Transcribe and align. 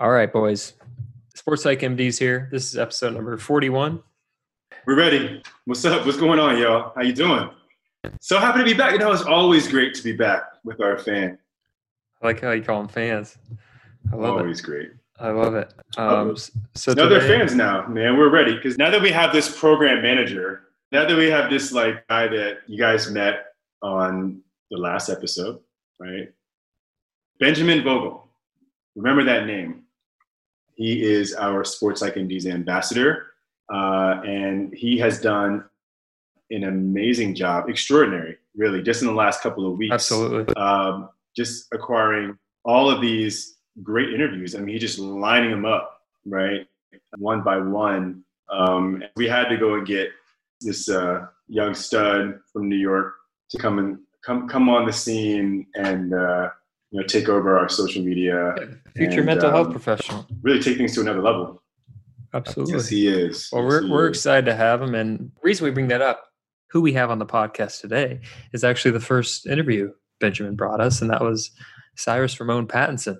All 0.00 0.10
right, 0.10 0.32
boys. 0.32 0.74
Sports 1.34 1.64
Psych 1.64 1.80
MDs 1.80 2.20
here. 2.20 2.48
This 2.52 2.70
is 2.70 2.78
episode 2.78 3.14
number 3.14 3.36
41. 3.36 4.00
We're 4.86 4.96
ready. 4.96 5.42
What's 5.64 5.84
up? 5.84 6.06
What's 6.06 6.16
going 6.16 6.38
on, 6.38 6.56
y'all? 6.56 6.92
How 6.94 7.02
you 7.02 7.12
doing? 7.12 7.50
So 8.20 8.38
happy 8.38 8.60
to 8.60 8.64
be 8.64 8.74
back. 8.74 8.92
You 8.92 8.98
know, 8.98 9.10
it's 9.10 9.24
always 9.24 9.66
great 9.66 9.94
to 9.94 10.04
be 10.04 10.12
back 10.12 10.42
with 10.62 10.80
our 10.80 10.98
fan. 10.98 11.36
I 12.22 12.26
like 12.28 12.40
how 12.40 12.52
you 12.52 12.62
call 12.62 12.78
them 12.78 12.86
fans. 12.86 13.38
I 14.12 14.14
love 14.14 14.36
always 14.36 14.60
it. 14.60 14.62
great. 14.62 14.92
I 15.18 15.30
love 15.30 15.56
it. 15.56 15.74
Um, 15.96 16.36
so 16.76 16.92
now 16.92 17.08
they're 17.08 17.20
fans 17.20 17.56
now, 17.56 17.84
man. 17.88 18.16
We're 18.16 18.30
ready 18.30 18.54
because 18.54 18.78
now 18.78 18.90
that 18.90 19.02
we 19.02 19.10
have 19.10 19.32
this 19.32 19.58
program 19.58 20.00
manager, 20.00 20.68
now 20.92 21.08
that 21.08 21.16
we 21.16 21.28
have 21.28 21.50
this 21.50 21.72
like 21.72 22.06
guy 22.06 22.28
that 22.28 22.58
you 22.68 22.78
guys 22.78 23.10
met 23.10 23.46
on 23.82 24.42
the 24.70 24.76
last 24.76 25.08
episode, 25.08 25.58
right? 25.98 26.32
Benjamin 27.40 27.82
Vogel. 27.82 28.28
Remember 28.94 29.24
that 29.24 29.46
name. 29.46 29.82
He 30.78 31.02
is 31.02 31.34
our 31.34 31.64
Sports 31.64 32.00
Psych 32.00 32.14
MD's 32.14 32.46
ambassador, 32.46 33.26
uh, 33.68 34.20
and 34.24 34.72
he 34.72 34.96
has 34.98 35.20
done 35.20 35.64
an 36.52 36.62
amazing 36.62 37.34
job, 37.34 37.68
extraordinary, 37.68 38.38
really, 38.56 38.80
just 38.80 39.02
in 39.02 39.08
the 39.08 39.14
last 39.14 39.42
couple 39.42 39.66
of 39.66 39.76
weeks 39.76 39.92
Absolutely. 39.92 40.54
um, 40.54 41.08
just 41.36 41.66
acquiring 41.72 42.38
all 42.64 42.88
of 42.88 43.00
these 43.00 43.56
great 43.82 44.14
interviews. 44.14 44.54
I 44.54 44.60
mean, 44.60 44.68
he 44.68 44.78
just 44.78 45.00
lining 45.00 45.50
them 45.50 45.64
up, 45.64 46.00
right, 46.24 46.64
one 47.16 47.42
by 47.42 47.58
one. 47.58 48.22
Um, 48.48 49.02
we 49.16 49.26
had 49.26 49.48
to 49.48 49.56
go 49.56 49.74
and 49.74 49.86
get 49.86 50.10
this 50.60 50.88
uh, 50.88 51.26
young 51.48 51.74
stud 51.74 52.38
from 52.52 52.68
New 52.68 52.76
York 52.76 53.14
to 53.50 53.58
come 53.58 53.80
and 53.80 53.98
come 54.24 54.48
come 54.48 54.68
on 54.68 54.86
the 54.86 54.92
scene 54.92 55.66
and 55.74 56.14
uh, 56.14 56.50
you 56.90 57.00
know 57.00 57.06
take 57.06 57.28
over 57.28 57.58
our 57.58 57.68
social 57.68 58.02
media, 58.02 58.54
Future 58.96 59.18
and, 59.18 59.26
mental 59.26 59.50
health 59.50 59.66
um, 59.66 59.72
professional. 59.72 60.26
really 60.42 60.60
take 60.60 60.76
things 60.76 60.94
to 60.94 61.00
another 61.00 61.22
level. 61.22 61.62
Absolutely. 62.34 62.74
Yes, 62.74 62.88
he 62.88 63.08
is. 63.08 63.48
Well, 63.52 63.62
Yes, 63.62 63.70
we're, 63.70 63.90
we're 63.90 64.10
is. 64.10 64.18
excited 64.18 64.46
to 64.46 64.54
have 64.54 64.82
him. 64.82 64.94
And 64.94 65.18
the 65.18 65.40
reason 65.42 65.64
we 65.64 65.70
bring 65.70 65.88
that 65.88 66.02
up, 66.02 66.24
who 66.70 66.82
we 66.82 66.92
have 66.92 67.10
on 67.10 67.18
the 67.18 67.26
podcast 67.26 67.80
today, 67.80 68.20
is 68.52 68.64
actually 68.64 68.90
the 68.90 69.00
first 69.00 69.46
interview 69.46 69.90
Benjamin 70.20 70.54
brought 70.54 70.80
us, 70.80 71.00
and 71.00 71.10
that 71.10 71.22
was 71.22 71.50
Cyrus 71.96 72.38
Ramon 72.38 72.66
Pattinson. 72.66 73.16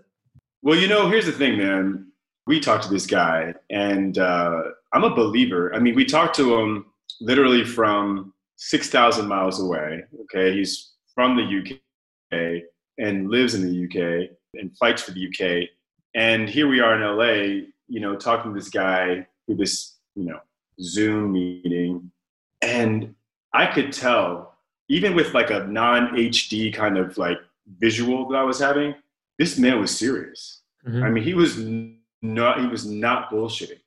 Well, 0.62 0.76
you 0.78 0.88
know, 0.88 1.08
here's 1.08 1.26
the 1.26 1.32
thing, 1.32 1.56
man. 1.56 2.06
We 2.46 2.60
talked 2.60 2.84
to 2.84 2.90
this 2.90 3.06
guy, 3.06 3.54
and 3.70 4.18
uh, 4.18 4.62
I'm 4.92 5.04
a 5.04 5.14
believer. 5.14 5.74
I 5.74 5.78
mean, 5.78 5.94
we 5.94 6.04
talked 6.04 6.34
to 6.36 6.58
him 6.58 6.86
literally 7.20 7.64
from 7.64 8.32
6,000 8.56 9.26
miles 9.26 9.60
away. 9.60 10.04
Okay. 10.22 10.52
He's 10.54 10.92
from 11.14 11.36
the 11.36 11.42
UK 11.42 12.62
and 12.98 13.30
lives 13.30 13.54
in 13.54 13.62
the 13.62 13.84
UK 13.84 14.30
and 14.54 14.76
fights 14.76 15.02
for 15.02 15.12
the 15.12 15.26
UK. 15.28 15.68
And 16.14 16.48
here 16.48 16.68
we 16.68 16.80
are 16.80 16.94
in 16.94 17.16
LA, 17.16 17.66
you 17.86 18.00
know, 18.00 18.16
talking 18.16 18.52
to 18.52 18.58
this 18.58 18.70
guy 18.70 19.26
through 19.46 19.56
this, 19.56 19.96
you 20.14 20.24
know, 20.24 20.40
Zoom 20.80 21.32
meeting. 21.32 22.10
And 22.62 23.14
I 23.52 23.66
could 23.66 23.92
tell, 23.92 24.56
even 24.88 25.14
with 25.14 25.34
like 25.34 25.50
a 25.50 25.64
non 25.64 26.16
HD 26.16 26.72
kind 26.72 26.98
of 26.98 27.16
like 27.18 27.38
visual 27.78 28.28
that 28.28 28.36
I 28.36 28.42
was 28.42 28.58
having, 28.58 28.94
this 29.38 29.58
man 29.58 29.80
was 29.80 29.96
serious. 29.96 30.62
Mhm. 30.86 31.02
I 31.02 31.10
mean, 31.10 31.24
he 31.24 31.34
was 31.34 31.58
not 32.22 32.60
he 32.60 32.66
was 32.66 32.86
not 32.86 33.30
bullshitting. 33.30 33.80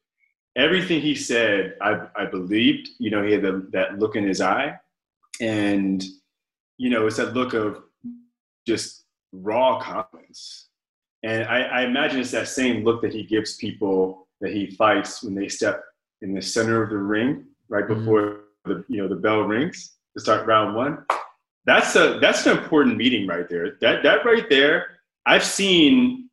Everything 0.56 1.02
he 1.02 1.16
said, 1.16 1.76
I, 1.82 2.08
I 2.16 2.26
believed. 2.26 2.90
You 3.00 3.10
know, 3.10 3.24
he 3.24 3.34
had 3.34 3.42
the, 3.42 3.68
that 3.72 4.00
look 4.00 4.16
in 4.16 4.26
his 4.26 4.42
eye, 4.42 4.80
and 5.40 6.04
you 6.78 6.90
know, 6.90 7.08
it's 7.08 7.18
that 7.18 7.34
look 7.34 7.54
of 7.54 7.84
just 8.68 9.01
raw 9.32 9.80
confidence. 9.82 10.68
And 11.24 11.44
I, 11.46 11.62
I 11.62 11.82
imagine 11.84 12.20
it's 12.20 12.32
that 12.32 12.48
same 12.48 12.84
look 12.84 13.02
that 13.02 13.14
he 13.14 13.24
gives 13.24 13.56
people 13.56 14.28
that 14.42 14.52
he 14.52 14.72
fights 14.72 15.24
when 15.24 15.36
they 15.36 15.48
step 15.48 15.84
in 16.22 16.34
the 16.34 16.42
center 16.42 16.82
of 16.82 16.90
the 16.90 16.98
ring 16.98 17.46
right 17.70 17.86
Mhm. 17.86 18.00
before 18.00 18.40
the 18.66 18.84
you 18.88 19.02
know 19.02 19.08
the 19.08 19.16
bell 19.16 19.42
rings 19.42 19.94
to 20.16 20.22
start 20.22 20.46
round 20.48 20.76
one. 20.76 21.06
That's 21.66 21.96
a 21.96 22.20
that's 22.20 22.46
an 22.46 22.58
important 22.58 22.98
meeting 22.98 23.28
right 23.28 23.48
there. 23.50 23.78
That 23.82 24.04
that 24.04 24.26
right 24.26 24.50
there, 24.50 25.00
I've 25.26 25.44
seen 25.44 26.30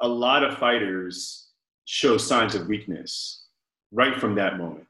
a 0.00 0.08
lot 0.08 0.42
of 0.44 0.58
fighters 0.58 1.48
show 1.84 2.16
signs 2.16 2.54
of 2.54 2.66
weakness 2.68 3.46
right 3.92 4.16
from 4.16 4.34
that 4.36 4.56
moment. 4.58 4.86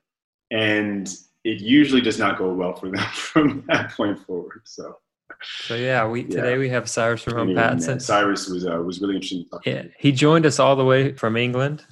And 0.51 1.09
it 1.45 1.61
usually 1.61 2.03
does 2.03 2.19
not 2.19 2.37
go 2.39 2.53
well 2.53 2.75
for 2.75 2.91
them 2.91 2.99
from 3.13 3.65
that 3.69 3.93
point 3.93 4.19
forward. 4.27 4.63
So 4.65 4.99
So 5.43 5.75
yeah, 5.75 6.07
we 6.07 6.25
today 6.25 6.59
we 6.59 6.69
have 6.69 6.89
Cyrus 6.89 7.23
from 7.23 7.39
anyway, 7.39 7.55
man, 7.55 7.79
Pattinson. 7.79 8.03
Cyrus 8.03 8.49
was 8.49 8.67
uh, 8.67 8.77
was 8.83 9.01
really 9.01 9.15
interesting 9.15 9.45
to 9.45 9.51
talk 9.51 9.65
to. 9.65 9.71
Yeah, 9.71 9.83
he 9.99 10.13
joined 10.13 10.47
us 10.47 10.59
all 10.59 10.77
the 10.77 10.85
way 10.85 11.13
from 11.15 11.37
England. 11.37 11.85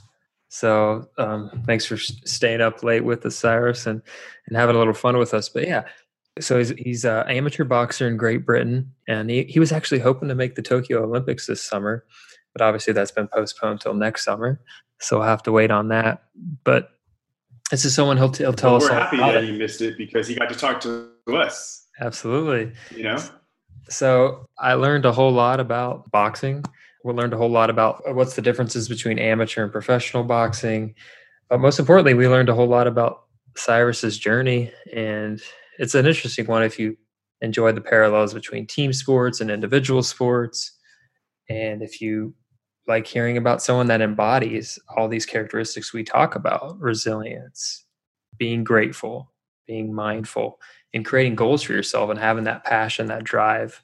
So 0.49 1.09
um, 1.19 1.63
thanks 1.67 1.85
for 1.85 1.97
staying 1.97 2.61
up 2.61 2.83
late 2.83 3.05
with 3.05 3.25
us, 3.27 3.37
Cyrus, 3.37 3.87
and 3.87 4.03
and 4.47 4.57
having 4.57 4.77
a 4.77 4.79
little 4.79 4.95
fun 4.95 5.17
with 5.19 5.35
us. 5.35 5.49
But 5.49 5.67
yeah, 5.67 5.85
so 6.41 6.59
he's 6.59 6.71
he's 6.71 7.05
an 7.05 7.29
amateur 7.29 7.65
boxer 7.65 8.07
in 8.09 8.17
Great 8.17 8.45
Britain, 8.47 8.93
and 9.07 9.31
he, 9.31 9.45
he 9.45 9.61
was 9.61 9.73
actually 9.73 10.01
hoping 10.01 10.29
to 10.29 10.35
make 10.35 10.55
the 10.55 10.63
Tokyo 10.63 11.05
Olympics 11.05 11.47
this 11.47 11.63
summer, 11.63 12.05
but 12.55 12.63
obviously 12.63 12.93
that's 12.93 13.11
been 13.11 13.29
postponed 13.29 13.81
till 13.81 13.95
next 13.95 14.25
summer. 14.25 14.61
So 15.01 15.19
we'll 15.19 15.29
have 15.29 15.43
to 15.45 15.53
wait 15.53 15.71
on 15.71 15.89
that. 15.89 16.25
But 16.65 16.91
this 17.71 17.85
is 17.85 17.95
someone 17.95 18.17
he'll, 18.17 18.31
t- 18.31 18.43
he'll 18.45 18.53
tell 18.53 18.73
Well, 18.73 18.83
us 18.85 18.91
we're 18.91 18.99
happy 18.99 19.17
about 19.17 19.35
that 19.35 19.45
it. 19.45 19.51
he 19.51 19.59
missed 19.59 19.81
it 19.81 19.97
because 19.99 20.27
he 20.27 20.35
got 20.35 20.49
to 20.49 20.55
talk 20.55 20.81
to 20.81 21.11
us. 21.29 21.87
Absolutely. 22.01 22.73
You 22.95 23.05
know, 23.05 23.19
So 23.89 24.47
I 24.59 24.75
learned 24.75 25.05
a 25.05 25.13
whole 25.13 25.33
lot 25.33 25.61
about 25.61 26.11
boxing. 26.11 26.65
We 27.05 27.13
learned 27.13 27.33
a 27.33 27.39
whole 27.39 27.51
lot 27.51 27.71
about 27.71 28.03
uh, 28.09 28.13
what's 28.15 28.37
the 28.37 28.43
differences 28.43 28.89
between 28.89 29.19
amateur 29.19 29.63
and 29.65 29.73
professional 29.73 30.25
boxing. 30.25 30.95
But 31.49 31.61
most 31.61 31.79
importantly, 31.79 32.15
we 32.15 32.29
learned 32.29 32.49
a 32.49 32.55
whole 32.55 32.67
lot 32.67 32.87
about 32.87 33.25
Cyrus's 33.57 34.19
journey. 34.19 34.73
And 34.95 35.41
it's 35.79 35.95
an 35.95 36.07
interesting 36.07 36.47
one 36.47 36.63
if 36.63 36.79
you 36.79 36.97
enjoy 37.41 37.73
the 37.73 37.81
parallels 37.81 38.35
between 38.35 38.67
team 38.67 38.93
sports 38.93 39.41
and 39.41 39.51
individual 39.51 40.03
sports. 40.03 40.73
And 41.49 41.83
if 41.83 42.01
you 42.01 42.35
like 42.87 43.07
hearing 43.07 43.37
about 43.37 43.63
someone 43.63 43.87
that 43.89 44.01
embodies 44.01 44.79
all 44.97 45.09
these 45.09 45.27
characteristics 45.27 45.93
we 45.93 46.05
talk 46.05 46.35
about 46.35 46.79
resilience, 46.81 47.85
being 48.39 48.65
grateful, 48.65 49.33
being 49.67 49.95
mindful, 49.95 50.59
and 50.95 51.05
creating 51.05 51.35
goals 51.35 51.63
for 51.63 51.73
yourself 51.73 52.11
and 52.11 52.19
having 52.19 52.45
that 52.45 52.65
passion, 52.65 53.07
that 53.07 53.25
drive 53.25 53.83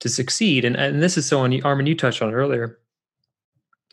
to 0.00 0.08
succeed. 0.08 0.64
And, 0.64 0.76
and 0.76 1.02
this 1.02 1.16
is 1.18 1.26
someone, 1.26 1.52
you- 1.52 1.62
Armin, 1.64 1.86
you 1.86 1.94
touched 1.94 2.22
on 2.22 2.32
earlier. 2.32 2.78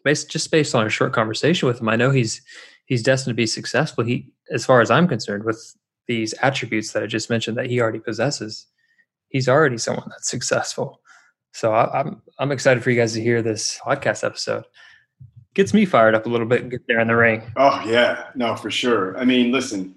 Based, 0.03 0.29
just 0.29 0.51
based 0.51 0.73
on 0.73 0.85
a 0.85 0.89
short 0.89 1.11
conversation 1.11 1.67
with 1.67 1.81
him, 1.81 1.89
I 1.89 1.97
know 1.97 2.11
he's 2.11 2.41
he's 2.85 3.03
destined 3.03 3.31
to 3.31 3.35
be 3.35 3.47
successful. 3.47 4.05
He, 4.05 4.31
as 4.51 4.65
far 4.65 4.79
as 4.79 4.89
I'm 4.89 5.07
concerned, 5.07 5.43
with 5.43 5.75
these 6.07 6.33
attributes 6.41 6.93
that 6.93 7.03
I 7.03 7.07
just 7.07 7.29
mentioned 7.29 7.57
that 7.57 7.65
he 7.65 7.81
already 7.81 7.99
possesses, 7.99 8.67
he's 9.27 9.49
already 9.49 9.77
someone 9.77 10.07
that's 10.09 10.29
successful. 10.29 11.01
So 11.51 11.73
I, 11.73 11.99
I'm 11.99 12.21
I'm 12.39 12.51
excited 12.53 12.83
for 12.83 12.91
you 12.91 12.95
guys 12.95 13.13
to 13.13 13.21
hear 13.21 13.41
this 13.41 13.77
podcast 13.85 14.23
episode. 14.23 14.63
Gets 15.55 15.73
me 15.73 15.83
fired 15.83 16.15
up 16.15 16.25
a 16.25 16.29
little 16.29 16.47
bit 16.47 16.61
and 16.61 16.71
get 16.71 16.87
there 16.87 17.01
in 17.01 17.07
the 17.07 17.15
ring. 17.15 17.41
Oh 17.57 17.83
yeah, 17.85 18.27
no, 18.35 18.55
for 18.55 18.71
sure. 18.71 19.17
I 19.17 19.25
mean, 19.25 19.51
listen, 19.51 19.95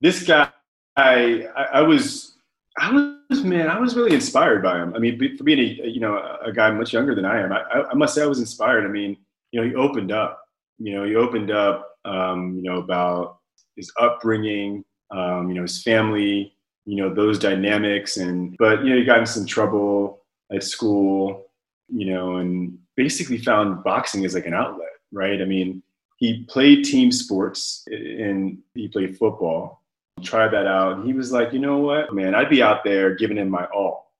this 0.00 0.22
guy, 0.22 0.48
I, 0.96 1.46
I, 1.72 1.80
was, 1.82 2.36
I 2.78 2.92
was, 2.92 3.44
man, 3.44 3.68
I 3.68 3.78
was 3.78 3.96
really 3.96 4.14
inspired 4.14 4.62
by 4.62 4.78
him. 4.78 4.94
I 4.94 4.98
mean, 4.98 5.36
for 5.36 5.44
being 5.44 5.58
a, 5.58 5.86
you 5.86 6.00
know, 6.00 6.16
a, 6.44 6.52
guy 6.52 6.70
much 6.70 6.92
younger 6.92 7.14
than 7.14 7.24
I 7.24 7.40
am, 7.40 7.52
I, 7.52 7.60
I, 7.60 7.90
I 7.90 7.94
must 7.94 8.14
say 8.14 8.22
I 8.22 8.26
was 8.26 8.40
inspired. 8.40 8.84
I 8.84 8.88
mean, 8.88 9.16
you 9.50 9.60
know, 9.60 9.66
he 9.66 9.74
opened 9.74 10.12
up. 10.12 10.40
You 10.78 10.94
know, 10.94 11.04
he 11.04 11.14
opened 11.14 11.50
up, 11.50 11.96
um, 12.04 12.56
you 12.56 12.62
know, 12.62 12.78
about 12.78 13.38
his 13.76 13.92
upbringing, 14.00 14.84
um, 15.10 15.48
you 15.48 15.54
know, 15.54 15.62
his 15.62 15.82
family, 15.82 16.54
you 16.84 16.96
know, 16.96 17.14
those 17.14 17.38
dynamics, 17.38 18.16
and 18.16 18.56
but 18.58 18.82
you 18.84 18.90
know, 18.90 18.96
he 18.96 19.04
got 19.04 19.20
in 19.20 19.26
some 19.26 19.46
trouble 19.46 20.24
at 20.52 20.64
school, 20.64 21.46
you 21.88 22.06
know, 22.06 22.36
and 22.36 22.78
basically 22.96 23.38
found 23.38 23.84
boxing 23.84 24.24
as 24.24 24.34
like 24.34 24.46
an 24.46 24.54
outlet, 24.54 24.88
right? 25.12 25.40
I 25.40 25.44
mean, 25.44 25.82
he 26.16 26.44
played 26.44 26.84
team 26.84 27.12
sports 27.12 27.84
and 27.86 28.58
he 28.74 28.88
played 28.88 29.16
football. 29.16 29.81
Tried 30.22 30.52
that 30.52 30.66
out, 30.66 30.92
and 30.92 31.06
he 31.06 31.12
was 31.12 31.32
like, 31.32 31.52
you 31.52 31.58
know 31.58 31.78
what, 31.78 32.14
man, 32.14 32.34
I'd 32.34 32.50
be 32.50 32.62
out 32.62 32.84
there 32.84 33.14
giving 33.14 33.36
him 33.36 33.48
my 33.48 33.64
all, 33.66 34.12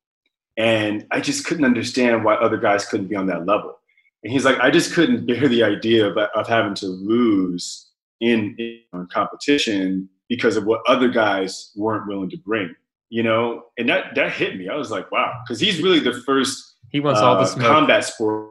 and 0.56 1.06
I 1.10 1.20
just 1.20 1.46
couldn't 1.46 1.64
understand 1.64 2.24
why 2.24 2.34
other 2.34 2.56
guys 2.56 2.86
couldn't 2.86 3.08
be 3.08 3.16
on 3.16 3.26
that 3.26 3.46
level. 3.46 3.78
And 4.24 4.32
he's 4.32 4.44
like, 4.44 4.58
I 4.60 4.70
just 4.70 4.92
couldn't 4.92 5.26
bear 5.26 5.48
the 5.48 5.64
idea 5.64 6.06
of, 6.06 6.16
of 6.16 6.48
having 6.48 6.74
to 6.76 6.86
lose 6.86 7.90
in, 8.20 8.54
in 8.58 9.06
competition 9.12 10.08
because 10.28 10.56
of 10.56 10.64
what 10.64 10.80
other 10.86 11.08
guys 11.08 11.72
weren't 11.76 12.08
willing 12.08 12.30
to 12.30 12.36
bring, 12.36 12.74
you 13.10 13.22
know. 13.22 13.64
And 13.78 13.88
that 13.88 14.14
that 14.14 14.32
hit 14.32 14.56
me. 14.56 14.68
I 14.68 14.76
was 14.76 14.90
like, 14.90 15.10
wow, 15.10 15.40
because 15.44 15.60
he's 15.60 15.82
really 15.82 16.00
the 16.00 16.22
first 16.24 16.76
He 16.90 17.00
wants 17.00 17.20
all 17.20 17.34
the 17.34 17.42
uh, 17.42 17.46
smoke. 17.46 17.66
combat 17.66 18.04
sport 18.04 18.50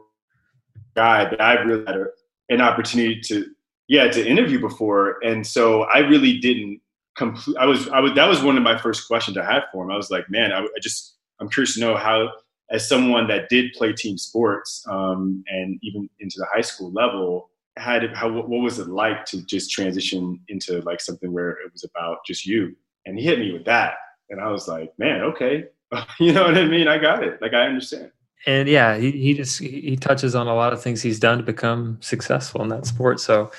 guy 0.94 1.24
that 1.28 1.40
I've 1.40 1.66
really 1.66 1.84
had 1.86 1.96
a, 1.96 2.06
an 2.50 2.60
opportunity 2.60 3.20
to, 3.22 3.46
yeah, 3.88 4.08
to 4.08 4.26
interview 4.26 4.60
before, 4.60 5.18
and 5.24 5.46
so 5.46 5.84
I 5.84 6.00
really 6.00 6.38
didn't 6.38 6.81
complete. 7.16 7.56
I 7.58 7.66
was, 7.66 7.88
I 7.88 8.00
was, 8.00 8.12
that 8.14 8.28
was 8.28 8.42
one 8.42 8.56
of 8.56 8.62
my 8.62 8.78
first 8.78 9.06
questions 9.06 9.36
I 9.36 9.44
had 9.44 9.64
for 9.72 9.84
him. 9.84 9.90
I 9.90 9.96
was 9.96 10.10
like, 10.10 10.28
man, 10.30 10.52
I, 10.52 10.60
I 10.60 10.78
just, 10.80 11.16
I'm 11.40 11.48
curious 11.48 11.74
to 11.74 11.80
know 11.80 11.96
how, 11.96 12.30
as 12.70 12.88
someone 12.88 13.26
that 13.28 13.48
did 13.48 13.72
play 13.74 13.92
team 13.92 14.16
sports 14.16 14.84
um, 14.88 15.44
and 15.48 15.78
even 15.82 16.08
into 16.20 16.38
the 16.38 16.46
high 16.52 16.62
school 16.62 16.90
level, 16.92 17.50
had 17.76 18.14
how 18.14 18.30
what 18.30 18.48
was 18.48 18.78
it 18.78 18.88
like 18.88 19.24
to 19.26 19.42
just 19.42 19.70
transition 19.70 20.40
into 20.48 20.80
like 20.82 21.00
something 21.00 21.32
where 21.32 21.50
it 21.50 21.72
was 21.72 21.84
about 21.84 22.18
just 22.26 22.46
you? 22.46 22.74
And 23.06 23.18
he 23.18 23.24
hit 23.24 23.38
me 23.38 23.52
with 23.52 23.64
that, 23.64 23.94
and 24.30 24.40
I 24.40 24.48
was 24.48 24.68
like, 24.68 24.92
man, 24.98 25.22
okay, 25.22 25.64
you 26.18 26.32
know 26.32 26.44
what 26.44 26.56
I 26.56 26.64
mean? 26.64 26.88
I 26.88 26.98
got 26.98 27.24
it. 27.24 27.40
Like 27.40 27.54
I 27.54 27.66
understand. 27.66 28.10
And 28.46 28.68
yeah, 28.68 28.96
he, 28.96 29.12
he 29.12 29.34
just 29.34 29.60
he 29.60 29.96
touches 29.96 30.34
on 30.34 30.48
a 30.48 30.54
lot 30.54 30.72
of 30.72 30.82
things 30.82 31.00
he's 31.00 31.20
done 31.20 31.38
to 31.38 31.44
become 31.44 31.98
successful 32.00 32.62
in 32.62 32.68
that 32.68 32.86
sport. 32.86 33.20
So 33.20 33.50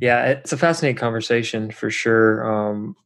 yeah, 0.00 0.26
it's 0.26 0.52
a 0.52 0.56
fascinating 0.56 0.96
conversation 0.96 1.70
for 1.70 1.90
sure. 1.90 2.44
Um, 2.44 2.96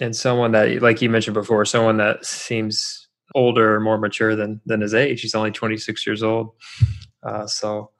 and 0.00 0.14
someone 0.14 0.52
that, 0.52 0.80
like 0.82 1.02
you 1.02 1.10
mentioned 1.10 1.34
before, 1.34 1.64
someone 1.64 1.96
that 1.98 2.24
seems 2.24 3.08
older 3.34 3.74
or 3.74 3.80
more 3.80 3.98
mature 3.98 4.34
than 4.36 4.60
than 4.66 4.80
his 4.80 4.94
age. 4.94 5.20
He's 5.20 5.34
only 5.34 5.50
26 5.50 6.06
years 6.06 6.22
old. 6.22 6.52
Uh, 7.22 7.46
so, 7.46 7.90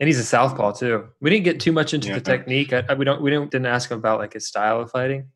and 0.00 0.06
he's 0.06 0.18
a 0.18 0.24
southpaw 0.24 0.72
too. 0.72 1.08
We 1.20 1.30
didn't 1.30 1.44
get 1.44 1.60
too 1.60 1.72
much 1.72 1.94
into 1.94 2.08
yeah. 2.08 2.14
the 2.16 2.20
technique. 2.20 2.72
I, 2.72 2.84
I, 2.88 2.94
we 2.94 3.04
don't 3.04 3.22
we 3.22 3.30
don't 3.30 3.50
didn't 3.50 3.66
ask 3.66 3.90
him 3.90 3.98
about 3.98 4.18
like 4.18 4.32
his 4.32 4.46
style 4.46 4.80
of 4.80 4.90
fighting, 4.90 5.28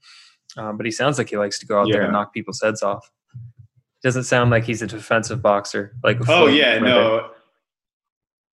um, 0.57 0.77
but 0.77 0.87
he 0.87 0.93
sounds 0.93 1.19
like 1.19 1.31
he 1.31 1.37
likes 1.37 1.59
to 1.61 1.67
go 1.67 1.81
out 1.81 1.89
yeah. 1.89 1.95
there 1.95 2.03
and 2.03 2.13
knock 2.13 2.33
people's 2.33 2.61
heads 2.61 2.83
off. 2.83 3.11
Doesn't 4.03 4.25
sound 4.25 4.51
like 4.51 4.65
he's 4.65 4.83
a 4.83 4.87
defensive 4.87 5.43
boxer. 5.43 5.95
Like 6.03 6.19
oh 6.29 6.47
yeah, 6.47 6.79
no, 6.79 7.31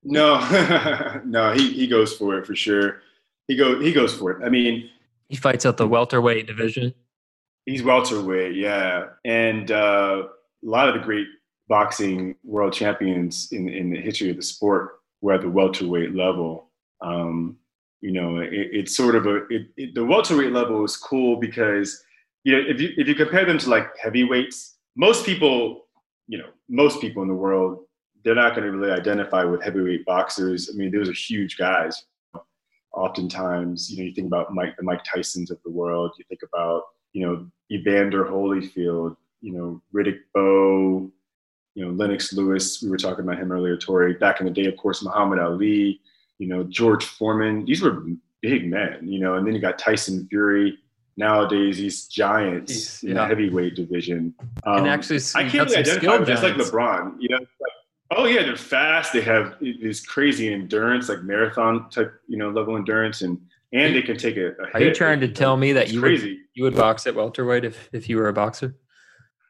no, 0.04 1.22
no. 1.26 1.54
He 1.54 1.72
he 1.72 1.88
goes 1.88 2.14
for 2.16 2.38
it 2.38 2.46
for 2.46 2.56
sure. 2.56 3.02
He 3.48 3.56
go 3.56 3.80
he 3.80 3.94
goes 3.94 4.14
for 4.14 4.32
it. 4.32 4.46
I 4.46 4.50
mean, 4.50 4.90
he 5.30 5.36
fights 5.36 5.66
out 5.66 5.78
the 5.78 5.88
welterweight 5.88 6.48
division. 6.48 6.94
He's 7.66 7.84
welterweight, 7.84 8.56
yeah, 8.56 9.08
and 9.26 9.72
uh, 9.72 10.24
a 10.64 10.68
lot 10.68 10.88
of 10.88 10.96
the 10.96 11.02
great 11.02 11.28
boxing 11.68 12.36
world 12.44 12.74
champions 12.74 13.50
in 13.52 13.70
in 13.70 13.90
the 13.90 14.00
history 14.00 14.30
of 14.30 14.38
the 14.38 14.44
sport 14.44 15.00
were 15.22 15.34
at 15.34 15.42
the 15.42 15.50
welterweight 15.50 16.16
level. 16.16 16.70
Um, 17.02 17.58
you 18.02 18.12
know, 18.12 18.38
it, 18.38 18.52
it's 18.52 18.96
sort 18.96 19.16
of 19.16 19.26
a 19.26 19.36
it, 19.48 19.68
it, 19.76 19.96
the 19.96 20.06
welterweight 20.06 20.52
level 20.52 20.84
is 20.84 20.98
cool 20.98 21.38
because 21.38 22.04
you 22.44 22.54
know 22.54 22.64
if 22.68 22.80
you 22.80 22.90
if 22.98 23.08
you 23.08 23.16
compare 23.16 23.46
them 23.46 23.58
to 23.58 23.70
like 23.70 23.98
heavyweights, 23.98 24.78
most 24.96 25.26
people, 25.26 25.88
you 26.28 26.38
know, 26.38 26.50
most 26.70 27.00
people 27.00 27.22
in 27.22 27.30
the 27.30 27.36
world, 27.36 27.86
they're 28.24 28.36
not 28.36 28.56
going 28.56 28.70
to 28.70 28.78
really 28.78 28.92
identify 28.92 29.44
with 29.44 29.64
heavyweight 29.64 30.06
boxers. 30.06 30.70
I 30.74 30.78
mean, 30.78 30.92
those 30.92 31.08
are 31.08 31.14
huge 31.14 31.58
guys. 31.58 32.04
Oftentimes, 32.98 33.90
you 33.92 33.98
know, 33.98 34.04
you 34.04 34.14
think 34.14 34.28
about 34.28 34.54
Mike, 34.54 34.76
the 34.76 34.84
Mike 34.84 35.04
Tysons 35.04 35.52
of 35.52 35.60
the 35.64 35.70
world. 35.70 36.12
You 36.18 36.26
think 36.28 36.42
about, 36.42 36.84
you 37.14 37.26
know, 37.26 37.48
Evander 37.72 38.26
Holyfield, 38.26 39.16
you 39.42 39.54
know, 39.54 39.82
Riddick 39.94 40.20
Bowe, 40.34 41.12
you 41.76 41.86
know, 41.86 41.92
Lennox 41.92 42.34
Lewis. 42.34 42.82
We 42.82 42.90
were 42.90 42.98
talking 42.98 43.24
about 43.24 43.38
him 43.38 43.52
earlier, 43.52 43.78
Tori. 43.78 44.16
Back 44.16 44.40
in 44.40 44.48
the 44.48 44.52
day, 44.52 44.66
of 44.66 44.76
course, 44.78 45.04
Muhammad 45.04 45.40
Ali. 45.40 46.02
You 46.40 46.48
know, 46.48 46.64
George 46.64 47.06
Foreman. 47.06 47.66
These 47.66 47.82
were 47.82 48.04
big 48.42 48.68
men. 48.68 49.08
You 49.08 49.20
know, 49.20 49.36
and 49.36 49.46
then 49.46 49.54
you 49.54 49.62
got 49.62 49.78
Tyson 49.78 50.28
Fury 50.30 50.78
nowadays 51.18 51.78
these 51.78 52.08
giants 52.08 52.72
He's, 52.72 53.04
in 53.04 53.16
the 53.16 53.26
heavyweight 53.26 53.76
division. 53.76 54.34
Um, 54.66 54.78
and 54.78 54.88
actually, 54.88 55.20
I 55.36 55.50
can't 55.50 55.70
really 55.70 55.78
identify 55.78 56.18
them 56.18 56.26
just 56.26 56.44
like 56.44 56.54
LeBron. 56.56 57.16
You 57.20 57.30
know, 57.30 57.40
like, 57.40 57.74
oh 58.12 58.26
yeah, 58.26 58.44
they're 58.44 58.56
fast. 58.56 59.14
They 59.14 59.22
have 59.22 59.56
this 59.60 60.06
crazy 60.06 60.54
endurance, 60.54 61.10
like 61.10 61.24
marathon 61.24 61.90
type, 61.90 62.14
you 62.28 62.38
know, 62.38 62.50
level 62.50 62.76
endurance, 62.76 63.22
and 63.22 63.40
and 63.74 63.96
they 63.96 64.02
can 64.02 64.18
take 64.18 64.38
a. 64.38 64.48
a 64.48 64.64
Are 64.74 64.80
hit. 64.80 64.88
you 64.90 64.94
trying 64.94 65.20
to 65.22 65.28
tell 65.28 65.58
me 65.58 65.74
that 65.74 65.92
you 65.92 66.00
crazy. 66.00 66.30
would 66.30 66.38
you 66.54 66.64
would 66.64 66.76
box 66.76 67.08
at 67.08 67.16
welterweight 67.16 67.66
if 67.66 67.90
if 67.94 68.10
you 68.10 68.18
were 68.18 68.28
a 68.28 68.34
boxer? 68.34 68.76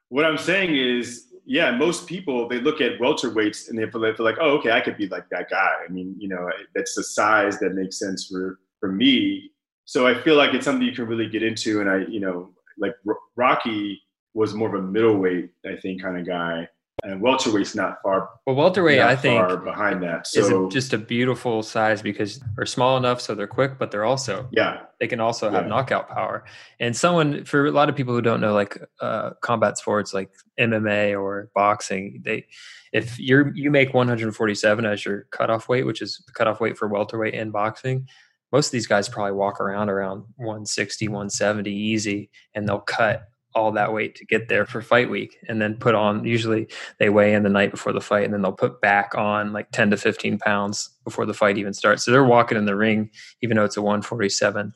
What 0.09 0.25
I'm 0.25 0.37
saying 0.37 0.75
is. 0.75 1.23
Yeah, 1.49 1.71
most 1.71 2.07
people 2.07 2.49
they 2.49 2.59
look 2.59 2.81
at 2.81 2.99
welterweights 2.99 3.69
and 3.69 3.79
they 3.79 3.89
feel, 3.89 4.01
like, 4.01 4.35
oh, 4.41 4.57
okay, 4.57 4.71
I 4.71 4.81
could 4.81 4.97
be 4.97 5.07
like 5.07 5.29
that 5.29 5.49
guy. 5.49 5.71
I 5.81 5.89
mean, 5.89 6.13
you 6.19 6.27
know, 6.27 6.45
that's 6.75 6.93
the 6.93 7.05
size 7.05 7.57
that 7.59 7.73
makes 7.73 7.97
sense 7.97 8.27
for 8.27 8.59
for 8.81 8.91
me 8.91 9.49
so 9.87 10.05
I 10.05 10.13
feel 10.21 10.35
like 10.35 10.53
it's 10.53 10.65
something 10.65 10.85
you 10.85 10.91
can 10.91 11.07
really 11.07 11.29
get 11.29 11.43
into. 11.43 11.79
And 11.79 11.89
I, 11.89 11.99
you 12.09 12.19
know, 12.19 12.49
like 12.77 12.93
Rocky 13.37 14.01
was 14.33 14.53
more 14.53 14.67
of 14.67 14.83
a 14.83 14.85
middleweight, 14.85 15.49
I 15.65 15.77
think, 15.77 16.01
kind 16.01 16.17
of 16.17 16.27
guy. 16.27 16.67
And 17.03 17.21
welterweight's 17.21 17.75
not 17.75 18.01
far. 18.01 18.29
Well, 18.45 18.55
welterweight, 18.55 18.99
I 18.99 19.15
think, 19.15 19.63
behind 19.63 20.01
that. 20.01 20.25
So 20.25 20.67
is 20.67 20.73
just 20.73 20.93
a 20.93 20.97
beautiful 20.97 21.61
size 21.61 22.01
because 22.01 22.41
they're 22.55 22.65
small 22.65 22.97
enough 22.97 23.21
so 23.21 23.35
they're 23.35 23.45
quick, 23.45 23.77
but 23.77 23.91
they're 23.91 24.03
also 24.03 24.47
yeah 24.51 24.81
they 24.99 25.07
can 25.07 25.19
also 25.19 25.51
have 25.51 25.63
yeah. 25.63 25.69
knockout 25.69 26.09
power. 26.09 26.43
And 26.79 26.95
someone 26.95 27.45
for 27.45 27.67
a 27.67 27.71
lot 27.71 27.89
of 27.89 27.95
people 27.95 28.15
who 28.15 28.21
don't 28.21 28.41
know 28.41 28.53
like 28.53 28.79
uh, 28.99 29.31
combat 29.41 29.77
sports 29.77 30.13
like 30.13 30.31
MMA 30.59 31.19
or 31.19 31.51
boxing, 31.53 32.21
they 32.25 32.47
if 32.93 33.19
you're 33.19 33.55
you 33.55 33.69
make 33.69 33.93
147 33.93 34.85
as 34.85 35.05
your 35.05 35.27
cutoff 35.31 35.69
weight, 35.69 35.85
which 35.85 36.01
is 36.01 36.23
the 36.25 36.33
cutoff 36.33 36.59
weight 36.59 36.77
for 36.77 36.87
welterweight 36.87 37.35
in 37.35 37.51
boxing, 37.51 38.07
most 38.51 38.67
of 38.67 38.71
these 38.71 38.87
guys 38.87 39.07
probably 39.07 39.33
walk 39.33 39.61
around 39.61 39.89
around 39.89 40.23
160 40.37 41.07
170 41.07 41.71
easy 41.71 42.29
and 42.55 42.67
they'll 42.67 42.79
cut 42.79 43.27
all 43.57 43.71
that 43.71 43.91
weight 43.91 44.13
to 44.15 44.25
get 44.25 44.49
there 44.49 44.65
for 44.65 44.81
fight 44.81 45.09
week 45.09 45.39
and 45.47 45.59
then 45.59 45.75
put 45.75 45.95
on 45.95 46.23
usually 46.23 46.67
they 46.99 47.09
weigh 47.09 47.33
in 47.33 47.41
the 47.41 47.49
night 47.49 47.71
before 47.71 47.91
the 47.91 47.99
fight 47.99 48.23
and 48.23 48.33
then 48.33 48.43
they'll 48.43 48.51
put 48.51 48.79
back 48.81 49.15
on 49.15 49.51
like 49.51 49.71
10 49.71 49.89
to 49.89 49.97
15 49.97 50.37
pounds 50.37 50.91
before 51.03 51.25
the 51.25 51.33
fight 51.33 51.57
even 51.57 51.73
starts 51.73 52.05
so 52.05 52.11
they're 52.11 52.23
walking 52.23 52.57
in 52.57 52.65
the 52.65 52.75
ring 52.75 53.09
even 53.41 53.57
though 53.57 53.63
it's 53.63 53.75
a 53.75 53.81
147 53.81 54.73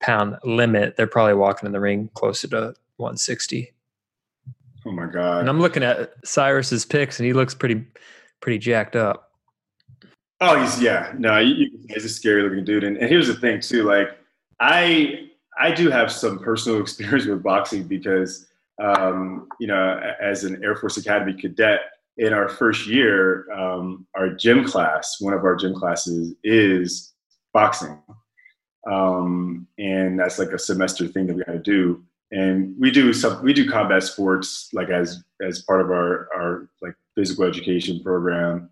pound 0.00 0.36
limit 0.44 0.96
they're 0.96 1.06
probably 1.06 1.34
walking 1.34 1.66
in 1.66 1.72
the 1.72 1.80
ring 1.80 2.10
closer 2.14 2.48
to 2.48 2.74
160 2.96 3.72
oh 4.86 4.90
my 4.90 5.06
god 5.06 5.40
and 5.40 5.48
i'm 5.48 5.60
looking 5.60 5.84
at 5.84 6.12
cyrus's 6.24 6.84
pics 6.84 7.20
and 7.20 7.26
he 7.26 7.32
looks 7.32 7.54
pretty 7.54 7.86
pretty 8.40 8.58
jacked 8.58 8.96
up 8.96 9.22
Oh, 10.38 10.60
he's 10.60 10.82
yeah. 10.82 11.14
No, 11.16 11.42
he, 11.42 11.70
he's 11.88 12.04
a 12.04 12.10
scary 12.10 12.42
looking 12.42 12.62
dude. 12.62 12.84
And, 12.84 12.98
and 12.98 13.08
here's 13.08 13.26
the 13.26 13.34
thing 13.34 13.58
too. 13.58 13.84
Like, 13.84 14.08
I 14.60 15.30
I 15.58 15.72
do 15.72 15.90
have 15.90 16.12
some 16.12 16.38
personal 16.38 16.80
experience 16.82 17.26
with 17.26 17.42
boxing 17.42 17.84
because 17.84 18.46
um, 18.82 19.48
you 19.58 19.66
know, 19.66 20.00
as 20.20 20.44
an 20.44 20.62
Air 20.62 20.76
Force 20.76 20.96
Academy 20.96 21.32
cadet 21.32 21.80
in 22.18 22.32
our 22.32 22.48
first 22.48 22.86
year, 22.86 23.50
um, 23.52 24.06
our 24.14 24.30
gym 24.30 24.64
class, 24.64 25.16
one 25.20 25.34
of 25.34 25.44
our 25.44 25.56
gym 25.56 25.74
classes 25.74 26.34
is 26.44 27.12
boxing. 27.52 27.98
Um, 28.90 29.66
and 29.78 30.18
that's 30.18 30.38
like 30.38 30.50
a 30.50 30.58
semester 30.58 31.08
thing 31.08 31.26
that 31.26 31.36
we 31.36 31.44
got 31.44 31.52
to 31.52 31.58
do. 31.58 32.02
And 32.32 32.74
we 32.78 32.90
do 32.90 33.12
some, 33.12 33.42
we 33.42 33.52
do 33.52 33.68
combat 33.70 34.02
sports 34.02 34.70
like 34.72 34.90
as, 34.90 35.22
as 35.40 35.62
part 35.62 35.80
of 35.80 35.90
our, 35.90 36.28
our 36.34 36.68
like 36.82 36.94
physical 37.14 37.44
education 37.44 38.02
program 38.02 38.70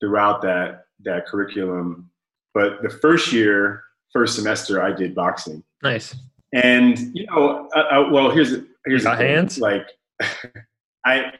throughout 0.00 0.42
that 0.42 0.86
that 1.04 1.26
curriculum. 1.26 2.10
But 2.54 2.82
the 2.82 2.88
first 2.88 3.32
year, 3.32 3.82
first 4.12 4.36
semester, 4.36 4.82
I 4.82 4.92
did 4.92 5.14
boxing. 5.14 5.62
Nice. 5.82 6.14
And 6.54 6.98
you 7.14 7.26
know, 7.26 7.68
uh, 7.74 7.78
uh, 7.78 8.08
well, 8.10 8.30
here's 8.30 8.54
here's 8.86 9.02
the 9.02 9.14
hands. 9.14 9.58
Like, 9.58 9.88
I 11.04 11.32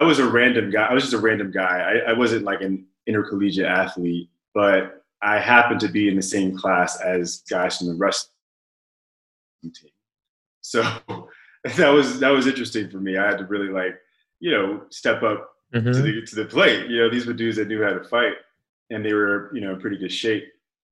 I 0.00 0.04
was 0.04 0.18
a 0.18 0.28
random 0.28 0.70
guy. 0.70 0.86
I 0.86 0.94
was 0.94 1.02
just 1.02 1.14
a 1.14 1.18
random 1.18 1.50
guy. 1.50 2.02
I, 2.06 2.10
I 2.10 2.12
wasn't 2.14 2.44
like 2.44 2.62
an 2.62 2.86
intercollegiate 3.06 3.66
athlete, 3.66 4.30
but 4.54 5.04
I 5.20 5.38
happened 5.38 5.80
to 5.80 5.88
be 5.88 6.08
in 6.08 6.16
the 6.16 6.22
same 6.22 6.56
class 6.56 7.00
as 7.00 7.42
guys 7.50 7.78
from 7.78 7.88
the 7.88 7.94
wrestling 7.94 8.30
team. 9.62 9.90
So 10.62 10.82
that 11.76 11.88
was 11.88 12.20
that 12.20 12.30
was 12.30 12.46
interesting 12.46 12.88
for 12.90 12.98
me. 12.98 13.18
I 13.18 13.26
had 13.26 13.38
to 13.38 13.44
really 13.44 13.68
like, 13.68 13.98
you 14.40 14.52
know, 14.52 14.82
step 14.90 15.22
up 15.22 15.50
mm-hmm. 15.74 15.92
to 15.92 16.02
the 16.02 16.22
to 16.22 16.34
the 16.34 16.44
plate. 16.44 16.88
You 16.88 16.98
know, 16.98 17.10
these 17.10 17.26
were 17.26 17.32
dudes 17.32 17.56
that 17.56 17.68
knew 17.68 17.82
how 17.82 17.92
to 17.92 18.04
fight, 18.04 18.34
and 18.90 19.04
they 19.04 19.12
were 19.12 19.50
you 19.52 19.60
know 19.60 19.72
in 19.72 19.80
pretty 19.80 19.98
good 19.98 20.12
shape. 20.12 20.44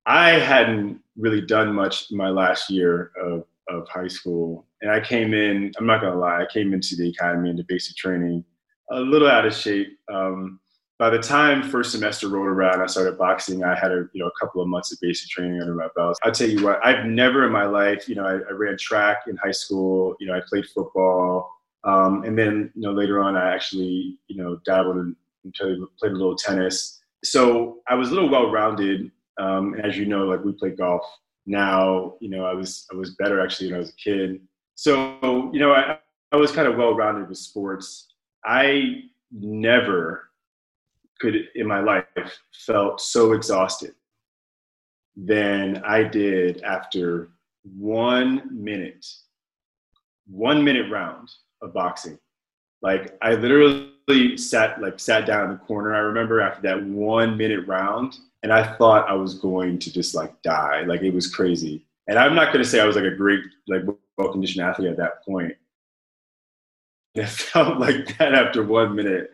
I 0.07 0.31
hadn't 0.31 1.01
really 1.17 1.41
done 1.41 1.73
much 1.73 2.11
my 2.11 2.29
last 2.29 2.69
year 2.69 3.11
of 3.21 3.45
of 3.69 3.87
high 3.89 4.07
school, 4.07 4.65
and 4.81 4.89
I 4.89 5.01
came 5.01 5.33
in. 5.33 5.71
I'm 5.77 5.85
not 5.85 6.01
gonna 6.01 6.17
lie, 6.17 6.41
I 6.41 6.45
came 6.51 6.73
into 6.73 6.95
the 6.95 7.09
academy 7.09 7.49
into 7.49 7.63
basic 7.67 7.95
training 7.97 8.43
a 8.89 8.99
little 8.99 9.27
out 9.27 9.45
of 9.45 9.53
shape. 9.53 9.99
Um, 10.11 10.59
by 10.97 11.09
the 11.09 11.19
time 11.19 11.61
first 11.61 11.91
semester 11.91 12.29
rolled 12.29 12.47
around, 12.47 12.81
I 12.81 12.87
started 12.87 13.17
boxing. 13.17 13.63
I 13.63 13.77
had 13.77 13.91
a 13.91 14.07
you 14.13 14.23
know 14.23 14.27
a 14.27 14.39
couple 14.39 14.61
of 14.61 14.67
months 14.67 14.91
of 14.91 14.99
basic 15.01 15.29
training 15.29 15.61
under 15.61 15.75
my 15.75 15.89
belt. 15.95 16.17
I'll 16.23 16.31
tell 16.31 16.49
you 16.49 16.63
what, 16.63 16.83
I've 16.85 17.05
never 17.05 17.45
in 17.45 17.51
my 17.51 17.65
life, 17.65 18.07
you 18.09 18.15
know, 18.15 18.25
I, 18.25 18.35
I 18.35 18.51
ran 18.53 18.77
track 18.77 19.23
in 19.27 19.37
high 19.37 19.51
school. 19.51 20.15
You 20.19 20.27
know, 20.27 20.33
I 20.33 20.41
played 20.47 20.65
football. 20.67 21.51
Um, 21.83 22.23
and 22.23 22.37
then, 22.37 22.71
you 22.75 22.81
know, 22.81 22.91
later 22.91 23.21
on, 23.21 23.37
I 23.37 23.53
actually, 23.53 24.17
you 24.27 24.35
know, 24.41 24.59
dabbled 24.65 24.97
and 24.97 25.15
played, 25.53 25.77
played 25.99 26.11
a 26.11 26.15
little 26.15 26.35
tennis. 26.35 27.01
So 27.23 27.77
I 27.87 27.95
was 27.95 28.09
a 28.09 28.13
little 28.13 28.29
well-rounded. 28.29 29.11
Um, 29.39 29.75
as 29.75 29.97
you 29.97 30.05
know, 30.05 30.25
like 30.25 30.43
we 30.43 30.51
play 30.51 30.71
golf 30.71 31.05
now, 31.45 32.15
you 32.19 32.29
know, 32.29 32.45
I 32.45 32.53
was, 32.53 32.85
I 32.91 32.95
was 32.95 33.15
better 33.15 33.39
actually 33.39 33.67
when 33.67 33.75
I 33.75 33.79
was 33.79 33.89
a 33.89 33.95
kid. 33.95 34.41
So, 34.75 35.51
you 35.53 35.59
know, 35.59 35.71
I, 35.71 35.99
I 36.31 36.35
was 36.35 36.51
kind 36.51 36.67
of 36.67 36.75
well-rounded 36.75 37.29
with 37.29 37.37
sports. 37.37 38.07
I 38.45 39.03
never 39.31 40.29
could 41.19 41.35
in 41.55 41.67
my 41.67 41.79
life 41.79 42.05
felt 42.53 43.01
so 43.01 43.33
exhausted 43.33 43.93
than 45.15 45.83
I 45.85 46.03
did 46.03 46.61
after 46.61 47.29
one 47.63 48.49
minute, 48.51 49.05
one 50.27 50.63
minute 50.63 50.91
round 50.91 51.29
of 51.61 51.73
boxing. 51.73 52.19
Like 52.81 53.17
I 53.21 53.33
literally 53.33 54.37
sat 54.37 54.79
like 54.81 54.99
sat 54.99 55.25
down 55.25 55.45
in 55.45 55.51
the 55.51 55.57
corner. 55.57 55.95
I 55.95 55.99
remember 55.99 56.39
after 56.39 56.61
that 56.63 56.83
one 56.83 57.35
minute 57.35 57.65
round, 57.67 58.17
and 58.43 58.53
I 58.53 58.75
thought 58.77 59.09
I 59.09 59.13
was 59.13 59.35
going 59.35 59.79
to 59.79 59.91
just 59.91 60.15
like 60.15 60.41
die. 60.41 60.83
Like 60.83 61.01
it 61.01 61.13
was 61.13 61.33
crazy. 61.33 61.85
And 62.07 62.17
I'm 62.17 62.35
not 62.35 62.53
going 62.53 62.63
to 62.63 62.69
say 62.69 62.79
I 62.79 62.85
was 62.85 62.95
like 62.95 63.05
a 63.05 63.15
great 63.15 63.41
like 63.67 63.83
well 64.17 64.31
conditioned 64.31 64.65
athlete 64.65 64.91
at 64.91 64.97
that 64.97 65.23
point. 65.25 65.53
It 67.15 67.27
felt 67.29 67.79
like 67.79 68.15
that 68.19 68.35
after 68.35 68.61
one 68.63 68.95
minute 68.95 69.31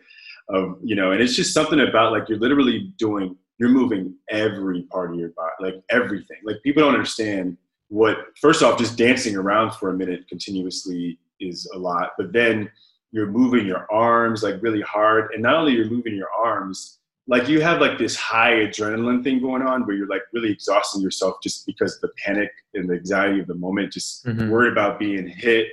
of 0.48 0.78
you 0.82 0.96
know, 0.96 1.12
and 1.12 1.20
it's 1.20 1.36
just 1.36 1.52
something 1.52 1.80
about 1.80 2.12
like 2.12 2.30
you're 2.30 2.38
literally 2.38 2.94
doing 2.98 3.36
you're 3.58 3.68
moving 3.68 4.14
every 4.30 4.84
part 4.84 5.12
of 5.12 5.20
your 5.20 5.28
body, 5.30 5.52
like 5.60 5.74
everything. 5.90 6.38
Like 6.44 6.62
people 6.62 6.82
don't 6.82 6.94
understand 6.94 7.58
what 7.88 8.26
first 8.40 8.62
off 8.62 8.78
just 8.78 8.98
dancing 8.98 9.36
around 9.36 9.72
for 9.72 9.90
a 9.90 9.94
minute 9.94 10.26
continuously 10.28 11.18
is 11.40 11.70
a 11.74 11.78
lot 11.78 12.10
but 12.16 12.32
then 12.32 12.70
you're 13.12 13.30
moving 13.30 13.66
your 13.66 13.86
arms 13.92 14.42
like 14.42 14.60
really 14.62 14.80
hard 14.80 15.30
and 15.32 15.42
not 15.42 15.54
only 15.54 15.72
you're 15.72 15.90
moving 15.90 16.14
your 16.16 16.30
arms 16.32 16.98
like 17.26 17.48
you 17.48 17.60
have 17.60 17.80
like 17.80 17.98
this 17.98 18.16
high 18.16 18.52
adrenaline 18.52 19.24
thing 19.24 19.40
going 19.40 19.62
on 19.62 19.86
where 19.86 19.96
you're 19.96 20.08
like 20.08 20.22
really 20.32 20.50
exhausting 20.50 21.00
yourself 21.00 21.36
just 21.42 21.66
because 21.66 21.98
the 22.00 22.08
panic 22.22 22.50
and 22.74 22.88
the 22.88 22.94
anxiety 22.94 23.40
of 23.40 23.46
the 23.46 23.54
moment 23.54 23.92
just 23.92 24.24
mm-hmm. 24.26 24.50
worried 24.50 24.72
about 24.72 24.98
being 24.98 25.26
hit 25.26 25.68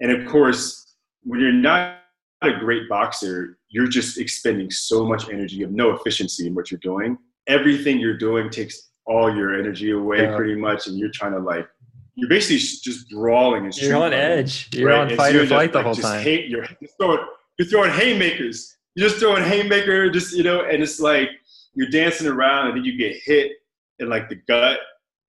and 0.00 0.10
of 0.10 0.26
course 0.30 0.94
when 1.22 1.40
you're 1.40 1.52
not 1.52 1.98
a 2.42 2.52
great 2.52 2.88
boxer 2.88 3.58
you're 3.68 3.88
just 3.88 4.18
expending 4.18 4.70
so 4.70 5.06
much 5.06 5.28
energy 5.30 5.56
you 5.56 5.64
have 5.64 5.74
no 5.74 5.94
efficiency 5.94 6.46
in 6.46 6.54
what 6.54 6.70
you're 6.70 6.80
doing 6.80 7.16
everything 7.46 7.98
you're 7.98 8.16
doing 8.18 8.50
takes 8.50 8.90
all 9.06 9.34
your 9.34 9.58
energy 9.58 9.90
away 9.90 10.22
yeah. 10.22 10.36
pretty 10.36 10.54
much 10.54 10.86
and 10.86 10.98
you're 10.98 11.10
trying 11.10 11.32
to 11.32 11.38
like 11.38 11.66
you're 12.14 12.28
basically 12.28 12.58
just 12.58 13.08
brawling 13.10 13.64
and 13.64 13.76
you're 13.78 13.96
on 13.96 14.12
edge 14.12 14.68
you're 14.72 14.88
right? 14.88 15.10
on 15.10 15.16
fight 15.16 15.34
or 15.34 15.46
flight 15.46 15.72
the 15.72 15.82
whole 15.82 15.94
time 15.94 16.22
hate, 16.22 16.48
you're, 16.48 16.66
throwing, 16.98 17.24
you're 17.58 17.68
throwing 17.68 17.90
haymakers 17.90 18.76
you're 18.94 19.08
just 19.08 19.20
throwing 19.20 19.42
haymaker 19.42 20.10
just 20.10 20.34
you 20.34 20.42
know 20.42 20.62
and 20.62 20.82
it's 20.82 21.00
like 21.00 21.28
you're 21.74 21.90
dancing 21.90 22.26
around 22.26 22.68
and 22.68 22.76
then 22.76 22.84
you 22.84 22.96
get 22.96 23.16
hit 23.24 23.52
in 23.98 24.08
like 24.08 24.28
the 24.28 24.36
gut 24.48 24.78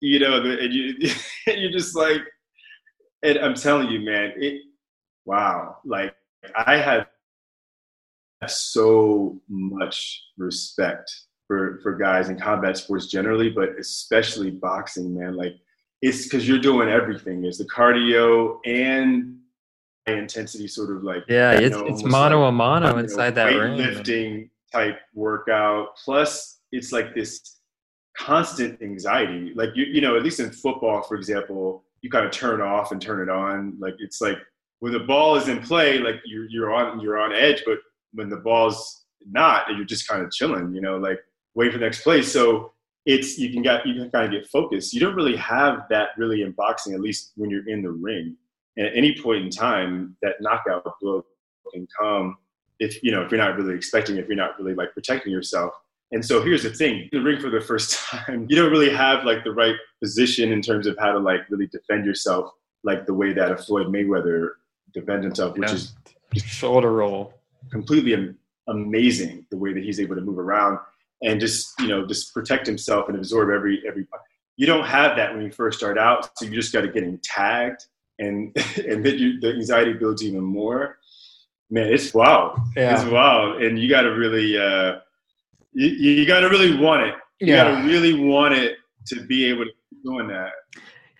you 0.00 0.18
know 0.18 0.42
and 0.42 0.72
you 0.72 0.94
you're 1.46 1.72
just 1.72 1.94
like 1.94 2.22
and 3.22 3.38
i'm 3.38 3.54
telling 3.54 3.88
you 3.88 4.00
man 4.00 4.32
it 4.36 4.62
wow 5.24 5.76
like 5.84 6.14
i 6.56 6.76
have 6.76 7.06
so 8.48 9.40
much 9.48 10.22
respect 10.38 11.10
for 11.50 11.80
for 11.82 11.96
guys 11.96 12.28
in 12.28 12.38
combat 12.38 12.76
sports 12.76 13.08
generally, 13.08 13.50
but 13.50 13.70
especially 13.76 14.52
boxing, 14.52 15.18
man. 15.18 15.36
Like 15.36 15.56
it's 16.00 16.22
because 16.22 16.48
you're 16.48 16.60
doing 16.60 16.88
everything. 16.88 17.42
There's 17.42 17.58
the 17.58 17.64
cardio 17.64 18.60
and 18.64 19.39
intensity, 20.06 20.68
sort 20.68 20.94
of 20.94 21.02
like 21.04 21.24
yeah, 21.28 21.52
it's 21.52 21.76
know, 21.76 21.86
it's 21.86 22.02
mono 22.02 22.44
a 22.44 22.52
mono 22.52 22.98
inside 22.98 23.36
know, 23.36 23.50
that 23.50 23.56
ring. 23.56 23.76
Lifting 23.76 24.50
type 24.72 24.98
workout. 25.14 25.96
Plus, 26.04 26.60
it's 26.72 26.92
like 26.92 27.14
this 27.14 27.60
constant 28.16 28.80
anxiety. 28.82 29.52
Like 29.54 29.70
you, 29.74 29.84
you 29.84 30.00
know, 30.00 30.16
at 30.16 30.22
least 30.22 30.40
in 30.40 30.50
football, 30.50 31.02
for 31.02 31.16
example, 31.16 31.84
you 32.02 32.10
kind 32.10 32.26
of 32.26 32.32
turn 32.32 32.60
off 32.60 32.92
and 32.92 33.00
turn 33.00 33.20
it 33.20 33.30
on. 33.30 33.76
Like 33.78 33.94
it's 33.98 34.20
like 34.20 34.38
when 34.80 34.92
the 34.92 35.00
ball 35.00 35.36
is 35.36 35.48
in 35.48 35.60
play, 35.60 35.98
like 35.98 36.16
you're 36.24 36.48
you're 36.48 36.72
on 36.72 37.00
you're 37.00 37.18
on 37.18 37.32
edge, 37.32 37.62
but 37.66 37.78
when 38.12 38.28
the 38.28 38.38
ball's 38.38 39.04
not, 39.30 39.66
you're 39.76 39.84
just 39.84 40.08
kind 40.08 40.22
of 40.22 40.30
chilling. 40.30 40.74
You 40.74 40.80
know, 40.80 40.96
like 40.96 41.20
wait 41.54 41.72
for 41.72 41.78
the 41.78 41.84
next 41.84 42.02
play. 42.02 42.22
So 42.22 42.72
it's 43.06 43.38
you 43.38 43.50
can 43.50 43.62
get 43.62 43.86
you 43.86 43.94
can 43.94 44.10
kind 44.10 44.26
of 44.26 44.32
get 44.32 44.50
focused. 44.50 44.92
You 44.92 45.00
don't 45.00 45.14
really 45.14 45.36
have 45.36 45.86
that 45.90 46.10
really 46.16 46.42
in 46.42 46.52
boxing, 46.52 46.94
at 46.94 47.00
least 47.00 47.32
when 47.36 47.50
you're 47.50 47.68
in 47.68 47.82
the 47.82 47.90
ring. 47.90 48.36
And 48.76 48.86
at 48.86 48.96
any 48.96 49.16
point 49.20 49.44
in 49.44 49.50
time, 49.50 50.16
that 50.22 50.36
knockout 50.40 50.84
blow 51.00 51.24
can 51.72 51.86
come 51.98 52.36
if 52.78 53.02
you 53.02 53.10
know 53.12 53.22
if 53.22 53.30
you're 53.30 53.40
not 53.40 53.56
really 53.56 53.74
expecting, 53.74 54.16
if 54.16 54.26
you're 54.26 54.36
not 54.36 54.58
really 54.58 54.74
like 54.74 54.92
protecting 54.94 55.32
yourself. 55.32 55.74
And 56.12 56.24
so 56.24 56.42
here's 56.42 56.62
the 56.62 56.70
thing: 56.70 57.08
the 57.12 57.20
ring 57.20 57.40
for 57.40 57.50
the 57.50 57.60
first 57.60 57.98
time, 58.10 58.46
you 58.48 58.56
don't 58.56 58.70
really 58.70 58.90
have 58.90 59.24
like 59.24 59.44
the 59.44 59.52
right 59.52 59.76
position 60.02 60.52
in 60.52 60.62
terms 60.62 60.86
of 60.86 60.96
how 60.98 61.12
to 61.12 61.18
like 61.18 61.42
really 61.50 61.66
defend 61.66 62.04
yourself, 62.04 62.50
like 62.82 63.06
the 63.06 63.14
way 63.14 63.32
that 63.32 63.52
a 63.52 63.56
Floyd 63.56 63.88
Mayweather 63.88 64.50
defends 64.92 65.24
himself, 65.24 65.56
which 65.56 65.70
yeah. 65.70 65.76
is 65.76 65.92
shoulder 66.42 66.92
roll, 66.92 67.34
completely 67.70 68.34
amazing 68.68 69.46
the 69.50 69.56
way 69.56 69.72
that 69.72 69.82
he's 69.82 70.00
able 70.00 70.14
to 70.14 70.20
move 70.20 70.38
around 70.38 70.78
and 71.22 71.40
just 71.40 71.78
you 71.80 71.88
know 71.88 72.06
just 72.06 72.32
protect 72.32 72.66
himself 72.66 73.08
and 73.08 73.16
absorb 73.16 73.50
every 73.50 73.82
every 73.86 74.06
you 74.56 74.66
don't 74.66 74.86
have 74.86 75.16
that 75.16 75.32
when 75.32 75.42
you 75.42 75.50
first 75.50 75.78
start 75.78 75.98
out 75.98 76.30
so 76.38 76.44
you 76.44 76.52
just 76.52 76.72
got 76.72 76.82
to 76.82 76.88
get 76.88 77.02
him 77.02 77.18
tagged 77.22 77.86
and 78.20 78.56
and 78.86 79.04
then 79.04 79.18
you, 79.18 79.40
the 79.40 79.52
anxiety 79.52 79.92
builds 79.92 80.22
even 80.22 80.42
more 80.42 80.98
man 81.70 81.92
it's 81.92 82.14
wow 82.14 82.54
yeah. 82.76 82.94
it's 82.94 83.10
wow 83.10 83.56
and 83.56 83.78
you 83.78 83.88
got 83.88 84.02
to 84.02 84.10
really 84.10 84.56
uh 84.56 84.98
you, 85.72 85.88
you 85.88 86.26
got 86.26 86.40
to 86.40 86.48
really 86.48 86.76
want 86.76 87.02
it 87.02 87.14
you 87.40 87.48
yeah. 87.48 87.64
got 87.64 87.80
to 87.80 87.86
really 87.86 88.14
want 88.14 88.54
it 88.54 88.76
to 89.06 89.24
be 89.26 89.46
able 89.46 89.64
to 89.64 89.70
keep 89.88 90.04
doing 90.04 90.28
that 90.28 90.52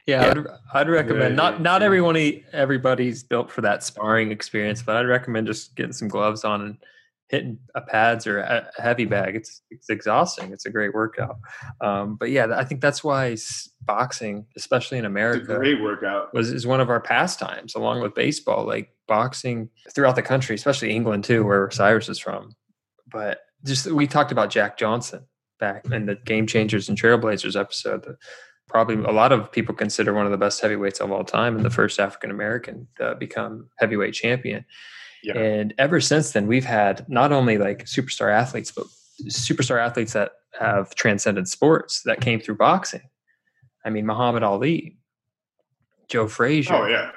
yeah, 0.07 0.25
yeah. 0.25 0.30
I'd, 0.75 0.80
I'd, 0.80 0.88
recommend 0.88 1.37
not 1.37 1.61
not 1.61 1.83
everyone 1.83 2.16
everybody's 2.52 3.23
built 3.23 3.50
for 3.50 3.61
that 3.61 3.85
sparring 3.85 4.33
experience, 4.33 4.83
but 4.83 4.97
I'd 4.97 5.07
recommend 5.07 5.47
just 5.47 5.76
getting 5.76 5.92
some 5.92 6.09
gloves 6.09 6.42
on 6.42 6.62
and 6.62 6.78
hitting 7.28 7.59
a 7.76 7.80
pads 7.80 8.26
or 8.26 8.40
a 8.40 8.69
heavy 8.78 9.04
bag. 9.04 9.37
It's 9.37 9.62
it's 9.71 9.88
exhausting. 9.88 10.52
It's 10.52 10.66
a 10.66 10.71
great 10.71 10.95
workout. 10.95 11.38
Um, 11.80 12.16
but 12.16 12.30
yeah, 12.30 12.49
I 12.57 12.64
think 12.64 12.80
that's 12.80 13.04
why 13.04 13.37
boxing, 13.83 14.47
especially 14.57 14.99
in 14.99 15.05
America, 15.05 15.57
great 15.57 15.81
workout 15.81 16.33
was 16.35 16.53
is 16.53 16.67
one 16.67 16.81
of 16.81 16.91
our 16.91 17.01
pastimes, 17.01 17.75
along 17.75 18.01
with 18.01 18.15
baseball. 18.15 18.67
Like 18.67 18.91
boxing 19.09 19.69
throughout 19.95 20.17
the 20.17 20.23
country, 20.23 20.55
especially 20.55 20.91
England 20.91 21.25
too, 21.25 21.45
where 21.45 21.71
Cyrus 21.71 22.09
is 22.09 22.19
from. 22.19 22.55
But 23.11 23.41
just 23.65 23.87
we 23.87 24.07
talked 24.07 24.33
about 24.33 24.51
Jack 24.51 24.79
Johnson 24.79 25.27
back 25.59 25.85
in 25.91 26.07
the 26.07 26.15
Game 26.15 26.47
Changers 26.47 26.89
and 26.89 27.01
Trailblazers 27.01 27.59
episode. 27.59 28.05
That 28.05 28.17
probably 28.69 28.95
a 28.97 29.13
lot 29.13 29.33
of 29.33 29.51
people 29.51 29.75
consider 29.75 30.15
one 30.15 30.27
of 30.27 30.33
the 30.33 30.39
best 30.39 30.61
heavyweights 30.61 31.01
of 31.01 31.11
all 31.11 31.25
time 31.25 31.57
and 31.57 31.65
the 31.65 31.71
first 31.71 31.99
African 31.99 32.31
American 32.31 32.87
to 32.99 33.17
become 33.17 33.69
heavyweight 33.79 34.15
champion. 34.15 34.65
Yeah. 35.23 35.37
And 35.37 35.75
ever 35.77 36.01
since 36.01 36.31
then, 36.31 36.47
we've 36.47 36.65
had 36.65 37.07
not 37.09 37.33
only 37.33 37.59
like 37.59 37.85
superstar 37.85 38.33
athletes, 38.33 38.71
but 38.71 38.87
superstar 39.27 39.85
athletes 39.85 40.13
that 40.15 40.33
have 40.59 40.95
transcended 40.95 41.49
sports 41.49 42.03
that 42.05 42.21
came 42.21 42.41
through 42.41 42.57
boxing. 42.57 43.03
I 43.85 43.91
mean, 43.91 44.07
Muhammad 44.07 44.43
Ali, 44.43 44.99
Joe 46.09 46.29
Frazier, 46.29 46.75
oh 46.75 46.87
yeah, 46.87 47.13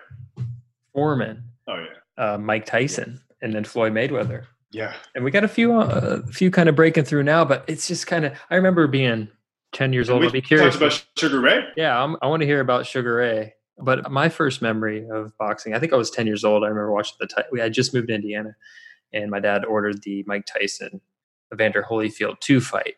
Foreman, 0.93 1.43
oh 1.67 1.75
yeah, 1.75 2.23
uh, 2.23 2.37
Mike 2.37 2.65
Tyson, 2.65 3.19
yeah. 3.19 3.45
and 3.45 3.53
then 3.53 3.63
Floyd 3.63 3.93
Mayweather. 3.93 4.45
Yeah, 4.71 4.93
and 5.13 5.23
we 5.23 5.31
got 5.31 5.43
a 5.43 5.47
few, 5.47 5.79
uh, 5.79 6.21
a 6.27 6.31
few 6.31 6.49
kind 6.49 6.67
of 6.67 6.75
breaking 6.75 7.03
through 7.03 7.23
now, 7.23 7.45
but 7.45 7.63
it's 7.67 7.87
just 7.87 8.07
kind 8.07 8.25
of. 8.25 8.33
I 8.49 8.55
remember 8.55 8.87
being 8.87 9.27
ten 9.71 9.93
years 9.93 10.09
old. 10.09 10.23
I'd 10.23 10.31
be 10.31 10.41
curious 10.41 10.75
about 10.75 11.05
Sugar 11.17 11.39
Ray. 11.39 11.65
Yeah, 11.75 12.01
I'm, 12.01 12.17
i 12.21 12.27
want 12.27 12.41
to 12.41 12.47
hear 12.47 12.59
about 12.59 12.85
Sugar 12.85 13.15
Ray. 13.15 13.53
But 13.79 14.11
my 14.11 14.29
first 14.29 14.61
memory 14.61 15.07
of 15.09 15.35
boxing, 15.37 15.73
I 15.73 15.79
think 15.79 15.93
I 15.93 15.95
was 15.95 16.11
10 16.11 16.27
years 16.27 16.43
old. 16.43 16.63
I 16.63 16.67
remember 16.67 16.91
watching 16.91 17.15
the, 17.19 17.45
we 17.51 17.59
had 17.59 17.73
just 17.73 17.91
moved 17.91 18.09
to 18.09 18.13
Indiana 18.13 18.55
and 19.13 19.29
my 19.29 19.39
dad 19.39 19.63
ordered 19.63 20.01
the 20.01 20.23
Mike 20.27 20.45
Tyson 20.45 20.99
Evander 21.53 21.85
Holyfield 21.87 22.39
2 22.39 22.59
fight, 22.59 22.95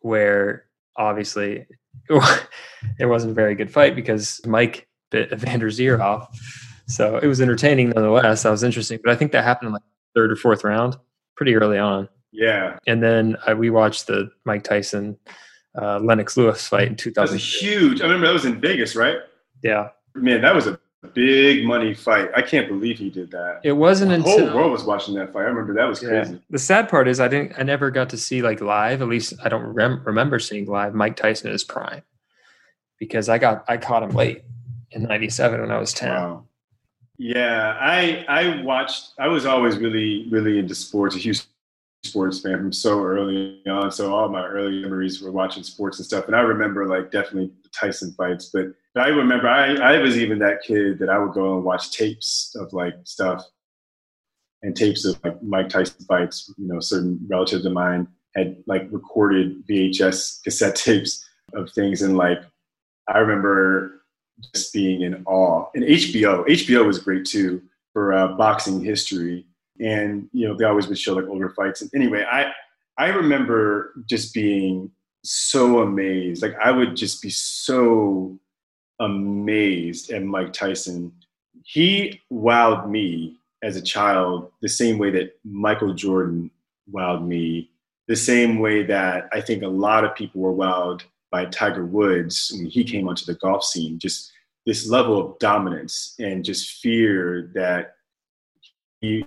where 0.00 0.64
obviously 0.96 1.66
it 2.98 3.06
wasn't 3.06 3.32
a 3.32 3.34
very 3.34 3.54
good 3.54 3.70
fight 3.70 3.94
because 3.94 4.40
Mike 4.46 4.88
bit 5.10 5.30
Evander's 5.32 5.80
ear 5.80 6.00
off. 6.00 6.28
So 6.86 7.18
it 7.18 7.26
was 7.26 7.40
entertaining 7.40 7.90
nonetheless. 7.90 8.42
That 8.42 8.50
was 8.50 8.62
interesting. 8.62 8.98
But 9.02 9.12
I 9.12 9.16
think 9.16 9.32
that 9.32 9.44
happened 9.44 9.68
in 9.68 9.72
like 9.74 9.82
third 10.14 10.32
or 10.32 10.36
fourth 10.36 10.64
round, 10.64 10.96
pretty 11.36 11.54
early 11.54 11.78
on. 11.78 12.08
Yeah. 12.32 12.78
And 12.86 13.02
then 13.02 13.36
uh, 13.46 13.54
we 13.56 13.70
watched 13.70 14.06
the 14.06 14.30
Mike 14.44 14.64
Tyson 14.64 15.18
uh, 15.80 15.98
Lennox 15.98 16.36
Lewis 16.36 16.66
fight 16.66 16.88
in 16.88 16.96
2000. 16.96 17.26
That 17.26 17.32
was 17.34 17.62
huge. 17.62 18.00
I 18.00 18.04
remember 18.04 18.26
that 18.26 18.32
was 18.32 18.44
in 18.44 18.60
Vegas, 18.60 18.96
right? 18.96 19.18
Yeah. 19.62 19.88
Man, 20.14 20.40
that 20.42 20.54
was 20.54 20.66
a 20.66 20.78
big 21.06 21.64
money 21.64 21.94
fight. 21.94 22.28
I 22.34 22.42
can't 22.42 22.68
believe 22.68 22.98
he 22.98 23.10
did 23.10 23.30
that. 23.30 23.60
It 23.62 23.72
wasn't 23.72 24.10
the 24.10 24.16
until 24.16 24.48
whole 24.48 24.56
world 24.56 24.72
was 24.72 24.84
watching 24.84 25.14
that 25.14 25.32
fight. 25.32 25.42
I 25.42 25.44
remember 25.44 25.74
that 25.74 25.88
was 25.88 26.00
crazy. 26.00 26.40
The 26.50 26.58
sad 26.58 26.88
part 26.88 27.08
is 27.08 27.20
I 27.20 27.28
didn't 27.28 27.54
I 27.58 27.62
never 27.62 27.90
got 27.90 28.10
to 28.10 28.16
see 28.16 28.42
like 28.42 28.60
live, 28.60 29.00
at 29.00 29.08
least 29.08 29.34
I 29.42 29.48
don't 29.48 29.62
rem- 29.62 30.02
remember 30.04 30.38
seeing 30.38 30.66
live 30.66 30.94
Mike 30.94 31.16
Tyson 31.16 31.48
in 31.48 31.52
his 31.52 31.64
prime. 31.64 32.02
Because 32.98 33.28
I 33.28 33.38
got 33.38 33.64
I 33.68 33.76
caught 33.76 34.02
him 34.02 34.10
late 34.10 34.42
in 34.90 35.04
97 35.04 35.60
when 35.60 35.70
I 35.70 35.78
was 35.78 35.92
10. 35.92 36.10
Wow. 36.10 36.44
Yeah, 37.16 37.76
I 37.80 38.24
I 38.28 38.62
watched 38.62 39.12
I 39.18 39.28
was 39.28 39.46
always 39.46 39.76
really 39.76 40.28
really 40.30 40.58
into 40.58 40.74
sports, 40.74 41.14
a 41.14 41.18
huge 41.18 41.42
sports 42.04 42.40
fan 42.40 42.58
from 42.58 42.72
so 42.72 43.04
early 43.04 43.62
on. 43.66 43.92
So 43.92 44.14
all 44.14 44.28
my 44.28 44.46
early 44.46 44.82
memories 44.82 45.20
were 45.20 45.30
watching 45.30 45.62
sports 45.62 45.98
and 45.98 46.06
stuff. 46.06 46.26
And 46.26 46.34
I 46.34 46.40
remember 46.40 46.86
like 46.86 47.10
definitely 47.10 47.52
Tyson 47.72 48.12
fights, 48.12 48.50
but 48.52 48.66
I 48.96 49.08
remember 49.08 49.48
I, 49.48 49.74
I 49.74 49.98
was 49.98 50.16
even 50.16 50.38
that 50.40 50.62
kid 50.62 50.98
that 50.98 51.08
I 51.08 51.18
would 51.18 51.32
go 51.32 51.56
and 51.56 51.64
watch 51.64 51.92
tapes 51.92 52.56
of 52.58 52.72
like 52.72 52.94
stuff 53.04 53.44
and 54.62 54.74
tapes 54.74 55.04
of 55.04 55.22
like 55.24 55.42
Mike 55.42 55.68
Tyson 55.68 56.04
fights. 56.06 56.52
You 56.56 56.68
know, 56.68 56.80
certain 56.80 57.20
relatives 57.28 57.64
of 57.64 57.72
mine 57.72 58.08
had 58.34 58.56
like 58.66 58.88
recorded 58.90 59.66
VHS 59.66 60.42
cassette 60.42 60.76
tapes 60.84 61.28
of 61.54 61.70
things, 61.72 62.02
and 62.02 62.16
like 62.16 62.40
I 63.08 63.18
remember 63.18 64.02
just 64.54 64.72
being 64.72 65.02
in 65.02 65.22
awe. 65.26 65.66
And 65.74 65.84
HBO, 65.84 66.46
HBO 66.46 66.86
was 66.86 66.98
great 66.98 67.24
too 67.24 67.62
for 67.92 68.12
uh, 68.12 68.28
boxing 68.28 68.82
history. 68.82 69.46
and 69.80 70.28
you 70.32 70.46
know 70.46 70.56
they 70.56 70.64
always 70.64 70.88
would 70.88 70.98
show 70.98 71.14
like 71.14 71.26
older 71.28 71.50
fights. 71.50 71.82
And 71.82 71.90
anyway, 71.94 72.24
I 72.30 72.52
I 72.96 73.08
remember 73.08 73.94
just 74.06 74.34
being 74.34 74.90
so 75.22 75.80
amazed. 75.82 76.42
Like 76.42 76.56
I 76.62 76.70
would 76.70 76.96
just 76.96 77.22
be 77.22 77.30
so 77.30 78.38
amazed 79.00 80.10
at 80.10 80.22
Mike 80.22 80.52
Tyson. 80.52 81.12
He 81.64 82.20
wowed 82.32 82.88
me 82.88 83.36
as 83.62 83.76
a 83.76 83.82
child 83.82 84.50
the 84.62 84.68
same 84.68 84.98
way 84.98 85.10
that 85.10 85.38
Michael 85.44 85.94
Jordan 85.94 86.50
wowed 86.92 87.26
me, 87.26 87.70
the 88.06 88.16
same 88.16 88.58
way 88.58 88.82
that 88.84 89.28
I 89.32 89.40
think 89.40 89.62
a 89.62 89.68
lot 89.68 90.04
of 90.04 90.14
people 90.14 90.40
were 90.40 90.54
wowed 90.54 91.02
by 91.30 91.44
Tiger 91.46 91.84
Woods 91.84 92.52
when 92.54 92.66
he 92.66 92.84
came 92.84 93.08
onto 93.08 93.24
the 93.24 93.34
golf 93.34 93.64
scene. 93.64 93.98
Just 93.98 94.32
this 94.68 94.86
level 94.86 95.18
of 95.18 95.38
dominance 95.38 96.14
and 96.18 96.44
just 96.44 96.82
fear 96.82 97.50
that 97.54 97.94
he 99.00 99.24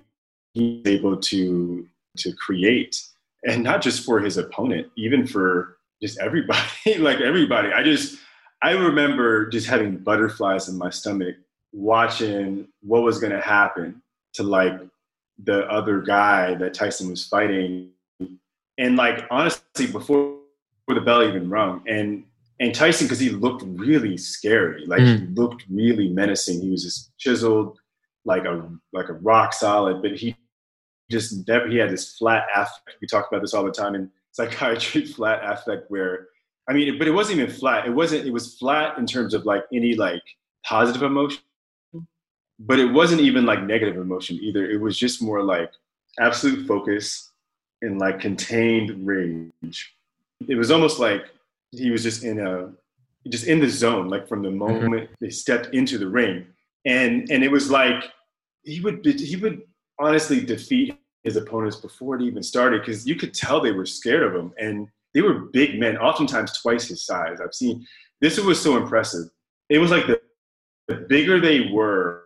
he's 0.53 0.85
able 0.85 1.17
to 1.17 1.87
to 2.17 2.33
create 2.33 3.03
and 3.45 3.63
not 3.63 3.81
just 3.81 4.05
for 4.05 4.19
his 4.19 4.37
opponent 4.37 4.87
even 4.97 5.25
for 5.25 5.77
just 6.01 6.19
everybody 6.19 6.59
like 6.99 7.21
everybody 7.21 7.71
i 7.71 7.81
just 7.81 8.19
i 8.63 8.71
remember 8.71 9.47
just 9.49 9.67
having 9.67 9.97
butterflies 9.97 10.69
in 10.69 10.77
my 10.77 10.89
stomach 10.89 11.35
watching 11.73 12.67
what 12.81 13.01
was 13.01 13.19
going 13.19 13.31
to 13.31 13.41
happen 13.41 14.01
to 14.33 14.43
like 14.43 14.79
the 15.43 15.65
other 15.69 16.01
guy 16.01 16.53
that 16.55 16.73
tyson 16.73 17.09
was 17.09 17.25
fighting 17.25 17.89
and 18.77 18.95
like 18.95 19.25
honestly 19.29 19.87
before, 19.87 20.37
before 20.85 20.95
the 20.95 21.01
bell 21.01 21.23
even 21.23 21.49
rung 21.49 21.81
and 21.87 22.23
and 22.59 22.75
tyson 22.75 23.07
because 23.07 23.19
he 23.19 23.29
looked 23.29 23.63
really 23.65 24.17
scary 24.17 24.85
like 24.85 25.01
mm. 25.01 25.19
he 25.19 25.25
looked 25.33 25.65
really 25.69 26.09
menacing 26.09 26.61
he 26.61 26.69
was 26.69 26.83
just 26.83 27.11
chiseled 27.17 27.79
like 28.25 28.45
a 28.45 28.69
like 28.93 29.09
a 29.09 29.13
rock 29.13 29.53
solid 29.53 30.01
but 30.01 30.15
he 30.15 30.35
just 31.11 31.47
never 31.47 31.67
he 31.67 31.77
had 31.77 31.91
this 31.91 32.17
flat 32.17 32.47
affect. 32.55 32.97
We 33.01 33.07
talk 33.07 33.27
about 33.29 33.41
this 33.41 33.53
all 33.53 33.65
the 33.65 33.71
time 33.71 33.93
in 33.93 34.09
psychiatry, 34.31 35.05
flat 35.17 35.41
affect 35.43 35.91
where 35.91 36.29
I 36.71 36.73
mean, 36.73 36.97
but 36.97 37.05
it 37.05 37.11
wasn't 37.11 37.39
even 37.39 37.53
flat. 37.53 37.85
It 37.85 37.89
wasn't. 37.89 38.25
It 38.25 38.31
was 38.31 38.55
flat 38.55 38.97
in 38.97 39.05
terms 39.05 39.33
of 39.33 39.45
like 39.45 39.65
any 39.73 39.93
like 39.93 40.23
positive 40.63 41.03
emotion, 41.03 41.41
but 42.59 42.79
it 42.79 42.85
wasn't 42.85 43.19
even 43.19 43.45
like 43.45 43.61
negative 43.63 43.97
emotion 43.97 44.39
either. 44.41 44.65
It 44.71 44.79
was 44.79 44.97
just 44.97 45.21
more 45.21 45.43
like 45.43 45.69
absolute 46.17 46.65
focus 46.65 47.29
and 47.81 47.99
like 47.99 48.21
contained 48.21 49.05
rage. 49.05 49.93
It 50.47 50.55
was 50.55 50.71
almost 50.71 50.97
like 50.97 51.25
he 51.71 51.91
was 51.91 52.03
just 52.03 52.23
in 52.23 52.39
a 52.39 52.71
just 53.27 53.47
in 53.47 53.59
the 53.59 53.69
zone, 53.69 54.07
like 54.07 54.29
from 54.29 54.41
the 54.41 54.47
mm-hmm. 54.47 54.59
moment 54.59 55.03
mm-hmm. 55.03 55.13
they 55.19 55.29
stepped 55.29 55.75
into 55.75 55.97
the 55.97 56.07
ring, 56.07 56.47
and 56.85 57.29
and 57.29 57.43
it 57.43 57.51
was 57.51 57.69
like 57.69 58.05
he 58.63 58.79
would 58.79 59.03
he 59.03 59.35
would 59.35 59.63
honestly 59.99 60.39
defeat 60.39 60.97
his 61.25 61.35
opponents 61.35 61.75
before 61.75 62.15
it 62.15 62.21
even 62.21 62.41
started 62.41 62.79
because 62.79 63.05
you 63.05 63.15
could 63.15 63.33
tell 63.33 63.59
they 63.59 63.73
were 63.73 63.85
scared 63.85 64.23
of 64.23 64.33
him 64.33 64.53
and 64.57 64.87
they 65.13 65.21
were 65.21 65.45
big 65.51 65.79
men, 65.79 65.97
oftentimes 65.97 66.59
twice 66.59 66.87
his 66.87 67.03
size. 67.03 67.39
I've 67.41 67.53
seen 67.53 67.85
this 68.21 68.39
was 68.39 68.61
so 68.61 68.77
impressive. 68.77 69.29
It 69.69 69.79
was 69.79 69.91
like 69.91 70.07
the, 70.07 70.21
the 70.87 70.95
bigger 70.95 71.39
they 71.39 71.69
were, 71.71 72.25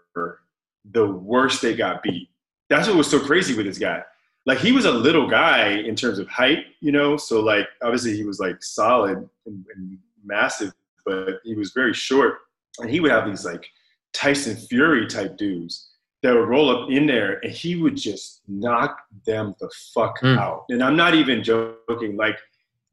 the 0.92 1.08
worse 1.08 1.62
they 1.62 1.76
got 1.76 2.04
beat. 2.04 2.30
That's 2.70 2.88
what 2.88 2.98
was 2.98 3.10
so 3.10 3.20
crazy 3.20 3.56
with 3.56 3.66
this 3.66 3.80
guy. 3.80 4.04
Like 4.46 4.60
he 4.60 4.72
was 4.72 4.86
a 4.86 4.92
little 4.92 5.28
guy 5.28 5.70
in 5.70 5.96
terms 5.96 6.20
of 6.20 6.28
height, 6.28 6.66
you 6.80 6.92
know. 6.92 7.18
So 7.18 7.42
like 7.42 7.68
obviously 7.82 8.16
he 8.16 8.24
was 8.24 8.40
like 8.40 8.62
solid 8.64 9.28
and, 9.46 9.66
and 9.76 9.98
massive, 10.24 10.74
but 11.06 11.40
he 11.44 11.56
was 11.56 11.72
very 11.72 11.94
short. 11.94 12.40
And 12.80 12.90
he 12.90 13.00
would 13.00 13.12
have 13.12 13.26
these 13.26 13.46
like 13.46 13.66
Tyson 14.14 14.56
Fury 14.56 15.08
type 15.08 15.38
dudes 15.38 15.90
that 16.22 16.34
would 16.34 16.48
roll 16.48 16.70
up 16.70 16.90
in 16.90 17.06
there 17.06 17.40
and 17.44 17.52
he 17.52 17.76
would 17.76 17.96
just 17.96 18.42
knock 18.48 18.98
them 19.26 19.56
the 19.60 19.70
fuck 19.94 20.20
mm. 20.22 20.38
out. 20.38 20.66
And 20.70 20.84
I'm 20.84 20.96
not 20.96 21.16
even 21.16 21.44
joking. 21.44 22.16
Like 22.16 22.38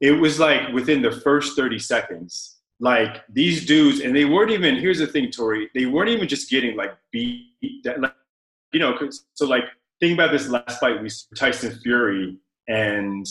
it 0.03 0.11
was 0.11 0.37
like 0.37 0.67
within 0.73 1.01
the 1.01 1.11
first 1.11 1.55
30 1.55 1.79
seconds, 1.79 2.57
like 2.81 3.23
these 3.29 3.65
dudes, 3.65 4.01
and 4.01 4.13
they 4.13 4.25
weren't 4.25 4.51
even, 4.51 4.75
here's 4.75 4.99
the 4.99 5.07
thing, 5.07 5.31
Tori, 5.31 5.69
they 5.73 5.85
weren't 5.85 6.09
even 6.09 6.27
just 6.27 6.49
getting 6.49 6.75
like 6.75 6.91
beat, 7.13 7.45
like, 7.97 8.13
you 8.73 8.81
know, 8.81 8.97
so 9.33 9.47
like 9.47 9.63
think 10.01 10.13
about 10.13 10.33
this 10.33 10.49
last 10.49 10.81
fight 10.81 11.01
we 11.01 11.09
Tyson 11.37 11.79
Fury 11.79 12.37
and, 12.67 13.25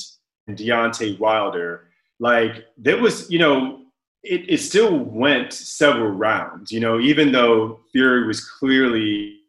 and 0.47 0.57
Deontay 0.57 1.19
Wilder. 1.19 1.89
Like 2.19 2.65
there 2.79 2.99
was, 2.99 3.31
you 3.31 3.39
know, 3.39 3.83
it, 4.23 4.49
it 4.49 4.59
still 4.59 4.99
went 4.99 5.53
several 5.53 6.09
rounds, 6.09 6.73
you 6.73 6.81
know, 6.81 7.01
even 7.01 7.33
though 7.33 7.81
Fury 7.93 8.27
was 8.27 8.49
clearly 8.49 9.41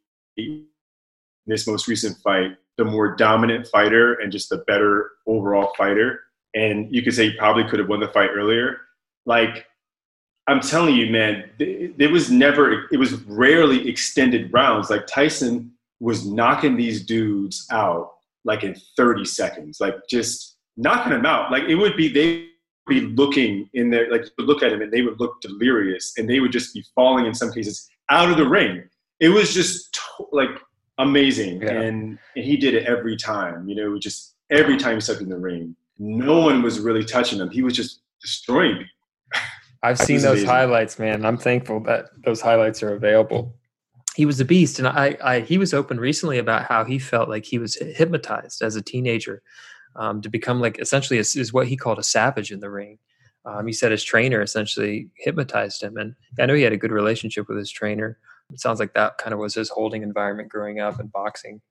this 1.48 1.68
most 1.68 1.88
recent 1.88 2.18
fight 2.18 2.58
the 2.78 2.84
more 2.84 3.16
dominant 3.16 3.68
fighter 3.68 4.16
and 4.16 4.30
just 4.30 4.50
the 4.50 4.58
better 4.68 5.12
overall 5.26 5.72
fighter. 5.78 6.20
And 6.56 6.94
you 6.94 7.02
could 7.02 7.14
say 7.14 7.30
he 7.30 7.38
probably 7.38 7.64
could 7.66 7.80
have 7.80 7.90
won 7.90 8.00
the 8.00 8.08
fight 8.10 8.30
earlier. 8.34 8.78
Like, 9.26 9.66
I'm 10.48 10.60
telling 10.60 10.96
you, 10.96 11.12
man, 11.12 11.50
it 11.60 12.12
was 12.12 12.30
never, 12.30 12.88
it 12.92 12.98
was 12.98 13.14
rarely 13.24 13.88
extended 13.88 14.52
rounds. 14.54 14.90
Like, 14.90 15.08
Tyson 15.08 15.72
was 16.00 16.28
knocking 16.28 16.76
these 16.76 17.06
dudes 17.06 17.66
out 17.72 18.12
like 18.46 18.64
in 18.64 18.76
30 18.98 19.24
seconds, 19.24 19.80
like 19.80 19.96
just 20.10 20.58
knocking 20.76 21.14
them 21.14 21.26
out. 21.26 21.50
Like, 21.52 21.64
it 21.64 21.76
would 21.76 21.96
be, 21.96 22.10
they 22.10 22.48
would 22.88 22.94
be 22.94 23.02
looking 23.02 23.70
in 23.74 23.90
there, 23.90 24.12
like, 24.12 24.26
you 24.38 24.46
look 24.46 24.64
at 24.64 24.74
him 24.74 24.82
and 24.82 24.92
they 24.92 25.02
would 25.02 25.20
look 25.20 25.40
delirious 25.42 26.14
and 26.18 26.30
they 26.30 26.42
would 26.42 26.52
just 26.52 26.74
be 26.74 26.84
falling 26.94 27.26
in 27.26 27.34
some 27.34 27.54
cases 27.54 27.90
out 28.10 28.30
of 28.30 28.36
the 28.36 28.48
ring 28.48 28.84
it 29.24 29.30
was 29.30 29.54
just 29.54 29.98
like 30.34 30.50
amazing, 30.98 31.62
yeah. 31.62 31.72
and, 31.72 32.20
and 32.36 32.46
he 32.46 32.58
did 32.58 32.74
it 32.74 32.86
every 32.86 33.16
time. 33.16 33.70
You 33.70 33.76
know, 33.76 33.98
just 33.98 34.36
every 34.52 34.76
time 34.76 34.96
he 34.96 35.02
stepped 35.02 35.22
in 35.22 35.30
the 35.30 35.38
ring, 35.38 35.76
no 35.98 36.40
one 36.40 36.62
was 36.62 36.80
really 36.80 37.04
touching 37.04 37.40
him. 37.40 37.50
He 37.50 37.62
was 37.62 37.76
just 37.76 38.02
destroying 38.22 38.78
me. 38.80 38.86
I've 39.84 40.00
seen 40.00 40.22
those 40.22 40.40
amazing. 40.40 40.50
highlights, 40.50 40.98
man. 40.98 41.26
I'm 41.26 41.38
thankful 41.38 41.82
that 41.82 42.06
those 42.24 42.40
highlights 42.40 42.82
are 42.82 42.94
available. 42.94 43.54
He 44.16 44.26
was 44.26 44.40
a 44.40 44.46
beast, 44.46 44.80
and 44.80 44.88
I, 44.88 45.18
I 45.24 45.40
he 45.42 45.58
was 45.58 45.74
open 45.74 46.00
recently 46.00 46.38
about 46.38 46.66
how 46.66 46.86
he 46.86 47.00
felt 47.00 47.28
like 47.28 47.46
he 47.46 47.58
was 47.58 47.76
hypnotized 47.76 48.62
as 48.62 48.76
a 48.76 48.82
teenager 48.82 49.42
um, 49.96 50.22
to 50.22 50.30
become 50.30 50.62
like 50.62 50.80
essentially 50.80 51.18
a, 51.18 51.22
is 51.22 51.52
what 51.52 51.68
he 51.68 51.76
called 51.76 52.00
a 52.00 52.04
savage 52.04 52.52
in 52.52 52.62
the 52.62 52.70
ring. 52.70 52.98
Um, 53.46 53.68
he 53.68 53.74
said 53.74 53.92
his 53.92 54.04
trainer 54.04 54.42
essentially 54.42 55.10
hypnotized 55.18 55.84
him, 55.84 55.98
and 55.98 56.16
I 56.40 56.46
know 56.46 56.54
he 56.54 56.62
had 56.62 56.74
a 56.74 56.78
good 56.78 56.92
relationship 56.92 57.50
with 57.50 57.58
his 57.58 57.72
trainer 57.72 58.18
it 58.52 58.60
sounds 58.60 58.80
like 58.80 58.94
that 58.94 59.18
kind 59.18 59.34
of 59.34 59.40
was 59.40 59.56
his 59.56 59.70
holding 59.70 60.04
environment 60.04 60.50
growing 60.50 60.80
up 60.80 61.00
and 61.00 61.12
boxing 61.12 61.62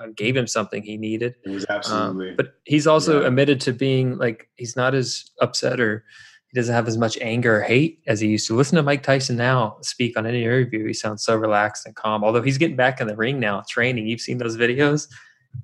uh, 0.00 0.06
gave 0.16 0.36
him 0.36 0.46
something 0.46 0.82
he 0.82 0.96
needed. 0.96 1.34
It 1.44 1.50
was 1.50 1.66
absolutely. 1.68 2.30
Um, 2.30 2.36
but 2.36 2.54
he's 2.64 2.86
also 2.86 3.20
yeah. 3.20 3.28
admitted 3.28 3.60
to 3.62 3.72
being 3.72 4.18
like 4.18 4.48
he's 4.56 4.76
not 4.76 4.94
as 4.94 5.30
upset 5.40 5.80
or 5.80 6.04
he 6.48 6.60
doesn't 6.60 6.74
have 6.74 6.88
as 6.88 6.98
much 6.98 7.16
anger 7.20 7.58
or 7.58 7.62
hate 7.62 8.00
as 8.06 8.20
he 8.20 8.28
used 8.28 8.46
to. 8.48 8.56
Listen 8.56 8.76
to 8.76 8.82
Mike 8.82 9.02
Tyson 9.02 9.36
now 9.36 9.78
speak 9.82 10.16
on 10.18 10.26
any 10.26 10.44
interview. 10.44 10.86
He 10.86 10.92
sounds 10.92 11.24
so 11.24 11.36
relaxed 11.36 11.86
and 11.86 11.94
calm. 11.94 12.24
Although 12.24 12.42
he's 12.42 12.58
getting 12.58 12.76
back 12.76 13.00
in 13.00 13.06
the 13.06 13.16
ring 13.16 13.40
now, 13.40 13.62
training. 13.68 14.06
You've 14.06 14.20
seen 14.20 14.38
those 14.38 14.56
videos. 14.56 15.08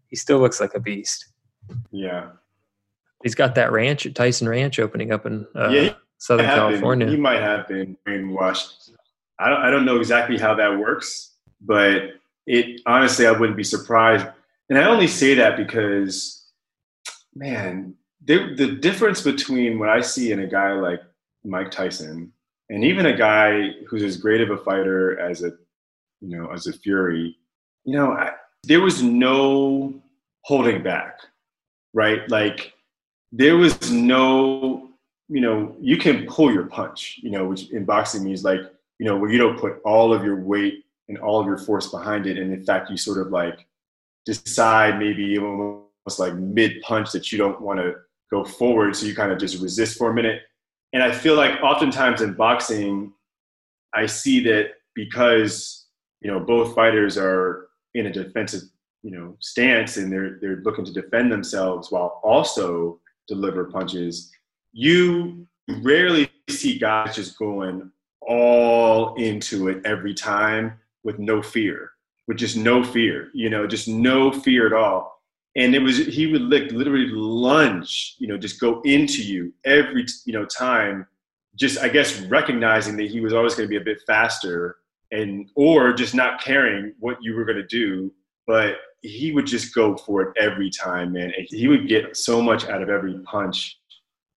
He 0.07 0.17
still 0.17 0.39
looks 0.39 0.61
like 0.61 0.75
a 0.75 0.81
beast. 0.81 1.27
Yeah. 1.91 2.31
He's 3.23 3.35
got 3.35 3.55
that 3.57 3.73
ranch 3.73 4.07
at 4.07 4.15
Tyson 4.15 4.49
Ranch 4.49 4.79
opening 4.79 5.13
up 5.13 5.27
in 5.27 5.47
uh, 5.55 5.69
yeah, 5.71 5.95
Southern 6.19 6.47
California. 6.47 7.07
Been, 7.07 7.17
he 7.17 7.21
might 7.21 7.41
have 7.41 7.67
been 7.67 7.97
brainwashed 8.07 8.88
I 9.39 9.49
don't, 9.49 9.61
I 9.61 9.71
don't 9.71 9.85
know 9.85 9.99
exactly 9.99 10.39
how 10.39 10.55
that 10.55 10.79
works, 10.79 11.35
but 11.61 12.15
it 12.47 12.81
honestly, 12.87 13.27
I 13.27 13.33
wouldn't 13.33 13.57
be 13.57 13.65
surprised. 13.65 14.27
And 14.69 14.79
I 14.79 14.87
only 14.87 15.07
say 15.07 15.35
that 15.35 15.57
because, 15.57 16.47
man, 17.35 17.95
the, 18.25 18.55
the 18.55 18.73
difference 18.73 19.23
between 19.23 19.79
what 19.79 19.89
I 19.89 20.01
see 20.01 20.33
in 20.33 20.41
a 20.41 20.47
guy 20.47 20.73
like 20.73 21.01
Mike 21.45 21.71
Tyson 21.71 22.33
and 22.69 22.85
even 22.85 23.07
a 23.07 23.17
guy 23.17 23.71
who's 23.89 24.03
as 24.03 24.17
great 24.17 24.41
of 24.41 24.51
a 24.51 24.59
fighter 24.59 25.19
as 25.19 25.43
a, 25.43 25.53
you 26.21 26.37
know, 26.37 26.51
as 26.51 26.67
a 26.67 26.73
Fury, 26.73 27.37
you 27.85 27.97
know, 27.97 28.13
I, 28.13 28.33
there 28.65 28.81
was 28.81 29.03
no 29.03 30.03
holding 30.43 30.83
back, 30.83 31.21
right? 31.95 32.29
Like 32.29 32.75
there 33.33 33.57
was 33.57 33.91
no, 33.91 34.91
you 35.29 35.41
know, 35.41 35.77
you 35.81 35.97
can 35.97 36.27
pull 36.27 36.53
your 36.53 36.67
punch, 36.67 37.21
you 37.23 37.31
know, 37.31 37.47
which 37.47 37.71
in 37.71 37.85
boxing 37.85 38.25
means 38.25 38.45
like 38.45 38.61
you 38.99 39.07
know, 39.07 39.17
where 39.17 39.31
you 39.31 39.39
don't 39.39 39.59
put 39.59 39.81
all 39.85 40.13
of 40.13 40.25
your 40.25 40.41
weight 40.41 40.85
and 41.09 41.19
all 41.19 41.41
of 41.41 41.47
your 41.47 41.59
force 41.59 41.89
behind 41.89 42.27
it. 42.27 42.39
And 42.39 42.53
in 42.53 42.65
fact, 42.65 42.91
you 42.91 42.97
sort 42.97 43.19
of 43.19 43.33
like 43.33 43.67
decide 44.27 44.99
maybe 44.99 45.39
almost 45.39 46.19
like 46.19 46.35
mid 46.35 46.81
punch 46.83 47.13
that 47.13 47.33
you 47.33 47.39
don't 47.39 47.61
want 47.61 47.81
to 47.81 47.95
go 48.31 48.45
forward. 48.45 48.95
So 48.95 49.07
you 49.07 49.15
kind 49.15 49.33
of 49.33 49.39
just 49.39 49.63
resist 49.63 49.97
for 49.97 50.11
a 50.11 50.15
minute. 50.15 50.43
And 50.93 51.03
I 51.03 51.13
feel 51.13 51.35
like 51.35 51.63
oftentimes 51.63 52.21
in 52.21 52.35
boxing, 52.35 53.13
I 53.95 54.07
see 54.07 54.43
that 54.45 54.73
because, 54.95 55.87
you 56.21 56.31
know, 56.31 56.41
both 56.41 56.75
fighters 56.75 57.17
are 57.17 57.69
in 57.95 58.07
a 58.07 58.13
defensive, 58.13 58.63
you 59.03 59.11
know, 59.11 59.37
stance 59.39 59.97
and 59.97 60.13
they're, 60.13 60.39
they're 60.41 60.63
looking 60.65 60.85
to 60.85 60.93
defend 60.93 61.31
themselves 61.31 61.91
while 61.91 62.21
also 62.23 63.01
deliver 63.29 63.65
punches, 63.65 64.31
you 64.73 65.47
rarely 65.83 66.31
see 66.49 66.79
guys 66.79 67.15
just 67.15 67.39
going 67.39 67.91
all 68.29 69.15
into 69.17 69.69
it 69.69 69.81
every 69.85 70.15
time 70.15 70.79
with 71.05 71.19
no 71.19 71.43
fear. 71.43 71.93
with 72.29 72.37
just 72.37 72.57
no 72.57 72.85
fear, 72.85 73.31
you 73.33 73.49
know, 73.51 73.67
just 73.67 73.89
no 73.89 74.31
fear 74.31 74.67
at 74.67 74.73
all. 74.73 75.23
And 75.57 75.75
it 75.75 75.81
was 75.81 75.97
he 75.97 76.27
would 76.29 76.43
like 76.43 76.71
literally 76.71 77.09
lunge, 77.09 78.15
you 78.19 78.29
know, 78.29 78.39
just 78.39 78.61
go 78.61 78.81
into 78.83 79.23
you 79.23 79.53
every 79.65 80.07
you 80.27 80.33
know 80.35 80.45
time, 80.45 81.07
just 81.57 81.79
I 81.81 81.89
guess 81.89 82.21
recognizing 82.23 82.97
that 82.99 83.11
he 83.11 83.21
was 83.21 83.33
always 83.33 83.55
going 83.55 83.67
to 83.67 83.71
be 83.71 83.79
a 83.79 83.85
bit 83.85 84.03
faster 84.07 84.77
and 85.11 85.51
or 85.57 85.93
just 85.95 86.15
not 86.15 86.41
caring 86.41 86.93
what 87.01 87.17
you 87.23 87.35
were 87.35 87.47
going 87.47 87.57
to 87.57 87.67
do, 87.67 88.13
but 88.47 88.77
he 89.03 89.33
would 89.33 89.47
just 89.47 89.75
go 89.75 89.97
for 89.97 90.23
it 90.23 90.35
every 90.39 90.71
time, 90.71 91.13
man. 91.15 91.33
And 91.37 91.47
he 91.49 91.67
would 91.67 91.89
get 91.89 92.17
so 92.17 92.43
much 92.43 92.67
out 92.67 92.83
of 92.83 92.91
every 92.91 93.19
punch. 93.25 93.79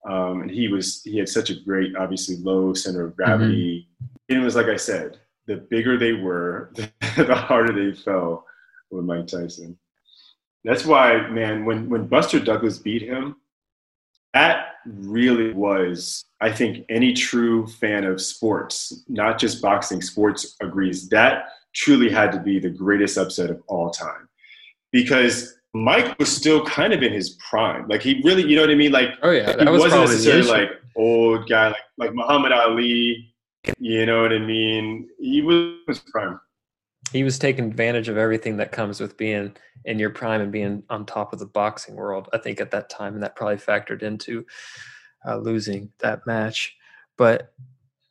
Um, 0.08 0.42
and 0.42 0.50
he 0.50 0.68
was 0.68 1.02
he 1.04 1.18
had 1.18 1.28
such 1.28 1.50
a 1.50 1.60
great, 1.60 1.94
obviously 1.96 2.36
low 2.36 2.74
center 2.74 3.06
of 3.06 3.16
gravity. 3.16 3.86
Mm-hmm. 4.02 4.06
And 4.28 4.40
it 4.40 4.44
was 4.44 4.56
like 4.56 4.66
I 4.66 4.76
said, 4.76 5.18
the 5.46 5.56
bigger 5.56 5.96
they 5.96 6.12
were, 6.12 6.72
the 7.16 7.34
harder 7.34 7.72
they 7.72 7.96
fell 7.96 8.46
with 8.90 9.04
Mike 9.04 9.26
Tyson. 9.26 9.78
That's 10.64 10.84
why, 10.84 11.28
man, 11.28 11.64
when 11.64 11.88
when 11.88 12.06
Buster 12.06 12.40
Douglas 12.40 12.78
beat 12.78 13.02
him, 13.02 13.36
that 14.34 14.66
really 14.86 15.52
was, 15.52 16.24
I 16.40 16.52
think, 16.52 16.84
any 16.88 17.12
true 17.12 17.66
fan 17.66 18.04
of 18.04 18.20
sports, 18.20 19.04
not 19.08 19.38
just 19.38 19.62
boxing, 19.62 20.00
sports 20.00 20.56
agrees 20.60 21.08
that 21.10 21.46
truly 21.74 22.10
had 22.10 22.32
to 22.32 22.40
be 22.40 22.58
the 22.58 22.70
greatest 22.70 23.16
upset 23.16 23.50
of 23.50 23.62
all 23.66 23.90
time. 23.90 24.28
Because 24.90 25.54
Mike 25.74 26.18
was 26.18 26.34
still 26.34 26.64
kind 26.66 26.92
of 26.92 27.02
in 27.02 27.12
his 27.12 27.30
prime. 27.48 27.88
Like 27.88 28.02
he 28.02 28.20
really, 28.24 28.42
you 28.42 28.56
know 28.56 28.62
what 28.62 28.70
I 28.70 28.74
mean? 28.74 28.92
Like 28.92 29.10
oh 29.22 29.30
yeah, 29.30 29.56
he 29.58 29.70
was 29.70 29.80
wasn't 29.80 30.02
necessarily 30.02 30.48
like 30.48 30.70
old 30.96 31.48
guy 31.48 31.68
like 31.68 31.76
like 31.96 32.14
Muhammad 32.14 32.52
Ali 32.52 33.32
you 33.78 34.06
know 34.06 34.22
what 34.22 34.32
I 34.32 34.38
mean? 34.38 35.08
He 35.18 35.42
was 35.42 36.00
prime. 36.10 36.40
He 37.12 37.24
was 37.24 37.38
taking 37.38 37.66
advantage 37.66 38.08
of 38.08 38.16
everything 38.16 38.56
that 38.56 38.72
comes 38.72 39.00
with 39.00 39.16
being 39.16 39.54
in 39.84 39.98
your 39.98 40.10
prime 40.10 40.40
and 40.40 40.50
being 40.50 40.82
on 40.88 41.04
top 41.04 41.32
of 41.32 41.38
the 41.38 41.46
boxing 41.46 41.94
world. 41.94 42.28
I 42.32 42.38
think 42.38 42.60
at 42.60 42.70
that 42.70 42.88
time, 42.88 43.14
and 43.14 43.22
that 43.22 43.36
probably 43.36 43.56
factored 43.56 44.02
into 44.02 44.46
uh, 45.26 45.36
losing 45.36 45.92
that 45.98 46.26
match. 46.26 46.74
But 47.18 47.52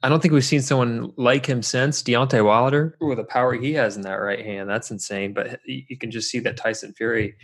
I 0.03 0.09
don't 0.09 0.19
think 0.19 0.33
we've 0.33 0.43
seen 0.43 0.61
someone 0.61 1.13
like 1.15 1.45
him 1.45 1.61
since 1.61 2.01
Deontay 2.01 2.43
Wilder 2.43 2.97
with 3.01 3.17
the 3.17 3.23
power 3.23 3.53
he 3.53 3.73
has 3.73 3.95
in 3.95 4.01
that 4.03 4.15
right 4.15 4.43
hand. 4.43 4.67
That's 4.67 4.89
insane. 4.89 5.33
But 5.33 5.59
you 5.65 5.97
can 5.97 6.09
just 6.09 6.31
see 6.31 6.39
that 6.39 6.57
Tyson 6.57 6.93
Fury 6.93 7.35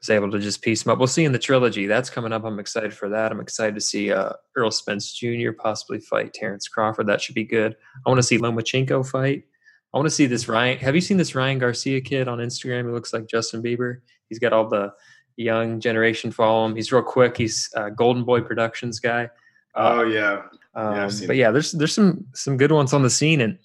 was 0.00 0.10
able 0.10 0.30
to 0.32 0.40
just 0.40 0.62
piece 0.62 0.84
him 0.84 0.90
up. 0.90 0.98
We'll 0.98 1.06
see 1.06 1.24
in 1.24 1.32
the 1.32 1.38
trilogy. 1.38 1.86
That's 1.86 2.10
coming 2.10 2.32
up. 2.32 2.44
I'm 2.44 2.58
excited 2.58 2.92
for 2.92 3.08
that. 3.10 3.30
I'm 3.30 3.40
excited 3.40 3.76
to 3.76 3.80
see 3.80 4.10
uh, 4.10 4.32
Errol 4.56 4.72
Spence 4.72 5.12
Jr. 5.12 5.52
possibly 5.56 6.00
fight 6.00 6.34
Terrence 6.34 6.66
Crawford. 6.66 7.06
That 7.06 7.20
should 7.20 7.36
be 7.36 7.44
good. 7.44 7.76
I 8.04 8.10
want 8.10 8.18
to 8.18 8.24
see 8.24 8.38
Lomachenko 8.38 9.08
fight. 9.08 9.44
I 9.92 9.98
want 9.98 10.06
to 10.06 10.14
see 10.14 10.26
this 10.26 10.48
Ryan. 10.48 10.78
Have 10.78 10.94
you 10.94 11.00
seen 11.00 11.18
this 11.18 11.34
Ryan 11.34 11.58
Garcia 11.58 12.00
kid 12.00 12.28
on 12.28 12.38
Instagram? 12.38 12.86
He 12.86 12.92
looks 12.92 13.12
like 13.12 13.28
Justin 13.28 13.62
Bieber. 13.62 13.98
He's 14.28 14.38
got 14.38 14.52
all 14.52 14.68
the 14.68 14.92
young 15.36 15.80
generation 15.80 16.30
follow 16.30 16.66
him. 16.66 16.76
He's 16.76 16.92
real 16.92 17.02
quick. 17.02 17.36
He's 17.36 17.68
a 17.74 17.90
Golden 17.90 18.24
Boy 18.24 18.40
Productions 18.40 19.00
guy. 19.00 19.28
Uh, 19.74 19.94
oh 19.98 20.02
yeah. 20.04 20.42
Um, 20.74 20.94
yeah 20.94 21.10
but 21.26 21.36
yeah, 21.36 21.50
there's 21.50 21.72
there's 21.72 21.94
some 21.94 22.26
some 22.34 22.56
good 22.56 22.72
ones 22.72 22.92
on 22.92 23.02
the 23.02 23.10
scene 23.10 23.40
and. 23.40 23.58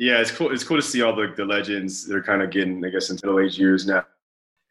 Yeah, 0.00 0.20
it's 0.20 0.30
cool. 0.30 0.52
It's 0.52 0.62
cool 0.62 0.76
to 0.76 0.82
see 0.82 1.02
all 1.02 1.12
the, 1.12 1.34
the 1.36 1.44
legends. 1.44 2.06
They're 2.06 2.22
kind 2.22 2.40
of 2.40 2.50
getting, 2.50 2.84
I 2.84 2.88
guess, 2.88 3.10
into 3.10 3.26
middle 3.26 3.44
age 3.44 3.58
years 3.58 3.84
now 3.84 4.04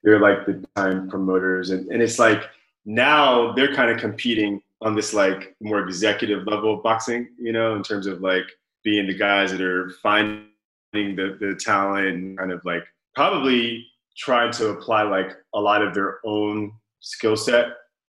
they're 0.03 0.19
like 0.19 0.45
the 0.45 0.63
time 0.75 1.09
promoters 1.09 1.71
and, 1.71 1.91
and 1.91 2.01
it's 2.01 2.19
like 2.19 2.43
now 2.85 3.51
they're 3.53 3.75
kind 3.75 3.91
of 3.91 3.99
competing 3.99 4.61
on 4.81 4.95
this 4.95 5.13
like 5.13 5.55
more 5.59 5.79
executive 5.79 6.45
level 6.47 6.75
of 6.75 6.83
boxing 6.83 7.27
you 7.39 7.51
know 7.51 7.75
in 7.75 7.83
terms 7.83 8.07
of 8.07 8.21
like 8.21 8.45
being 8.83 9.07
the 9.07 9.13
guys 9.13 9.51
that 9.51 9.61
are 9.61 9.89
finding 10.01 10.47
the, 10.93 11.37
the 11.41 11.59
talent 11.59 12.07
and 12.07 12.37
kind 12.37 12.51
of 12.51 12.63
like 12.63 12.83
probably 13.15 13.85
trying 14.15 14.51
to 14.51 14.69
apply 14.69 15.03
like 15.03 15.31
a 15.53 15.59
lot 15.59 15.81
of 15.81 15.93
their 15.93 16.19
own 16.25 16.71
skill 16.99 17.35
set 17.35 17.67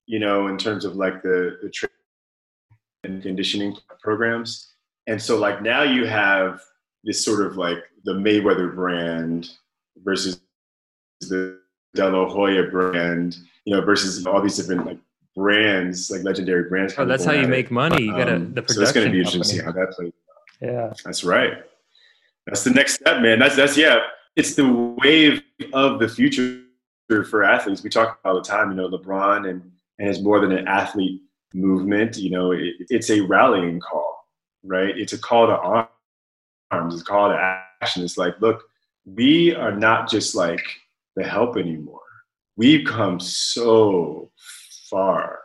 you 0.07 0.19
know 0.19 0.49
in 0.49 0.59
terms 0.59 0.85
of 0.85 0.97
like 0.97 1.23
the 1.23 1.59
the 1.63 1.71
and 3.07 3.23
conditioning 3.23 3.77
programs 4.01 4.75
and 5.07 5.21
so 5.21 5.39
like 5.39 5.63
now 5.63 5.83
you 5.83 6.07
have 6.07 6.61
this 7.05 7.25
sort 7.25 7.47
of 7.47 7.57
like 7.57 7.79
the 8.05 8.13
mayweather 8.13 8.75
brand 8.75 9.51
versus 9.99 10.41
the 11.21 11.61
De 11.95 12.09
La 12.09 12.29
Hoya 12.29 12.65
brand, 12.65 13.37
you 13.65 13.75
know, 13.75 13.81
versus 13.83 14.27
all 14.27 14.43
these 14.43 14.57
different 14.57 14.85
like 14.85 14.99
brands, 15.35 16.11
like 16.11 16.23
legendary 16.23 16.69
brands. 16.69 16.95
Oh, 16.99 17.05
that's 17.05 17.25
how 17.25 17.33
you 17.33 17.49
make 17.49 17.71
money. 17.71 18.03
You 18.03 18.13
got 18.13 18.29
um, 18.29 18.53
the 18.53 18.63
production. 18.63 18.75
So 18.75 18.83
it's 18.83 18.93
going 18.93 19.07
to 19.07 19.13
be 19.13 19.19
interesting 19.19 19.43
to 19.43 19.49
see 19.49 19.59
how 19.59 19.73
that 19.73 19.93
plays. 19.93 20.13
Yeah, 20.61 20.93
that's 21.05 21.25
right. 21.25 21.65
That's 22.47 22.65
the 22.65 22.71
next 22.71 22.95
step, 22.95 23.23
man. 23.23 23.39
That's 23.39 23.57
that's 23.57 23.77
yeah. 23.77 23.99
It's 24.35 24.55
the 24.55 24.97
wave 25.03 25.43
of 25.73 25.99
the 25.99 26.09
future 26.09 26.63
for 27.09 27.45
athletes. 27.45 27.83
We 27.83 27.91
talk 27.91 28.19
all 28.25 28.35
the 28.35 28.43
time. 28.43 28.71
You 28.71 28.77
know, 28.77 28.89
LeBron 28.89 29.49
and 29.49 29.71
and 29.99 30.09
it's 30.09 30.21
more 30.21 30.41
than 30.41 30.53
an 30.53 30.69
athlete 30.69 31.23
movement. 31.55 32.17
You 32.17 32.31
know, 32.31 32.53
it, 32.53 32.75
it's 32.91 33.11
a 33.11 33.21
rallying 33.21 33.81
call, 33.81 34.27
right? 34.65 34.97
It's 34.97 35.13
a 35.13 35.19
call 35.19 35.47
to 35.47 35.57
arms. 36.71 36.95
It's 36.95 37.03
a 37.03 37.05
call 37.05 37.29
to 37.29 37.63
action. 37.81 38.03
It's 38.03 38.19
like, 38.19 38.41
look, 38.41 38.65
we 39.05 39.55
are 39.55 39.75
not 39.75 40.09
just 40.11 40.35
like 40.35 40.65
the 41.15 41.25
help 41.25 41.57
anymore. 41.57 42.01
We've 42.57 42.87
come 42.87 43.21
so 43.21 44.31
far. 44.91 45.41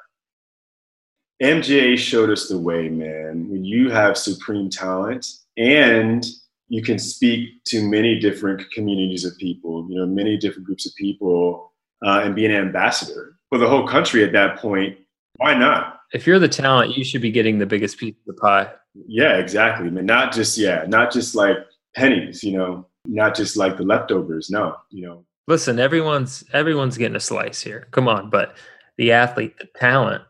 MJ 1.41 1.97
showed 1.97 2.29
us 2.29 2.47
the 2.47 2.59
way, 2.59 2.87
man. 2.87 3.49
When 3.49 3.65
you 3.65 3.89
have 3.89 4.17
supreme 4.17 4.69
talent 4.69 5.27
and 5.57 6.25
you 6.69 6.81
can 6.81 6.99
speak 6.99 7.63
to 7.65 7.89
many 7.89 8.19
different 8.19 8.69
communities 8.71 9.25
of 9.25 9.37
people, 9.37 9.87
you 9.89 9.97
know, 9.97 10.05
many 10.05 10.37
different 10.37 10.65
groups 10.65 10.85
of 10.85 10.93
people, 10.95 11.73
uh, 12.05 12.21
and 12.23 12.35
be 12.35 12.45
an 12.45 12.51
ambassador 12.51 13.37
for 13.49 13.57
the 13.57 13.67
whole 13.67 13.87
country 13.87 14.23
at 14.23 14.31
that 14.33 14.57
point. 14.57 14.97
Why 15.37 15.53
not? 15.53 15.99
If 16.13 16.27
you're 16.27 16.39
the 16.39 16.49
talent, 16.49 16.97
you 16.97 17.03
should 17.03 17.21
be 17.21 17.31
getting 17.31 17.59
the 17.59 17.65
biggest 17.65 17.97
piece 17.97 18.15
of 18.27 18.35
the 18.35 18.41
pie. 18.41 18.71
Yeah, 19.07 19.37
exactly. 19.37 19.87
I 19.87 19.89
mean, 19.89 20.05
not 20.05 20.33
just 20.33 20.57
yeah, 20.57 20.85
not 20.87 21.11
just 21.11 21.35
like 21.35 21.57
pennies, 21.95 22.43
you 22.43 22.57
know, 22.57 22.87
not 23.05 23.35
just 23.35 23.55
like 23.55 23.77
the 23.77 23.83
leftovers. 23.83 24.49
No, 24.49 24.75
you 24.89 25.05
know, 25.05 25.25
listen, 25.47 25.79
everyone's 25.79 26.43
everyone's 26.53 26.97
getting 26.97 27.15
a 27.15 27.21
slice 27.21 27.61
here. 27.61 27.87
Come 27.91 28.07
on, 28.07 28.29
but 28.29 28.55
the 28.97 29.13
athlete, 29.13 29.57
the 29.57 29.67
talent, 29.79 30.23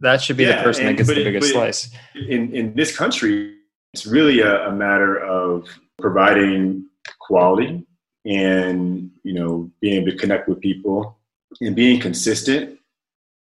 that 0.00 0.20
should 0.20 0.36
be 0.36 0.44
yeah, 0.44 0.58
the 0.58 0.62
person 0.62 0.86
and, 0.86 0.98
that 0.98 1.04
gets 1.04 1.08
the 1.08 1.24
biggest 1.24 1.52
slice. 1.52 1.90
In 2.14 2.54
in 2.54 2.74
this 2.74 2.96
country, 2.96 3.56
it's 3.94 4.06
really 4.06 4.40
a, 4.40 4.68
a 4.68 4.72
matter 4.72 5.18
of 5.18 5.66
providing 5.98 6.86
quality 7.18 7.86
and 8.26 9.10
you 9.22 9.32
know 9.32 9.70
being 9.80 10.02
able 10.02 10.10
to 10.10 10.16
connect 10.16 10.48
with 10.48 10.60
people 10.60 11.18
and 11.60 11.74
being 11.74 11.98
consistent 12.00 12.78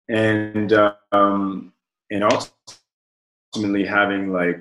and 0.08 0.72
um, 1.12 1.72
and 2.10 2.24
ultimately 3.54 3.84
having 3.84 4.32
like 4.32 4.60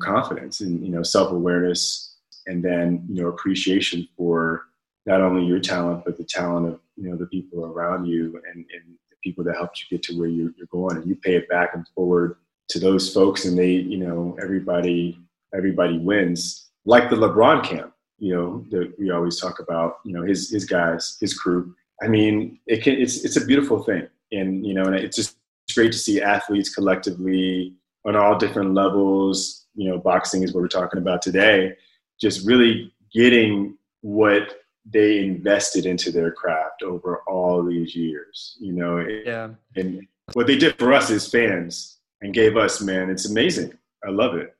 confidence 0.00 0.60
and 0.60 0.84
you 0.84 0.90
know 0.90 1.02
self-awareness 1.02 2.16
and 2.46 2.62
then 2.64 3.04
you 3.08 3.22
know 3.22 3.28
appreciation 3.28 4.06
for 4.16 4.64
not 5.06 5.20
only 5.20 5.44
your 5.44 5.60
talent, 5.60 6.04
but 6.04 6.16
the 6.16 6.24
talent 6.24 6.66
of 6.66 6.80
you 6.96 7.08
know 7.08 7.16
the 7.16 7.26
people 7.26 7.64
around 7.64 8.06
you 8.06 8.40
and, 8.52 8.66
and 8.72 8.98
the 9.10 9.16
people 9.22 9.44
that 9.44 9.56
helped 9.56 9.80
you 9.80 9.96
get 9.96 10.04
to 10.06 10.18
where 10.18 10.28
you, 10.28 10.52
you're 10.56 10.66
going, 10.66 10.96
and 10.96 11.06
you 11.06 11.16
pay 11.16 11.36
it 11.36 11.48
back 11.48 11.70
and 11.74 11.86
forward 11.94 12.36
to 12.68 12.78
those 12.80 13.12
folks, 13.12 13.44
and 13.44 13.56
they, 13.56 13.70
you 13.70 13.98
know, 13.98 14.36
everybody 14.42 15.18
everybody 15.54 15.98
wins, 15.98 16.68
like 16.84 17.08
the 17.08 17.16
LeBron 17.16 17.64
camp, 17.64 17.92
you 18.18 18.34
know, 18.34 18.64
that 18.70 18.92
we 18.98 19.10
always 19.10 19.40
talk 19.40 19.60
about, 19.60 19.98
you 20.04 20.12
know, 20.12 20.22
his 20.22 20.50
his 20.50 20.64
guys, 20.64 21.16
his 21.20 21.38
crew. 21.38 21.74
I 22.02 22.08
mean, 22.08 22.58
it 22.66 22.82
can 22.82 22.94
it's 22.94 23.24
it's 23.24 23.36
a 23.36 23.46
beautiful 23.46 23.82
thing, 23.82 24.08
and 24.32 24.66
you 24.66 24.74
know, 24.74 24.84
and 24.84 24.94
it's 24.94 25.16
just 25.16 25.36
great 25.74 25.92
to 25.92 25.98
see 25.98 26.22
athletes 26.22 26.74
collectively 26.74 27.74
on 28.04 28.16
all 28.16 28.38
different 28.38 28.74
levels. 28.74 29.66
You 29.74 29.90
know, 29.90 29.98
boxing 29.98 30.42
is 30.42 30.54
what 30.54 30.60
we're 30.60 30.68
talking 30.68 31.00
about 31.00 31.22
today. 31.22 31.76
Just 32.20 32.46
really 32.46 32.92
getting 33.12 33.76
what 34.00 34.56
they 34.88 35.24
invested 35.24 35.84
into 35.84 36.12
their 36.12 36.30
craft 36.30 36.82
over 36.82 37.22
all 37.26 37.64
these 37.64 37.94
years, 37.94 38.56
you 38.60 38.72
know. 38.72 39.00
Yeah. 39.00 39.50
And 39.74 40.06
what 40.32 40.46
they 40.46 40.56
did 40.56 40.78
for 40.78 40.92
us 40.92 41.10
as 41.10 41.28
fans 41.28 41.98
and 42.20 42.32
gave 42.32 42.56
us, 42.56 42.80
man, 42.80 43.10
it's 43.10 43.28
amazing. 43.28 43.76
I 44.06 44.10
love 44.10 44.36
it. 44.36 44.54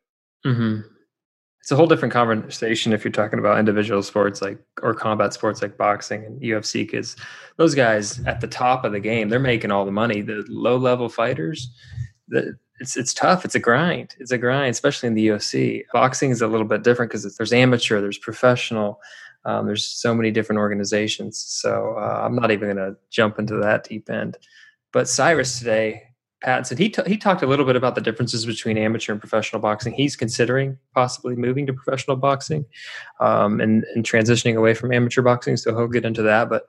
Mm-hmm. 0.45 0.81
It's 1.67 1.73
a 1.73 1.77
whole 1.77 1.89
different 1.89 2.13
conversation 2.13 2.93
if 2.93 3.03
you're 3.03 3.11
talking 3.11 3.41
about 3.41 3.59
individual 3.59 4.01
sports 4.01 4.41
like 4.41 4.57
or 4.83 4.95
combat 4.95 5.35
sports 5.35 5.63
like 5.63 5.77
boxing 5.77 6.25
and 6.25 6.41
UFC 6.41 6.87
because 6.87 7.17
those 7.57 7.75
guys 7.75 8.25
at 8.25 8.41
the 8.41 8.47
top 8.47 8.85
of 8.85 8.93
the 8.93 9.01
game 9.01 9.29
they're 9.29 9.41
making 9.41 9.73
all 9.73 9.85
the 9.85 9.91
money. 9.91 10.21
The 10.21 10.45
low 10.49 10.77
level 10.77 11.09
fighters, 11.09 11.69
the, 12.29 12.57
it's 12.79 12.97
it's 12.97 13.13
tough. 13.13 13.45
It's 13.45 13.57
a 13.57 13.59
grind. 13.59 14.15
It's 14.21 14.31
a 14.31 14.39
grind, 14.39 14.71
especially 14.71 15.09
in 15.09 15.15
the 15.15 15.27
UFC. 15.27 15.83
Boxing 15.93 16.31
is 16.31 16.41
a 16.41 16.47
little 16.47 16.69
bit 16.69 16.85
different 16.85 17.11
because 17.11 17.37
there's 17.37 17.53
amateur, 17.53 18.01
there's 18.01 18.19
professional 18.19 19.01
um, 19.47 19.67
there's 19.67 19.85
so 19.85 20.13
many 20.15 20.31
different 20.31 20.59
organizations. 20.59 21.39
So 21.39 21.97
uh, 21.97 22.23
I'm 22.25 22.35
not 22.35 22.51
even 22.51 22.75
going 22.75 22.93
to 22.93 22.97
jump 23.11 23.39
into 23.39 23.57
that 23.57 23.89
deep 23.89 24.11
end. 24.11 24.37
But 24.93 25.09
Cyrus 25.09 25.59
today 25.59 26.03
Pattinson. 26.47 26.79
He, 26.79 26.89
t- 26.89 27.03
he 27.07 27.17
talked 27.17 27.43
a 27.43 27.47
little 27.47 27.65
bit 27.65 27.77
about 27.77 27.95
the 27.95 28.01
differences 28.01 28.47
between 28.47 28.79
amateur 28.79 29.13
and 29.13 29.21
professional 29.21 29.61
boxing. 29.61 29.93
He's 29.93 30.15
considering 30.15 30.79
possibly 30.95 31.35
moving 31.35 31.67
to 31.67 31.73
professional 31.73 32.17
boxing 32.17 32.65
um, 33.21 33.61
and, 33.61 33.85
and 33.95 34.05
transitioning 34.05 34.57
away 34.57 34.75
from 34.75 34.93
amateur 34.93 35.23
boxing. 35.23 35.57
So 35.57 35.77
he'll 35.77 35.89
get 35.89 36.05
into 36.05 36.23
that. 36.23 36.49
But 36.49 36.69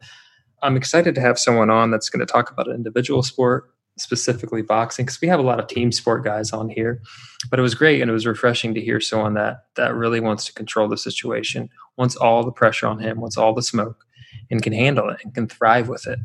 I'm 0.64 0.76
excited 0.76 1.14
to 1.16 1.22
have 1.22 1.38
someone 1.38 1.70
on 1.70 1.92
that's 1.92 2.10
going 2.10 2.26
to 2.26 2.32
talk 2.32 2.50
about 2.50 2.68
an 2.68 2.76
individual 2.76 3.22
sport, 3.22 3.72
specifically 4.00 4.64
boxing, 4.64 5.06
because 5.06 5.22
we 5.22 5.28
have 5.28 5.40
a 5.40 5.44
lot 5.44 5.60
of 5.60 5.68
team 5.68 5.92
sport 5.92 6.24
guys 6.24 6.52
on 6.52 6.70
here. 6.70 7.00
But 7.52 7.60
it 7.60 7.62
was 7.62 7.76
great 7.76 8.02
and 8.02 8.10
it 8.10 8.14
was 8.14 8.26
refreshing 8.26 8.74
to 8.74 8.82
hear 8.82 9.00
someone 9.00 9.36
that 9.36 9.66
that 9.76 9.94
really 9.94 10.20
wants 10.20 10.46
to 10.46 10.54
control 10.54 10.88
the 10.88 10.98
situation, 10.98 11.70
wants 11.98 12.16
all 12.16 12.44
the 12.44 12.52
pressure 12.52 12.88
on 12.88 13.00
him, 13.00 13.22
wants 13.22 13.38
all 13.38 13.54
the 13.54 13.62
smoke, 13.62 14.04
and 14.50 14.64
can 14.64 14.74
handle 14.74 15.10
it 15.10 15.20
and 15.24 15.36
can 15.36 15.48
thrive 15.48 15.88
with 15.88 16.08
it. 16.08 16.20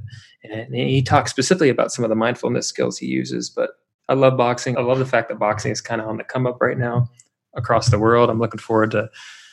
And 0.45 0.75
he 0.75 1.03
talks 1.03 1.31
specifically 1.31 1.69
about 1.69 1.93
some 1.93 2.05
of 2.05 2.09
the 2.09 2.17
mindfulness 2.17 2.67
skills 2.67 2.99
he 2.99 3.07
uses. 3.07 3.49
But 3.49 3.71
I 4.09 4.15
love 4.15 4.37
boxing. 4.37 4.77
I 4.77 4.81
love 4.81 4.99
the 4.99 5.07
fact 5.07 5.29
that 5.29 5.39
boxing 5.39 5.71
is 5.73 5.81
kind 5.81 6.01
of 6.01 6.09
on 6.09 6.17
the 6.17 6.25
come 6.25 6.47
up 6.47 6.61
right 6.61 6.79
now 6.79 7.09
across 7.55 7.91
the 7.91 7.99
world. 7.99 8.29
I'm 8.29 8.41
looking 8.41 8.59
forward 8.59 8.91
to 8.93 9.09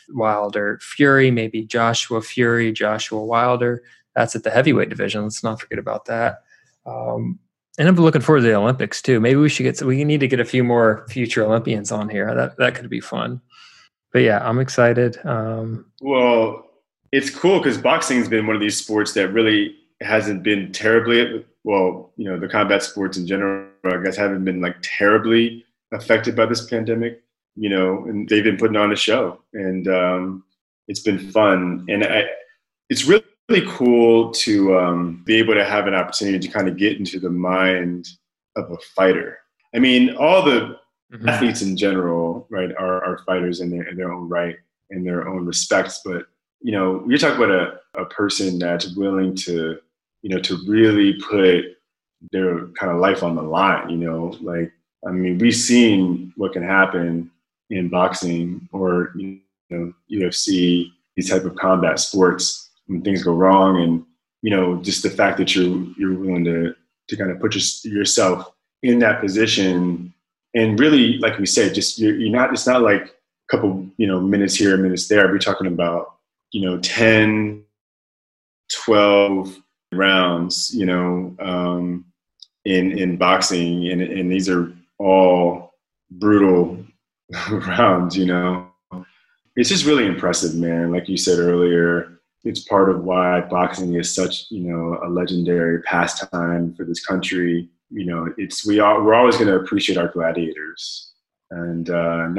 Wilder 0.10 0.80
Fury, 0.82 1.32
maybe 1.32 1.64
Joshua 1.64 2.22
Fury, 2.22 2.72
Joshua 2.72 3.24
Wilder. 3.24 3.84
That's 4.16 4.36
at 4.36 4.44
the 4.44 4.50
heavyweight 4.50 4.90
division. 4.90 5.24
Let's 5.24 5.44
not 5.44 5.62
forget 5.62 5.80
about 5.80 6.06
that. 6.06 6.44
Um, 6.86 7.40
and 7.78 7.88
I'm 7.88 7.96
looking 7.96 8.22
forward 8.22 8.42
to 8.42 8.48
the 8.48 8.56
Olympics 8.56 9.02
too. 9.02 9.20
Maybe 9.20 9.40
we 9.40 9.50
should 9.50 9.64
get 9.64 9.82
we 9.82 10.04
need 10.04 10.20
to 10.20 10.28
get 10.28 10.40
a 10.40 10.46
few 10.46 10.64
more 10.64 11.06
future 11.10 11.44
Olympians 11.46 11.92
on 11.92 12.10
here. 12.10 12.34
That 12.36 12.58
that 12.58 12.76
could 12.76 12.90
be 12.90 13.00
fun. 13.00 13.42
But 14.12 14.20
yeah, 14.20 14.48
I'm 14.48 14.60
excited. 14.60 15.18
Um, 15.24 15.86
well, 16.02 16.66
it's 17.12 17.30
cool 17.30 17.60
because 17.60 17.78
boxing's 17.78 18.28
been 18.28 18.48
one 18.48 18.56
of 18.56 18.62
these 18.62 18.78
sports 18.78 19.14
that 19.14 19.30
really 19.30 19.76
hasn't 20.02 20.44
been 20.44 20.72
terribly 20.72 21.46
well. 21.64 22.12
You 22.18 22.26
know, 22.26 22.40
the 22.40 22.48
combat 22.48 22.84
sports 22.84 23.18
in 23.18 23.28
general, 23.28 23.70
I 23.84 23.98
guess, 24.04 24.18
haven't 24.18 24.46
been 24.46 24.62
like 24.62 24.78
terribly 24.82 25.66
affected 25.94 26.36
by 26.36 26.46
this 26.46 26.66
pandemic. 26.68 27.24
You 27.56 27.70
know, 27.70 28.06
and 28.06 28.28
they've 28.30 28.44
been 28.44 28.58
putting 28.58 28.78
on 28.78 28.92
a 28.92 28.96
show, 28.96 29.42
and 29.54 29.88
um, 29.88 30.44
it's 30.88 31.02
been 31.02 31.20
fun. 31.32 31.86
And 31.90 32.04
I, 32.06 32.26
it's 32.90 33.06
really 33.06 33.24
cool 33.68 34.32
to 34.32 34.78
um, 34.78 35.24
be 35.26 35.36
able 35.36 35.56
to 35.56 35.66
have 35.66 35.88
an 35.88 35.94
opportunity 35.94 36.40
to 36.48 36.54
kind 36.54 36.70
of 36.70 36.78
get 36.78 36.98
into 36.98 37.20
the 37.20 37.30
mind 37.30 38.08
of 38.56 38.72
a 38.72 38.78
fighter. 38.96 39.40
I 39.76 39.80
mean, 39.80 40.16
all 40.16 40.44
the 40.44 40.78
mm-hmm. 41.12 41.28
athletes 41.28 41.62
in 41.62 41.76
general, 41.76 42.48
right, 42.50 42.72
are, 42.78 43.04
are 43.04 43.24
fighters 43.26 43.60
in 43.60 43.70
their 43.70 43.84
in 43.84 43.98
their 43.98 44.14
own 44.14 44.30
right, 44.30 44.56
in 44.90 45.04
their 45.04 45.28
own 45.28 45.46
respects. 45.46 46.02
But 46.06 46.28
you 46.62 46.72
know, 46.72 47.04
you're 47.08 47.18
talking 47.18 47.44
about 47.44 47.52
a, 47.96 48.02
a 48.02 48.06
person 48.06 48.60
that's 48.60 48.96
willing 48.96 49.36
to, 49.36 49.80
you 50.22 50.30
know, 50.30 50.40
to 50.40 50.60
really 50.68 51.14
put 51.30 51.66
their 52.32 52.68
kind 52.80 52.92
of 52.92 53.00
life 53.00 53.24
on 53.24 53.36
the 53.36 53.42
line. 53.42 53.90
You 53.90 53.98
know, 53.98 54.38
like 54.42 54.72
I 55.08 55.12
mean, 55.12 55.38
we've 55.38 55.56
seen 55.56 56.34
what 56.36 56.54
can 56.54 56.64
happen 56.64 57.32
in 57.70 57.90
boxing 57.90 58.68
or 58.72 59.12
you 59.16 59.40
know 59.70 59.94
UFC, 60.12 60.92
these 61.16 61.30
type 61.30 61.46
of 61.46 61.56
combat 61.56 62.00
sports 62.00 62.70
when 62.88 63.02
things 63.02 63.24
go 63.24 63.34
wrong 63.34 63.82
and 63.82 64.06
you 64.42 64.50
know 64.50 64.82
just 64.82 65.04
the 65.04 65.10
fact 65.10 65.38
that 65.38 65.56
you're 65.56 65.86
you're 65.98 66.18
willing 66.18 66.44
to 66.46 66.74
to 67.08 67.18
kind 67.18 67.32
of 67.32 67.40
put 67.40 67.56
your, 67.56 67.94
yourself 67.94 68.52
in 68.84 69.00
that 69.00 69.22
position 69.22 70.14
and 70.56 70.80
really 70.80 71.18
like 71.20 71.38
we 71.38 71.46
said 71.46 71.74
just 71.74 72.00
you're, 72.00 72.16
you're 72.16 72.32
not 72.32 72.52
it's 72.52 72.68
not 72.68 72.82
like 72.82 73.04
a 73.04 73.56
couple 73.56 73.86
you 73.98 74.08
know 74.08 74.20
minutes 74.20 74.56
here 74.56 74.76
minutes 74.78 75.08
there 75.08 75.28
we're 75.28 75.38
talking 75.38 75.68
about 75.68 76.16
you 76.52 76.66
know 76.66 76.80
10 76.80 77.64
12 78.86 79.58
rounds 79.92 80.74
you 80.74 80.86
know 80.86 81.36
um, 81.40 82.06
in 82.66 82.98
in 82.98 83.18
boxing. 83.18 83.90
And 83.90 84.02
and 84.02 84.32
these 84.32 84.50
are 84.50 84.74
all 84.98 85.74
brutal 86.12 86.84
rounds 87.52 88.18
you 88.18 88.26
know. 88.26 88.68
It's 89.56 89.70
just 89.70 89.86
really 89.86 90.06
impressive 90.06 90.56
man. 90.56 90.92
Like 90.92 91.10
you 91.10 91.18
said 91.18 91.40
earlier 91.40 92.20
it's 92.44 92.62
part 92.62 92.90
of 92.90 93.04
why 93.04 93.42
boxing 93.42 93.96
is 93.96 94.14
such 94.14 94.46
you 94.50 94.62
know 94.62 95.00
a 95.04 95.10
legendary 95.10 95.82
pastime 95.84 96.74
for 96.76 96.86
this 96.86 97.06
country. 97.06 97.70
You 97.90 98.06
know 98.06 98.34
it's 98.38 98.66
we 98.66 98.80
are 98.80 99.04
we're 99.04 99.16
always 99.16 99.36
going 99.36 99.48
to 99.48 99.60
appreciate 99.60 99.98
our 99.98 100.08
gladiators. 100.08 101.14
And 101.52 101.90
uh 101.90 102.30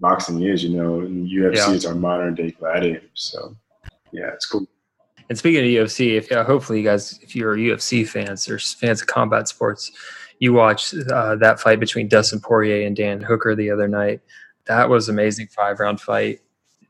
boxing 0.00 0.42
is 0.42 0.64
you 0.64 0.76
know 0.76 1.00
ufc 1.00 1.54
yeah. 1.54 1.70
is 1.70 1.86
our 1.86 1.94
modern 1.94 2.34
day 2.34 2.50
gladiators. 2.50 3.10
So 3.14 3.56
yeah 4.12 4.30
it's 4.34 4.46
cool 4.46 4.66
and 5.28 5.38
speaking 5.38 5.60
of 5.60 5.86
ufc 5.86 6.16
if 6.16 6.30
uh, 6.32 6.44
hopefully 6.44 6.80
you 6.80 6.84
guys 6.84 7.18
if 7.22 7.34
you're 7.34 7.56
ufc 7.56 8.06
fans 8.08 8.48
or 8.48 8.58
fans 8.58 9.00
of 9.00 9.06
combat 9.06 9.48
sports 9.48 9.92
you 10.38 10.52
watched 10.52 10.94
uh, 11.10 11.34
that 11.36 11.58
fight 11.60 11.80
between 11.80 12.08
dustin 12.08 12.40
poirier 12.40 12.86
and 12.86 12.96
dan 12.96 13.20
hooker 13.20 13.54
the 13.54 13.70
other 13.70 13.88
night 13.88 14.20
that 14.66 14.88
was 14.88 15.08
amazing 15.08 15.46
five 15.48 15.80
round 15.80 16.00
fight 16.00 16.40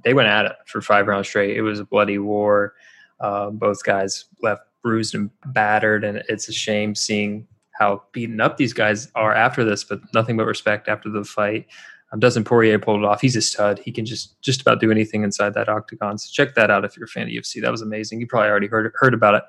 they 0.06 0.14
went 0.14 0.28
at 0.28 0.46
it 0.46 0.52
for 0.66 0.80
five 0.80 1.08
rounds 1.08 1.26
straight. 1.26 1.56
It 1.56 1.62
was 1.62 1.80
a 1.80 1.84
bloody 1.84 2.18
war. 2.18 2.74
Uh, 3.18 3.50
both 3.50 3.82
guys 3.82 4.26
left 4.40 4.62
bruised 4.80 5.16
and 5.16 5.30
battered, 5.46 6.04
and 6.04 6.22
it's 6.28 6.48
a 6.48 6.52
shame 6.52 6.94
seeing 6.94 7.48
how 7.72 8.04
beaten 8.12 8.40
up 8.40 8.56
these 8.56 8.72
guys 8.72 9.10
are 9.16 9.34
after 9.34 9.64
this. 9.64 9.82
But 9.82 10.00
nothing 10.14 10.36
but 10.36 10.46
respect 10.46 10.86
after 10.86 11.10
the 11.10 11.24
fight. 11.24 11.66
Um, 12.12 12.20
Dustin 12.20 12.44
Poirier 12.44 12.78
pulled 12.78 13.02
it 13.02 13.06
off. 13.06 13.20
He's 13.20 13.36
a 13.36 13.42
stud. 13.42 13.80
He 13.80 13.90
can 13.90 14.04
just 14.04 14.40
just 14.42 14.60
about 14.60 14.80
do 14.80 14.90
anything 14.90 15.24
inside 15.24 15.54
that 15.54 15.68
octagon. 15.68 16.18
So 16.18 16.28
check 16.32 16.54
that 16.54 16.70
out 16.70 16.84
if 16.84 16.96
you're 16.96 17.06
a 17.06 17.08
fan 17.08 17.24
of 17.24 17.30
UFC. 17.30 17.60
That 17.60 17.72
was 17.72 17.82
amazing. 17.82 18.20
You 18.20 18.26
probably 18.26 18.48
already 18.48 18.68
heard 18.68 18.92
heard 18.96 19.14
about 19.14 19.34
it 19.34 19.44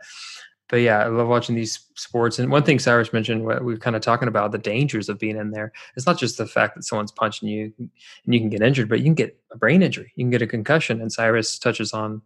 but 0.69 0.77
yeah, 0.77 0.99
I 0.99 1.07
love 1.07 1.27
watching 1.27 1.55
these 1.55 1.79
sports. 1.95 2.39
And 2.39 2.51
one 2.51 2.63
thing 2.63 2.79
Cyrus 2.79 3.13
mentioned, 3.13 3.45
what 3.45 3.63
we 3.63 3.73
were 3.73 3.79
kind 3.79 3.95
of 3.95 4.01
talking 4.01 4.27
about 4.27 4.51
the 4.51 4.57
dangers 4.57 5.07
of 5.07 5.17
being 5.17 5.37
in 5.37 5.51
there. 5.51 5.71
It's 5.95 6.05
not 6.05 6.17
just 6.17 6.37
the 6.37 6.45
fact 6.45 6.75
that 6.75 6.83
someone's 6.83 7.11
punching 7.11 7.47
you 7.47 7.73
and 7.77 7.89
you 8.25 8.39
can 8.39 8.49
get 8.49 8.61
injured, 8.61 8.89
but 8.89 8.99
you 8.99 9.05
can 9.05 9.13
get 9.13 9.39
a 9.51 9.57
brain 9.57 9.81
injury, 9.81 10.11
you 10.15 10.25
can 10.25 10.31
get 10.31 10.41
a 10.41 10.47
concussion. 10.47 11.01
And 11.01 11.11
Cyrus 11.11 11.57
touches 11.57 11.93
on 11.93 12.21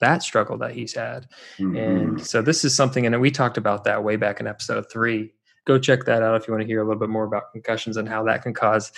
that 0.00 0.22
struggle 0.22 0.58
that 0.58 0.72
he's 0.72 0.94
had. 0.94 1.26
Mm-hmm. 1.58 1.76
And 1.76 2.26
so 2.26 2.42
this 2.42 2.64
is 2.64 2.76
something, 2.76 3.06
and 3.06 3.18
we 3.20 3.30
talked 3.30 3.56
about 3.56 3.84
that 3.84 4.04
way 4.04 4.16
back 4.16 4.40
in 4.40 4.46
episode 4.46 4.90
three. 4.90 5.32
Go 5.64 5.78
check 5.78 6.04
that 6.04 6.22
out 6.22 6.40
if 6.40 6.46
you 6.46 6.52
want 6.52 6.62
to 6.62 6.66
hear 6.66 6.82
a 6.82 6.84
little 6.84 7.00
bit 7.00 7.08
more 7.08 7.24
about 7.24 7.52
concussions 7.52 7.96
and 7.96 8.08
how 8.08 8.22
that 8.24 8.42
can 8.42 8.52
cause 8.52 8.92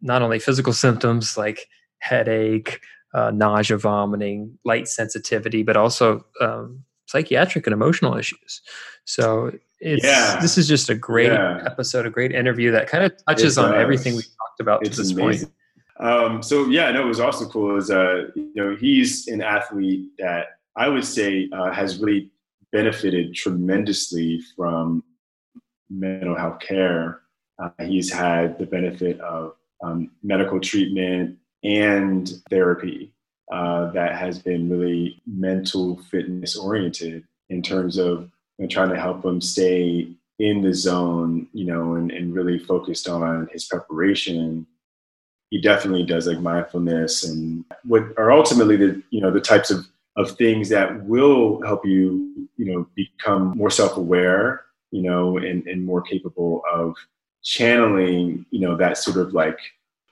not 0.00 0.22
only 0.22 0.38
physical 0.38 0.72
symptoms 0.72 1.36
like 1.36 1.68
headache, 1.98 2.80
uh, 3.14 3.30
nausea, 3.30 3.78
vomiting, 3.78 4.58
light 4.64 4.88
sensitivity, 4.88 5.62
but 5.62 5.76
also 5.76 6.24
um, 6.40 6.84
psychiatric 7.06 7.66
and 7.66 7.74
emotional 7.74 8.16
issues. 8.16 8.60
So 9.04 9.52
it's 9.80 10.04
yeah. 10.04 10.38
this 10.40 10.58
is 10.58 10.68
just 10.68 10.88
a 10.90 10.94
great 10.94 11.32
yeah. 11.32 11.62
episode, 11.64 12.06
a 12.06 12.10
great 12.10 12.32
interview 12.32 12.70
that 12.72 12.88
kind 12.88 13.04
of 13.04 13.12
touches 13.26 13.58
on 13.58 13.74
everything 13.74 14.16
we 14.16 14.22
talked 14.22 14.60
about 14.60 14.86
it's 14.86 14.96
to 14.96 15.02
this 15.02 15.12
amazing. 15.12 15.48
point. 15.48 15.52
Um, 15.98 16.42
so 16.42 16.66
yeah, 16.66 16.90
no, 16.90 17.02
it 17.02 17.06
was 17.06 17.20
also 17.20 17.46
cool 17.46 17.76
is 17.76 17.90
uh, 17.90 18.28
you 18.34 18.52
know 18.54 18.76
he's 18.76 19.28
an 19.28 19.40
athlete 19.40 20.10
that 20.18 20.58
I 20.76 20.88
would 20.88 21.04
say 21.04 21.48
uh, 21.52 21.72
has 21.72 21.98
really 21.98 22.30
benefited 22.72 23.34
tremendously 23.34 24.42
from 24.54 25.02
mental 25.88 26.36
health 26.36 26.60
care. 26.60 27.22
Uh, 27.58 27.70
he's 27.84 28.12
had 28.12 28.58
the 28.58 28.66
benefit 28.66 29.18
of 29.20 29.54
um, 29.82 30.10
medical 30.22 30.60
treatment 30.60 31.36
and 31.64 32.30
therapy 32.50 33.12
uh, 33.52 33.90
that 33.92 34.16
has 34.16 34.38
been 34.38 34.68
really 34.68 35.20
mental 35.26 35.96
fitness 36.10 36.56
oriented 36.56 37.24
in 37.48 37.62
terms 37.62 37.98
of 37.98 38.30
you 38.58 38.64
know, 38.64 38.68
trying 38.68 38.88
to 38.88 39.00
help 39.00 39.24
him 39.24 39.40
stay 39.40 40.08
in 40.38 40.62
the 40.62 40.74
zone, 40.74 41.46
you 41.52 41.64
know, 41.64 41.94
and, 41.94 42.10
and 42.10 42.34
really 42.34 42.58
focused 42.58 43.08
on 43.08 43.48
his 43.52 43.64
preparation. 43.64 44.66
He 45.50 45.60
definitely 45.60 46.04
does 46.04 46.26
like 46.26 46.40
mindfulness 46.40 47.24
and 47.24 47.64
what 47.84 48.02
are 48.18 48.32
ultimately 48.32 48.76
the, 48.76 49.02
you 49.10 49.20
know, 49.20 49.30
the 49.30 49.40
types 49.40 49.70
of, 49.70 49.86
of 50.16 50.32
things 50.32 50.68
that 50.70 51.04
will 51.04 51.62
help 51.62 51.86
you, 51.86 52.48
you 52.56 52.72
know, 52.72 52.86
become 52.94 53.56
more 53.56 53.70
self-aware, 53.70 54.64
you 54.90 55.02
know, 55.02 55.38
and, 55.38 55.66
and 55.66 55.84
more 55.84 56.02
capable 56.02 56.62
of 56.72 56.96
channeling, 57.46 58.44
you 58.50 58.60
know, 58.60 58.76
that 58.76 58.98
sort 58.98 59.16
of 59.16 59.32
like 59.32 59.58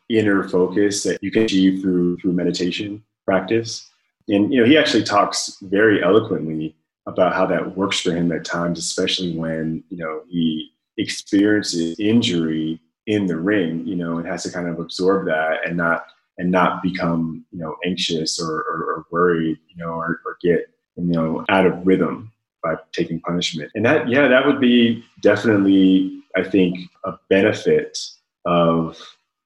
inner 0.09 0.49
focus 0.49 1.03
that 1.03 1.23
you 1.23 1.31
can 1.31 1.43
achieve 1.43 1.83
through, 1.83 2.17
through 2.19 2.33
meditation 2.33 3.03
practice. 3.25 3.91
And 4.29 4.53
you 4.53 4.61
know, 4.61 4.67
he 4.67 4.79
actually 4.79 5.03
talks 5.03 5.59
very 5.61 6.03
eloquently 6.03 6.77
about 7.07 7.35
how 7.35 7.45
that 7.47 7.77
works 7.77 8.01
for 8.01 8.15
him 8.15 8.33
at 8.33 8.45
times, 8.45 8.79
especially 8.79 9.37
when 9.37 9.83
you 9.91 9.99
know 9.99 10.23
he 10.29 10.71
experiences 10.97 11.99
injury 11.99 12.81
in 13.07 13.27
the 13.27 13.37
ring, 13.37 13.87
you 13.87 13.97
know, 13.97 14.17
and 14.17 14.27
has 14.27 14.45
to 14.45 14.51
kind 14.51 14.69
of 14.69 14.79
absorb 14.79 15.27
that 15.27 15.67
and 15.67 15.77
not 15.77 16.07
and 16.39 16.51
not 16.51 16.83
become 16.83 17.45
you 17.51 17.59
know 17.59 17.77
anxious 17.85 18.41
or, 18.41 18.61
or, 18.61 18.85
or 18.85 19.07
worried, 19.11 19.59
you 19.69 19.77
know, 19.77 19.93
or, 19.93 20.21
or 20.25 20.39
get 20.41 20.71
you 20.97 21.05
know 21.05 21.45
out 21.51 21.67
of 21.67 21.87
rhythm 21.87 22.33
by 22.63 22.77
taking 22.93 23.21
punishment. 23.21 23.71
And 23.75 23.85
that 23.85 24.09
yeah, 24.09 24.29
that 24.29 24.47
would 24.47 24.61
be 24.61 25.05
definitely 25.21 26.23
I 26.37 26.43
think 26.43 26.79
a 27.05 27.13
benefit 27.29 27.99
of 28.45 28.99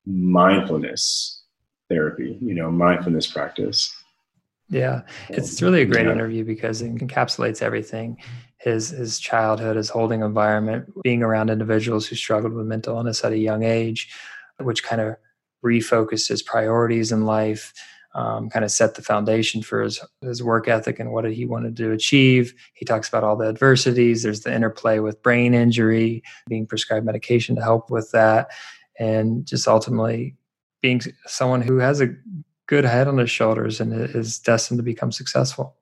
mindfulness 0.06 1.42
therapy, 1.88 2.38
you 2.40 2.54
know, 2.54 2.70
mindfulness 2.70 3.26
practice. 3.26 3.94
Yeah, 4.70 4.96
um, 4.96 5.04
it's 5.30 5.62
really 5.62 5.82
a 5.82 5.86
great 5.86 6.06
yeah. 6.06 6.12
interview 6.12 6.44
because 6.44 6.82
it 6.82 6.94
encapsulates 6.94 7.62
everything. 7.62 8.18
His 8.58 8.90
his 8.90 9.18
childhood, 9.18 9.76
his 9.76 9.88
holding 9.88 10.20
environment, 10.22 10.92
being 11.02 11.22
around 11.22 11.48
individuals 11.48 12.06
who 12.06 12.16
struggled 12.16 12.52
with 12.52 12.66
mental 12.66 12.96
illness 12.96 13.24
at 13.24 13.32
a 13.32 13.38
young 13.38 13.62
age, 13.62 14.12
which 14.58 14.82
kind 14.82 15.00
of 15.00 15.16
refocused 15.64 16.28
his 16.28 16.42
priorities 16.42 17.12
in 17.12 17.24
life, 17.24 17.72
um, 18.18 18.50
kind 18.50 18.64
of 18.64 18.70
set 18.72 18.96
the 18.96 19.02
foundation 19.02 19.62
for 19.62 19.80
his, 19.80 20.00
his 20.22 20.42
work 20.42 20.66
ethic 20.66 20.98
and 20.98 21.12
what 21.12 21.24
he 21.30 21.46
wanted 21.46 21.76
to 21.76 21.92
achieve. 21.92 22.52
He 22.74 22.84
talks 22.84 23.08
about 23.08 23.22
all 23.22 23.36
the 23.36 23.46
adversities. 23.46 24.24
There's 24.24 24.40
the 24.40 24.52
interplay 24.52 24.98
with 24.98 25.22
brain 25.22 25.54
injury, 25.54 26.24
being 26.48 26.66
prescribed 26.66 27.06
medication 27.06 27.54
to 27.54 27.62
help 27.62 27.90
with 27.90 28.10
that, 28.10 28.48
and 28.98 29.46
just 29.46 29.68
ultimately 29.68 30.34
being 30.82 31.00
someone 31.26 31.62
who 31.62 31.76
has 31.78 32.00
a 32.00 32.12
good 32.66 32.84
head 32.84 33.06
on 33.06 33.18
his 33.18 33.30
shoulders 33.30 33.80
and 33.80 33.92
is 33.94 34.40
destined 34.40 34.78
to 34.78 34.82
become 34.82 35.12
successful. 35.12 35.76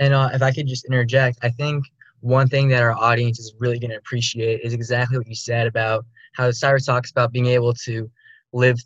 And 0.00 0.12
uh, 0.12 0.30
if 0.32 0.42
I 0.42 0.50
could 0.50 0.66
just 0.66 0.84
interject, 0.84 1.38
I 1.42 1.50
think 1.50 1.84
one 2.20 2.48
thing 2.48 2.66
that 2.68 2.82
our 2.82 2.92
audience 2.92 3.38
is 3.38 3.54
really 3.60 3.78
going 3.78 3.90
to 3.92 3.98
appreciate 3.98 4.62
is 4.62 4.72
exactly 4.72 5.16
what 5.16 5.28
you 5.28 5.36
said 5.36 5.68
about 5.68 6.04
how 6.34 6.50
Cyrus 6.50 6.86
talks 6.86 7.12
about 7.12 7.32
being 7.32 7.46
able 7.46 7.72
to 7.74 8.10
live 8.52 8.78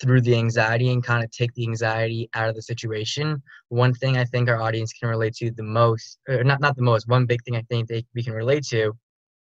through 0.00 0.22
the 0.22 0.34
anxiety 0.34 0.90
and 0.90 1.04
kind 1.04 1.22
of 1.22 1.30
take 1.30 1.52
the 1.54 1.64
anxiety 1.64 2.28
out 2.34 2.48
of 2.48 2.54
the 2.54 2.62
situation. 2.62 3.42
One 3.68 3.92
thing 3.92 4.16
I 4.16 4.24
think 4.24 4.48
our 4.48 4.60
audience 4.60 4.92
can 4.92 5.08
relate 5.08 5.34
to 5.34 5.50
the 5.50 5.62
most, 5.62 6.18
or 6.28 6.42
not 6.42 6.60
not 6.60 6.76
the 6.76 6.82
most, 6.82 7.08
one 7.08 7.26
big 7.26 7.42
thing 7.44 7.56
I 7.56 7.62
think 7.68 7.88
they 7.88 8.04
we 8.14 8.22
can 8.22 8.32
relate 8.32 8.64
to 8.68 8.92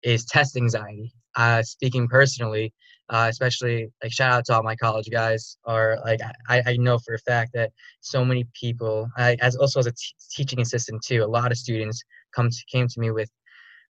is 0.03 0.25
test 0.25 0.57
anxiety. 0.57 1.13
Uh, 1.37 1.63
speaking 1.63 2.09
personally, 2.09 2.73
uh, 3.11 3.27
especially 3.29 3.89
like 4.03 4.13
shout 4.13 4.33
out 4.33 4.45
to 4.45 4.55
all 4.55 4.63
my 4.63 4.77
college 4.77 5.09
guys 5.11 5.57
or 5.65 5.99
like 6.05 6.21
I, 6.49 6.63
I 6.67 6.77
know 6.77 6.99
for 6.99 7.15
a 7.15 7.19
fact 7.19 7.53
that 7.55 7.71
so 8.01 8.25
many 8.25 8.47
people 8.59 9.09
I, 9.17 9.37
as 9.41 9.57
also 9.57 9.81
as 9.81 9.87
a 9.87 9.93
t- 9.93 10.15
teaching 10.31 10.61
assistant 10.61 11.03
too 11.05 11.25
a 11.25 11.27
lot 11.27 11.51
of 11.51 11.59
students 11.59 12.03
come 12.35 12.51
to, 12.51 12.57
came 12.71 12.87
to 12.87 13.01
me 13.01 13.11
with 13.11 13.29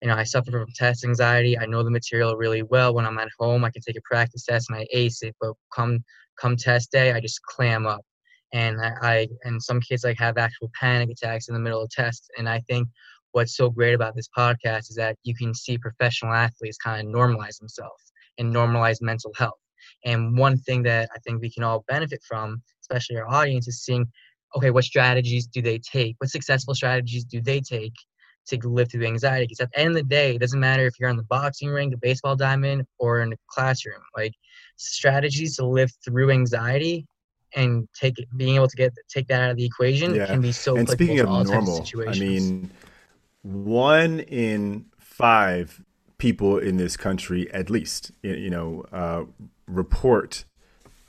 you 0.02 0.08
know 0.08 0.16
i 0.16 0.24
suffer 0.24 0.52
from 0.52 0.66
test 0.76 1.04
anxiety 1.04 1.58
i 1.58 1.66
know 1.66 1.84
the 1.84 1.92
material 1.92 2.36
really 2.36 2.64
well 2.64 2.94
when 2.94 3.06
i'm 3.06 3.20
at 3.20 3.30
home 3.40 3.64
i 3.64 3.70
can 3.70 3.82
take 3.82 3.98
a 3.98 4.02
practice 4.10 4.46
test 4.46 4.70
and 4.70 4.80
i 4.80 4.88
ace 4.92 5.22
it 5.22 5.36
but 5.40 5.54
come 5.74 6.04
come 6.40 6.56
test 6.56 6.92
day 6.92 7.12
i 7.12 7.20
just 7.20 7.42
clam 7.44 7.86
up 7.86 8.02
and 8.52 8.82
I, 8.82 8.94
I 9.02 9.28
and 9.44 9.62
some 9.62 9.80
kids 9.80 10.04
like 10.04 10.18
have 10.20 10.38
actual 10.38 10.72
panic 10.80 11.10
attacks 11.10 11.48
in 11.48 11.54
the 11.54 11.60
middle 11.60 11.82
of 11.82 11.90
tests 11.90 12.30
and 12.38 12.48
i 12.50 12.62
think 12.68 12.88
what's 13.32 13.56
so 13.56 13.70
great 13.70 13.94
about 13.94 14.16
this 14.16 14.30
podcast 14.36 14.90
is 14.90 14.96
that 14.96 15.18
you 15.24 15.36
can 15.36 15.54
see 15.54 15.78
professional 15.78 16.34
athletes 16.34 16.78
kind 16.78 17.08
of 17.08 17.14
normalize 17.14 17.58
themselves 17.60 18.12
and 18.38 18.54
normalize 18.54 19.02
mental 19.02 19.32
health. 19.38 19.60
And 20.06 20.38
one 20.38 20.58
thing 20.58 20.84
that 20.84 21.10
I 21.16 21.20
think 21.20 21.42
we 21.42 21.52
can 21.52 21.64
all 21.64 21.84
benefit 21.88 22.22
from, 22.28 22.62
especially 22.82 23.18
our 23.18 23.30
audience, 23.30 23.68
is 23.68 23.84
seeing, 23.84 24.06
okay, 24.56 24.72
what 24.72 24.84
strategies 24.84 25.48
do 25.48 25.62
they 25.62 25.80
take? 25.80 26.16
What 26.20 26.30
successful 26.30 26.74
strategies 26.74 27.26
do 27.26 27.42
they 27.42 27.60
take 27.60 27.94
to 28.48 28.58
live 28.68 28.92
through 28.92 29.06
anxiety? 29.06 29.46
Because 29.46 29.60
at 29.60 29.72
the 29.72 29.80
end 29.80 29.90
of 29.90 29.96
the 29.96 30.04
day, 30.04 30.36
it 30.36 30.40
doesn't 30.40 30.60
matter 30.60 30.86
if 30.86 31.00
you're 31.00 31.10
on 31.10 31.18
the 31.18 31.24
boxing 31.24 31.70
ring, 31.70 31.90
the 31.90 31.98
baseball 31.98 32.36
diamond, 32.36 32.86
or 32.98 33.22
in 33.22 33.30
the 33.30 33.38
classroom. 33.48 34.02
Like 34.16 34.34
strategies 34.76 35.56
to 35.58 35.66
live 35.66 35.92
through 36.04 36.32
anxiety 36.32 37.06
and 37.56 37.88
take 37.94 38.20
it, 38.20 38.28
being 38.38 38.56
able 38.56 38.68
to 38.68 38.76
get 38.76 38.94
take 39.10 39.28
that 39.28 39.42
out 39.42 39.52
of 39.52 39.58
the 39.58 39.66
equation 39.66 40.16
yeah. 40.16 40.26
can 40.28 40.42
be 40.42 40.52
so. 40.52 40.76
And 40.76 40.90
speaking 40.90 41.20
of 41.20 41.28
normal, 41.28 41.80
of 41.80 42.08
I 42.08 42.14
mean, 42.14 42.72
one 43.42 44.20
in 44.22 44.86
five 45.00 45.84
people 46.18 46.58
in 46.58 46.78
this 46.78 46.98
country, 46.98 47.52
at 47.54 47.70
least, 47.70 48.12
you 48.22 48.50
know, 48.50 48.86
uh, 48.92 49.24
report 49.68 50.46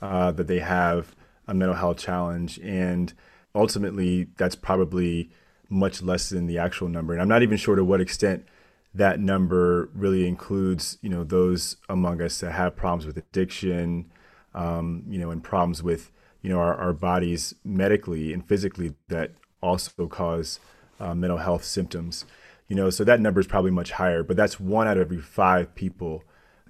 uh, 0.01 0.31
that 0.31 0.47
they 0.47 0.59
have 0.59 1.15
a 1.47 1.53
mental 1.53 1.75
health 1.75 1.97
challenge, 1.97 2.59
and 2.59 3.13
ultimately, 3.53 4.27
that's 4.37 4.55
probably 4.55 5.29
much 5.71 6.01
less 6.01 6.29
than 6.29 6.45
the 6.45 6.57
actual 6.57 6.87
number. 6.87 7.13
And 7.13 7.21
I'm 7.21 7.27
not 7.27 7.43
even 7.43 7.57
sure 7.57 7.75
to 7.75 7.83
what 7.83 8.01
extent 8.01 8.45
that 8.93 9.19
number 9.19 9.89
really 9.93 10.27
includes, 10.27 10.97
you 11.01 11.09
know, 11.09 11.23
those 11.23 11.77
among 11.87 12.21
us 12.21 12.39
that 12.41 12.51
have 12.51 12.75
problems 12.75 13.05
with 13.05 13.17
addiction, 13.17 14.11
um, 14.53 15.03
you 15.07 15.17
know, 15.17 15.31
and 15.31 15.41
problems 15.41 15.81
with, 15.81 16.11
you 16.41 16.49
know, 16.49 16.59
our, 16.59 16.75
our 16.75 16.93
bodies 16.93 17.55
medically 17.63 18.33
and 18.33 18.45
physically 18.45 18.93
that 19.07 19.31
also 19.61 20.07
cause 20.07 20.59
uh, 20.99 21.15
mental 21.15 21.37
health 21.37 21.63
symptoms. 21.63 22.25
You 22.67 22.77
know 22.77 22.89
so 22.89 23.03
that 23.03 23.19
number 23.19 23.41
is 23.41 23.47
probably 23.47 23.71
much 23.71 23.91
higher 23.91 24.23
but 24.23 24.37
that's 24.37 24.57
one 24.57 24.87
out 24.87 24.95
of 24.95 25.01
every 25.01 25.19
five 25.19 25.75
people 25.75 26.23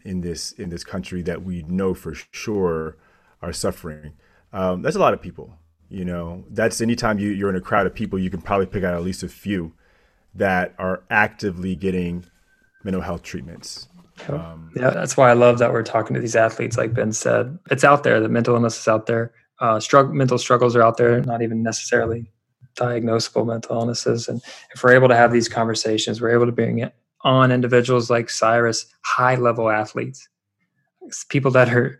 in 0.04 0.22
this 0.22 0.52
in 0.54 0.70
this 0.70 0.84
country 0.84 1.22
that 1.22 1.44
we 1.44 1.62
know 1.62 1.94
for 1.94 2.16
sure 2.32 2.98
are 3.40 3.54
suffering. 3.54 4.14
Um, 4.52 4.82
that's 4.82 4.96
a 4.96 5.00
lot 5.00 5.14
of 5.14 5.22
people 5.22 5.60
you 5.92 6.06
know 6.06 6.44
that's 6.50 6.82
anytime 6.82 7.20
you, 7.20 7.30
you're 7.30 7.50
in 7.50 7.56
a 7.56 7.62
crowd 7.62 7.86
of 7.86 7.94
people 7.94 8.18
you 8.18 8.30
can 8.30 8.42
probably 8.42 8.66
pick 8.66 8.84
out 8.84 8.94
at 8.94 9.04
least 9.04 9.24
a 9.24 9.28
few 9.28 9.74
that 10.34 10.74
are 10.80 11.04
actively 11.10 11.76
getting 11.76 12.26
mental 12.84 13.02
health 13.02 13.22
treatments. 13.22 13.90
Um, 14.30 14.72
yeah. 14.76 14.92
That's 14.92 15.18
why 15.18 15.30
i 15.30 15.34
love 15.34 15.60
that 15.60 15.72
we're 15.74 15.84
talking 15.84 16.14
to 16.14 16.22
these 16.22 16.36
athletes 16.36 16.78
like 16.78 16.94
ben 16.94 17.12
said. 17.12 17.58
It's 17.70 17.84
out 17.84 18.04
there 18.04 18.20
the 18.20 18.30
mental 18.30 18.56
illness 18.56 18.80
is 18.80 18.88
out 18.88 19.06
there. 19.06 19.34
Uh, 19.60 19.80
struggle, 19.80 20.14
mental 20.14 20.38
struggles 20.38 20.76
are 20.76 20.82
out 20.82 20.98
there 20.98 21.22
not 21.22 21.42
even 21.42 21.62
necessarily 21.62 22.32
diagnosable 22.76 23.46
mental 23.46 23.76
illnesses. 23.76 24.28
And 24.28 24.42
if 24.74 24.84
we're 24.84 24.94
able 24.94 25.10
to 25.10 25.16
have 25.16 25.32
these 25.32 25.50
conversations, 25.50 26.22
we're 26.22 26.34
able 26.34 26.46
to 26.46 26.52
bring 26.52 26.80
it 26.80 26.96
on 27.24 27.52
individuals 27.52 28.10
like 28.10 28.30
Cyrus, 28.30 28.88
high 29.04 29.36
level 29.36 29.70
athletes, 29.70 30.28
people 31.30 31.52
that 31.52 31.70
are 31.74 32.00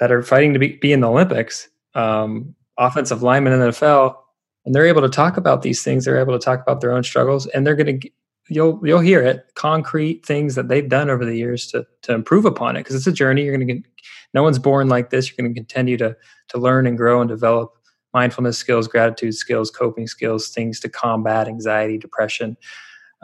that 0.00 0.12
are 0.12 0.22
fighting 0.22 0.52
to 0.52 0.58
be, 0.58 0.76
be 0.76 0.92
in 0.92 1.00
the 1.00 1.08
Olympics, 1.08 1.68
um, 1.94 2.54
offensive 2.78 3.22
linemen 3.22 3.52
in 3.52 3.60
the 3.60 3.66
NFL, 3.66 4.16
and 4.64 4.74
they're 4.74 4.86
able 4.86 5.02
to 5.02 5.08
talk 5.08 5.36
about 5.36 5.62
these 5.62 5.82
things. 5.82 6.04
They're 6.04 6.20
able 6.20 6.38
to 6.38 6.44
talk 6.44 6.60
about 6.60 6.80
their 6.80 6.92
own 6.92 7.02
struggles, 7.04 7.46
and 7.46 7.66
they're 7.66 7.76
going 7.76 8.00
to 8.00 8.10
you'll 8.48 8.80
you'll 8.84 9.00
hear 9.00 9.22
it 9.22 9.44
concrete 9.54 10.24
things 10.24 10.54
that 10.54 10.68
they've 10.68 10.88
done 10.88 11.10
over 11.10 11.24
the 11.24 11.36
years 11.36 11.66
to 11.68 11.86
to 12.02 12.14
improve 12.14 12.44
upon 12.44 12.76
it 12.76 12.80
because 12.80 12.96
it's 12.96 13.06
a 13.06 13.12
journey. 13.12 13.44
You're 13.44 13.56
going 13.56 13.66
to 13.66 13.74
get 13.74 13.84
no 14.34 14.42
one's 14.42 14.58
born 14.58 14.88
like 14.88 15.10
this. 15.10 15.28
You're 15.28 15.42
going 15.42 15.54
to 15.54 15.58
continue 15.58 15.96
to 15.98 16.16
to 16.48 16.58
learn 16.58 16.86
and 16.86 16.96
grow 16.96 17.20
and 17.20 17.28
develop 17.28 17.72
mindfulness 18.12 18.56
skills, 18.56 18.88
gratitude 18.88 19.34
skills, 19.34 19.70
coping 19.70 20.06
skills, 20.06 20.48
things 20.48 20.80
to 20.80 20.88
combat 20.88 21.48
anxiety, 21.48 21.98
depression, 21.98 22.56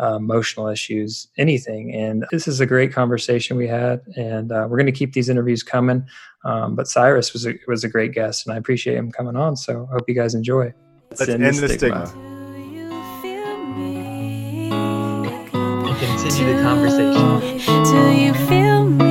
uh, 0.01 0.17
emotional 0.17 0.69
issues, 0.69 1.29
anything. 1.37 1.95
And 1.95 2.25
this 2.31 2.49
is 2.49 2.61
a 2.61 2.67
great 2.67 2.93
conversation 2.93 3.57
we 3.57 3.69
had, 3.69 4.01
and 4.17 4.53
uh, 4.53 4.67
we're 4.69 4.79
going 4.79 4.87
to 4.87 4.93
keep 4.93 5.13
these 5.13 5.29
interviews 5.29 5.63
coming. 5.63 6.05
Um, 6.45 6.75
but 6.75 6.89
Cyrus 6.89 7.33
was 7.33 7.47
a, 7.47 7.55
was 7.69 7.85
a 7.85 7.89
great 7.89 8.13
guest, 8.13 8.47
and 8.47 8.55
I 8.55 8.59
appreciate 8.59 8.97
him 8.97 9.11
coming 9.11 9.37
on. 9.37 9.57
So 9.57 9.89
I 9.91 9.95
hope 9.95 10.09
you 10.09 10.15
guys 10.15 10.35
enjoy. 10.35 10.73
Let's, 11.11 11.29
end, 11.29 11.45
end 11.45 11.57
the 11.57 11.69
stigma. 11.69 12.07
stigma. 12.07 12.33
continue 16.03 16.57
the 16.57 16.63
conversation. 16.63 17.59
Do 17.85 18.11
you 18.13 18.35
feel 18.47 18.85
me? 18.85 19.02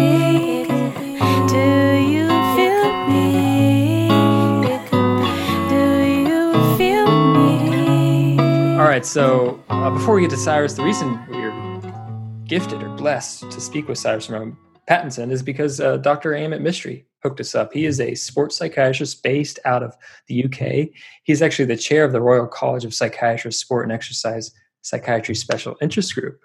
Right. 8.92 9.06
So 9.06 9.64
uh, 9.70 9.90
before 9.90 10.16
we 10.16 10.22
get 10.22 10.32
to 10.32 10.38
Cyrus, 10.38 10.74
the 10.74 10.84
reason 10.84 11.18
we're 11.30 12.44
gifted 12.44 12.84
or 12.84 12.90
blessed 12.90 13.50
to 13.50 13.62
speak 13.62 13.88
with 13.88 13.98
Cyrus 13.98 14.26
from 14.26 14.58
Pattinson 14.86 15.32
is 15.32 15.42
because 15.42 15.80
uh, 15.80 15.96
Dr. 15.96 16.32
Amit 16.32 16.60
Mistry 16.60 17.06
hooked 17.24 17.40
us 17.40 17.56
up. 17.56 17.72
He 17.72 17.86
is 17.86 18.02
a 18.02 18.16
sports 18.16 18.58
psychiatrist 18.58 19.24
based 19.24 19.60
out 19.64 19.82
of 19.82 19.96
the 20.28 20.44
UK. 20.44 20.90
He's 21.24 21.42
actually 21.42 21.66
the 21.66 21.78
chair 21.78 22.04
of 22.04 22.12
the 22.12 22.20
Royal 22.20 22.48
College 22.48 22.84
of 22.84 22.94
Psychiatrists 22.94 23.62
Sport 23.62 23.86
and 23.86 23.94
Exercise 23.94 24.52
Psychiatry 24.82 25.36
Special 25.36 25.78
Interest 25.82 26.14
Group. 26.14 26.42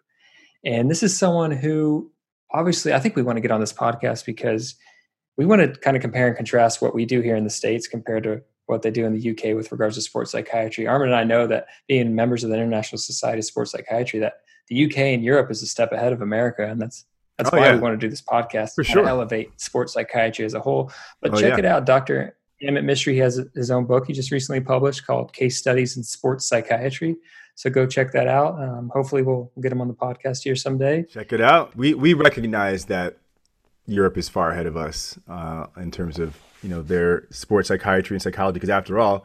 And 0.64 0.88
this 0.88 1.02
is 1.02 1.18
someone 1.18 1.50
who 1.50 2.12
obviously 2.52 2.94
I 2.94 3.00
think 3.00 3.16
we 3.16 3.22
want 3.22 3.38
to 3.38 3.42
get 3.42 3.50
on 3.50 3.58
this 3.58 3.72
podcast 3.72 4.24
because 4.24 4.76
we 5.36 5.46
want 5.46 5.62
to 5.62 5.80
kind 5.80 5.96
of 5.96 6.00
compare 6.00 6.28
and 6.28 6.36
contrast 6.36 6.80
what 6.80 6.94
we 6.94 7.06
do 7.06 7.22
here 7.22 7.34
in 7.34 7.42
the 7.42 7.50
States 7.50 7.88
compared 7.88 8.22
to 8.22 8.42
what 8.66 8.82
they 8.82 8.90
do 8.90 9.06
in 9.06 9.18
the 9.18 9.30
UK 9.30 9.54
with 9.54 9.72
regards 9.72 9.94
to 9.96 10.02
sports 10.02 10.32
psychiatry. 10.32 10.86
Armin 10.86 11.08
and 11.08 11.16
I 11.16 11.24
know 11.24 11.46
that 11.46 11.66
being 11.86 12.14
members 12.14 12.44
of 12.44 12.50
the 12.50 12.56
International 12.56 12.98
Society 12.98 13.38
of 13.38 13.44
Sports 13.44 13.70
Psychiatry, 13.70 14.20
that 14.20 14.40
the 14.68 14.86
UK 14.86 14.98
and 14.98 15.24
Europe 15.24 15.50
is 15.50 15.62
a 15.62 15.66
step 15.66 15.92
ahead 15.92 16.12
of 16.12 16.22
America, 16.22 16.66
and 16.68 16.80
that's 16.80 17.04
that's 17.38 17.50
oh, 17.52 17.56
why 17.56 17.66
yeah. 17.66 17.74
we 17.74 17.80
want 17.80 17.92
to 17.92 18.04
do 18.04 18.10
this 18.10 18.22
podcast 18.22 18.74
for 18.74 18.84
sure. 18.84 19.06
Elevate 19.06 19.60
sports 19.60 19.92
psychiatry 19.92 20.44
as 20.44 20.54
a 20.54 20.60
whole. 20.60 20.90
But 21.20 21.34
oh, 21.34 21.40
check 21.40 21.52
yeah. 21.52 21.58
it 21.58 21.64
out, 21.64 21.86
Doctor 21.86 22.36
Amit 22.62 22.84
Mistry 22.84 23.18
has 23.18 23.40
his 23.54 23.70
own 23.70 23.84
book 23.84 24.06
he 24.06 24.12
just 24.12 24.30
recently 24.30 24.60
published 24.60 25.06
called 25.06 25.32
Case 25.32 25.58
Studies 25.58 25.96
in 25.96 26.02
Sports 26.02 26.48
Psychiatry. 26.48 27.16
So 27.54 27.70
go 27.70 27.86
check 27.86 28.12
that 28.12 28.28
out. 28.28 28.60
Um, 28.60 28.90
hopefully, 28.92 29.22
we'll, 29.22 29.50
we'll 29.54 29.62
get 29.62 29.72
him 29.72 29.80
on 29.80 29.88
the 29.88 29.94
podcast 29.94 30.42
here 30.42 30.56
someday. 30.56 31.04
Check 31.04 31.32
it 31.32 31.40
out. 31.40 31.76
We 31.76 31.94
we 31.94 32.14
recognize 32.14 32.86
that 32.86 33.16
Europe 33.86 34.18
is 34.18 34.28
far 34.28 34.50
ahead 34.50 34.66
of 34.66 34.76
us 34.76 35.18
uh, 35.28 35.66
in 35.76 35.90
terms 35.90 36.18
of 36.18 36.36
you 36.62 36.68
know 36.68 36.82
their 36.82 37.26
sports 37.30 37.68
psychiatry 37.68 38.14
and 38.14 38.22
psychology 38.22 38.54
because 38.54 38.70
after 38.70 38.98
all 38.98 39.24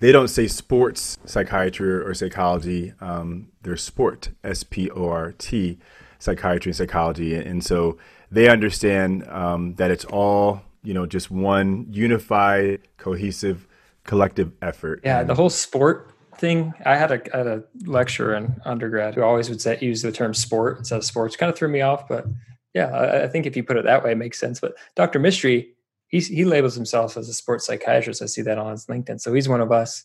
they 0.00 0.12
don't 0.12 0.28
say 0.28 0.48
sports 0.48 1.18
psychiatry 1.24 1.90
or 1.90 2.12
psychology 2.14 2.92
um, 3.00 3.48
they're 3.62 3.76
sport 3.76 4.30
s-p-o-r-t 4.44 5.78
psychiatry 6.18 6.70
and 6.70 6.76
psychology 6.76 7.34
and 7.34 7.64
so 7.64 7.96
they 8.32 8.48
understand 8.48 9.28
um, 9.28 9.74
that 9.74 9.90
it's 9.90 10.06
all 10.06 10.62
you 10.82 10.94
know 10.94 11.06
just 11.06 11.30
one 11.30 11.86
unified, 11.90 12.80
cohesive, 12.96 13.68
collective 14.04 14.52
effort. 14.62 15.00
Yeah, 15.04 15.20
and, 15.20 15.28
the 15.28 15.34
whole 15.34 15.50
sport 15.50 16.10
thing. 16.38 16.72
I 16.84 16.96
had 16.96 17.12
a, 17.12 17.36
had 17.36 17.46
a 17.46 17.62
lecturer 17.84 18.34
in 18.34 18.60
undergrad 18.64 19.14
who 19.14 19.22
always 19.22 19.48
would 19.48 19.60
say, 19.60 19.78
use 19.80 20.02
the 20.02 20.10
term 20.10 20.34
sport 20.34 20.78
instead 20.78 20.96
of 20.96 21.04
sports. 21.04 21.36
Kind 21.36 21.50
of 21.50 21.56
threw 21.56 21.68
me 21.68 21.82
off, 21.82 22.08
but 22.08 22.26
yeah, 22.74 22.86
I, 22.86 23.24
I 23.24 23.28
think 23.28 23.46
if 23.46 23.56
you 23.56 23.62
put 23.62 23.76
it 23.76 23.84
that 23.84 24.02
way, 24.02 24.12
it 24.12 24.18
makes 24.18 24.40
sense. 24.40 24.58
But 24.58 24.74
Dr. 24.96 25.20
Mistry, 25.20 25.68
he's, 26.12 26.28
he 26.28 26.44
labels 26.44 26.76
himself 26.76 27.16
as 27.16 27.28
a 27.28 27.34
sports 27.34 27.66
psychiatrist. 27.66 28.22
I 28.22 28.26
see 28.26 28.42
that 28.42 28.58
on 28.58 28.70
his 28.70 28.86
LinkedIn. 28.86 29.20
So 29.20 29.32
he's 29.32 29.48
one 29.48 29.60
of 29.60 29.72
us. 29.72 30.04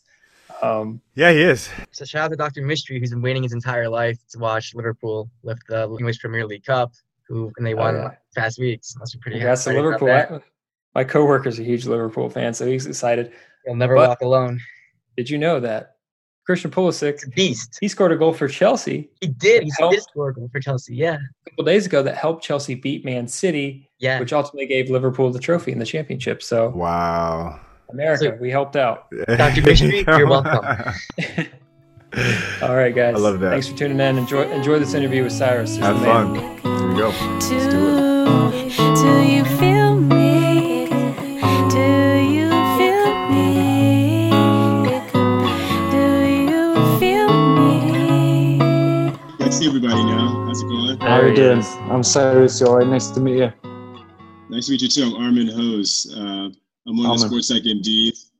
Um, 0.64 1.02
yeah, 1.14 1.32
he 1.32 1.42
is. 1.42 1.70
So 1.92 2.06
shout 2.06 2.26
out 2.26 2.30
to 2.30 2.36
Dr. 2.36 2.64
Mistry, 2.64 3.00
who's 3.00 3.12
been 3.12 3.22
waiting 3.22 3.44
his 3.44 3.54
entire 3.54 3.88
life 3.88 4.18
to 4.32 4.40
watch 4.40 4.74
Liverpool 4.74 5.30
lift 5.44 5.68
the 5.68 5.84
English 6.00 6.20
Premier 6.20 6.48
League 6.48 6.64
Cup, 6.64 6.94
who 7.28 7.52
and 7.58 7.68
they 7.68 7.76
won 7.76 7.96
yeah. 7.96 8.10
past 8.36 8.58
weeks. 8.58 8.96
That's 8.98 9.14
pretty. 9.16 9.38
Yeah, 9.38 9.54
so 9.54 9.72
Liverpool. 9.72 10.10
I, 10.10 10.40
my 10.96 11.04
coworker's 11.04 11.60
a 11.60 11.64
huge 11.64 11.86
Liverpool 11.86 12.28
fan, 12.28 12.56
so 12.56 12.66
he's 12.66 12.88
excited. 12.88 13.34
He'll 13.66 13.76
never 13.76 13.96
but 13.96 14.10
walk 14.10 14.22
alone. 14.22 14.60
Did 15.16 15.30
you 15.30 15.38
know 15.38 15.60
that 15.60 15.97
Christian 16.48 16.72
Pulisic, 16.72 17.36
beast. 17.36 17.78
He 17.82 17.90
scored 17.90 18.14
a 18.14 18.16
goal 18.16 18.32
for 18.32 18.48
Chelsea. 18.48 19.10
He 19.20 19.28
did. 19.28 19.64
He 19.64 19.72
helped, 19.78 19.96
did 19.96 20.04
score 20.04 20.30
a 20.30 20.34
goal 20.34 20.48
for 20.50 20.62
Chelsea. 20.62 20.96
Yeah. 20.96 21.18
A 21.46 21.50
couple 21.50 21.66
days 21.66 21.86
ago, 21.86 22.02
that 22.02 22.16
helped 22.16 22.42
Chelsea 22.42 22.74
beat 22.74 23.04
Man 23.04 23.28
City. 23.28 23.90
Yeah. 24.00 24.18
Which 24.22 24.32
ultimately 24.32 24.66
gave 24.66 24.90
Liverpool 24.90 25.30
the 25.30 25.40
trophy 25.40 25.74
in 25.74 25.80
the 25.80 25.86
championship. 25.86 26.42
So 26.42 26.70
wow, 26.70 27.60
America, 27.90 28.24
so, 28.24 28.38
we 28.40 28.50
helped 28.50 28.78
out. 28.78 29.12
Dr. 29.28 29.62
Missionary, 29.62 30.06
you're 30.08 30.30
welcome. 30.30 30.64
All 32.62 32.76
right, 32.76 32.96
guys. 32.96 33.16
I 33.16 33.20
love 33.20 33.42
that. 33.42 33.50
Thanks 33.50 33.68
for 33.68 33.78
tuning 33.78 34.00
in. 34.00 34.18
Enjoy 34.18 34.50
enjoy 34.50 34.80
this 34.80 34.94
interview 34.94 35.24
with 35.24 35.34
Cyrus. 35.34 35.76
Have 35.76 35.98
fun. 35.98 36.34
Here 36.36 36.88
we 36.88 36.96
go. 36.96 37.10
Let's 37.10 37.50
do 37.50 37.98
it. 37.98 39.27
Everybody 49.78 50.04
now. 50.06 50.46
How's 50.48 50.64
it 50.64 50.68
going? 50.68 50.98
How 51.00 51.20
are 51.20 51.28
you 51.28 51.36
doing? 51.36 51.62
I'm 51.92 52.02
Cyrus. 52.02 52.64
All 52.64 52.78
right. 52.78 52.88
Nice 52.88 53.12
to 53.12 53.20
meet 53.20 53.38
you. 53.38 53.54
Nice 54.50 54.66
to 54.66 54.72
meet 54.72 54.82
you 54.82 54.88
too. 54.88 55.04
I'm 55.04 55.24
Armin 55.24 55.50
Hose. 55.50 56.12
Uh, 56.18 56.50
I'm 56.88 56.98
one 56.98 57.12
of 57.12 57.20
the 57.20 57.28
Sports 57.28 57.50
Psych 57.50 57.62
MDs. 57.62 58.32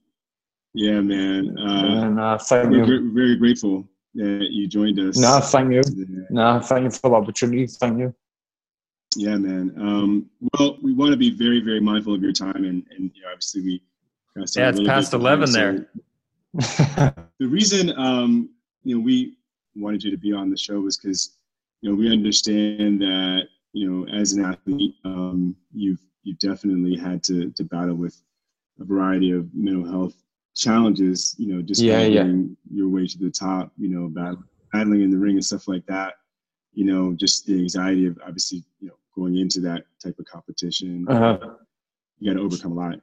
Yeah, 0.74 1.00
man. 1.00 1.56
Uh, 1.60 2.06
and, 2.06 2.20
uh, 2.20 2.40
thank 2.40 2.72
we're 2.72 2.86
you. 2.86 3.14
very 3.14 3.36
grateful 3.36 3.88
that 4.16 4.48
you 4.50 4.68
joined 4.68 5.00
us. 5.00 5.20
No, 5.20 5.40
thank 5.40 5.72
you. 5.72 5.84
Yeah. 5.96 6.26
No, 6.32 6.60
thank 6.60 6.86
you 6.86 6.90
for 6.90 7.12
the 7.12 7.16
opportunity. 7.16 7.68
Thank 7.68 8.00
you. 8.00 8.16
Yeah, 9.16 9.36
man. 9.36 9.76
Um, 9.78 10.32
well, 10.58 10.80
we 10.82 10.92
want 10.94 11.12
to 11.12 11.18
be 11.18 11.30
very, 11.30 11.60
very 11.60 11.80
mindful 11.80 12.16
of 12.16 12.24
your 12.24 12.34
time, 12.34 12.66
and 12.66 12.84
and 12.90 13.12
you 13.14 13.22
know, 13.22 13.30
obviously 13.32 13.62
we. 13.62 13.84
Yeah, 14.36 14.70
it's 14.70 14.80
past 14.82 15.14
eleven 15.14 15.52
there. 15.52 15.88
the 16.54 17.48
reason 17.48 17.94
um, 17.96 18.50
you 18.84 18.96
know 18.96 19.02
we 19.04 19.37
wanted 19.82 20.04
you 20.04 20.12
to 20.12 20.18
be 20.18 20.34
on 20.34 20.50
the 20.50 20.58
show 20.58 20.80
was 20.80 20.98
because 20.98 21.38
you 21.82 21.90
know 21.90 21.96
we 21.96 22.12
understand 22.12 23.02
that 23.02 23.48
you 23.74 23.90
know 23.90 24.08
as 24.14 24.34
an 24.34 24.46
athlete 24.46 24.96
um, 25.06 25.56
you've 25.74 26.00
you've 26.24 26.40
definitely 26.40 26.98
had 26.98 27.24
to 27.24 27.52
to 27.52 27.64
battle 27.64 27.96
with 27.96 28.22
a 28.80 28.86
variety 28.86 29.32
of 29.32 29.50
mental 29.54 29.90
health 29.90 30.16
challenges, 30.58 31.36
you 31.38 31.54
know, 31.54 31.62
just 31.62 31.82
yeah, 31.82 32.02
yeah. 32.02 32.28
your 32.70 32.90
way 32.90 33.06
to 33.06 33.18
the 33.18 33.30
top, 33.30 33.72
you 33.78 33.90
know, 33.90 34.10
battling 34.74 35.02
in 35.02 35.12
the 35.12 35.18
ring 35.18 35.36
and 35.36 35.46
stuff 35.46 35.68
like 35.68 35.86
that. 35.86 36.16
You 36.74 36.86
know, 36.86 37.14
just 37.14 37.46
the 37.46 37.54
anxiety 37.54 38.08
of 38.08 38.20
obviously, 38.26 38.64
you 38.80 38.90
know, 38.90 38.96
going 39.16 39.38
into 39.38 39.60
that 39.62 39.86
type 40.04 40.18
of 40.20 40.26
competition. 40.26 41.06
Uh-huh. 41.08 41.38
You 42.20 42.32
got 42.32 42.40
to 42.40 42.46
overcome 42.46 42.74
a 42.74 42.76
lot. 42.76 43.00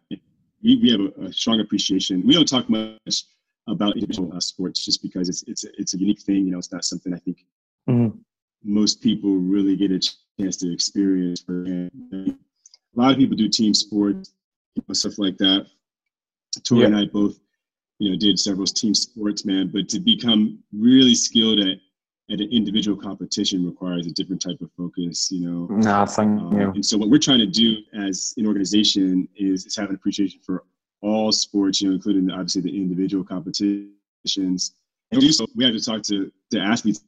We, 0.62 0.76
we 0.76 0.90
have 0.90 1.00
a, 1.00 1.28
a, 1.28 1.32
strong 1.32 1.60
appreciation. 1.60 2.26
We 2.26 2.34
don't 2.34 2.48
talk 2.48 2.68
much 2.68 3.24
about 3.68 3.94
individual 3.94 4.32
uh, 4.34 4.40
sports 4.40 4.84
just 4.84 5.02
because 5.02 5.28
it's 5.28 5.42
it's 5.44 5.64
a, 5.64 5.68
it's 5.78 5.94
a 5.94 5.98
unique 5.98 6.20
thing. 6.20 6.46
You 6.46 6.52
know, 6.52 6.58
it's 6.58 6.72
not 6.72 6.84
something 6.84 7.14
I 7.14 7.18
think 7.18 7.44
mm-hmm. 7.88 8.18
most 8.62 9.00
people 9.00 9.36
really 9.36 9.76
get 9.76 9.90
a 9.90 10.00
chance 10.38 10.56
to 10.58 10.72
experience. 10.72 11.44
And 11.48 11.90
a 12.96 13.00
lot 13.00 13.12
of 13.12 13.18
people 13.18 13.36
do 13.36 13.48
team 13.48 13.74
sports, 13.74 14.34
you 14.74 14.82
know, 14.86 14.94
stuff 14.94 15.18
like 15.18 15.36
that. 15.38 15.66
Tori 16.64 16.82
yeah. 16.82 16.86
and 16.88 16.96
I 16.96 17.04
both, 17.06 17.38
you 17.98 18.10
know, 18.10 18.16
did 18.18 18.38
several 18.38 18.66
team 18.66 18.94
sports, 18.94 19.44
man. 19.44 19.70
But 19.72 19.88
to 19.90 20.00
become 20.00 20.58
really 20.72 21.14
skilled 21.14 21.60
at 21.60 21.78
at 22.30 22.40
an 22.40 22.48
individual 22.50 22.96
competition 22.96 23.66
requires 23.66 24.06
a 24.06 24.10
different 24.10 24.40
type 24.40 24.58
of 24.62 24.70
focus, 24.78 25.30
you 25.30 25.46
know. 25.46 25.66
No, 25.66 26.06
thank 26.06 26.40
um, 26.40 26.58
you. 26.58 26.70
And 26.70 26.84
so 26.84 26.96
what 26.96 27.10
we're 27.10 27.18
trying 27.18 27.40
to 27.40 27.46
do 27.46 27.76
as 27.94 28.32
an 28.38 28.46
organization 28.46 29.28
is, 29.36 29.66
is 29.66 29.76
have 29.76 29.90
an 29.90 29.94
appreciation 29.94 30.40
for 30.40 30.64
all 31.04 31.30
sports, 31.32 31.80
you 31.80 31.88
know, 31.88 31.94
including 31.94 32.30
obviously 32.30 32.62
the 32.62 32.76
individual 32.76 33.24
competitions. 33.24 34.74
And 35.12 35.20
we, 35.20 35.30
so 35.30 35.46
we 35.54 35.64
have 35.64 35.74
to 35.74 35.84
talk 35.84 36.02
to 36.04 36.32
the 36.50 36.60
athletes 36.60 37.02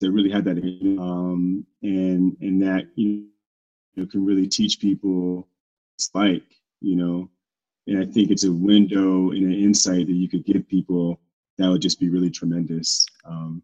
that 0.00 0.10
really 0.10 0.30
had 0.30 0.44
that, 0.44 0.58
um, 1.00 1.66
and 1.82 2.36
and 2.40 2.62
that 2.62 2.86
you 2.94 3.26
know 3.96 4.06
can 4.06 4.24
really 4.24 4.46
teach 4.46 4.80
people 4.80 5.46
it's 5.96 6.10
like, 6.14 6.42
you 6.80 6.96
know, 6.96 7.30
and 7.86 7.98
I 7.98 8.06
think 8.06 8.30
it's 8.30 8.44
a 8.44 8.52
window 8.52 9.30
and 9.30 9.44
an 9.44 9.52
insight 9.52 10.06
that 10.06 10.12
you 10.12 10.28
could 10.28 10.44
give 10.44 10.68
people 10.68 11.20
that 11.58 11.68
would 11.68 11.82
just 11.82 12.00
be 12.00 12.08
really 12.08 12.30
tremendous. 12.30 13.06
Um, 13.24 13.62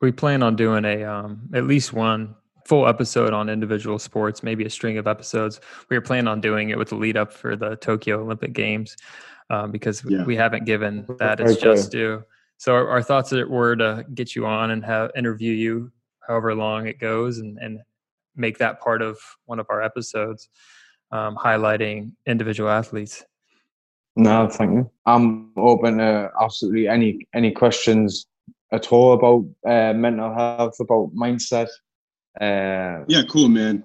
we 0.00 0.12
plan 0.12 0.42
on 0.42 0.56
doing 0.56 0.84
a 0.84 1.04
um, 1.04 1.48
at 1.52 1.64
least 1.64 1.92
one 1.92 2.34
full 2.70 2.86
episode 2.86 3.32
on 3.32 3.48
individual 3.48 3.98
sports, 3.98 4.44
maybe 4.44 4.64
a 4.64 4.70
string 4.70 4.96
of 4.96 5.08
episodes. 5.08 5.60
We 5.88 5.96
are 5.96 6.00
planning 6.00 6.28
on 6.28 6.40
doing 6.40 6.70
it 6.70 6.78
with 6.78 6.90
the 6.90 6.94
lead 6.94 7.16
up 7.16 7.32
for 7.32 7.56
the 7.56 7.74
Tokyo 7.74 8.20
Olympic 8.20 8.52
Games 8.52 8.96
um, 9.50 9.72
because 9.72 10.04
yeah. 10.08 10.22
we 10.22 10.36
haven't 10.36 10.66
given 10.66 11.04
that 11.18 11.40
its 11.40 11.56
just 11.56 11.90
due. 11.90 12.22
So 12.58 12.72
our, 12.72 12.88
our, 12.88 13.02
thoughts 13.02 13.32
were 13.32 13.74
to 13.74 14.04
get 14.14 14.36
you 14.36 14.46
on 14.46 14.70
and 14.70 14.84
have 14.84 15.10
interview 15.16 15.50
you 15.50 15.90
however 16.20 16.54
long 16.54 16.86
it 16.86 17.00
goes 17.00 17.38
and, 17.38 17.58
and 17.58 17.80
make 18.36 18.58
that 18.58 18.80
part 18.80 19.02
of 19.02 19.18
one 19.46 19.58
of 19.58 19.66
our 19.68 19.82
episodes 19.82 20.48
um, 21.10 21.34
highlighting 21.34 22.12
individual 22.24 22.70
athletes. 22.70 23.24
No, 24.14 24.48
thank 24.48 24.70
you. 24.74 24.88
I'm 25.06 25.50
open 25.56 25.98
to 25.98 26.30
absolutely 26.40 26.86
any 26.86 27.26
any 27.34 27.50
questions 27.50 28.28
at 28.70 28.92
all 28.92 29.14
about 29.14 29.44
uh, 29.66 29.92
mental 29.92 30.32
health, 30.32 30.78
about 30.78 31.10
mindset. 31.16 31.66
Uh, 32.38 33.04
yeah, 33.08 33.22
cool, 33.28 33.48
man. 33.48 33.84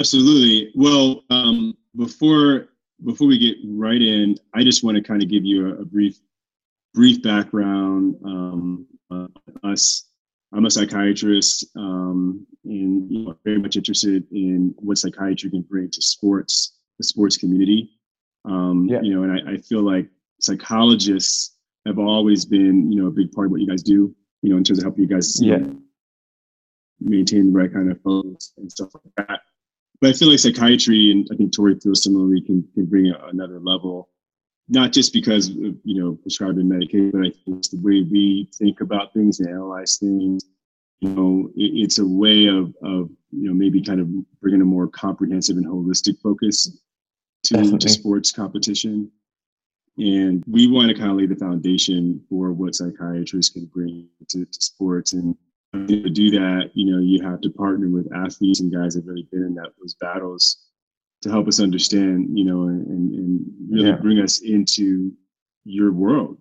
Absolutely. 0.00 0.72
Well, 0.74 1.22
um, 1.30 1.76
before 1.96 2.68
before 3.04 3.26
we 3.26 3.38
get 3.38 3.56
right 3.64 4.00
in, 4.00 4.36
I 4.54 4.62
just 4.62 4.84
want 4.84 4.96
to 4.96 5.02
kind 5.02 5.22
of 5.22 5.28
give 5.28 5.44
you 5.44 5.68
a, 5.68 5.82
a 5.82 5.84
brief 5.84 6.18
brief 6.94 7.22
background 7.22 8.16
um, 8.24 8.86
uh, 9.10 9.26
us. 9.64 10.08
I'm 10.54 10.66
a 10.66 10.70
psychiatrist 10.70 11.66
um, 11.76 12.46
and 12.64 13.10
you 13.10 13.24
know, 13.24 13.36
very 13.44 13.58
much 13.58 13.76
interested 13.76 14.24
in 14.32 14.74
what 14.78 14.98
psychiatry 14.98 15.50
can 15.50 15.62
bring 15.62 15.90
to 15.90 16.02
sports, 16.02 16.76
the 16.98 17.04
sports 17.04 17.36
community. 17.36 17.90
Um, 18.44 18.86
yeah. 18.90 19.00
You 19.02 19.14
know, 19.14 19.22
and 19.22 19.32
I, 19.32 19.52
I 19.52 19.56
feel 19.58 19.82
like 19.82 20.08
psychologists 20.40 21.56
have 21.86 21.98
always 21.98 22.44
been, 22.44 22.92
you 22.92 23.00
know, 23.00 23.08
a 23.08 23.10
big 23.10 23.32
part 23.32 23.46
of 23.46 23.52
what 23.52 23.60
you 23.60 23.66
guys 23.66 23.82
do, 23.82 24.14
you 24.42 24.50
know, 24.50 24.56
in 24.56 24.64
terms 24.64 24.78
of 24.78 24.84
helping 24.84 25.04
you 25.04 25.08
guys 25.08 25.40
yeah. 25.40 25.58
Maintain 27.04 27.52
the 27.52 27.58
right 27.58 27.72
kind 27.72 27.90
of 27.90 28.00
focus 28.02 28.52
and 28.56 28.70
stuff 28.70 28.90
like 28.94 29.28
that. 29.28 29.40
But 30.00 30.10
I 30.10 30.12
feel 30.14 30.30
like 30.30 30.40
psychiatry, 30.40 31.12
and 31.12 31.28
I 31.32 31.36
think 31.36 31.52
Tori 31.54 31.78
feels 31.78 32.02
similarly, 32.02 32.40
can, 32.40 32.66
can 32.74 32.86
bring 32.86 33.06
a, 33.10 33.26
another 33.28 33.60
level, 33.60 34.08
not 34.68 34.92
just 34.92 35.12
because 35.12 35.48
of, 35.48 35.76
you 35.84 36.00
know, 36.00 36.18
prescribing 36.22 36.68
medication, 36.68 37.10
but 37.12 37.20
I 37.20 37.30
think 37.30 37.58
it's 37.58 37.68
the 37.68 37.80
way 37.80 38.02
we 38.02 38.48
think 38.54 38.80
about 38.80 39.12
things 39.12 39.40
and 39.40 39.48
analyze 39.48 39.98
things. 39.98 40.44
You 41.00 41.10
know, 41.10 41.50
it, 41.56 41.70
it's 41.82 41.98
a 41.98 42.06
way 42.06 42.46
of, 42.46 42.74
of, 42.82 43.10
you 43.30 43.48
know, 43.48 43.54
maybe 43.54 43.80
kind 43.82 44.00
of 44.00 44.08
bringing 44.40 44.62
a 44.62 44.64
more 44.64 44.88
comprehensive 44.88 45.56
and 45.56 45.66
holistic 45.66 46.20
focus 46.20 46.78
to, 47.44 47.76
to 47.76 47.88
sports 47.88 48.30
competition. 48.30 49.10
And 49.98 50.42
we 50.46 50.68
want 50.68 50.88
to 50.88 50.94
kind 50.94 51.10
of 51.10 51.16
lay 51.16 51.26
the 51.26 51.36
foundation 51.36 52.24
for 52.28 52.52
what 52.52 52.74
psychiatrists 52.74 53.52
can 53.52 53.66
bring 53.66 54.08
to, 54.28 54.44
to 54.46 54.62
sports. 54.62 55.12
And 55.12 55.36
to 55.72 56.10
do 56.10 56.30
that, 56.30 56.70
you 56.74 56.92
know, 56.92 57.00
you 57.00 57.22
have 57.22 57.40
to 57.40 57.50
partner 57.50 57.88
with 57.88 58.12
athletes 58.14 58.60
and 58.60 58.72
guys 58.72 58.94
that 58.94 59.00
have 59.00 59.08
really 59.08 59.26
been 59.32 59.42
in 59.44 59.54
that 59.54 59.72
those 59.80 59.94
battles 59.94 60.68
to 61.22 61.30
help 61.30 61.48
us 61.48 61.60
understand, 61.60 62.36
you 62.36 62.44
know, 62.44 62.64
and, 62.64 63.14
and 63.14 63.46
really 63.70 63.88
yeah. 63.88 63.96
bring 63.96 64.18
us 64.18 64.42
into 64.42 65.12
your 65.64 65.92
world, 65.92 66.36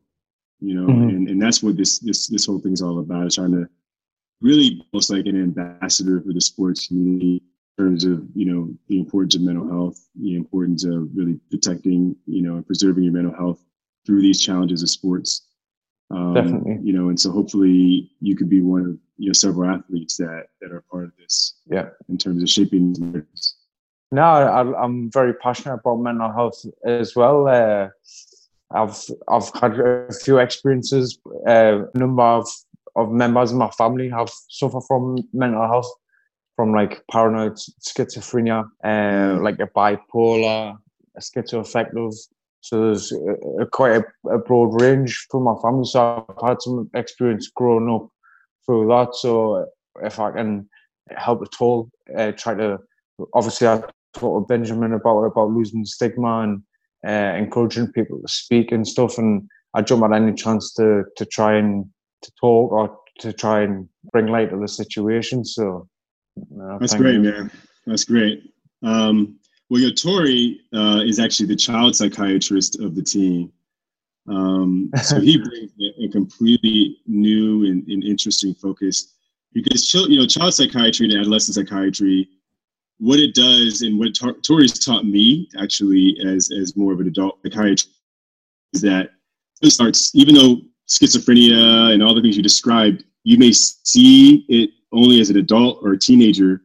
you 0.60 0.74
know, 0.74 0.88
mm-hmm. 0.88 1.10
and, 1.10 1.30
and 1.30 1.42
that's 1.42 1.64
what 1.64 1.78
this 1.78 2.00
this 2.00 2.28
this 2.28 2.46
whole 2.46 2.60
thing 2.60 2.74
is 2.74 2.82
all 2.82 3.00
about, 3.00 3.28
is 3.28 3.36
trying 3.36 3.52
to 3.52 3.68
really 4.42 4.82
almost 4.92 5.12
like 5.12 5.26
an 5.28 5.42
ambassador 5.42 6.20
for 6.22 6.34
the 6.34 6.42
sports 6.42 6.88
community 6.88 7.42
in 7.78 7.86
terms 7.86 8.04
of 8.04 8.24
you 8.34 8.46
know 8.46 8.74
the 8.90 9.00
importance 9.00 9.36
of 9.36 9.42
mental 9.42 9.70
health, 9.70 10.10
the 10.20 10.36
importance 10.36 10.84
of 10.84 11.08
really 11.16 11.40
protecting 11.50 12.16
you 12.26 12.42
know 12.42 12.56
and 12.56 12.68
preserving 12.68 13.04
your 13.04 13.14
mental 13.14 13.34
health 13.34 13.64
through 14.06 14.22
these 14.22 14.42
challenges 14.42 14.84
of 14.84 14.90
sports. 14.90 15.48
Um, 16.12 16.34
Definitely. 16.34 16.80
You 16.84 16.94
know, 16.94 17.10
and 17.10 17.20
so 17.20 17.32
hopefully 17.32 18.12
you 18.20 18.36
could 18.36 18.50
be 18.50 18.62
one 18.62 18.82
of 18.82 18.98
you 19.18 19.28
know 19.28 19.34
several 19.34 19.70
athletes 19.70 20.18
that 20.18 20.48
that 20.62 20.72
are 20.72 20.84
part 20.92 21.06
of 21.06 21.12
this. 21.18 21.56
Yeah. 21.70 21.90
In 22.10 22.18
terms 22.18 22.42
of 22.42 22.50
shaping. 22.50 22.96
No, 24.14 24.24
I, 24.24 24.84
am 24.84 25.10
very 25.10 25.34
passionate 25.34 25.76
about 25.76 25.98
mental 25.98 26.32
health 26.34 26.66
as 26.86 27.16
well. 27.16 27.48
Uh, 27.48 27.88
I've 28.74 28.98
I've 29.30 29.50
had 29.54 29.80
a 29.80 30.14
few 30.14 30.40
experiences. 30.40 31.18
Uh, 31.48 31.84
a 31.94 31.98
number 31.98 32.24
of, 32.24 32.48
of 32.96 33.12
members 33.12 33.52
of 33.52 33.58
my 33.58 33.70
family 33.70 34.10
have 34.10 34.30
suffered 34.50 34.84
from 34.88 35.18
mental 35.32 35.66
health, 35.66 35.90
from 36.58 36.74
like 36.74 37.04
paranoid 37.10 37.56
schizophrenia, 37.56 38.66
uh, 38.84 39.42
like 39.42 39.60
a 39.60 39.68
bipolar, 39.68 40.78
a 41.16 41.20
schizoaffective. 41.20 42.16
So 42.62 42.86
there's 42.86 43.12
a, 43.12 43.64
a 43.64 43.66
quite 43.66 44.02
a, 44.02 44.30
a, 44.30 44.38
broad 44.38 44.82
range 44.82 45.28
from 45.30 45.44
my 45.44 45.56
family. 45.62 45.86
So 45.86 46.26
I've 46.30 46.50
had 46.50 46.62
some 46.62 46.90
experience 46.94 47.50
growing 47.54 47.90
up 47.90 48.08
through 48.66 48.88
that. 48.88 49.16
So 49.16 49.66
if 50.04 50.20
I 50.20 50.32
can 50.32 50.70
help 51.10 51.42
at 51.42 51.60
all, 51.60 51.90
uh, 52.16 52.32
try 52.32 52.54
to 52.56 52.78
obviously 53.34 53.68
I 53.68 53.82
talked 54.14 54.48
to 54.48 54.54
Benjamin 54.54 54.94
about 54.94 55.24
about 55.24 55.50
losing 55.50 55.86
stigma 55.86 56.42
and 56.42 56.64
uh, 57.08 57.36
encouraging 57.38 57.92
people 57.92 58.22
to 58.22 58.28
speak 58.28 58.72
and 58.72 58.88
stuff. 58.88 59.18
And 59.18 59.50
I 59.74 59.82
jump 59.82 60.04
at 60.04 60.14
any 60.14 60.34
chance 60.34 60.74
to 60.76 61.04
to 61.18 61.26
try 61.26 61.56
and 61.56 61.86
to 62.22 62.32
talk 62.40 62.72
or 62.72 62.98
to 63.20 63.34
try 63.34 63.62
and 63.62 63.90
bring 64.12 64.28
light 64.28 64.52
to 64.52 64.58
the 64.58 64.68
situation. 64.68 65.44
So 65.44 65.88
uh, 66.62 66.78
that's 66.80 66.96
great, 66.96 67.16
you. 67.16 67.22
man. 67.22 67.52
That's 67.86 68.04
great. 68.04 68.54
Um, 68.84 69.40
well, 69.72 69.80
your 69.80 69.92
Tori 69.92 70.60
uh, 70.74 71.00
is 71.06 71.18
actually 71.18 71.46
the 71.46 71.56
child 71.56 71.96
psychiatrist 71.96 72.82
of 72.82 72.94
the 72.94 73.02
team. 73.02 73.54
Um, 74.28 74.92
so 75.02 75.22
he 75.22 75.38
brings 75.44 75.72
a, 75.80 76.04
a 76.04 76.10
completely 76.10 76.98
new 77.08 77.66
and, 77.66 77.88
and, 77.88 78.04
interesting 78.04 78.54
focus 78.54 79.14
because 79.54 79.94
you 79.94 80.20
know 80.20 80.28
child 80.28 80.54
psychiatry 80.54 81.06
and 81.06 81.18
adolescent 81.18 81.56
psychiatry 81.56 82.28
what 83.00 83.20
it 83.20 83.34
does 83.34 83.82
and 83.82 83.98
what 83.98 84.10
Tori's 84.46 84.78
taught 84.78 85.06
me 85.06 85.48
actually 85.58 86.18
as 86.28 86.52
as 86.52 86.76
more 86.76 86.92
of 86.92 87.00
an 87.00 87.08
adult 87.08 87.40
psychiatrist 87.42 87.90
is 88.74 88.82
that 88.82 89.12
it 89.62 89.72
starts 89.72 90.14
even 90.14 90.36
though 90.36 90.58
schizophrenia 90.90 91.94
and 91.94 92.04
all 92.04 92.14
the 92.14 92.22
things 92.22 92.36
you 92.36 92.44
described, 92.44 93.06
you 93.24 93.38
may 93.38 93.54
see 93.54 94.46
it 94.50 94.72
only 94.92 95.22
as 95.22 95.30
an 95.30 95.38
adult 95.38 95.80
or 95.82 95.94
a 95.94 95.98
teenager. 95.98 96.62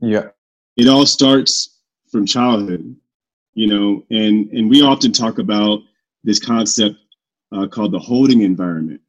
Yeah. 0.00 0.30
It 0.76 0.88
all 0.88 1.06
starts 1.06 1.80
from 2.10 2.26
childhood, 2.26 2.96
you 3.54 3.66
know, 3.66 4.04
and 4.10 4.50
and 4.50 4.68
we 4.70 4.82
often 4.82 5.12
talk 5.12 5.38
about 5.38 5.80
this 6.24 6.38
concept 6.38 6.96
uh, 7.52 7.66
called 7.66 7.92
the 7.92 7.98
holding 7.98 8.42
environment. 8.42 9.00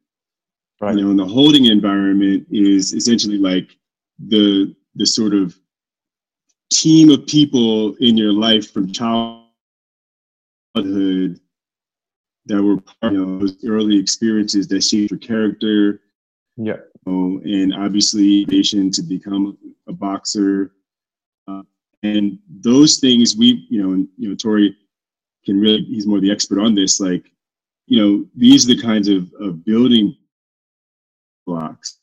Right. 0.80 0.96
You 0.96 1.04
know, 1.04 1.10
and 1.10 1.18
the 1.18 1.26
holding 1.26 1.66
environment 1.66 2.46
is 2.50 2.92
essentially 2.92 3.38
like 3.38 3.76
the 4.18 4.74
the 4.94 5.06
sort 5.06 5.34
of 5.34 5.56
team 6.72 7.10
of 7.10 7.26
people 7.26 7.94
in 8.00 8.16
your 8.16 8.32
life 8.32 8.72
from 8.72 8.92
childhood 8.92 9.44
that 12.46 12.62
were 12.62 12.78
part 13.00 13.14
of 13.14 13.40
those 13.40 13.64
early 13.64 13.98
experiences 13.98 14.68
that 14.68 14.82
shaped 14.82 15.10
your 15.10 15.20
character. 15.20 16.00
Yeah. 16.56 16.76
You 17.06 17.12
know, 17.12 17.40
and 17.44 17.74
obviously, 17.74 18.44
nation 18.46 18.90
to 18.92 19.02
become 19.02 19.56
a 19.88 19.92
boxer. 19.92 20.72
Uh, 21.48 21.62
and 22.02 22.38
those 22.48 22.98
things 22.98 23.36
we, 23.36 23.66
you 23.70 23.82
know, 23.82 23.92
and, 23.92 24.08
you 24.16 24.28
know, 24.28 24.34
Tori 24.34 24.76
can 25.44 25.60
really, 25.60 25.82
he's 25.84 26.06
more 26.06 26.20
the 26.20 26.30
expert 26.30 26.60
on 26.60 26.74
this. 26.74 27.00
Like, 27.00 27.30
you 27.86 28.00
know, 28.00 28.26
these 28.34 28.64
are 28.64 28.74
the 28.74 28.82
kinds 28.82 29.08
of, 29.08 29.32
of 29.40 29.64
building 29.64 30.16
blocks. 31.46 31.98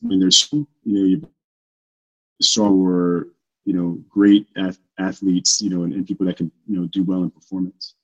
When 0.00 0.20
there's, 0.20 0.48
you 0.52 0.66
know, 0.84 1.04
you 1.04 1.28
stronger, 2.40 3.28
you 3.64 3.74
know, 3.74 3.98
great 4.08 4.46
athletes, 4.98 5.60
you 5.60 5.70
know, 5.70 5.82
and, 5.82 5.92
and 5.92 6.06
people 6.06 6.26
that 6.26 6.36
can, 6.36 6.50
you 6.66 6.80
know, 6.80 6.86
do 6.86 7.02
well 7.02 7.22
in 7.22 7.30
performance. 7.30 7.94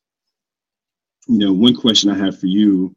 You 1.28 1.38
know, 1.38 1.52
one 1.52 1.76
question 1.76 2.10
I 2.10 2.18
have 2.18 2.38
for 2.38 2.46
you 2.46 2.94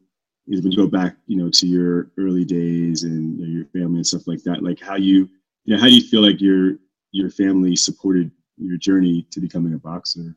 is 0.48 0.62
when 0.62 0.72
you 0.72 0.78
go 0.78 0.86
back, 0.86 1.16
you 1.26 1.36
know, 1.36 1.50
to 1.50 1.66
your 1.66 2.10
early 2.18 2.44
days 2.44 3.04
and 3.04 3.38
you 3.38 3.46
know, 3.46 3.52
your 3.52 3.64
family 3.66 3.98
and 3.98 4.06
stuff 4.06 4.26
like 4.26 4.42
that, 4.42 4.62
like 4.62 4.80
how 4.80 4.96
you, 4.96 5.28
you 5.66 5.74
know, 5.74 5.80
how 5.80 5.88
do 5.88 5.94
you 5.94 6.08
feel 6.08 6.22
like 6.22 6.40
your 6.40 6.78
your 7.10 7.28
family 7.28 7.76
supported 7.76 8.30
your 8.56 8.78
journey 8.78 9.26
to 9.30 9.40
becoming 9.40 9.74
a 9.74 9.78
boxer? 9.78 10.34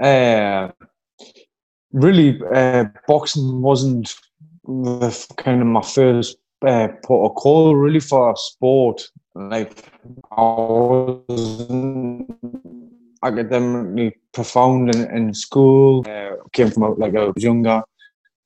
Uh, 0.00 0.70
really, 1.92 2.40
uh, 2.54 2.84
boxing 3.06 3.60
wasn't 3.60 4.14
kind 5.36 5.60
of 5.60 5.66
my 5.66 5.82
first 5.82 6.38
uh, 6.64 6.88
protocol 7.02 7.74
really 7.74 8.00
for 8.00 8.30
a 8.30 8.36
sport. 8.36 9.02
Like 9.34 9.84
I 10.30 10.42
was 10.42 11.68
academically 13.22 14.16
profound 14.32 14.94
in, 14.94 15.10
in 15.16 15.34
school. 15.34 16.04
Uh, 16.08 16.36
came 16.52 16.70
from 16.70 16.96
like 16.98 17.16
I 17.16 17.24
was 17.24 17.42
younger, 17.42 17.82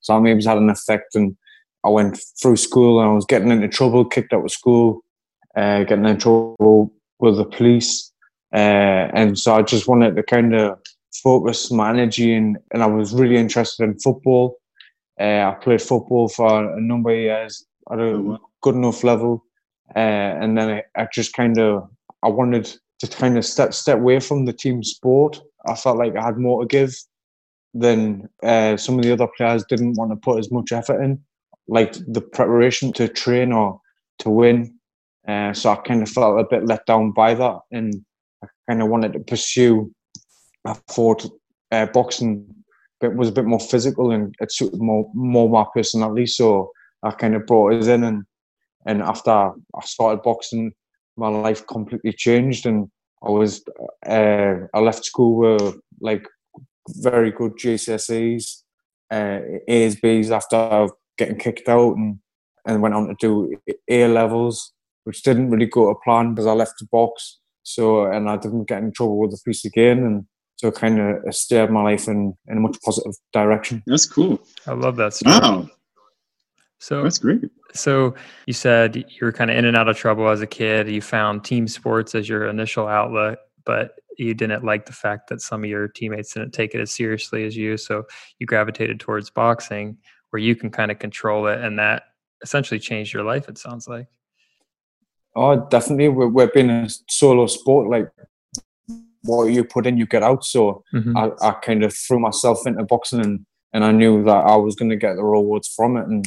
so 0.00 0.18
maybe 0.18 0.42
had 0.44 0.56
an 0.56 0.70
effect. 0.70 1.14
And 1.14 1.36
I 1.84 1.90
went 1.90 2.18
through 2.40 2.56
school 2.56 3.00
and 3.00 3.10
I 3.10 3.12
was 3.12 3.26
getting 3.26 3.50
into 3.50 3.68
trouble, 3.68 4.06
kicked 4.06 4.32
out 4.32 4.44
of 4.44 4.50
school, 4.50 5.04
uh, 5.56 5.84
getting 5.84 6.06
in 6.06 6.18
trouble 6.18 6.92
with 7.18 7.36
the 7.36 7.44
police, 7.44 8.12
uh, 8.52 9.08
and 9.14 9.38
so 9.38 9.54
I 9.54 9.62
just 9.62 9.88
wanted 9.88 10.16
to 10.16 10.22
kind 10.22 10.54
of 10.54 10.78
focus 11.22 11.70
my 11.70 11.90
energy 11.90 12.34
and 12.34 12.58
and 12.72 12.82
I 12.82 12.86
was 12.86 13.14
really 13.14 13.36
interested 13.36 13.84
in 13.84 13.98
football. 13.98 14.58
Uh, 15.20 15.52
I 15.52 15.56
played 15.60 15.82
football 15.82 16.28
for 16.28 16.76
a 16.76 16.80
number 16.80 17.10
of 17.10 17.18
years 17.18 17.64
at 17.90 17.98
a 17.98 18.02
oh, 18.02 18.38
good 18.62 18.74
enough 18.74 19.04
level 19.04 19.44
uh, 19.94 19.98
and 19.98 20.56
then 20.56 20.70
I, 20.70 21.00
I 21.00 21.08
just 21.12 21.34
kind 21.34 21.58
of 21.58 21.88
I 22.22 22.28
wanted 22.28 22.72
to 23.00 23.06
kind 23.08 23.36
of 23.36 23.44
step 23.44 23.74
step 23.74 23.98
away 23.98 24.20
from 24.20 24.46
the 24.46 24.52
team 24.52 24.82
sport. 24.82 25.40
I 25.66 25.74
felt 25.74 25.98
like 25.98 26.16
I 26.16 26.24
had 26.24 26.38
more 26.38 26.62
to 26.62 26.66
give 26.66 26.94
than 27.74 28.28
uh, 28.42 28.76
some 28.76 28.98
of 28.98 29.04
the 29.04 29.12
other 29.12 29.28
players 29.36 29.64
didn't 29.64 29.94
want 29.94 30.12
to 30.12 30.16
put 30.16 30.38
as 30.38 30.50
much 30.50 30.72
effort 30.72 31.02
in, 31.02 31.20
like 31.68 31.92
the 32.06 32.20
preparation 32.20 32.92
to 32.94 33.08
train 33.08 33.52
or 33.52 33.80
to 34.18 34.30
win. 34.30 34.78
Uh, 35.26 35.52
so 35.52 35.70
I 35.70 35.76
kind 35.76 36.02
of 36.02 36.08
felt 36.08 36.40
a 36.40 36.44
bit 36.44 36.66
let 36.66 36.84
down 36.86 37.12
by 37.12 37.34
that, 37.34 37.58
and 37.70 38.04
I 38.42 38.48
kind 38.68 38.82
of 38.82 38.88
wanted 38.88 39.12
to 39.14 39.20
pursue. 39.20 39.92
I 40.64 40.74
thought 40.88 41.26
uh, 41.70 41.86
boxing 41.86 42.62
but 43.00 43.16
was 43.16 43.28
a 43.28 43.32
bit 43.32 43.44
more 43.44 43.58
physical 43.58 44.12
and 44.12 44.34
it 44.40 44.52
suited 44.52 44.80
more 44.80 45.10
more 45.12 45.50
my 45.50 45.64
personality. 45.74 46.24
So 46.26 46.70
I 47.02 47.10
kind 47.10 47.34
of 47.34 47.46
brought 47.46 47.74
it 47.74 47.88
in 47.88 48.04
and 48.04 48.24
and 48.86 49.02
after 49.02 49.30
I 49.30 49.80
started 49.84 50.22
boxing, 50.22 50.72
my 51.16 51.28
life 51.28 51.66
completely 51.66 52.12
changed, 52.12 52.66
and 52.66 52.90
I 53.22 53.30
was 53.30 53.62
uh, 54.06 54.54
I 54.74 54.78
left 54.80 55.04
school 55.04 55.36
with 55.36 55.76
like 56.00 56.26
very 56.88 57.30
good 57.30 57.52
GCSEs, 57.52 58.62
uh, 59.10 59.38
A's, 59.68 60.00
B's 60.00 60.30
after 60.30 60.88
getting 61.18 61.38
kicked 61.38 61.68
out, 61.68 61.96
and 61.96 62.18
and 62.66 62.82
went 62.82 62.94
on 62.94 63.08
to 63.08 63.14
do 63.20 63.56
A 63.88 64.08
levels, 64.08 64.72
which 65.04 65.22
didn't 65.22 65.50
really 65.50 65.66
go 65.66 65.88
to 65.88 65.98
plan 66.04 66.34
because 66.34 66.46
I 66.46 66.52
left 66.52 66.78
the 66.78 66.86
box. 66.86 67.38
So 67.62 68.06
and 68.06 68.28
I 68.28 68.36
didn't 68.36 68.64
get 68.64 68.82
in 68.82 68.92
trouble 68.92 69.18
with 69.18 69.30
the 69.30 69.40
police 69.44 69.64
again, 69.64 69.98
and 69.98 70.26
so 70.56 70.68
it 70.68 70.74
kind 70.74 71.00
of 71.00 71.34
steered 71.34 71.70
my 71.70 71.82
life 71.82 72.08
in 72.08 72.34
in 72.48 72.58
a 72.58 72.60
much 72.60 72.80
positive 72.84 73.14
direction. 73.32 73.82
That's 73.86 74.06
cool. 74.06 74.40
I 74.66 74.72
love 74.72 74.96
that 74.96 75.14
story. 75.14 75.38
Wow. 75.38 75.68
So 76.78 77.04
that's 77.04 77.18
great. 77.18 77.42
So 77.74 78.14
you 78.46 78.52
said 78.52 78.96
you 78.96 79.04
were 79.22 79.30
kind 79.30 79.52
of 79.52 79.56
in 79.56 79.64
and 79.64 79.76
out 79.76 79.88
of 79.88 79.96
trouble 79.96 80.28
as 80.28 80.40
a 80.40 80.46
kid. 80.48 80.90
You 80.90 81.00
found 81.00 81.44
team 81.44 81.68
sports 81.68 82.16
as 82.16 82.28
your 82.28 82.46
initial 82.46 82.88
outlet, 82.88 83.38
but 83.64 83.92
you 84.18 84.34
didn't 84.34 84.64
like 84.64 84.86
the 84.86 84.92
fact 84.92 85.28
that 85.28 85.40
some 85.40 85.62
of 85.62 85.70
your 85.70 85.86
teammates 85.86 86.34
didn't 86.34 86.50
take 86.50 86.74
it 86.74 86.80
as 86.80 86.90
seriously 86.90 87.44
as 87.44 87.56
you. 87.56 87.76
So 87.76 88.02
you 88.40 88.46
gravitated 88.46 88.98
towards 88.98 89.30
boxing, 89.30 89.96
where 90.30 90.42
you 90.42 90.56
can 90.56 90.70
kind 90.70 90.90
of 90.90 90.98
control 90.98 91.46
it, 91.46 91.60
and 91.60 91.78
that 91.78 92.02
essentially 92.42 92.80
changed 92.80 93.14
your 93.14 93.22
life. 93.22 93.48
It 93.48 93.58
sounds 93.58 93.86
like. 93.86 94.08
Oh, 95.34 95.66
definitely. 95.68 96.08
We're, 96.08 96.28
we're 96.28 96.50
being 96.52 96.70
a 96.70 96.88
solo 97.08 97.46
sport. 97.46 97.88
Like 97.88 98.08
what 99.22 99.44
you 99.46 99.64
put 99.64 99.86
in, 99.86 99.96
you 99.96 100.06
get 100.06 100.22
out. 100.22 100.44
So 100.44 100.84
mm-hmm. 100.92 101.16
I, 101.16 101.30
I 101.40 101.52
kind 101.52 101.84
of 101.84 101.94
threw 101.94 102.18
myself 102.18 102.66
into 102.66 102.84
boxing, 102.84 103.20
and 103.20 103.46
and 103.72 103.84
I 103.84 103.92
knew 103.92 104.22
that 104.24 104.46
I 104.46 104.56
was 104.56 104.74
going 104.74 104.90
to 104.90 104.96
get 104.96 105.16
the 105.16 105.24
rewards 105.24 105.68
from 105.68 105.96
it, 105.96 106.06
and 106.06 106.24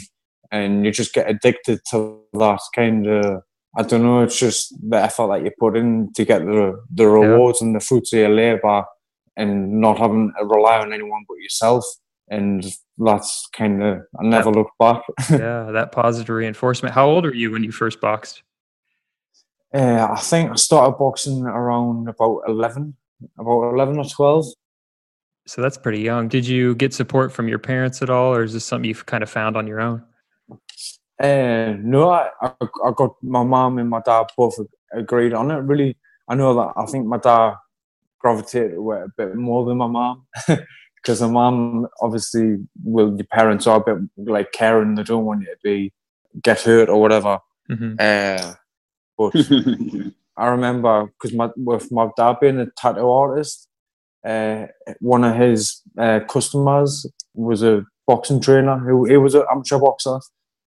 and 0.51 0.85
you 0.85 0.91
just 0.91 1.13
get 1.13 1.29
addicted 1.29 1.81
to 1.91 2.19
that 2.33 2.59
kind 2.75 3.07
of 3.07 3.43
I 3.77 3.83
don't 3.83 4.03
know, 4.03 4.21
it's 4.21 4.39
just 4.39 4.73
the 4.89 4.97
effort 4.97 5.27
that 5.27 5.43
you 5.43 5.51
put 5.59 5.75
in 5.75 6.11
to 6.13 6.25
get 6.25 6.45
the 6.45 6.81
the 6.93 7.07
rewards 7.07 7.59
yeah. 7.61 7.67
and 7.67 7.75
the 7.75 7.79
fruits 7.81 8.13
of 8.13 8.19
your 8.19 8.29
labour 8.29 8.85
and 9.35 9.81
not 9.81 9.97
having 9.97 10.31
to 10.39 10.45
rely 10.45 10.79
on 10.79 10.93
anyone 10.93 11.25
but 11.27 11.35
yourself. 11.35 11.83
And 12.29 12.65
that's 12.97 13.47
kind 13.53 13.83
of 13.83 13.99
I 14.19 14.23
never 14.23 14.51
that, 14.51 14.57
looked 14.57 14.77
back. 14.79 15.01
yeah, 15.29 15.69
that 15.71 15.91
positive 15.91 16.33
reinforcement. 16.33 16.95
How 16.95 17.07
old 17.07 17.25
are 17.25 17.35
you 17.35 17.51
when 17.51 17.63
you 17.63 17.71
first 17.71 17.99
boxed? 17.99 18.43
Uh, 19.73 20.07
I 20.11 20.19
think 20.19 20.51
I 20.51 20.55
started 20.55 20.97
boxing 20.97 21.43
around 21.43 22.07
about 22.07 22.41
eleven, 22.47 22.95
about 23.37 23.73
eleven 23.73 23.97
or 23.97 24.05
twelve. 24.05 24.45
So 25.47 25.61
that's 25.61 25.77
pretty 25.77 25.99
young. 25.99 26.27
Did 26.27 26.47
you 26.47 26.75
get 26.75 26.93
support 26.93 27.31
from 27.31 27.47
your 27.47 27.59
parents 27.59 28.01
at 28.01 28.09
all, 28.09 28.33
or 28.33 28.43
is 28.43 28.53
this 28.53 28.65
something 28.65 28.87
you've 28.87 29.05
kind 29.05 29.23
of 29.23 29.29
found 29.29 29.55
on 29.55 29.67
your 29.67 29.79
own? 29.79 30.03
Uh, 31.21 31.75
no, 31.79 32.09
I, 32.09 32.29
I, 32.41 32.91
got 32.95 33.15
my 33.21 33.43
mom 33.43 33.77
and 33.77 33.89
my 33.89 34.01
dad 34.05 34.25
both 34.35 34.57
agreed 34.91 35.33
on 35.33 35.51
it. 35.51 35.55
Really, 35.55 35.97
I 36.27 36.35
know 36.35 36.53
that 36.55 36.73
I 36.75 36.85
think 36.87 37.05
my 37.05 37.17
dad 37.17 37.55
gravitated 38.19 38.73
it 38.73 38.79
a 38.79 39.07
bit 39.15 39.35
more 39.35 39.65
than 39.65 39.77
my 39.77 39.87
mom. 39.87 40.25
Because 41.05 41.21
my 41.21 41.27
mom, 41.27 41.87
obviously, 42.01 42.57
well, 42.83 43.15
your 43.15 43.27
parents 43.31 43.67
are 43.67 43.79
a 43.79 43.95
bit 43.95 44.09
like 44.17 44.51
caring. 44.51 44.95
They 44.95 45.03
don't 45.03 45.23
want 45.23 45.41
you 45.41 45.45
to 45.45 45.57
be 45.63 45.93
get 46.41 46.61
hurt 46.61 46.89
or 46.89 46.99
whatever. 46.99 47.37
Mm-hmm. 47.69 47.95
Uh, 47.99 48.53
but 49.17 49.33
I 50.37 50.47
remember 50.47 51.05
because 51.05 51.35
my 51.35 51.49
with 51.55 51.91
my 51.91 52.09
dad 52.17 52.37
being 52.41 52.59
a 52.59 52.67
tattoo 52.77 53.09
artist, 53.09 53.67
uh, 54.25 54.67
one 54.99 55.23
of 55.23 55.35
his 55.35 55.81
uh, 55.97 56.19
customers 56.27 57.05
was 57.33 57.63
a 57.63 57.85
boxing 58.07 58.41
trainer 58.41 58.77
who 58.77 59.05
he 59.05 59.17
was 59.17 59.35
an 59.35 59.43
amateur 59.51 59.79
boxer, 59.79 60.15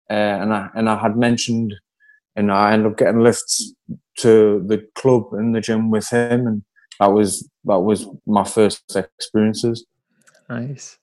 uh, 0.10 0.14
and 0.14 0.54
I 0.54 0.70
and 0.76 0.89
I 0.89 0.98
had 1.00 1.18
mentioned, 1.18 1.74
and 2.36 2.52
I 2.52 2.74
ended 2.74 2.91
up 2.91 2.98
getting 2.98 3.22
lifts 3.22 3.74
to 4.18 4.64
the 4.68 4.86
club 4.96 5.34
in 5.34 5.54
the 5.54 5.62
gym 5.62 5.89
with 5.89 6.10
him, 6.10 6.48
and 6.48 6.64
that 7.00 7.12
was 7.12 7.48
that 7.66 7.80
was 7.80 8.08
my 8.26 8.44
first 8.44 8.84
experiences. 8.96 9.86
Nice. 10.50 10.98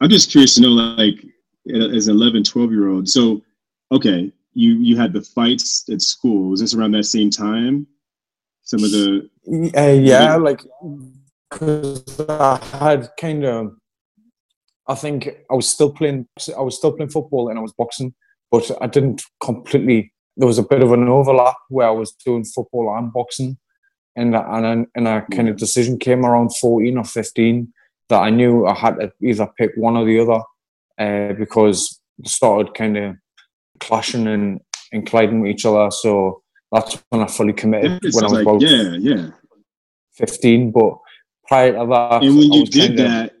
I'm 0.00 0.10
just 0.10 0.30
curious 0.30 0.54
to 0.54 0.62
know, 0.62 0.68
like, 0.68 1.24
as 1.92 2.06
an 2.06 2.14
11, 2.14 2.44
12 2.44 2.70
year 2.70 2.88
old. 2.88 3.08
So, 3.08 3.42
okay, 3.90 4.32
you 4.58 4.74
you 4.74 4.96
had 4.96 5.12
the 5.12 5.22
fights 5.22 5.88
at 5.88 6.02
school. 6.02 6.50
Was 6.50 6.60
this 6.60 6.74
around 6.74 6.92
that 6.92 7.04
same 7.04 7.30
time? 7.30 7.86
Some 8.64 8.82
of 8.82 8.90
the 8.90 9.30
uh, 9.76 9.92
yeah, 9.92 10.34
like 10.36 10.62
because 11.48 12.20
I 12.28 12.60
had 12.72 13.08
kind 13.20 13.44
of. 13.44 13.72
I 14.88 14.94
think 14.94 15.28
I 15.50 15.54
was 15.54 15.68
still 15.68 15.92
playing. 15.92 16.26
I 16.56 16.60
was 16.62 16.76
still 16.76 16.92
playing 16.92 17.10
football 17.10 17.48
and 17.48 17.58
I 17.58 17.62
was 17.62 17.72
boxing, 17.72 18.14
but 18.50 18.70
I 18.80 18.88
didn't 18.88 19.22
completely. 19.42 20.12
There 20.36 20.46
was 20.46 20.58
a 20.58 20.62
bit 20.62 20.82
of 20.82 20.92
an 20.92 21.08
overlap 21.08 21.56
where 21.68 21.86
I 21.86 21.90
was 21.90 22.12
doing 22.24 22.44
football 22.44 22.96
and 22.96 23.12
boxing, 23.12 23.58
and 24.16 24.34
and 24.34 24.86
and 24.94 25.08
a 25.08 25.24
kind 25.30 25.48
of 25.48 25.56
decision 25.56 25.98
came 25.98 26.26
around 26.26 26.56
fourteen 26.56 26.98
or 26.98 27.04
fifteen 27.04 27.72
that 28.08 28.22
I 28.22 28.30
knew 28.30 28.66
I 28.66 28.74
had 28.74 28.96
to 28.96 29.12
either 29.22 29.48
pick 29.58 29.72
one 29.76 29.96
or 29.96 30.04
the 30.04 30.20
other, 30.20 30.42
uh, 30.98 31.34
because 31.34 32.00
started 32.24 32.74
kind 32.74 32.96
of 32.96 33.16
clashing 33.80 34.26
and, 34.26 34.60
and 34.92 35.06
colliding 35.06 35.40
with 35.40 35.50
each 35.50 35.66
other. 35.66 35.90
So 35.90 36.42
that's 36.72 37.02
when 37.10 37.22
I 37.22 37.26
fully 37.26 37.52
committed 37.52 38.00
when 38.12 38.24
I 38.24 38.26
was 38.26 38.32
like, 38.32 38.42
about 38.42 38.60
yeah, 38.60 38.96
yeah, 38.98 39.30
fifteen. 40.12 40.70
But 40.70 40.98
prior 41.46 41.72
to 41.72 41.86
that, 41.86 42.22
and 42.22 42.36
when 42.36 42.52
you 42.52 42.66
did 42.66 42.96
that, 42.98 43.34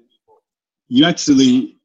you 0.88 1.04
actually 1.04 1.76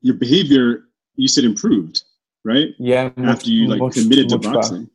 your 0.00 0.14
behavior 0.14 0.84
you 1.16 1.28
said 1.28 1.44
improved, 1.44 2.02
right? 2.44 2.68
Yeah, 2.78 3.04
after 3.04 3.20
much, 3.22 3.46
you 3.46 3.68
like 3.68 3.80
much, 3.80 3.94
committed 3.94 4.28
to 4.30 4.38
boxing. 4.38 4.84
Better. 4.84 4.90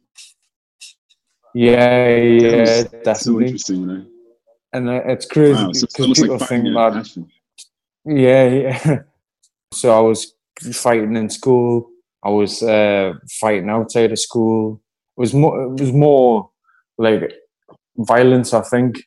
Yeah, 1.53 2.15
yeah, 2.15 2.83
definitely. 3.03 3.13
So 3.15 3.41
interesting, 3.41 3.87
right? 3.87 4.07
And 4.73 4.89
uh, 4.89 5.01
it's 5.05 5.25
crazy 5.25 5.53
because 5.53 5.83
wow, 5.83 5.89
so 5.89 6.05
people 6.05 6.37
like 6.37 6.47
think 6.47 6.63
that. 6.63 7.27
Yeah, 8.05 8.45
yeah. 8.45 8.99
so 9.73 9.97
I 9.97 9.99
was 9.99 10.33
fighting 10.73 11.15
in 11.15 11.29
school 11.29 11.90
I 12.23 12.29
was 12.29 12.61
uh, 12.61 13.13
fighting 13.39 13.69
outside 13.69 14.11
of 14.11 14.19
school. 14.19 14.81
It 15.17 15.21
was 15.21 15.33
more. 15.33 15.73
It 15.73 15.79
was 15.79 15.91
more 15.91 16.49
like 16.97 17.33
violence. 17.97 18.53
I 18.53 18.61
think 18.61 19.03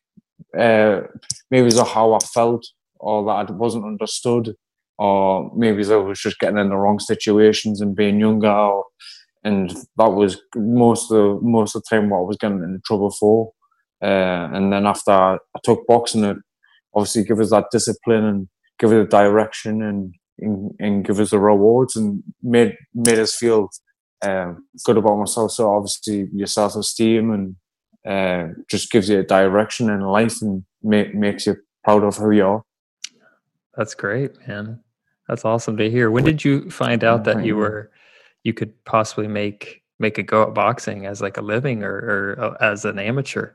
uh, 0.58 1.02
maybe 1.50 1.62
it 1.62 1.74
was 1.74 1.78
how 1.80 2.14
I 2.14 2.18
felt, 2.18 2.66
or 2.98 3.24
that 3.26 3.50
I 3.50 3.52
wasn't 3.52 3.84
understood, 3.84 4.54
or 4.98 5.50
maybe 5.56 5.84
I 5.90 5.96
was 5.96 6.20
just 6.20 6.38
getting 6.38 6.58
in 6.58 6.70
the 6.70 6.76
wrong 6.76 6.98
situations 6.98 7.80
and 7.80 7.96
being 7.96 8.20
younger. 8.20 8.50
Or, 8.50 8.84
and 9.44 9.70
that 9.98 10.12
was 10.12 10.40
most 10.56 11.10
of 11.10 11.16
the, 11.16 11.38
most 11.42 11.76
of 11.76 11.82
the 11.82 11.96
time 11.96 12.10
what 12.10 12.18
I 12.18 12.22
was 12.22 12.36
getting 12.38 12.62
in 12.62 12.80
trouble 12.84 13.10
for. 13.10 13.52
Uh, 14.02 14.50
and 14.52 14.72
then 14.72 14.86
after 14.86 15.12
I, 15.12 15.38
took 15.62 15.86
boxing, 15.86 16.24
it 16.24 16.36
obviously 16.94 17.24
give 17.24 17.40
us 17.40 17.50
that 17.50 17.66
discipline 17.70 18.24
and 18.24 18.48
give 18.78 18.92
it 18.92 19.00
a 19.00 19.06
direction 19.06 19.82
and 19.82 20.14
and, 20.38 20.74
and 20.78 21.04
give 21.04 21.20
us 21.20 21.30
the 21.30 21.38
rewards 21.38 21.96
and 21.96 22.22
made 22.42 22.76
made 22.94 23.18
us 23.18 23.34
feel 23.34 23.68
uh, 24.22 24.54
good 24.84 24.96
about 24.96 25.18
myself. 25.18 25.52
So 25.52 25.74
obviously 25.74 26.28
your 26.34 26.46
self 26.46 26.76
esteem 26.76 27.30
and 27.30 27.56
uh, 28.06 28.52
just 28.68 28.90
gives 28.90 29.08
you 29.08 29.20
a 29.20 29.24
direction 29.24 29.90
in 29.90 30.00
life 30.00 30.42
and 30.42 30.64
make, 30.82 31.14
makes 31.14 31.46
you 31.46 31.56
proud 31.84 32.04
of 32.04 32.16
who 32.16 32.30
you 32.32 32.46
are. 32.46 32.62
That's 33.76 33.94
great, 33.94 34.46
man. 34.46 34.80
That's 35.28 35.44
awesome 35.44 35.76
to 35.78 35.90
hear. 35.90 36.10
When 36.10 36.24
did 36.24 36.44
you 36.44 36.70
find 36.70 37.02
out 37.02 37.24
that 37.24 37.44
you 37.44 37.56
were 37.56 37.90
you 38.42 38.52
could 38.52 38.72
possibly 38.84 39.26
make 39.26 39.82
make 39.98 40.18
a 40.18 40.22
go 40.22 40.42
at 40.42 40.54
boxing 40.54 41.06
as 41.06 41.22
like 41.22 41.38
a 41.38 41.42
living 41.42 41.82
or, 41.82 41.94
or 41.94 42.40
uh, 42.40 42.56
as 42.60 42.84
an 42.84 42.98
amateur? 42.98 43.52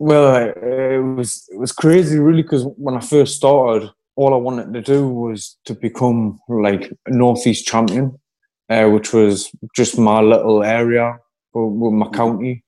Well, 0.00 0.52
it 0.56 0.98
was 0.98 1.48
it 1.52 1.58
was 1.58 1.72
crazy, 1.72 2.18
really, 2.18 2.42
because 2.42 2.64
when 2.76 2.96
I 2.96 3.00
first 3.00 3.36
started, 3.36 3.90
all 4.18 4.34
I 4.34 4.36
wanted 4.36 4.74
to 4.74 4.82
do 4.82 5.08
was 5.08 5.56
to 5.66 5.74
become 5.74 6.40
like 6.48 6.92
northeast 7.06 7.66
champion, 7.68 8.18
uh, 8.68 8.88
which 8.88 9.12
was 9.12 9.48
just 9.76 9.96
my 9.96 10.20
little 10.20 10.64
area 10.64 11.18
with 11.54 11.92
my 11.92 12.08
county, 12.08 12.64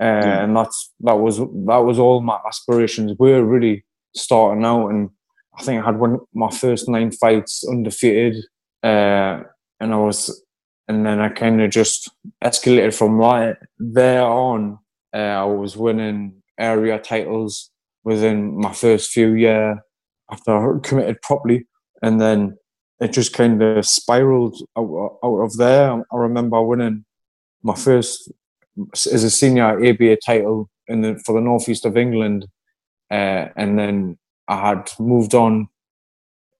uh, 0.00 0.04
yeah. 0.04 0.42
and 0.42 0.56
that's 0.56 0.90
that 1.00 1.18
was 1.18 1.36
that 1.38 1.84
was 1.84 1.98
all 1.98 2.22
my 2.22 2.38
aspirations 2.48 3.12
were 3.18 3.44
really 3.44 3.84
starting 4.14 4.64
out. 4.64 4.88
And 4.88 5.10
I 5.58 5.62
think 5.62 5.82
I 5.82 5.84
had 5.84 5.98
one 5.98 6.18
my 6.32 6.50
first 6.50 6.88
nine 6.88 7.10
fights 7.10 7.62
undefeated, 7.68 8.36
uh, 8.82 9.42
and 9.78 9.92
I 9.92 9.96
was, 9.96 10.42
and 10.88 11.04
then 11.04 11.20
I 11.20 11.28
kind 11.28 11.60
of 11.60 11.70
just 11.70 12.10
escalated 12.42 12.94
from 12.94 13.18
right 13.18 13.56
there 13.78 14.22
on. 14.24 14.78
Uh, 15.14 15.18
I 15.18 15.44
was 15.44 15.76
winning 15.76 16.42
area 16.58 16.98
titles 16.98 17.70
within 18.02 18.58
my 18.58 18.72
first 18.72 19.10
few 19.10 19.34
year 19.34 19.82
after 20.30 20.76
I 20.76 20.78
committed 20.80 21.22
properly, 21.22 21.66
and 22.02 22.20
then 22.20 22.56
it 23.00 23.12
just 23.12 23.32
kind 23.32 23.62
of 23.62 23.84
spiraled 23.86 24.56
out, 24.76 25.18
out 25.22 25.38
of 25.38 25.56
there. 25.56 25.92
I 25.92 26.16
remember 26.16 26.62
winning 26.62 27.04
my 27.62 27.74
first 27.74 28.30
as 28.94 29.24
a 29.24 29.30
senior 29.30 29.84
ABA 29.84 30.18
title 30.24 30.70
in 30.88 31.00
the, 31.02 31.18
for 31.24 31.34
the 31.34 31.40
northeast 31.40 31.84
of 31.84 31.96
England, 31.96 32.46
uh, 33.10 33.48
and 33.56 33.78
then 33.78 34.18
I 34.48 34.68
had 34.68 34.90
moved 34.98 35.34
on 35.34 35.68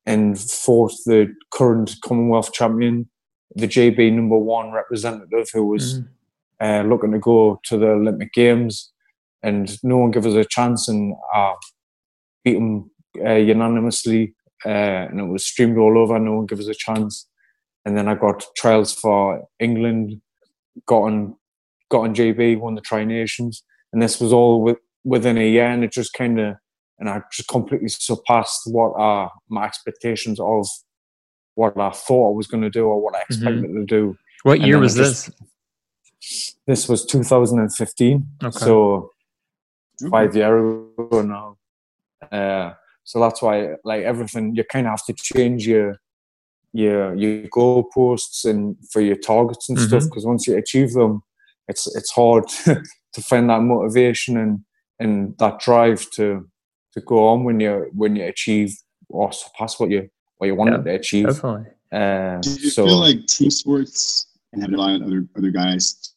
and 0.04 0.38
fought 0.38 0.92
the 1.04 1.34
current 1.50 1.96
Commonwealth 2.02 2.52
champion, 2.52 3.08
the 3.54 3.66
GB 3.66 4.12
number 4.12 4.38
one 4.38 4.72
representative, 4.72 5.48
who 5.52 5.66
was 5.66 6.00
mm. 6.00 6.08
uh, 6.60 6.88
looking 6.88 7.12
to 7.12 7.18
go 7.18 7.60
to 7.64 7.76
the 7.76 7.88
Olympic 7.88 8.32
Games, 8.32 8.92
and 9.42 9.76
no 9.82 9.98
one 9.98 10.10
gave 10.10 10.26
us 10.26 10.34
a 10.34 10.44
chance, 10.44 10.88
and 10.88 11.14
I 11.34 11.54
beat 12.44 12.56
him 12.56 12.90
uh, 13.24 13.34
unanimously, 13.34 14.34
uh, 14.64 14.68
and 14.68 15.20
it 15.20 15.24
was 15.24 15.46
streamed 15.46 15.78
all 15.78 15.98
over. 15.98 16.18
No 16.18 16.34
one 16.34 16.46
gave 16.46 16.60
us 16.60 16.68
a 16.68 16.74
chance. 16.74 17.28
And 17.84 17.96
then 17.96 18.08
I 18.08 18.14
got 18.14 18.44
trials 18.56 18.92
for 18.92 19.44
England, 19.60 20.20
got 20.86 21.02
on, 21.02 21.36
got 21.90 22.00
on 22.00 22.14
GB, 22.14 22.58
won 22.58 22.74
the 22.74 22.80
Tri 22.80 23.04
Nations, 23.04 23.62
and 23.92 24.02
this 24.02 24.20
was 24.20 24.32
all 24.32 24.60
with, 24.62 24.78
within 25.04 25.38
a 25.38 25.48
year. 25.48 25.66
And 25.66 25.84
it 25.84 25.92
just 25.92 26.12
kind 26.14 26.40
of, 26.40 26.56
and 26.98 27.08
I 27.08 27.22
just 27.32 27.48
completely 27.48 27.88
surpassed 27.88 28.62
what 28.66 28.92
are 28.96 29.30
my 29.48 29.64
expectations 29.64 30.40
of 30.40 30.66
what 31.54 31.78
I 31.78 31.90
thought 31.90 32.32
I 32.32 32.36
was 32.36 32.46
going 32.46 32.62
to 32.62 32.70
do 32.70 32.86
or 32.86 33.00
what 33.00 33.14
I 33.14 33.18
mm-hmm. 33.18 33.32
expected 33.32 33.64
mm-hmm. 33.64 33.80
to 33.80 33.86
do. 33.86 34.16
What 34.42 34.60
year 34.60 34.78
was 34.78 34.96
just, 34.96 35.26
this? 36.20 36.56
This 36.66 36.88
was 36.88 37.04
2015. 37.06 38.26
Okay. 38.42 38.58
So 38.58 39.10
five 40.10 40.34
years 40.36 40.86
ago 40.98 41.22
now. 41.22 41.56
Uh, 42.30 42.74
so 43.06 43.20
that's 43.20 43.40
why, 43.40 43.76
like 43.84 44.02
everything, 44.02 44.56
you 44.56 44.64
kind 44.64 44.86
of 44.86 44.90
have 44.90 45.06
to 45.06 45.14
change 45.14 45.66
your 45.66 46.00
your 46.72 47.14
your 47.14 47.48
goalposts 47.48 48.44
and 48.44 48.76
for 48.90 49.00
your 49.00 49.14
targets 49.14 49.68
and 49.68 49.78
mm-hmm. 49.78 49.86
stuff. 49.86 50.04
Because 50.04 50.26
once 50.26 50.46
you 50.46 50.56
achieve 50.56 50.92
them, 50.92 51.22
it's 51.68 51.86
it's 51.94 52.10
hard 52.10 52.48
to 52.64 53.22
find 53.22 53.48
that 53.48 53.62
motivation 53.62 54.36
and 54.36 54.60
and 54.98 55.38
that 55.38 55.60
drive 55.60 56.10
to 56.10 56.50
to 56.94 57.00
go 57.00 57.28
on 57.28 57.44
when 57.44 57.60
you 57.60 57.88
when 57.94 58.16
you 58.16 58.24
achieve 58.24 58.76
or 59.08 59.32
surpass 59.32 59.78
what 59.78 59.88
you 59.88 60.08
what 60.38 60.48
you 60.48 60.56
wanted 60.56 60.78
yeah, 60.78 60.92
to 60.92 60.98
achieve. 60.98 61.26
Definitely. 61.26 61.66
Uh, 61.92 62.40
Do 62.40 62.50
you 62.50 62.70
so, 62.70 62.86
feel 62.86 62.98
like 62.98 63.24
team 63.26 63.50
sports 63.50 64.26
and 64.52 64.62
having 64.62 64.74
a 64.74 64.78
lot 64.78 64.96
of 64.96 65.02
other 65.02 65.24
other 65.38 65.50
guys 65.52 66.12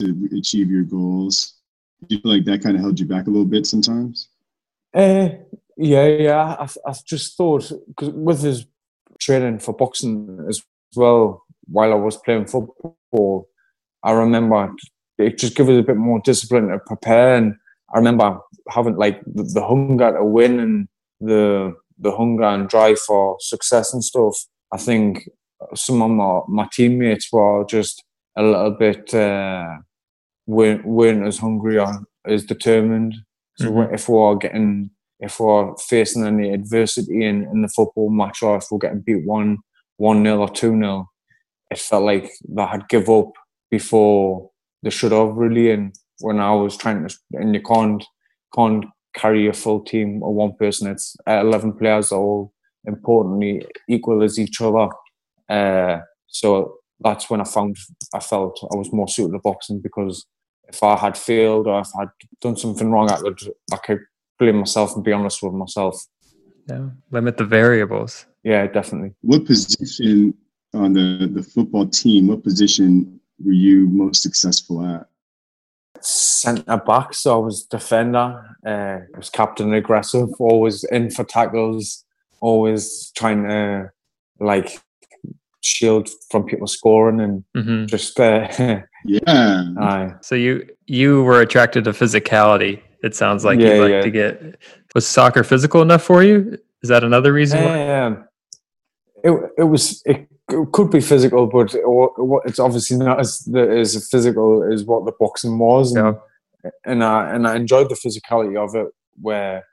to 0.00 0.30
achieve 0.38 0.70
your 0.70 0.84
goals? 0.84 1.52
Do 2.08 2.14
you 2.14 2.22
feel 2.22 2.32
like 2.32 2.46
that 2.46 2.62
kind 2.62 2.76
of 2.76 2.80
held 2.80 2.98
you 2.98 3.04
back 3.04 3.26
a 3.26 3.30
little 3.30 3.44
bit 3.44 3.66
sometimes? 3.66 4.30
Uh, 4.94 5.28
yeah, 5.76 6.06
yeah. 6.06 6.56
I've, 6.58 6.76
I've 6.86 7.04
just 7.04 7.36
thought 7.36 7.70
because 7.88 8.10
with 8.10 8.42
his 8.42 8.66
training 9.20 9.58
for 9.58 9.74
boxing 9.74 10.44
as 10.48 10.62
well, 10.94 11.44
while 11.66 11.92
I 11.92 11.96
was 11.96 12.16
playing 12.16 12.46
football, 12.46 13.48
I 14.02 14.12
remember 14.12 14.72
it 15.18 15.38
just 15.38 15.54
gave 15.54 15.68
us 15.68 15.78
a 15.78 15.82
bit 15.82 15.96
more 15.96 16.20
discipline 16.20 16.68
to 16.68 16.78
prepare. 16.78 17.36
And 17.36 17.54
I 17.94 17.98
remember 17.98 18.38
having 18.68 18.96
like 18.96 19.20
the, 19.26 19.42
the 19.42 19.66
hunger 19.66 20.12
to 20.12 20.24
win 20.24 20.60
and 20.60 20.88
the 21.20 21.74
the 21.98 22.14
hunger 22.14 22.44
and 22.44 22.68
drive 22.68 22.98
for 22.98 23.36
success 23.40 23.92
and 23.92 24.04
stuff. 24.04 24.36
I 24.72 24.76
think 24.76 25.28
some 25.74 26.02
of 26.02 26.10
my, 26.10 26.40
my 26.48 26.68
teammates 26.70 27.32
were 27.32 27.64
just 27.64 28.04
a 28.36 28.42
little 28.42 28.72
bit 28.72 29.14
uh, 29.14 29.76
weren't 30.46 30.86
weren't 30.86 31.26
as 31.26 31.38
hungry 31.38 31.78
or 31.78 32.00
as 32.26 32.44
determined. 32.44 33.14
So 33.56 33.70
mm-hmm. 33.70 33.94
if 33.94 34.08
we're 34.08 34.34
getting 34.36 34.90
if 35.20 35.40
we're 35.40 35.74
facing 35.76 36.26
any 36.26 36.52
adversity 36.52 37.24
in, 37.24 37.44
in 37.44 37.62
the 37.62 37.68
football 37.68 38.10
match 38.10 38.42
or 38.42 38.56
if 38.56 38.66
we're 38.70 38.78
getting 38.78 39.00
beat 39.00 39.26
one 39.26 39.58
one 39.96 40.22
nil 40.22 40.40
or 40.40 40.48
two 40.48 40.76
nil, 40.76 41.10
it 41.70 41.78
felt 41.78 42.04
like 42.04 42.30
they 42.48 42.64
had 42.64 42.88
give 42.88 43.08
up 43.08 43.32
before 43.70 44.50
they 44.82 44.90
should 44.90 45.12
have 45.12 45.34
really. 45.36 45.70
And 45.70 45.94
when 46.20 46.38
I 46.38 46.52
was 46.52 46.76
trying 46.76 47.06
to, 47.06 47.14
and 47.32 47.54
you 47.54 47.62
can't 47.62 48.04
can't 48.54 48.84
carry 49.14 49.48
a 49.48 49.52
full 49.52 49.80
team 49.80 50.22
or 50.22 50.34
one 50.34 50.54
person. 50.54 50.90
It's 50.90 51.16
uh, 51.26 51.40
eleven 51.40 51.72
players 51.72 52.12
all 52.12 52.52
importantly 52.84 53.66
equal 53.88 54.22
as 54.22 54.38
each 54.38 54.60
other. 54.60 54.88
Uh, 55.48 56.00
so 56.26 56.76
that's 57.00 57.28
when 57.28 57.40
I 57.40 57.44
found 57.44 57.76
I 58.14 58.20
felt 58.20 58.58
I 58.72 58.76
was 58.76 58.92
more 58.92 59.08
suited 59.08 59.32
to 59.32 59.40
boxing 59.42 59.80
because 59.80 60.26
if 60.68 60.82
I 60.82 60.96
had 60.96 61.16
failed 61.16 61.66
or 61.66 61.80
if 61.80 61.88
I 61.96 62.02
had 62.02 62.08
done 62.40 62.56
something 62.56 62.90
wrong, 62.90 63.10
I 63.10 63.16
could 63.16 63.40
I 63.72 63.76
could 63.76 64.00
blame 64.38 64.56
myself 64.56 64.94
and 64.94 65.04
be 65.04 65.12
honest 65.12 65.42
with 65.42 65.52
myself. 65.52 66.04
Yeah, 66.68 66.88
limit 67.10 67.36
the 67.36 67.44
variables. 67.44 68.26
Yeah, 68.42 68.66
definitely. 68.66 69.14
What 69.22 69.44
position 69.44 70.34
on 70.74 70.92
the 70.92 71.30
the 71.32 71.42
football 71.42 71.86
team? 71.88 72.28
What 72.28 72.42
position 72.42 73.20
were 73.44 73.52
you 73.52 73.88
most 73.88 74.22
successful 74.22 74.84
at? 74.84 75.06
Centre 76.00 76.76
back, 76.76 77.14
so 77.14 77.34
I 77.34 77.44
was 77.44 77.64
defender. 77.64 78.56
Uh, 78.66 78.98
I 79.14 79.16
was 79.16 79.30
captain, 79.30 79.72
aggressive, 79.72 80.28
always 80.38 80.84
in 80.84 81.10
for 81.10 81.24
tackles, 81.24 82.04
always 82.40 83.10
trying 83.16 83.44
to 83.44 83.90
like 84.38 84.78
shield 85.66 86.08
from 86.30 86.44
people 86.44 86.66
scoring 86.66 87.20
and 87.20 87.44
mm-hmm. 87.56 87.86
just 87.86 88.18
uh, 88.20 88.48
yeah. 89.04 89.64
Aye. 89.78 90.14
So 90.20 90.34
you 90.34 90.68
you 90.86 91.22
were 91.22 91.40
attracted 91.40 91.84
to 91.84 91.90
physicality. 91.90 92.82
It 93.02 93.14
sounds 93.14 93.44
like 93.44 93.58
yeah, 93.58 93.74
you 93.74 93.80
like 93.82 93.90
yeah. 93.90 94.02
to 94.02 94.10
get. 94.10 94.58
Was 94.94 95.06
soccer 95.06 95.44
physical 95.44 95.82
enough 95.82 96.02
for 96.02 96.22
you? 96.22 96.58
Is 96.82 96.88
that 96.88 97.04
another 97.04 97.32
reason? 97.32 97.58
Um, 97.58 98.26
it 99.22 99.52
it 99.58 99.64
was 99.64 100.02
it, 100.06 100.28
it 100.48 100.72
could 100.72 100.90
be 100.90 101.00
physical, 101.00 101.46
but 101.46 101.74
it, 101.74 101.82
it's 102.46 102.58
obviously 102.58 102.96
not 102.96 103.20
as 103.20 103.48
as 103.54 104.08
physical 104.10 104.70
as 104.72 104.84
what 104.84 105.04
the 105.04 105.12
boxing 105.18 105.58
was. 105.58 105.94
And, 105.94 106.16
yeah. 106.64 106.70
and 106.84 107.04
I 107.04 107.34
and 107.34 107.46
I 107.46 107.56
enjoyed 107.56 107.88
the 107.88 107.94
physicality 107.94 108.56
of 108.56 108.74
it, 108.74 108.88
where 109.20 109.64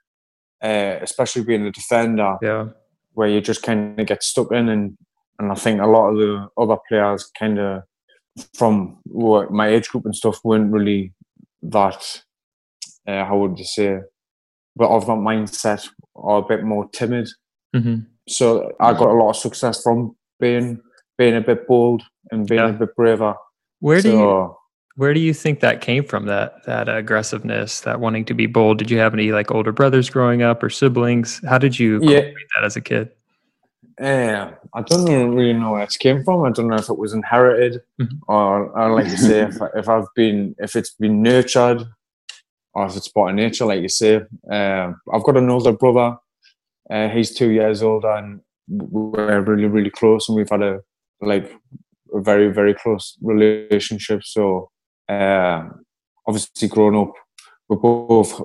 uh, 0.61 0.97
especially 1.01 1.43
being 1.43 1.65
a 1.65 1.71
defender, 1.71 2.37
yeah, 2.41 2.67
where 3.13 3.29
you 3.29 3.41
just 3.41 3.63
kind 3.63 3.99
of 3.99 4.07
get 4.07 4.23
stuck 4.23 4.51
in, 4.51 4.69
and 4.69 4.97
and 5.39 5.51
I 5.51 5.55
think 5.55 5.81
a 5.81 5.87
lot 5.87 6.09
of 6.09 6.17
the 6.17 6.47
other 6.57 6.77
players 6.87 7.29
kind 7.37 7.59
of 7.59 7.83
from 8.55 8.97
my 9.05 9.67
age 9.67 9.89
group 9.89 10.05
and 10.05 10.15
stuff 10.15 10.39
weren't 10.43 10.71
really 10.71 11.13
that 11.61 12.23
uh, 13.07 13.25
how 13.25 13.37
would 13.37 13.57
you 13.57 13.65
say 13.65 13.99
but 14.75 14.89
of 14.89 15.05
that 15.05 15.13
mindset 15.13 15.87
or 16.15 16.39
a 16.39 16.41
bit 16.41 16.63
more 16.63 16.89
timid 16.89 17.29
mm-hmm. 17.75 17.99
so 18.27 18.71
I 18.79 18.93
got 18.93 19.09
a 19.09 19.13
lot 19.13 19.31
of 19.31 19.35
success 19.35 19.81
from 19.81 20.15
being 20.39 20.81
being 21.17 21.35
a 21.35 21.41
bit 21.41 21.67
bold 21.67 22.03
and 22.31 22.47
being 22.47 22.61
yeah. 22.61 22.69
a 22.69 22.73
bit 22.73 22.95
braver 22.95 23.35
where 23.79 24.01
do 24.01 24.11
you 24.11 24.55
where 24.95 25.13
do 25.13 25.19
you 25.19 25.33
think 25.33 25.59
that 25.59 25.81
came 25.81 26.03
from 26.03 26.25
that 26.25 26.63
that 26.65 26.89
aggressiveness 26.89 27.81
that 27.81 27.99
wanting 27.99 28.25
to 28.25 28.33
be 28.33 28.45
bold 28.45 28.77
did 28.77 28.89
you 28.89 28.97
have 28.97 29.13
any 29.13 29.31
like 29.31 29.51
older 29.51 29.71
brothers 29.71 30.09
growing 30.09 30.41
up 30.41 30.63
or 30.63 30.69
siblings 30.69 31.41
how 31.47 31.57
did 31.57 31.77
you 31.77 31.99
yeah. 32.01 32.21
that 32.55 32.63
as 32.63 32.75
a 32.75 32.81
kid 32.81 33.09
uh, 34.01 34.51
I 34.73 34.81
don't 34.81 35.35
really 35.35 35.53
know 35.53 35.73
where 35.73 35.83
it 35.83 35.95
came 35.99 36.23
from. 36.23 36.43
I 36.43 36.51
don't 36.51 36.67
know 36.67 36.77
if 36.77 36.89
it 36.89 36.97
was 36.97 37.13
inherited 37.13 37.81
mm-hmm. 38.01 38.17
or, 38.27 38.77
or, 38.77 38.95
like 38.95 39.11
you 39.11 39.17
say, 39.17 39.41
if, 39.41 39.57
if 39.75 39.87
I've 39.87 40.07
been, 40.15 40.55
if 40.57 40.75
it's 40.75 40.95
been 40.95 41.21
nurtured 41.21 41.83
or 42.73 42.87
if 42.87 42.95
it's 42.95 43.07
part 43.07 43.31
of 43.31 43.35
nature, 43.35 43.65
like 43.65 43.81
you 43.81 43.89
say. 43.89 44.21
Uh, 44.51 44.91
I've 45.13 45.23
got 45.23 45.37
an 45.37 45.49
older 45.49 45.73
brother. 45.73 46.17
Uh, 46.89 47.09
he's 47.09 47.33
two 47.33 47.51
years 47.51 47.81
older, 47.81 48.11
and 48.11 48.41
we're 48.67 49.41
really, 49.41 49.65
really 49.65 49.89
close, 49.89 50.27
and 50.27 50.35
we've 50.35 50.49
had 50.49 50.61
a 50.61 50.79
like 51.21 51.51
a 52.13 52.21
very, 52.21 52.51
very 52.51 52.73
close 52.73 53.17
relationship. 53.21 54.23
So, 54.23 54.69
uh, 55.09 55.63
obviously, 56.27 56.67
growing 56.67 56.97
up, 56.97 57.13
we 57.69 57.77
both 57.77 58.39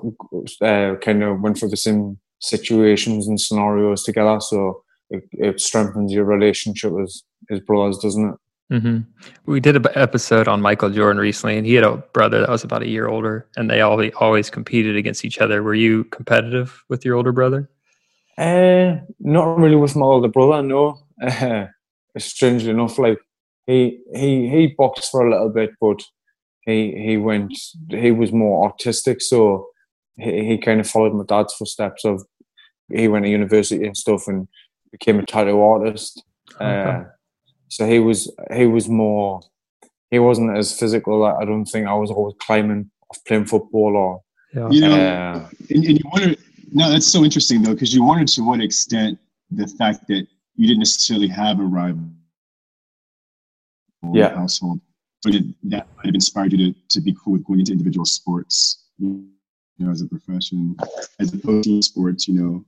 uh, 0.61 0.95
kind 1.01 1.23
of 1.23 1.41
went 1.41 1.57
through 1.57 1.69
the 1.69 1.77
same 1.77 2.19
situations 2.39 3.27
and 3.27 3.39
scenarios 3.39 4.03
together. 4.03 4.39
So 4.39 4.83
it, 5.09 5.23
it 5.31 5.59
strengthens 5.59 6.13
your 6.13 6.25
relationship 6.25 6.93
as 7.03 7.23
his 7.49 7.59
brothers, 7.61 7.97
doesn't 7.99 8.29
it? 8.29 8.35
Mm-hmm. 8.71 8.99
We 9.47 9.59
did 9.59 9.75
an 9.75 9.85
episode 9.95 10.47
on 10.47 10.61
Michael 10.61 10.91
Jordan 10.91 11.19
recently, 11.19 11.57
and 11.57 11.65
he 11.65 11.73
had 11.73 11.83
a 11.83 11.97
brother 11.97 12.41
that 12.41 12.49
was 12.49 12.63
about 12.63 12.83
a 12.83 12.87
year 12.87 13.07
older, 13.07 13.47
and 13.57 13.69
they 13.69 13.81
all 13.81 13.99
always 14.17 14.49
competed 14.49 14.95
against 14.95 15.25
each 15.25 15.39
other. 15.39 15.63
Were 15.63 15.73
you 15.73 16.03
competitive 16.05 16.83
with 16.87 17.03
your 17.03 17.15
older 17.15 17.31
brother? 17.31 17.69
Uh, 18.37 18.97
not 19.19 19.57
really 19.57 19.75
with 19.75 19.95
my 19.95 20.05
older 20.05 20.27
brother. 20.27 20.61
No, 20.61 20.99
uh, 21.21 21.65
strangely 22.17 22.69
enough, 22.69 22.99
like 22.99 23.17
he 23.65 23.99
he 24.13 24.49
he 24.49 24.75
boxed 24.77 25.11
for 25.11 25.25
a 25.25 25.31
little 25.31 25.49
bit, 25.49 25.71
but 25.81 26.03
he 26.61 26.91
he 26.91 27.17
went 27.17 27.51
he 27.89 28.11
was 28.11 28.31
more 28.31 28.65
artistic, 28.65 29.19
so 29.21 29.67
he, 30.17 30.45
he 30.45 30.57
kind 30.59 30.79
of 30.79 30.87
followed 30.87 31.15
my 31.15 31.23
dad's 31.27 31.55
footsteps. 31.55 32.05
Of 32.05 32.23
he 32.87 33.07
went 33.07 33.25
to 33.25 33.31
university 33.31 33.85
and 33.85 33.97
stuff, 33.97 34.27
and 34.27 34.47
became 34.91 35.19
a 35.19 35.25
tattoo 35.25 35.59
artist. 35.59 36.23
Okay. 36.55 36.65
Uh, 36.65 37.03
so 37.69 37.87
he 37.87 37.99
was 37.99 38.31
he 38.53 38.65
was 38.65 38.89
more 38.89 39.41
he 40.11 40.19
wasn't 40.19 40.57
as 40.57 40.77
physical. 40.77 41.23
I 41.23 41.45
don't 41.45 41.65
think 41.65 41.87
I 41.87 41.93
was 41.93 42.11
always 42.11 42.35
climbing 42.39 42.89
off 43.09 43.23
playing 43.25 43.45
football 43.45 43.95
or 43.95 44.21
yeah. 44.53 44.69
you 44.69 44.81
know. 44.81 44.95
Uh, 44.95 45.49
and, 45.69 45.85
and, 45.85 45.99
you 45.99 46.09
wonder 46.11 46.35
no, 46.71 46.91
that's 46.91 47.07
so 47.07 47.23
interesting 47.23 47.61
though 47.61 47.73
because 47.73 47.93
you 47.93 48.03
wonder 48.03 48.25
to 48.25 48.41
what 48.41 48.59
extent 48.61 49.17
the 49.51 49.67
fact 49.67 50.07
that 50.07 50.27
you 50.55 50.67
didn't 50.67 50.79
necessarily 50.79 51.27
have 51.27 51.59
a 51.59 51.63
rival 51.63 52.09
yeah. 54.13 54.35
household, 54.35 54.79
but 55.23 55.35
it, 55.35 55.43
that 55.69 55.87
might 55.95 56.07
have 56.07 56.15
inspired 56.15 56.51
you 56.51 56.73
to, 56.73 56.79
to 56.89 57.01
be 57.01 57.15
cool 57.23 57.33
with 57.33 57.45
going 57.45 57.59
into 57.59 57.71
individual 57.71 58.05
sports, 58.05 58.85
you 58.99 59.27
know, 59.77 59.91
as 59.91 60.01
a 60.01 60.07
profession, 60.07 60.75
as 61.19 61.33
opposed 61.33 61.65
to 61.65 61.81
sports. 61.81 62.27
You 62.27 62.33
know, 62.41 62.65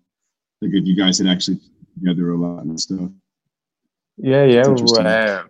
like 0.61 0.73
if 0.73 0.85
you 0.85 0.95
guys 0.95 1.17
had 1.17 1.27
actually 1.27 1.59
together 1.99 2.31
a 2.31 2.37
lot 2.37 2.63
and 2.63 2.79
stuff. 2.79 3.09
Yeah, 4.21 4.45
yeah. 4.45 4.61
Uh, 4.61 5.43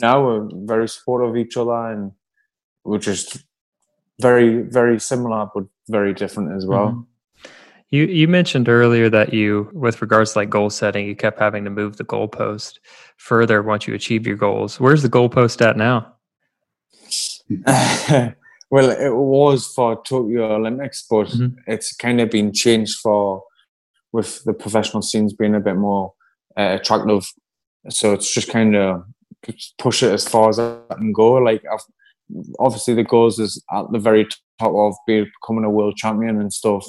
now 0.00 0.24
we're 0.24 0.48
very 0.52 0.88
supportive 0.88 1.30
of 1.30 1.36
each 1.36 1.56
other, 1.56 1.90
and 1.92 2.12
we're 2.84 2.98
just 2.98 3.44
very, 4.20 4.62
very 4.62 4.98
similar, 4.98 5.48
but 5.54 5.64
very 5.88 6.12
different 6.12 6.56
as 6.56 6.66
well. 6.66 6.88
Mm-hmm. 6.88 7.02
You 7.90 8.04
you 8.04 8.28
mentioned 8.28 8.68
earlier 8.68 9.08
that 9.08 9.32
you, 9.32 9.70
with 9.72 10.02
regards 10.02 10.32
to 10.32 10.40
like 10.40 10.50
goal 10.50 10.70
setting, 10.70 11.06
you 11.06 11.16
kept 11.16 11.38
having 11.38 11.64
to 11.64 11.70
move 11.70 11.96
the 11.96 12.04
goalpost 12.04 12.78
further 13.16 13.62
once 13.62 13.86
you 13.86 13.94
achieve 13.94 14.26
your 14.26 14.36
goals. 14.36 14.78
Where's 14.78 15.02
the 15.02 15.08
goalpost 15.08 15.62
at 15.62 15.76
now? 15.76 16.14
well, 18.70 18.90
it 18.90 19.14
was 19.14 19.68
for 19.68 20.02
Tokyo 20.02 20.56
Olympics, 20.56 21.06
but 21.08 21.28
mm-hmm. 21.28 21.56
it's 21.66 21.94
kind 21.94 22.20
of 22.20 22.30
been 22.30 22.52
changed 22.52 22.98
for 22.98 23.42
with 24.12 24.42
the 24.44 24.52
professional 24.52 25.00
scenes 25.02 25.32
being 25.32 25.54
a 25.54 25.60
bit 25.60 25.76
more 25.76 26.12
uh, 26.58 26.76
attractive. 26.80 27.32
So 27.90 28.12
it's 28.12 28.32
just 28.32 28.48
kind 28.48 28.76
of 28.76 29.04
push 29.78 30.02
it 30.02 30.12
as 30.12 30.26
far 30.26 30.48
as 30.48 30.58
I 30.58 30.78
can 30.96 31.12
go. 31.12 31.34
Like 31.34 31.62
I've, 31.72 31.80
obviously 32.58 32.94
the 32.94 33.04
goals 33.04 33.38
is 33.38 33.62
at 33.72 33.90
the 33.92 33.98
very 33.98 34.26
top 34.58 34.74
of 34.74 34.94
becoming 35.06 35.64
a 35.64 35.70
world 35.70 35.96
champion 35.96 36.40
and 36.40 36.52
stuff. 36.52 36.86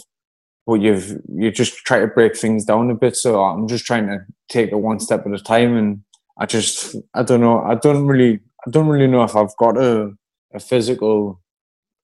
But 0.65 0.81
you've 0.81 1.17
you 1.27 1.51
just 1.51 1.73
try 1.85 1.99
to 1.99 2.07
break 2.07 2.37
things 2.37 2.65
down 2.65 2.89
a 2.89 2.95
bit. 2.95 3.15
So 3.15 3.43
I'm 3.43 3.67
just 3.67 3.85
trying 3.85 4.07
to 4.07 4.19
take 4.49 4.71
it 4.71 4.75
one 4.75 4.99
step 4.99 5.25
at 5.25 5.33
a 5.33 5.39
time. 5.39 5.75
And 5.75 6.03
I 6.37 6.45
just 6.45 6.95
I 7.13 7.23
don't 7.23 7.41
know. 7.41 7.61
I 7.61 7.75
don't 7.75 8.05
really 8.05 8.39
I 8.67 8.69
don't 8.69 8.87
really 8.87 9.07
know 9.07 9.23
if 9.23 9.35
I've 9.35 9.55
got 9.57 9.77
a 9.77 10.11
a 10.53 10.59
physical 10.59 11.41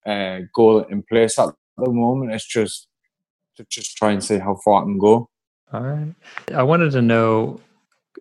uh, 0.06 0.40
goal 0.54 0.84
in 0.84 1.04
place 1.04 1.38
at 1.40 1.50
the 1.78 1.92
moment. 1.92 2.34
It's 2.34 2.48
just 2.48 2.88
to 3.58 3.66
just 3.70 3.96
try 3.98 4.12
and 4.12 4.24
see 4.24 4.38
how 4.38 4.58
far 4.64 4.82
I 4.82 4.86
can 4.86 4.98
go. 4.98 5.30
All 5.74 5.82
right. 5.82 6.14
I 6.54 6.64
wanted 6.64 6.92
to 6.92 7.02
know, 7.02 7.60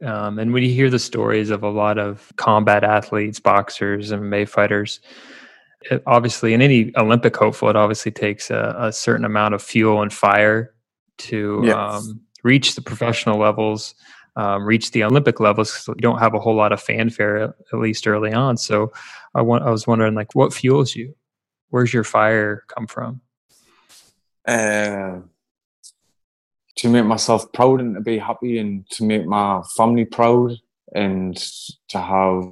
um, 0.04 0.38
and 0.38 0.52
when 0.52 0.62
you 0.62 0.70
hear 0.70 0.90
the 0.90 0.98
stories 0.98 1.50
of 1.50 1.62
a 1.62 1.68
lot 1.68 1.98
of 1.98 2.32
combat 2.36 2.84
athletes, 2.84 3.40
boxers, 3.40 4.10
and 4.10 4.22
MMA 4.22 4.48
fighters, 4.48 5.00
it 5.90 6.02
obviously 6.06 6.54
in 6.54 6.62
any 6.62 6.92
Olympic 6.96 7.36
hopeful, 7.36 7.68
it 7.68 7.76
obviously 7.76 8.12
takes 8.12 8.50
a, 8.50 8.74
a 8.78 8.92
certain 8.92 9.24
amount 9.24 9.54
of 9.54 9.62
fuel 9.62 10.02
and 10.02 10.12
fire 10.12 10.74
to 11.18 11.62
yes. 11.64 11.76
um, 11.76 12.20
reach 12.42 12.74
the 12.74 12.82
professional 12.82 13.38
levels, 13.38 13.94
um, 14.36 14.64
reach 14.64 14.90
the 14.90 15.04
Olympic 15.04 15.40
levels. 15.40 15.86
You 15.88 15.94
don't 15.94 16.18
have 16.18 16.34
a 16.34 16.40
whole 16.40 16.56
lot 16.56 16.72
of 16.72 16.80
fanfare, 16.82 17.36
at 17.36 17.54
least 17.78 18.06
early 18.06 18.32
on. 18.32 18.56
So 18.56 18.92
I 19.34 19.42
want, 19.42 19.64
I 19.64 19.70
was 19.70 19.86
wondering, 19.86 20.14
like, 20.14 20.34
what 20.34 20.52
fuels 20.52 20.94
you? 20.94 21.14
Where's 21.70 21.92
your 21.92 22.04
fire 22.04 22.64
come 22.68 22.86
from? 22.86 23.20
uh, 24.46 25.20
to 26.76 26.88
make 26.88 27.04
myself 27.04 27.52
proud 27.52 27.80
and 27.80 27.94
to 27.94 28.00
be 28.00 28.18
happy 28.18 28.58
and 28.58 28.88
to 28.90 29.04
make 29.04 29.26
my 29.26 29.62
family 29.76 30.04
proud 30.04 30.56
and 30.94 31.36
to 31.88 31.98
have 31.98 32.44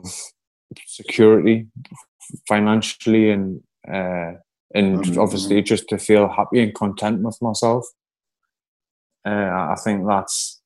security 0.86 1.66
financially 2.46 3.30
and 3.30 3.62
uh, 3.88 4.32
and 4.74 4.98
mm-hmm. 4.98 5.20
obviously 5.20 5.60
just 5.60 5.88
to 5.88 5.98
feel 5.98 6.28
happy 6.28 6.62
and 6.62 6.74
content 6.74 7.20
with 7.22 7.36
myself. 7.42 7.84
Uh, 9.24 9.30
I 9.30 9.76
think 9.84 10.06
that's 10.06 10.60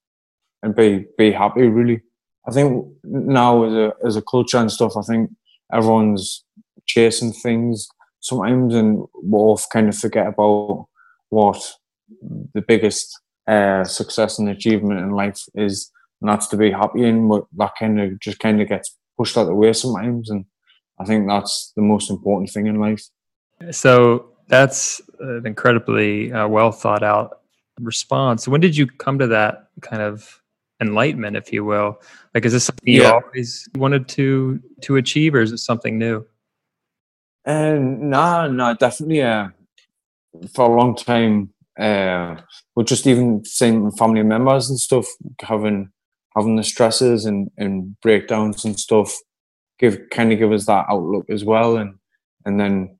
and 0.62 0.74
be 0.74 1.06
be 1.18 1.32
happy 1.32 1.62
really. 1.62 2.02
I 2.46 2.52
think 2.52 2.86
now 3.04 3.64
as 3.64 3.72
a 3.72 3.92
as 4.04 4.16
a 4.16 4.22
culture 4.22 4.58
and 4.58 4.70
stuff, 4.70 4.96
I 4.96 5.02
think 5.02 5.30
everyone's 5.72 6.44
chasing 6.86 7.32
things 7.32 7.88
sometimes, 8.20 8.74
and 8.74 8.98
we 9.22 9.38
all 9.38 9.60
kind 9.72 9.88
of 9.88 9.96
forget 9.96 10.28
about 10.28 10.86
what 11.30 11.60
the 12.54 12.62
biggest 12.62 13.20
uh, 13.46 13.84
success 13.84 14.38
and 14.38 14.48
achievement 14.48 15.00
in 15.00 15.10
life 15.10 15.42
is, 15.54 15.90
not 16.22 16.40
to 16.40 16.56
be 16.56 16.70
happy. 16.70 17.04
And 17.04 17.30
that 17.58 17.72
kind 17.78 18.00
of 18.00 18.18
just 18.20 18.38
kind 18.38 18.60
of 18.60 18.68
gets 18.68 18.96
pushed 19.16 19.36
out 19.36 19.44
the 19.44 19.54
way 19.54 19.72
sometimes, 19.72 20.30
and 20.30 20.44
I 20.98 21.04
think 21.04 21.28
that's 21.28 21.72
the 21.76 21.82
most 21.82 22.10
important 22.10 22.50
thing 22.50 22.66
in 22.66 22.80
life. 22.80 23.04
So 23.70 24.30
that's 24.48 25.00
an 25.20 25.46
incredibly 25.46 26.32
uh, 26.32 26.48
well 26.48 26.72
thought 26.72 27.02
out 27.02 27.40
response. 27.80 28.48
When 28.48 28.60
did 28.60 28.76
you 28.76 28.86
come 28.86 29.18
to 29.18 29.26
that 29.28 29.68
kind 29.82 30.02
of 30.02 30.40
enlightenment, 30.80 31.36
if 31.36 31.52
you 31.52 31.64
will? 31.64 32.00
Like, 32.34 32.44
is 32.46 32.52
this 32.52 32.64
something 32.64 32.94
you 32.94 33.04
always 33.04 33.68
wanted 33.76 34.08
to 34.08 34.60
to 34.82 34.96
achieve, 34.96 35.34
or 35.34 35.40
is 35.40 35.52
it 35.52 35.58
something 35.58 35.98
new? 35.98 36.26
And 37.44 38.14
uh, 38.14 38.48
no, 38.48 38.52
no, 38.52 38.74
definitely. 38.74 39.22
Uh, 39.22 39.48
for 40.54 40.70
a 40.70 40.76
long 40.76 40.96
time, 40.96 41.50
uh, 41.78 42.36
but 42.74 42.86
just 42.86 43.06
even 43.06 43.44
seeing 43.44 43.90
family 43.92 44.22
members 44.22 44.70
and 44.70 44.78
stuff 44.78 45.06
having 45.42 45.90
having 46.34 46.56
the 46.56 46.62
stresses 46.62 47.24
and, 47.24 47.50
and 47.56 47.98
breakdowns 48.00 48.64
and 48.64 48.78
stuff 48.78 49.14
give 49.78 49.98
kind 50.10 50.32
of 50.32 50.38
give 50.38 50.52
us 50.52 50.66
that 50.66 50.86
outlook 50.88 51.26
as 51.30 51.44
well. 51.44 51.76
And 51.76 51.94
and 52.44 52.58
then 52.58 52.98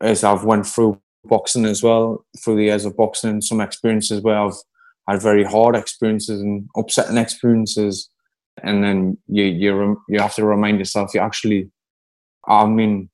as 0.00 0.24
I've 0.24 0.44
went 0.44 0.66
through 0.66 1.00
boxing 1.24 1.66
as 1.66 1.82
well 1.82 2.24
through 2.42 2.56
the 2.56 2.64
years 2.64 2.84
of 2.84 2.96
boxing 2.96 3.42
some 3.42 3.60
experiences 3.60 4.22
where 4.22 4.38
I've 4.38 4.56
had 5.08 5.22
very 5.22 5.44
hard 5.44 5.76
experiences 5.76 6.40
and 6.40 6.68
upsetting 6.76 7.18
experiences. 7.18 8.08
And 8.62 8.82
then 8.82 9.18
you 9.28 9.44
you 9.44 10.02
you 10.08 10.18
have 10.18 10.34
to 10.34 10.44
remind 10.44 10.78
yourself 10.78 11.14
you 11.14 11.20
actually 11.20 11.70
I 12.48 12.66
mean 12.66 13.08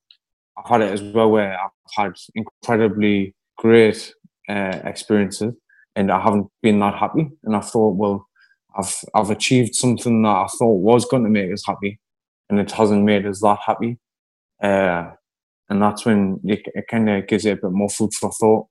I've 0.57 0.69
had 0.69 0.81
it 0.81 0.93
as 0.93 1.03
well 1.03 1.31
where 1.31 1.59
I've 1.61 1.71
had 1.95 2.13
incredibly 2.35 3.35
great 3.59 4.15
uh, 4.49 4.81
experiences 4.85 5.55
and 5.95 6.11
I 6.11 6.21
haven't 6.21 6.49
been 6.63 6.79
that 6.81 6.95
happy 6.95 7.29
and 7.45 7.57
I 7.57 7.61
thought 7.61 7.97
well 7.97 8.27
I've 8.77 8.95
I've 9.15 9.31
achieved 9.31 9.75
something 9.75 10.23
that 10.23 10.29
I 10.29 10.47
thought 10.59 10.81
was 10.81 11.05
going 11.05 11.25
to 11.25 11.31
make 11.31 11.53
us 11.53 11.65
happy 11.67 11.99
and 12.49 12.61
it 12.61 12.71
hasn't 12.71 13.05
made 13.05 13.27
us 13.27 13.41
that 13.41 13.59
happy 13.65 13.99
uh, 14.63 15.11
and 15.69 15.83
that's 15.83 16.07
when 16.07 16.41
it, 16.45 16.61
it 16.67 16.85
kind 16.89 17.11
of 17.11 17.27
gives 17.27 17.45
you 17.45 17.53
a 17.53 17.57
bit 17.57 17.73
more 17.73 17.89
food 17.89 18.15
for 18.15 18.31
thought 18.33 18.67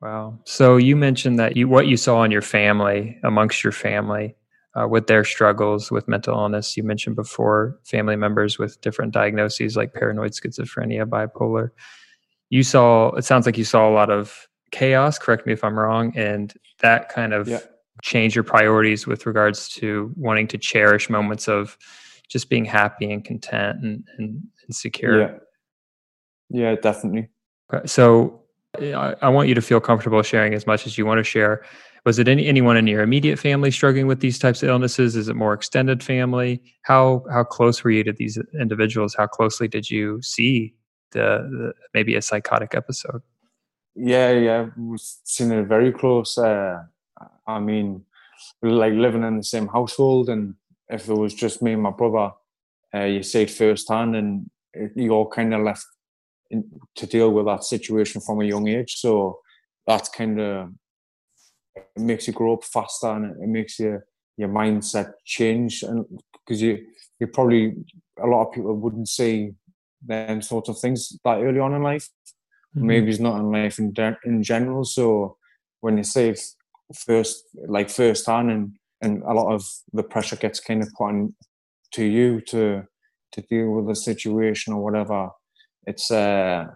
Wow. 0.00 0.38
So 0.44 0.76
you 0.76 0.94
mentioned 0.94 1.38
that 1.40 1.56
you 1.56 1.68
what 1.68 1.88
you 1.88 1.96
saw 1.96 2.22
in 2.22 2.30
your 2.30 2.42
family, 2.42 3.18
amongst 3.24 3.64
your 3.64 3.72
family, 3.72 4.36
uh, 4.78 4.86
with 4.86 5.06
their 5.08 5.24
struggles 5.24 5.90
with 5.90 6.06
mental 6.06 6.38
illness. 6.38 6.76
You 6.76 6.84
mentioned 6.84 7.16
before 7.16 7.78
family 7.84 8.16
members 8.16 8.58
with 8.58 8.80
different 8.80 9.12
diagnoses 9.12 9.76
like 9.76 9.94
paranoid 9.94 10.32
schizophrenia, 10.32 11.04
bipolar. 11.04 11.70
You 12.50 12.62
saw. 12.62 13.10
It 13.12 13.24
sounds 13.24 13.46
like 13.46 13.58
you 13.58 13.64
saw 13.64 13.88
a 13.88 13.92
lot 13.92 14.10
of 14.10 14.47
chaos. 14.70 15.18
Correct 15.18 15.46
me 15.46 15.52
if 15.52 15.64
I'm 15.64 15.78
wrong. 15.78 16.12
And 16.16 16.54
that 16.80 17.08
kind 17.08 17.32
of 17.32 17.48
yeah. 17.48 17.60
changed 18.02 18.36
your 18.36 18.44
priorities 18.44 19.06
with 19.06 19.26
regards 19.26 19.68
to 19.70 20.12
wanting 20.16 20.46
to 20.48 20.58
cherish 20.58 21.10
moments 21.10 21.48
of 21.48 21.76
just 22.28 22.50
being 22.50 22.64
happy 22.64 23.10
and 23.10 23.24
content 23.24 23.82
and, 23.82 24.04
and, 24.18 24.42
and 24.66 24.76
secure. 24.76 25.20
Yeah. 25.20 25.34
Yeah, 26.50 26.74
definitely. 26.76 27.28
So 27.84 28.42
uh, 28.80 28.92
I, 28.92 29.14
I 29.26 29.28
want 29.28 29.48
you 29.48 29.54
to 29.54 29.62
feel 29.62 29.80
comfortable 29.80 30.22
sharing 30.22 30.54
as 30.54 30.66
much 30.66 30.86
as 30.86 30.96
you 30.96 31.04
want 31.04 31.18
to 31.18 31.24
share. 31.24 31.62
Was 32.06 32.18
it 32.18 32.28
any, 32.28 32.46
anyone 32.46 32.76
in 32.76 32.86
your 32.86 33.02
immediate 33.02 33.38
family 33.38 33.70
struggling 33.70 34.06
with 34.06 34.20
these 34.20 34.38
types 34.38 34.62
of 34.62 34.70
illnesses? 34.70 35.14
Is 35.14 35.28
it 35.28 35.36
more 35.36 35.52
extended 35.52 36.02
family? 36.02 36.62
How 36.82 37.24
how 37.30 37.44
close 37.44 37.84
were 37.84 37.90
you 37.90 38.02
to 38.04 38.12
these 38.12 38.38
individuals? 38.58 39.14
How 39.14 39.26
closely 39.26 39.68
did 39.68 39.90
you 39.90 40.22
see 40.22 40.74
the, 41.10 41.48
the 41.50 41.72
maybe 41.92 42.14
a 42.14 42.22
psychotic 42.22 42.74
episode? 42.74 43.20
Yeah, 44.00 44.30
yeah, 44.30 44.66
we've 44.76 45.00
seen 45.00 45.50
it 45.50 45.64
very 45.64 45.92
close. 45.92 46.38
Uh, 46.38 46.84
I 47.46 47.58
mean, 47.58 48.04
like 48.62 48.92
living 48.92 49.24
in 49.24 49.38
the 49.38 49.42
same 49.42 49.66
household, 49.66 50.28
and 50.28 50.54
if 50.88 51.08
it 51.08 51.14
was 51.14 51.34
just 51.34 51.62
me 51.62 51.72
and 51.72 51.82
my 51.82 51.90
brother, 51.90 52.32
uh, 52.94 53.04
you 53.04 53.24
see 53.24 53.42
it 53.42 53.50
firsthand, 53.50 54.14
and 54.14 54.50
you 54.94 55.10
all 55.10 55.28
kind 55.28 55.52
of 55.52 55.62
left 55.62 55.84
in, 56.50 56.64
to 56.94 57.06
deal 57.06 57.32
with 57.32 57.46
that 57.46 57.64
situation 57.64 58.20
from 58.20 58.40
a 58.40 58.44
young 58.44 58.68
age. 58.68 58.94
So 58.98 59.40
that's 59.84 60.08
kind 60.08 60.40
of 60.40 60.70
it 61.74 62.00
makes 62.00 62.26
you 62.28 62.32
grow 62.32 62.54
up 62.54 62.64
faster 62.64 63.08
and 63.08 63.42
it 63.42 63.48
makes 63.48 63.78
you 63.78 64.00
your 64.36 64.48
mindset 64.48 65.12
change 65.24 65.82
and 65.82 66.04
because 66.32 66.60
you 66.62 66.78
you 67.18 67.26
probably 67.26 67.74
a 68.22 68.26
lot 68.26 68.46
of 68.46 68.52
people 68.52 68.74
wouldn't 68.74 69.08
see 69.08 69.52
them 70.04 70.40
sorts 70.42 70.68
of 70.68 70.78
things 70.78 71.18
that 71.24 71.38
early 71.38 71.58
on 71.58 71.74
in 71.74 71.82
life. 71.82 72.08
Mm-hmm. 72.78 72.86
Maybe 72.86 73.10
it's 73.10 73.20
not 73.20 73.38
in 73.38 73.50
life 73.50 73.78
in, 73.78 73.92
in 74.24 74.42
general. 74.42 74.84
So 74.84 75.36
when 75.80 75.96
you 75.96 76.04
say 76.04 76.34
first 76.94 77.44
like 77.66 77.90
first 77.90 78.26
hand 78.26 78.50
and 78.50 78.76
and 79.00 79.22
a 79.22 79.32
lot 79.32 79.52
of 79.54 79.64
the 79.92 80.02
pressure 80.02 80.36
gets 80.36 80.58
kind 80.58 80.82
of 80.82 80.88
put 80.96 81.04
on 81.04 81.34
to 81.92 82.04
you 82.04 82.40
to 82.40 82.82
to 83.32 83.42
deal 83.42 83.70
with 83.70 83.86
the 83.86 83.94
situation 83.94 84.72
or 84.72 84.82
whatever 84.82 85.30
it's 85.88 86.10
uh, 86.10 86.66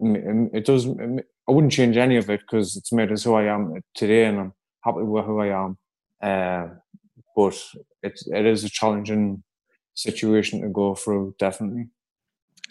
it 0.00 0.64
does. 0.64 0.86
I 0.86 1.52
wouldn't 1.52 1.72
change 1.72 1.96
any 1.96 2.16
of 2.16 2.30
it 2.30 2.40
because 2.40 2.76
it's 2.76 2.92
made 2.92 3.10
us 3.10 3.24
who 3.24 3.34
I 3.34 3.44
am 3.44 3.82
today, 3.94 4.26
and 4.26 4.38
I'm 4.38 4.52
happy 4.84 5.02
with 5.02 5.24
who 5.24 5.40
I 5.40 5.48
am. 5.64 5.78
Uh, 6.22 6.74
but 7.34 7.60
it's 8.02 8.26
it 8.28 8.46
is 8.46 8.62
a 8.62 8.70
challenging 8.70 9.42
situation 9.94 10.62
to 10.62 10.68
go 10.68 10.94
through, 10.94 11.34
definitely. 11.38 11.88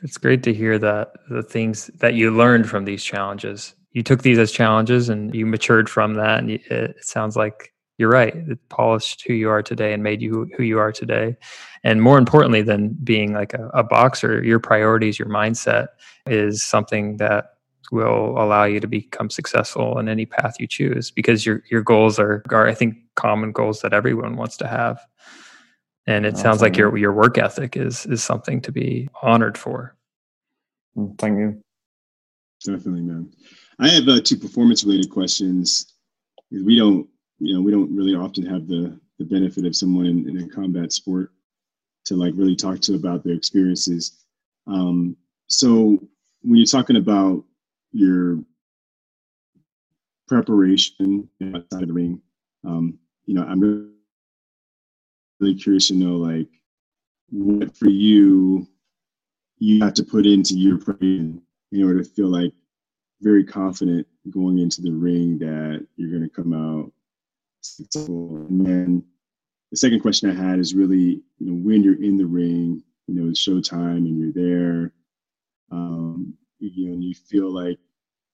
It's 0.04 0.18
great 0.18 0.44
to 0.44 0.54
hear 0.54 0.78
that 0.80 1.14
the 1.30 1.44
things 1.44 1.88
that 2.00 2.14
you 2.14 2.32
learned 2.32 2.70
from 2.70 2.86
these 2.86 3.04
challenges, 3.04 3.74
you 3.94 4.04
took 4.04 4.22
these 4.22 4.38
as 4.38 4.52
challenges 4.52 5.10
and 5.10 5.34
you 5.34 5.46
matured 5.46 5.90
from 5.90 6.14
that. 6.16 6.40
And 6.40 6.52
it 6.52 7.04
sounds 7.04 7.36
like 7.36 7.74
you're 7.98 8.10
right. 8.10 8.36
It 8.36 8.60
polished 8.70 9.24
who 9.26 9.34
you 9.34 9.50
are 9.50 9.64
today 9.64 9.94
and 9.94 10.04
made 10.04 10.22
you 10.22 10.50
who 10.56 10.64
you 10.64 10.78
are 10.78 10.92
today. 10.92 11.36
And 11.84 12.02
more 12.02 12.20
importantly 12.20 12.62
than 12.62 12.96
being 13.04 13.34
like 13.34 13.54
a, 13.56 13.70
a 13.74 13.84
boxer, 13.84 14.44
your 14.44 14.60
priorities, 14.60 15.18
your 15.18 15.30
mindset 15.30 15.88
is 16.28 16.62
something 16.62 17.18
that 17.18 17.54
will 17.92 18.38
allow 18.38 18.66
you 18.66 18.80
to 18.80 18.88
become 18.88 19.30
successful 19.30 19.98
in 19.98 20.10
any 20.10 20.26
path 20.26 20.56
you 20.60 20.68
choose 20.68 21.10
because 21.10 21.46
your 21.46 21.64
your 21.72 21.82
goals 21.82 22.20
are 22.20 22.44
are 22.50 22.68
I 22.68 22.74
think 22.74 22.98
common 23.16 23.52
goals 23.52 23.82
that 23.82 23.94
everyone 23.94 24.36
wants 24.36 24.58
to 24.58 24.68
have. 24.68 25.00
And 26.08 26.26
it 26.26 26.38
sounds 26.38 26.62
like 26.62 26.78
your 26.78 26.98
your 26.98 27.12
work 27.12 27.38
ethic 27.38 27.76
is 27.76 28.06
is 28.06 28.24
something 28.24 28.62
to 28.62 28.72
be 28.72 29.10
honored 29.22 29.58
for. 29.58 29.96
Mm, 30.98 31.18
thank 31.20 31.38
you. 31.38 31.62
Definitely, 32.66 33.02
man. 33.02 33.32
I 33.80 33.90
have 33.90 34.08
uh, 34.08 34.22
two 34.22 34.38
performance 34.38 34.84
related 34.84 35.12
questions. 35.12 35.94
We 36.50 36.78
don't 36.78 37.08
you 37.40 37.54
know 37.54 37.62
we 37.62 37.72
don't 37.72 37.96
really 37.96 38.16
often 38.16 38.46
have 38.46 38.68
the 38.68 39.00
the 39.20 39.26
benefit 39.26 39.66
of 39.66 39.76
someone 39.76 40.06
in, 40.06 40.30
in 40.30 40.38
a 40.44 40.48
combat 40.48 40.92
sport 40.92 41.32
to 42.06 42.16
like 42.16 42.34
really 42.36 42.56
talk 42.56 42.80
to 42.82 42.96
about 42.96 43.24
their 43.24 43.34
experiences 43.34 44.24
um, 44.68 45.16
so 45.48 46.00
when 46.42 46.58
you're 46.58 46.66
talking 46.66 46.98
about 46.98 47.44
your 47.92 48.40
preparation 50.28 51.30
outside 51.54 51.84
of 51.84 51.88
the 51.88 51.94
ring 51.94 52.22
um, 52.66 52.98
you 53.26 53.34
know 53.34 53.44
i'm 53.44 53.60
really, 53.60 53.90
really 55.40 55.56
curious 55.56 55.88
to 55.88 55.94
know 55.94 56.16
like 56.16 56.48
what 57.30 57.76
for 57.76 57.90
you 57.90 58.68
you 59.60 59.84
have 59.84 59.94
to 59.94 60.04
put 60.04 60.26
into 60.26 60.56
your 60.56 60.78
preparation 60.78 61.42
in 61.72 61.84
order 61.84 62.04
to 62.04 62.10
feel 62.10 62.28
like 62.28 62.54
very 63.22 63.44
confident 63.44 64.08
going 64.30 64.60
into 64.60 64.82
the 64.82 64.92
ring 64.92 65.38
that 65.40 65.86
you're 65.96 66.12
going 66.12 66.24
to 66.24 66.30
come 66.30 66.54
out 66.54 66.92
and 67.96 68.66
then 68.66 69.04
the 69.72 69.78
second 69.78 70.00
question 70.00 70.30
I 70.30 70.34
had 70.34 70.60
is 70.60 70.74
really, 70.74 71.22
you 71.40 71.46
know, 71.46 71.54
when 71.54 71.84
you're 71.84 72.02
in 72.02 72.18
the 72.18 72.26
ring, 72.26 72.84
you 73.08 73.16
know, 73.16 73.30
it's 73.30 73.46
showtime 73.46 73.98
and 73.98 74.18
you're 74.18 74.32
there, 74.32 74.94
um, 75.72 76.34
you 76.60 76.88
know, 76.88 76.94
and 76.94 77.04
you 77.04 77.14
feel 77.14 77.54
like 77.54 77.78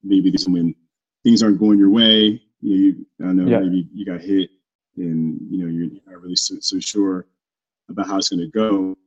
maybe 0.03 0.29
this 0.29 0.47
when 0.47 0.75
things 1.23 1.41
aren't 1.41 1.59
going 1.59 1.79
your 1.79 1.89
way, 1.89 2.41
you 2.61 2.69
know, 2.69 2.75
you, 2.75 3.05
I 3.21 3.23
don't 3.25 3.37
know, 3.37 3.51
yeah. 3.51 3.59
maybe 3.59 3.87
you 3.93 4.05
got 4.05 4.21
hit 4.21 4.49
and, 4.97 5.39
you 5.49 5.59
know, 5.59 5.67
you're 5.67 5.89
not 6.05 6.21
really 6.21 6.35
so, 6.35 6.55
so 6.59 6.79
sure 6.79 7.27
about 7.89 8.07
how 8.07 8.17
it's 8.17 8.29
going 8.29 8.39
to 8.39 8.47
go. 8.47 8.97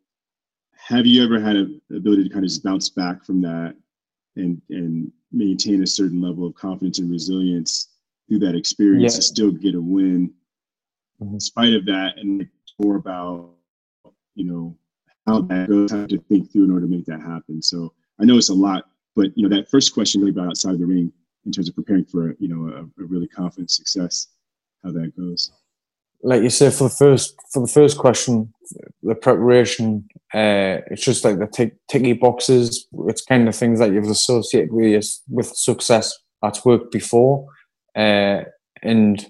Have 0.89 1.07
you 1.07 1.25
ever 1.25 1.41
had 1.41 1.57
an 1.57 1.81
ability 1.91 2.25
to 2.25 2.31
kind 2.31 2.45
of 2.45 2.51
just 2.51 2.65
bounce 2.65 2.89
back 2.89 3.25
from 3.25 3.41
that 3.43 3.75
and, 4.37 4.61
and 4.71 5.11
maintain 5.33 5.83
a 5.83 5.87
certain 5.87 6.21
level 6.21 6.47
of 6.47 6.55
confidence 6.55 6.99
and 6.99 7.11
resilience 7.11 7.89
through 8.29 8.41
that 8.41 8.55
experience 8.55 9.15
yeah. 9.15 9.17
to 9.17 9.23
still 9.23 9.51
get 9.51 9.75
a 9.75 9.81
win 9.81 10.33
mm-hmm. 11.21 11.35
in 11.35 11.41
spite 11.41 11.75
of 11.75 11.87
that 11.87 12.19
and 12.19 12.47
more 12.79 12.97
about 12.97 13.51
you 14.35 14.45
know 14.45 14.77
how 15.27 15.41
that 15.41 15.69
goes, 15.69 15.91
how 15.91 16.07
to 16.07 16.19
think 16.29 16.53
through 16.53 16.65
in 16.65 16.71
order 16.71 16.87
to 16.87 16.93
make 16.93 17.07
that 17.07 17.21
happen. 17.21 17.61
So 17.61 17.93
I 18.21 18.25
know 18.25 18.37
it's 18.37 18.51
a 18.51 18.55
lot, 18.55 18.85
but 19.17 19.37
you 19.37 19.49
know 19.49 19.57
that 19.57 19.69
first 19.69 19.93
question 19.93 20.21
really 20.21 20.31
about 20.31 20.49
outside 20.49 20.79
the 20.79 20.87
ring 20.87 21.13
in 21.45 21.53
terms 21.53 21.69
of 21.69 21.75
preparing 21.75 22.05
for 22.05 22.37
you 22.39 22.49
know 22.49 22.73
a, 22.73 23.03
a 23.03 23.07
really 23.07 23.29
confident 23.29 23.71
success, 23.71 24.29
how 24.85 24.93
that 24.93 25.17
goes. 25.17 25.53
Like 26.23 26.43
you 26.43 26.51
said, 26.51 26.75
for 26.75 26.85
the 26.85 26.95
first 26.95 27.37
for 27.53 27.61
the 27.61 27.73
first 27.73 27.99
question, 27.99 28.53
the 29.03 29.15
preparation, 29.15 30.09
uh, 30.35 30.83
it's 30.91 31.03
just 31.03 31.25
like 31.25 31.39
the 31.39 31.47
tick, 31.47 31.77
ticky 31.89 32.15
boxes. 32.15 32.87
It's 33.07 33.25
kind 33.25 33.49
of 33.49 33.55
things 33.55 33.79
that 33.79 33.93
you've 33.93 34.11
associated 34.11 34.73
with 34.73 35.05
with 35.29 35.47
success 35.47 36.13
that's 36.43 36.65
worked 36.65 36.91
before, 36.91 37.47
uh, 37.95 38.43
and 38.83 39.27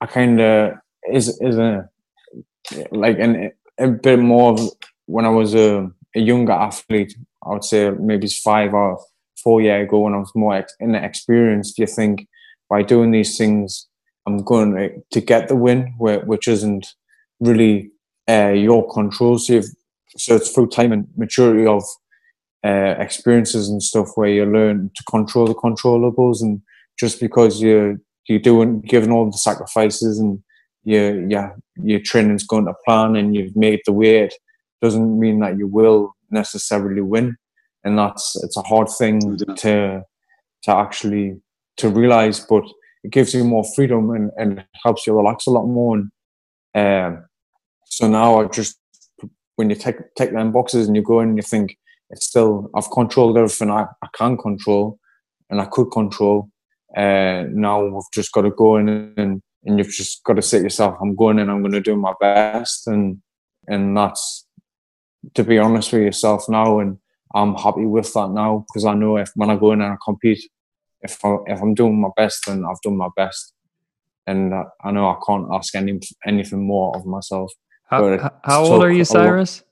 I 0.00 0.06
kind 0.06 0.40
of 0.40 0.74
is 1.12 1.28
is 1.40 1.58
a 1.58 1.88
like 2.90 3.18
an, 3.18 3.52
a 3.78 3.88
bit 3.88 4.18
more 4.18 4.52
of 4.52 4.60
when 5.06 5.24
I 5.24 5.30
was 5.30 5.54
a, 5.54 5.90
a 6.14 6.20
younger 6.20 6.52
athlete. 6.52 7.14
I 7.44 7.50
would 7.50 7.64
say 7.64 7.90
maybe 7.90 8.28
five 8.28 8.74
or 8.74 8.98
four 9.42 9.60
year 9.60 9.82
ago 9.82 10.00
when 10.00 10.14
I 10.14 10.18
was 10.18 10.32
more 10.34 10.56
ex- 10.56 10.74
inexperienced. 10.80 11.78
You 11.78 11.86
think 11.86 12.26
by 12.68 12.82
doing 12.82 13.10
these 13.12 13.38
things, 13.38 13.86
I'm 14.26 14.42
going 14.42 14.74
to, 14.74 14.90
to 15.12 15.20
get 15.20 15.48
the 15.48 15.56
win, 15.56 15.94
which 15.98 16.48
isn't 16.48 16.86
really 17.40 17.90
uh, 18.28 18.48
your 18.48 18.90
control. 18.92 19.38
So, 19.38 19.60
so 20.16 20.36
it's 20.36 20.50
through 20.50 20.68
time 20.68 20.92
and 20.92 21.06
maturity 21.16 21.66
of 21.66 21.84
uh, 22.64 22.94
experiences 22.98 23.68
and 23.68 23.82
stuff 23.82 24.08
where 24.16 24.28
you 24.28 24.44
learn 24.44 24.90
to 24.96 25.04
control 25.04 25.46
the 25.46 25.54
controllables. 25.54 26.42
And 26.42 26.60
just 26.98 27.20
because 27.20 27.60
you're 27.60 27.96
you're 28.28 28.38
doing 28.40 28.80
giving 28.80 29.12
all 29.12 29.30
the 29.30 29.38
sacrifices 29.38 30.18
and 30.18 30.42
your 30.84 31.28
yeah 31.28 31.50
your 31.76 32.00
training's 32.00 32.46
going 32.46 32.66
to 32.66 32.74
plan 32.84 33.16
and 33.16 33.34
you've 33.34 33.54
made 33.56 33.80
the 33.86 33.92
weight 33.92 34.32
doesn't 34.82 35.18
mean 35.18 35.40
that 35.40 35.58
you 35.58 35.66
will 35.66 36.14
necessarily 36.30 37.00
win 37.00 37.36
and 37.84 37.98
that's 37.98 38.36
it's 38.42 38.56
a 38.56 38.62
hard 38.62 38.88
thing 38.88 39.36
to 39.56 40.02
to 40.62 40.70
actually 40.70 41.40
to 41.76 41.88
realize 41.88 42.40
but 42.40 42.64
it 43.04 43.12
gives 43.12 43.34
you 43.34 43.44
more 43.44 43.64
freedom 43.74 44.10
and, 44.10 44.30
and 44.36 44.64
helps 44.84 45.06
you 45.06 45.14
relax 45.14 45.46
a 45.46 45.50
lot 45.50 45.66
more. 45.66 45.96
And 45.96 46.10
um, 46.74 47.24
so 47.86 48.08
now 48.08 48.40
I 48.40 48.46
just 48.46 48.78
when 49.56 49.70
you 49.70 49.76
take 49.76 49.96
take 50.16 50.32
them 50.32 50.52
boxes 50.52 50.86
and 50.86 50.96
you 50.96 51.02
go 51.02 51.20
in 51.20 51.30
and 51.30 51.38
you 51.38 51.42
think 51.42 51.76
it's 52.10 52.26
still 52.26 52.70
I've 52.74 52.90
controlled 52.90 53.36
everything 53.36 53.70
I, 53.70 53.86
I 54.02 54.08
can 54.14 54.36
control 54.36 54.98
and 55.50 55.60
I 55.60 55.66
could 55.66 55.90
control. 55.90 56.50
Uh, 56.96 57.44
now 57.50 57.84
we've 57.84 58.02
just 58.14 58.32
got 58.32 58.42
to 58.42 58.50
go 58.50 58.76
in 58.76 58.88
and, 59.16 59.42
and 59.64 59.78
you've 59.78 59.90
just 59.90 60.22
got 60.24 60.34
to 60.34 60.42
say 60.42 60.58
to 60.58 60.64
yourself 60.64 60.96
I'm 61.00 61.16
going 61.16 61.38
in 61.38 61.50
I'm 61.50 61.62
going 61.62 61.72
to 61.72 61.80
do 61.80 61.96
my 61.96 62.14
best. 62.20 62.86
And 62.86 63.20
and 63.66 63.96
that's 63.96 64.46
to 65.34 65.42
be 65.42 65.58
honest 65.58 65.92
with 65.92 66.02
yourself 66.02 66.48
now 66.48 66.78
and 66.80 66.98
I'm 67.34 67.54
happy 67.54 67.84
with 67.84 68.12
that 68.14 68.30
now 68.30 68.64
because 68.68 68.84
I 68.84 68.94
know 68.94 69.16
if 69.16 69.30
when 69.34 69.50
I 69.50 69.56
go 69.56 69.72
in 69.72 69.80
and 69.80 69.92
I 69.92 69.96
compete, 70.04 70.40
if 71.02 71.24
I, 71.24 71.36
if 71.46 71.60
I'm 71.60 71.74
doing 71.74 72.00
my 72.00 72.10
best, 72.16 72.44
then 72.46 72.64
I've 72.64 72.80
done 72.82 72.96
my 72.96 73.08
best, 73.16 73.52
and 74.26 74.54
I, 74.54 74.64
I 74.84 74.90
know 74.90 75.08
I 75.08 75.16
can't 75.26 75.46
ask 75.52 75.74
any 75.74 76.00
anything 76.26 76.66
more 76.66 76.96
of 76.96 77.06
myself. 77.06 77.52
How, 77.88 78.32
how 78.42 78.64
old 78.64 78.82
are 78.82 78.90
you, 78.90 79.04
Cyrus? 79.04 79.62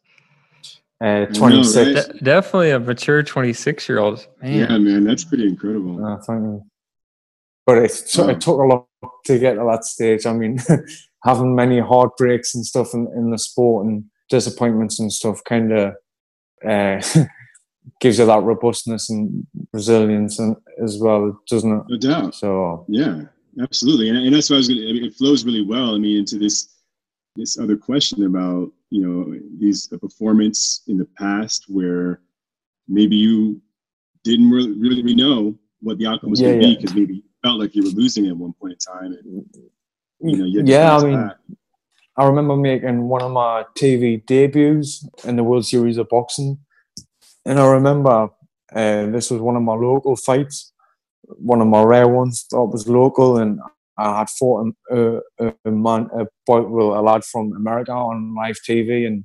Uh, 1.00 1.26
26. 1.26 1.74
Know, 1.74 1.82
right? 1.82 1.94
De- 1.94 2.24
definitely 2.24 2.70
a 2.70 2.78
mature 2.78 3.22
26 3.22 3.88
year 3.88 3.98
old. 3.98 4.26
Yeah, 4.42 4.78
man, 4.78 5.04
that's 5.04 5.24
pretty 5.24 5.48
incredible. 5.48 6.04
Uh, 6.04 6.18
thank 6.22 6.42
you. 6.42 6.64
But 7.66 7.78
it, 7.78 8.02
t- 8.06 8.22
it 8.22 8.40
took 8.40 8.60
a 8.60 8.62
lot 8.62 8.86
to 9.26 9.38
get 9.38 9.54
to 9.54 9.66
that 9.70 9.84
stage. 9.84 10.26
I 10.26 10.32
mean, 10.32 10.58
having 11.24 11.54
many 11.54 11.80
heartbreaks 11.80 12.54
and 12.54 12.64
stuff 12.64 12.94
in, 12.94 13.08
in 13.16 13.30
the 13.30 13.38
sport 13.38 13.86
and 13.86 14.04
disappointments 14.28 15.00
and 15.00 15.12
stuff 15.12 15.42
kind 15.44 15.72
of 15.72 15.94
uh, 16.66 17.02
gives 18.00 18.18
you 18.18 18.26
that 18.26 18.42
robustness 18.42 19.10
and 19.10 19.46
resilience 19.72 20.38
and 20.38 20.56
as 20.82 20.98
well, 20.98 21.40
doesn't 21.48 21.70
it? 21.70 21.84
No 21.88 21.98
doubt. 21.98 22.34
So 22.34 22.84
yeah, 22.88 23.22
absolutely, 23.60 24.08
and, 24.08 24.18
and 24.18 24.34
that's 24.34 24.50
why 24.50 24.56
I 24.56 24.58
was 24.58 24.68
going. 24.68 24.80
to 24.80 25.06
It 25.06 25.14
flows 25.14 25.44
really 25.44 25.64
well. 25.64 25.94
I 25.94 25.98
mean, 25.98 26.18
into 26.18 26.38
this 26.38 26.74
this 27.36 27.58
other 27.58 27.76
question 27.76 28.24
about 28.24 28.70
you 28.90 29.06
know 29.06 29.38
these 29.58 29.88
the 29.88 29.98
performance 29.98 30.82
in 30.86 30.98
the 30.98 31.08
past 31.18 31.64
where 31.68 32.20
maybe 32.88 33.16
you 33.16 33.60
didn't 34.22 34.50
really 34.50 34.72
really 34.72 35.14
know 35.14 35.56
what 35.80 35.98
the 35.98 36.06
outcome 36.06 36.30
was 36.30 36.40
yeah, 36.40 36.50
going 36.50 36.60
to 36.60 36.66
yeah. 36.66 36.74
be 36.74 36.76
because 36.76 36.94
maybe 36.94 37.14
you 37.16 37.22
felt 37.42 37.60
like 37.60 37.74
you 37.74 37.82
were 37.82 37.90
losing 37.90 38.26
at 38.26 38.36
one 38.36 38.52
point 38.54 38.72
in 38.72 38.78
time 38.78 39.12
and 39.12 39.46
you 40.20 40.36
know 40.36 40.44
you 40.44 40.62
yeah 40.64 40.96
i 40.96 41.02
mean 41.02 41.26
back. 41.26 41.36
i 42.16 42.24
remember 42.24 42.56
making 42.56 43.02
one 43.02 43.22
of 43.22 43.30
my 43.30 43.64
tv 43.76 44.24
debuts 44.26 45.06
in 45.24 45.36
the 45.36 45.44
world 45.44 45.66
series 45.66 45.98
of 45.98 46.08
boxing 46.08 46.58
and 47.44 47.58
I 47.58 47.66
remember 47.66 48.28
uh, 48.74 49.06
this 49.06 49.30
was 49.30 49.40
one 49.40 49.56
of 49.56 49.62
my 49.62 49.74
local 49.74 50.16
fights, 50.16 50.72
one 51.22 51.60
of 51.60 51.68
my 51.68 51.82
rare 51.82 52.08
ones 52.08 52.46
that 52.50 52.62
was 52.62 52.88
local, 52.88 53.38
and 53.38 53.60
I 53.98 54.18
had 54.18 54.30
fought 54.30 54.72
a, 54.90 55.20
a, 55.38 55.54
a 55.64 55.70
man, 55.70 56.08
a 56.18 56.26
boy, 56.46 56.62
well, 56.62 56.98
a 56.98 57.02
lad 57.02 57.24
from 57.24 57.52
America 57.52 57.92
on 57.92 58.34
live 58.34 58.58
TV, 58.68 59.06
and 59.06 59.24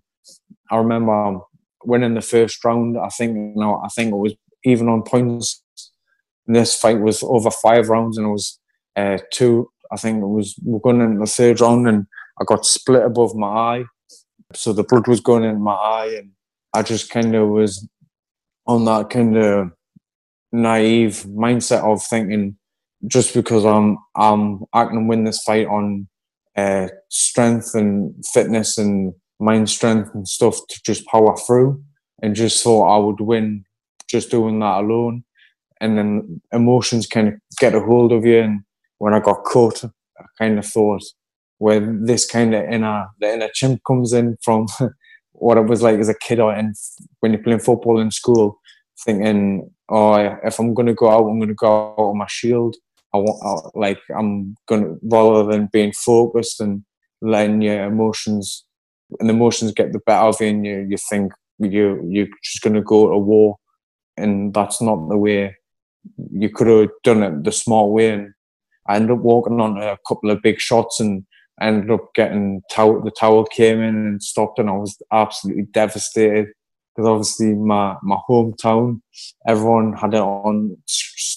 I 0.69 0.77
remember 0.77 1.39
winning 1.83 2.13
the 2.13 2.21
first 2.21 2.63
round. 2.63 2.97
I 2.97 3.09
think, 3.09 3.35
you 3.35 3.53
know, 3.55 3.81
I 3.83 3.87
think 3.87 4.11
it 4.11 4.17
was 4.17 4.35
even 4.63 4.89
on 4.89 5.03
points. 5.03 5.63
This 6.45 6.75
fight 6.75 6.99
was 6.99 7.23
over 7.23 7.49
five 7.49 7.89
rounds, 7.89 8.17
and 8.17 8.27
it 8.27 8.31
was 8.31 8.59
uh, 8.95 9.17
two. 9.31 9.69
I 9.91 9.97
think 9.97 10.21
it 10.21 10.27
was 10.27 10.55
we're 10.63 10.79
going 10.79 11.01
in 11.01 11.19
the 11.19 11.25
third 11.25 11.61
round, 11.61 11.87
and 11.87 12.05
I 12.39 12.43
got 12.45 12.65
split 12.65 13.03
above 13.03 13.35
my 13.35 13.47
eye, 13.47 13.83
so 14.53 14.73
the 14.73 14.83
blood 14.83 15.07
was 15.07 15.21
going 15.21 15.43
in 15.43 15.61
my 15.61 15.73
eye, 15.73 16.15
and 16.17 16.31
I 16.73 16.83
just 16.83 17.09
kind 17.09 17.33
of 17.35 17.49
was 17.49 17.87
on 18.69 18.85
that 18.85 19.09
kind 19.09 19.35
of 19.35 19.71
naive 20.51 21.25
mindset 21.27 21.83
of 21.83 22.03
thinking 22.03 22.55
just 23.07 23.33
because 23.33 23.65
I'm 23.65 23.97
I'm 24.15 24.61
I 24.73 24.85
can 24.85 25.07
win 25.07 25.23
this 25.23 25.41
fight 25.41 25.65
on 25.65 26.07
uh, 26.55 26.89
strength 27.09 27.73
and 27.73 28.13
fitness 28.33 28.77
and 28.77 29.13
mind 29.39 29.69
strength 29.69 30.11
and 30.13 30.27
stuff 30.27 30.55
to 30.69 30.79
just 30.85 31.07
power 31.07 31.35
through, 31.35 31.81
and 32.21 32.35
just 32.35 32.63
thought 32.63 32.95
I 32.95 33.03
would 33.03 33.19
win 33.21 33.65
just 34.07 34.29
doing 34.29 34.59
that 34.59 34.81
alone, 34.81 35.23
and 35.81 35.97
then 35.97 36.39
emotions 36.51 37.07
kind 37.07 37.29
of 37.29 37.33
get 37.59 37.73
a 37.73 37.79
hold 37.79 38.11
of 38.11 38.23
you. 38.23 38.39
And 38.39 38.61
when 38.99 39.15
I 39.15 39.19
got 39.19 39.45
caught, 39.45 39.83
I 39.83 40.25
kind 40.37 40.59
of 40.59 40.65
thought 40.65 41.03
where 41.57 41.79
this 41.79 42.29
kind 42.29 42.53
of 42.53 42.69
inner 42.69 43.07
the 43.19 43.33
inner 43.33 43.49
chimp 43.51 43.81
comes 43.87 44.13
in 44.13 44.37
from 44.43 44.67
what 45.39 45.57
it 45.57 45.67
was 45.67 45.81
like 45.81 45.99
as 45.99 46.09
a 46.09 46.13
kid 46.13 46.39
or 46.39 46.53
in, 46.53 46.73
when 47.19 47.33
you're 47.33 47.43
playing 47.43 47.59
football 47.59 47.99
in 47.99 48.11
school, 48.11 48.59
thinking, 49.05 49.69
oh, 49.89 50.15
if 50.43 50.59
I'm 50.59 50.73
going 50.73 50.87
to 50.87 50.93
go 50.93 51.09
out, 51.09 51.27
I'm 51.27 51.39
going 51.39 51.49
to 51.49 51.55
go 51.55 51.67
out 51.67 51.95
on 51.97 52.17
my 52.17 52.27
shield. 52.27 52.75
I 53.13 53.17
want, 53.17 53.39
I, 53.43 53.77
like, 53.79 53.99
I'm 54.15 54.55
going 54.67 54.83
to, 54.83 54.99
rather 55.03 55.51
than 55.51 55.69
being 55.71 55.93
focused 55.93 56.61
and 56.61 56.83
letting 57.21 57.61
your 57.61 57.83
emotions, 57.85 58.65
and 59.19 59.29
emotions 59.29 59.71
get 59.71 59.93
the 59.93 59.99
better 60.05 60.27
of 60.27 60.39
you, 60.39 60.47
and 60.47 60.65
you, 60.65 60.87
you 60.89 60.97
think 61.09 61.33
you, 61.57 62.05
you're 62.07 62.27
just 62.43 62.61
going 62.61 62.75
to 62.75 62.81
go 62.81 63.09
to 63.09 63.17
war. 63.17 63.57
And 64.17 64.53
that's 64.53 64.81
not 64.81 65.09
the 65.09 65.17
way 65.17 65.55
you 66.31 66.49
could 66.49 66.67
have 66.67 66.89
done 67.03 67.23
it 67.23 67.43
the 67.43 67.51
smart 67.51 67.89
way. 67.89 68.11
And 68.11 68.33
I 68.87 68.95
ended 68.95 69.11
up 69.11 69.19
walking 69.19 69.59
on 69.59 69.77
a 69.77 69.97
couple 70.07 70.29
of 70.29 70.41
big 70.41 70.59
shots 70.59 70.99
and 70.99 71.25
ended 71.61 71.91
up 71.91 72.13
getting 72.15 72.61
towel, 72.71 73.01
the 73.01 73.11
towel 73.11 73.45
came 73.45 73.79
in 73.79 73.95
and 73.95 74.23
stopped, 74.23 74.59
and 74.59 74.69
I 74.69 74.73
was 74.73 74.97
absolutely 75.11 75.63
devastated 75.63 76.47
because 76.95 77.07
obviously 77.07 77.55
my 77.55 77.95
my 78.03 78.17
hometown, 78.29 79.01
everyone 79.47 79.93
had 79.93 80.13
it 80.13 80.21
on 80.21 80.77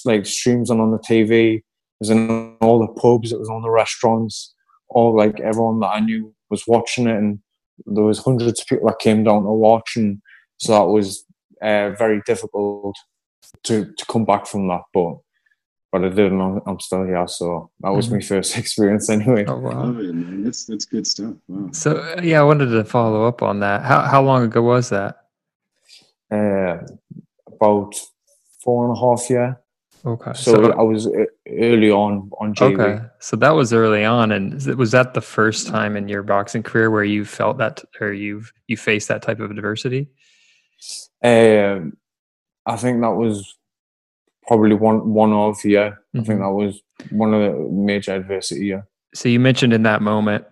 like 0.04 0.26
streams 0.26 0.70
and 0.70 0.80
on 0.80 0.90
the 0.90 0.98
TV. 0.98 1.56
It 1.56 1.62
was 2.00 2.10
in 2.10 2.56
all 2.60 2.80
the 2.80 2.92
pubs. 3.00 3.32
It 3.32 3.38
was 3.38 3.48
on 3.48 3.62
the 3.62 3.70
restaurants. 3.70 4.54
All 4.88 5.16
like 5.16 5.40
everyone 5.40 5.80
that 5.80 5.90
I 5.94 6.00
knew 6.00 6.34
was 6.50 6.66
watching 6.66 7.06
it, 7.06 7.16
and 7.16 7.38
there 7.86 8.04
was 8.04 8.18
hundreds 8.18 8.60
of 8.60 8.66
people 8.66 8.88
that 8.88 8.98
came 8.98 9.24
down 9.24 9.44
to 9.44 9.52
watch, 9.52 9.96
and 9.96 10.20
so 10.58 10.72
that 10.72 10.90
was 10.90 11.24
uh, 11.62 11.90
very 11.90 12.20
difficult 12.26 12.96
to 13.64 13.92
to 13.96 14.06
come 14.06 14.24
back 14.24 14.46
from 14.46 14.68
that. 14.68 14.82
But 14.92 15.16
but 15.92 16.04
I 16.06 16.08
did, 16.08 16.32
and 16.32 16.60
I'm 16.66 16.80
still 16.80 17.04
here. 17.04 17.28
So 17.28 17.70
that 17.80 17.90
was 17.90 18.06
mm-hmm. 18.06 18.16
my 18.16 18.20
first 18.22 18.56
experience, 18.62 19.10
anyway. 19.10 19.44
Oh 19.46 19.58
wow, 19.58 19.84
Love 19.84 20.00
it, 20.00 20.14
man. 20.14 20.42
That's 20.42 20.64
that's 20.64 20.86
good 20.86 21.06
stuff. 21.06 21.34
Wow. 21.46 21.70
So 21.72 21.98
uh, 21.98 22.20
yeah, 22.22 22.40
I 22.40 22.44
wanted 22.44 22.66
to 22.66 22.84
follow 22.84 23.26
up 23.26 23.42
on 23.42 23.60
that. 23.60 23.82
How 23.82 24.00
how 24.00 24.22
long 24.22 24.42
ago 24.42 24.62
was 24.62 24.88
that? 24.88 25.16
Uh, 26.30 26.78
about 27.46 27.94
four 28.64 28.88
and 28.88 28.96
a 28.96 29.00
half 29.00 29.28
year. 29.28 29.60
Okay. 30.04 30.32
So, 30.34 30.54
so, 30.54 30.72
I 30.72 30.82
was 30.82 31.06
early 31.46 31.90
on 31.90 32.30
on 32.40 32.54
GB. 32.54 32.80
Okay. 32.80 33.04
So 33.20 33.36
that 33.36 33.50
was 33.50 33.72
early 33.72 34.04
on, 34.04 34.32
and 34.32 34.54
was 34.76 34.90
that 34.92 35.14
the 35.14 35.20
first 35.20 35.68
time 35.68 35.96
in 35.96 36.08
your 36.08 36.22
boxing 36.22 36.62
career 36.62 36.90
where 36.90 37.04
you 37.04 37.24
felt 37.24 37.58
that, 37.58 37.84
or 38.00 38.12
you've 38.12 38.52
you 38.66 38.76
faced 38.76 39.08
that 39.08 39.22
type 39.22 39.40
of 39.40 39.50
adversity? 39.50 40.08
Um, 41.22 41.98
I 42.66 42.76
think 42.76 43.00
that 43.02 43.14
was 43.14 43.56
probably 44.46 44.74
one 44.74 45.12
one 45.12 45.32
of 45.32 45.64
yeah. 45.64 45.90
Mm-hmm. 45.90 46.20
I 46.20 46.24
think 46.24 46.40
mm-hmm. 46.40 46.42
that 46.42 46.52
was 46.52 46.82
one 47.10 47.34
of 47.34 47.40
the 47.40 47.58
major 47.70 48.14
adversity. 48.14 48.66
Yeah. 48.66 48.82
So 49.14 49.28
you 49.28 49.40
mentioned 49.40 49.72
in 49.72 49.82
that 49.82 50.02
moment 50.02 50.44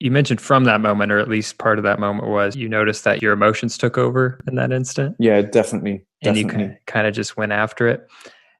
you 0.00 0.10
mentioned 0.10 0.40
from 0.40 0.64
that 0.64 0.80
moment, 0.80 1.12
or 1.12 1.18
at 1.18 1.28
least 1.28 1.58
part 1.58 1.78
of 1.78 1.84
that 1.84 2.00
moment 2.00 2.28
was 2.28 2.56
you 2.56 2.68
noticed 2.68 3.04
that 3.04 3.22
your 3.22 3.32
emotions 3.32 3.76
took 3.76 3.98
over 3.98 4.40
in 4.48 4.54
that 4.54 4.72
instant. 4.72 5.14
Yeah, 5.18 5.42
definitely. 5.42 6.04
And 6.22 6.36
definitely. 6.36 6.64
you 6.64 6.76
kind 6.86 7.06
of 7.06 7.14
just 7.14 7.36
went 7.36 7.52
after 7.52 7.86
it. 7.86 8.08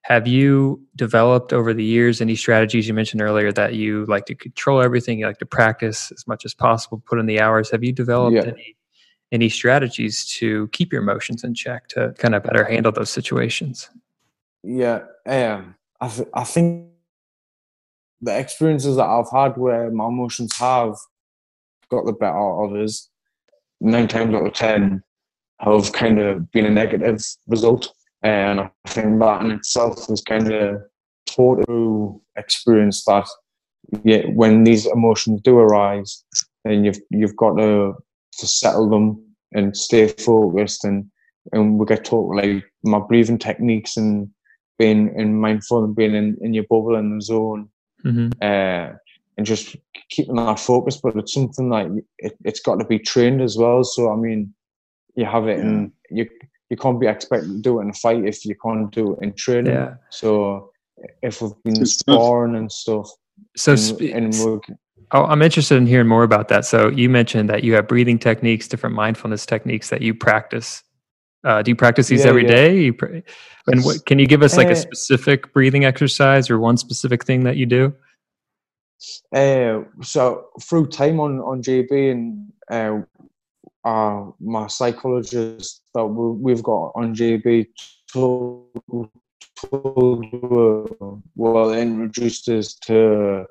Have 0.03 0.27
you 0.27 0.83
developed 0.97 1.53
over 1.53 1.73
the 1.75 1.85
years 1.85 2.21
any 2.21 2.37
strategies 2.37 2.87
you 2.87 2.95
mentioned 2.95 3.23
earlier 3.23 3.53
that 3.53 3.75
you 3.75 4.05
like 4.07 4.27
to 4.27 4.35
control 4.35 4.83
everything, 4.83 5.19
you 5.19 5.27
like 5.27 5.39
to 5.39 5.47
practice 5.47 6.13
as 6.13 6.27
much 6.27 6.45
as 6.45 6.55
possible, 6.55 7.03
put 7.07 7.19
in 7.19 7.27
the 7.27 7.41
hours? 7.41 7.71
Have 7.71 7.83
you 7.83 7.93
developed 7.93 8.37
yeah. 8.37 8.53
any 8.53 8.77
any 9.33 9.49
strategies 9.49 10.27
to 10.27 10.69
keep 10.69 10.93
your 10.93 11.03
emotions 11.03 11.45
in 11.45 11.55
check 11.55 11.87
to 11.89 12.13
kind 12.19 12.35
of 12.35 12.43
better 12.43 12.65
handle 12.65 12.93
those 12.93 13.11
situations? 13.11 13.89
Yeah, 14.63 15.01
um, 15.27 15.75
I, 16.01 16.09
th- 16.09 16.29
I 16.35 16.45
think 16.45 16.89
the 18.21 18.39
experiences 18.39 18.97
that 18.97 19.07
I've 19.07 19.31
had 19.33 19.57
where 19.57 19.91
my 19.91 20.07
emotions 20.07 20.57
have 20.59 20.97
got 21.91 22.05
the 22.05 22.13
better 22.13 22.37
of 22.37 22.75
us, 22.75 23.09
nine 23.81 24.09
times 24.09 24.35
out 24.35 24.47
of 24.47 24.53
ten 24.53 25.03
have 25.61 25.93
kind 25.93 26.19
of 26.19 26.51
been 26.53 26.67
a 26.67 26.71
negative 26.71 27.23
result. 27.47 27.93
And 28.23 28.61
I 28.61 28.71
think 28.87 29.19
that 29.21 29.43
in 29.43 29.51
itself 29.51 30.11
is 30.11 30.21
kind 30.21 30.53
of 30.53 30.83
taught 31.27 31.65
through 31.65 32.21
experience 32.37 33.05
that 33.05 33.27
yeah, 34.05 34.27
when 34.35 34.65
these 34.65 34.87
emotions 34.87 35.41
do 35.43 35.59
arise, 35.59 36.23
then 36.65 36.85
you've 36.85 37.01
you've 37.11 37.37
got 37.37 37.57
to 37.57 37.95
to 38.39 38.47
settle 38.47 38.89
them 38.89 39.23
and 39.53 39.77
stay 39.77 40.09
focused 40.09 40.85
and 40.85 41.11
and 41.53 41.79
we 41.79 41.87
get 41.87 42.05
taught 42.05 42.35
like 42.35 42.65
my 42.85 42.99
breathing 42.99 43.39
techniques 43.39 43.97
and 43.97 44.29
being 44.81 45.13
in 45.15 45.39
mindful 45.39 45.85
and 45.85 45.95
being 45.95 46.15
in, 46.15 46.39
in 46.41 46.55
your 46.55 46.65
bubble 46.65 46.97
in 46.97 47.15
the 47.15 47.23
zone 47.23 47.69
mm-hmm. 48.03 48.31
uh, 48.41 48.97
and 49.37 49.47
just 49.47 49.77
keeping 50.09 50.37
that 50.37 50.59
focus 50.59 50.99
but 51.03 51.15
it's 51.17 51.35
something 51.35 51.69
like 51.69 51.89
it, 52.19 52.35
it's 52.47 52.61
got 52.61 52.77
to 52.77 52.87
be 52.87 52.99
trained 52.99 53.43
as 53.43 53.59
well 53.59 53.85
so 53.85 54.11
i 54.11 54.17
mean 54.17 54.53
you 55.17 55.27
have 55.27 55.47
it 55.49 55.59
yeah. 55.59 55.65
and 55.65 55.93
you 56.11 56.27
you 56.71 56.77
can't 56.79 56.99
be 56.99 57.07
expected 57.07 57.49
to 57.49 57.59
do 57.59 57.79
it 57.79 57.83
in 57.83 57.91
a 57.91 57.93
fight 57.93 58.25
if 58.25 58.47
you 58.47 58.57
can't 58.65 58.91
do 58.91 59.13
it 59.13 59.19
in 59.23 59.35
training 59.35 59.75
yeah. 59.75 59.95
so 60.09 60.71
if 61.23 61.43
we've 61.43 61.63
been 61.63 61.85
sparring 61.85 62.57
and 62.57 62.73
stuff 62.73 63.11
so 63.57 63.73
and, 63.73 64.35
and 64.35 64.61
Oh, 65.13 65.25
I'm 65.25 65.43
interested 65.43 65.75
in 65.75 65.87
hearing 65.87 66.07
more 66.07 66.23
about 66.23 66.47
that. 66.49 66.65
So 66.65 66.89
you 66.89 67.09
mentioned 67.09 67.51
that 67.51 67.65
you 67.65 67.75
have 67.75 67.89
breathing 67.89 68.17
techniques, 68.17 68.69
different 68.69 68.95
mindfulness 68.95 69.45
techniques 69.45 69.91
that 69.91 70.03
you 70.03 70.15
practice. 70.15 70.85
Uh, 71.43 71.63
do 71.63 71.71
you 71.71 71.77
practice 71.77 72.09
these 72.09 72.25
yeah, 72.25 72.31
every 72.31 72.45
yeah. 72.45 72.55
day? 72.55 72.81
You 72.81 72.93
pr- 72.93 73.21
and 73.67 73.85
what, 73.85 74.05
can 74.07 74.19
you 74.19 74.27
give 74.27 74.43
us 74.43 74.57
like 74.57 74.69
uh, 74.69 74.73
a 74.73 74.77
specific 74.77 75.53
breathing 75.53 75.85
exercise 75.85 76.51
or 76.51 76.59
one 76.59 76.77
specific 76.77 77.25
thing 77.25 77.45
that 77.45 77.57
you 77.57 77.67
do? 77.67 77.95
Uh, 79.35 79.83
so 80.03 80.49
through 80.63 80.87
time 80.89 81.21
on 81.21 81.41
on 81.41 81.63
GB 81.63 82.11
and 82.11 82.53
uh, 82.71 83.01
uh, 83.89 84.31
my 84.41 84.67
psychologist 84.67 85.83
that 85.95 86.05
we've 86.05 86.63
got 86.63 86.93
on 86.95 87.15
GB 87.15 87.67
told, 88.13 88.69
told 89.57 90.25
uh, 90.35 91.17
well 91.37 91.73
introduced 91.73 92.49
us 92.49 92.75
to 92.75 93.47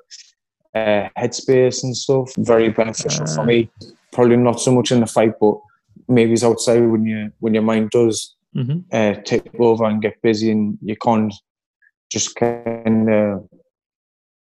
uh, 0.76 1.10
headspace 1.18 1.84
and 1.84 1.98
stuff. 1.98 2.32
Very 2.38 2.70
beneficial 2.70 3.24
uh, 3.24 3.36
for 3.36 3.46
me. 3.46 3.70
Probably 4.12 4.38
not 4.38 4.60
so 4.60 4.72
much 4.72 4.92
in 4.92 5.00
the 5.00 5.08
fight, 5.08 5.34
but 5.40 5.60
maybe 6.08 6.34
it's 6.34 6.44
outside 6.44 6.86
when 6.88 7.06
you 7.06 7.32
when 7.40 7.54
your 7.54 7.64
mind 7.64 7.90
does 7.92 8.36
mm-hmm. 8.56 8.80
uh, 8.92 9.22
take 9.24 9.50
over 9.60 9.86
and 9.86 10.02
get 10.02 10.22
busy, 10.22 10.52
and 10.52 10.78
you 10.82 10.96
can't 10.96 11.34
just 12.12 12.36
kind 12.36 13.10
of 13.10 13.48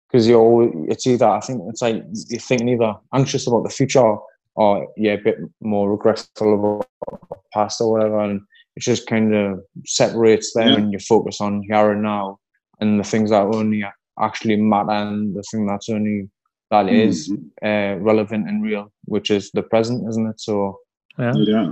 because 0.08 0.28
you're 0.28 0.40
always, 0.40 0.72
it's 0.88 1.08
either 1.08 1.28
I 1.28 1.40
think 1.40 1.62
it's 1.68 1.82
like 1.82 2.04
you're 2.30 2.40
thinking 2.40 2.70
either 2.70 2.96
anxious 3.14 3.48
about 3.48 3.64
the 3.64 3.70
future 3.70 4.18
or 4.56 4.88
yeah 4.98 5.14
a 5.14 5.18
bit 5.18 5.38
more 5.62 5.92
regretful 5.92 6.54
about 6.54 6.88
the 7.10 7.38
past 7.54 7.82
or 7.82 7.92
whatever, 7.92 8.20
and 8.20 8.42
it 8.76 8.82
just 8.82 9.08
kind 9.08 9.34
of 9.34 9.60
separates 9.86 10.54
them 10.54 10.68
yeah. 10.68 10.76
and 10.76 10.94
you 10.94 11.00
focus 11.00 11.42
on 11.42 11.64
here 11.64 11.92
and 11.92 12.04
now 12.04 12.40
and 12.80 13.00
the 13.00 13.04
things 13.04 13.30
that 13.30 13.44
only 13.44 13.84
actually 14.20 14.56
matter 14.56 14.92
and 14.92 15.36
the 15.36 15.44
thing 15.52 15.66
that's 15.66 15.90
only 15.90 16.30
that 16.72 16.86
mm-hmm. 16.86 17.10
is 17.10 17.32
uh, 17.64 17.96
relevant 18.00 18.50
and 18.50 18.64
real, 18.64 18.92
which 19.06 19.30
is 19.30 19.52
the 19.52 19.64
present, 19.64 20.08
isn't 20.10 20.28
it? 20.28 20.40
So 20.42 20.80
yeah, 21.18 21.34
yeah. 21.36 21.72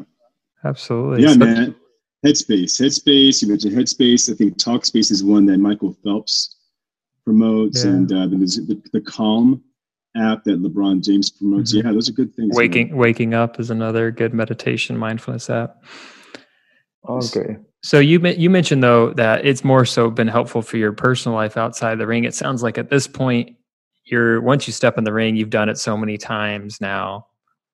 absolutely. 0.64 1.24
Yeah, 1.24 1.34
so, 1.34 1.40
man. 1.40 1.76
Headspace, 2.26 2.80
Headspace. 2.82 3.42
You 3.42 3.50
mentioned 3.50 3.74
Headspace. 3.74 4.32
I 4.32 4.36
think 4.36 4.58
Talkspace 4.58 5.12
is 5.12 5.24
one 5.24 5.46
that 5.48 5.58
Michael 5.58 5.96
Phelps 6.04 6.56
promotes, 7.26 7.84
yeah. 7.84 7.92
and 7.92 8.12
uh, 8.12 8.28
the, 8.28 8.82
the 8.94 9.02
Calm 9.02 9.62
app 10.16 10.44
that 10.46 10.62
LeBron 10.62 11.04
James 11.04 11.30
promotes. 11.30 11.74
Mm-hmm. 11.74 11.88
Yeah, 11.88 11.94
those 11.94 12.10
are 12.10 12.14
good 12.14 12.34
things. 12.36 12.56
Waking 12.56 12.96
Waking 12.96 13.34
Up 13.34 13.60
is 13.60 13.70
another 13.70 14.12
good 14.12 14.34
meditation 14.34 14.98
mindfulness 14.98 15.50
app. 15.50 15.84
Okay. 17.08 17.58
So 17.84 18.00
you 18.00 18.26
you 18.26 18.50
mentioned 18.50 18.84
though 18.84 19.12
that 19.14 19.46
it's 19.46 19.64
more 19.64 19.86
so 19.86 20.10
been 20.10 20.28
helpful 20.28 20.62
for 20.62 20.78
your 20.78 20.94
personal 20.94 21.36
life 21.36 21.58
outside 21.58 21.98
the 21.98 22.08
ring. 22.08 22.24
It 22.24 22.34
sounds 22.34 22.64
like 22.64 22.78
at 22.78 22.90
this 22.90 23.08
point, 23.08 23.58
you're 24.06 24.40
once 24.42 24.68
you 24.68 24.74
step 24.74 24.98
in 24.98 25.04
the 25.04 25.14
ring, 25.14 25.36
you've 25.36 25.50
done 25.50 25.68
it 25.68 25.78
so 25.78 25.98
many 25.98 26.18
times 26.18 26.80
now, 26.80 27.28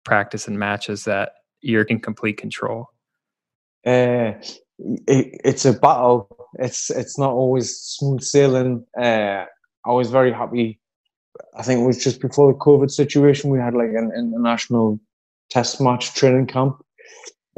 practice 0.05 0.47
and 0.47 0.57
matches 0.57 1.05
that 1.05 1.33
you're 1.61 1.83
in 1.83 1.99
complete 1.99 2.37
control. 2.37 2.89
Uh, 3.85 4.33
it, 5.07 5.41
it's 5.43 5.65
a 5.65 5.73
battle. 5.73 6.27
It's 6.57 6.89
it's 6.89 7.17
not 7.17 7.31
always 7.31 7.77
smooth 7.77 8.21
sailing. 8.21 8.85
Uh, 8.97 9.45
I 9.85 9.91
was 9.91 10.09
very 10.09 10.31
happy. 10.31 10.79
I 11.55 11.63
think 11.63 11.81
it 11.81 11.87
was 11.87 12.03
just 12.03 12.21
before 12.21 12.51
the 12.51 12.59
COVID 12.59 12.91
situation. 12.91 13.49
We 13.49 13.59
had 13.59 13.73
like 13.73 13.89
an 13.89 14.11
international 14.15 14.99
test 15.49 15.79
match 15.81 16.13
training 16.13 16.47
camp 16.47 16.81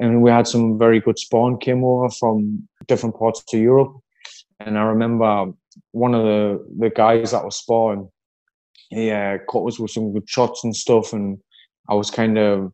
and 0.01 0.21
we 0.21 0.31
had 0.31 0.47
some 0.47 0.77
very 0.77 0.99
good 0.99 1.19
spawn 1.19 1.57
came 1.59 1.83
over 1.83 2.09
from 2.09 2.67
different 2.87 3.15
parts 3.17 3.43
of 3.53 3.59
Europe. 3.59 3.95
And 4.59 4.77
I 4.77 4.83
remember 4.83 5.51
one 5.91 6.15
of 6.15 6.23
the, 6.23 6.65
the 6.79 6.89
guys 6.89 7.31
that 7.31 7.45
was 7.45 7.57
spawn, 7.57 8.09
he 8.89 9.11
uh, 9.11 9.37
caught 9.47 9.71
us 9.71 9.79
with 9.79 9.91
some 9.91 10.11
good 10.11 10.27
shots 10.27 10.63
and 10.63 10.75
stuff, 10.75 11.13
and 11.13 11.37
I 11.87 11.93
was 11.93 12.09
kind 12.09 12.37
of 12.37 12.73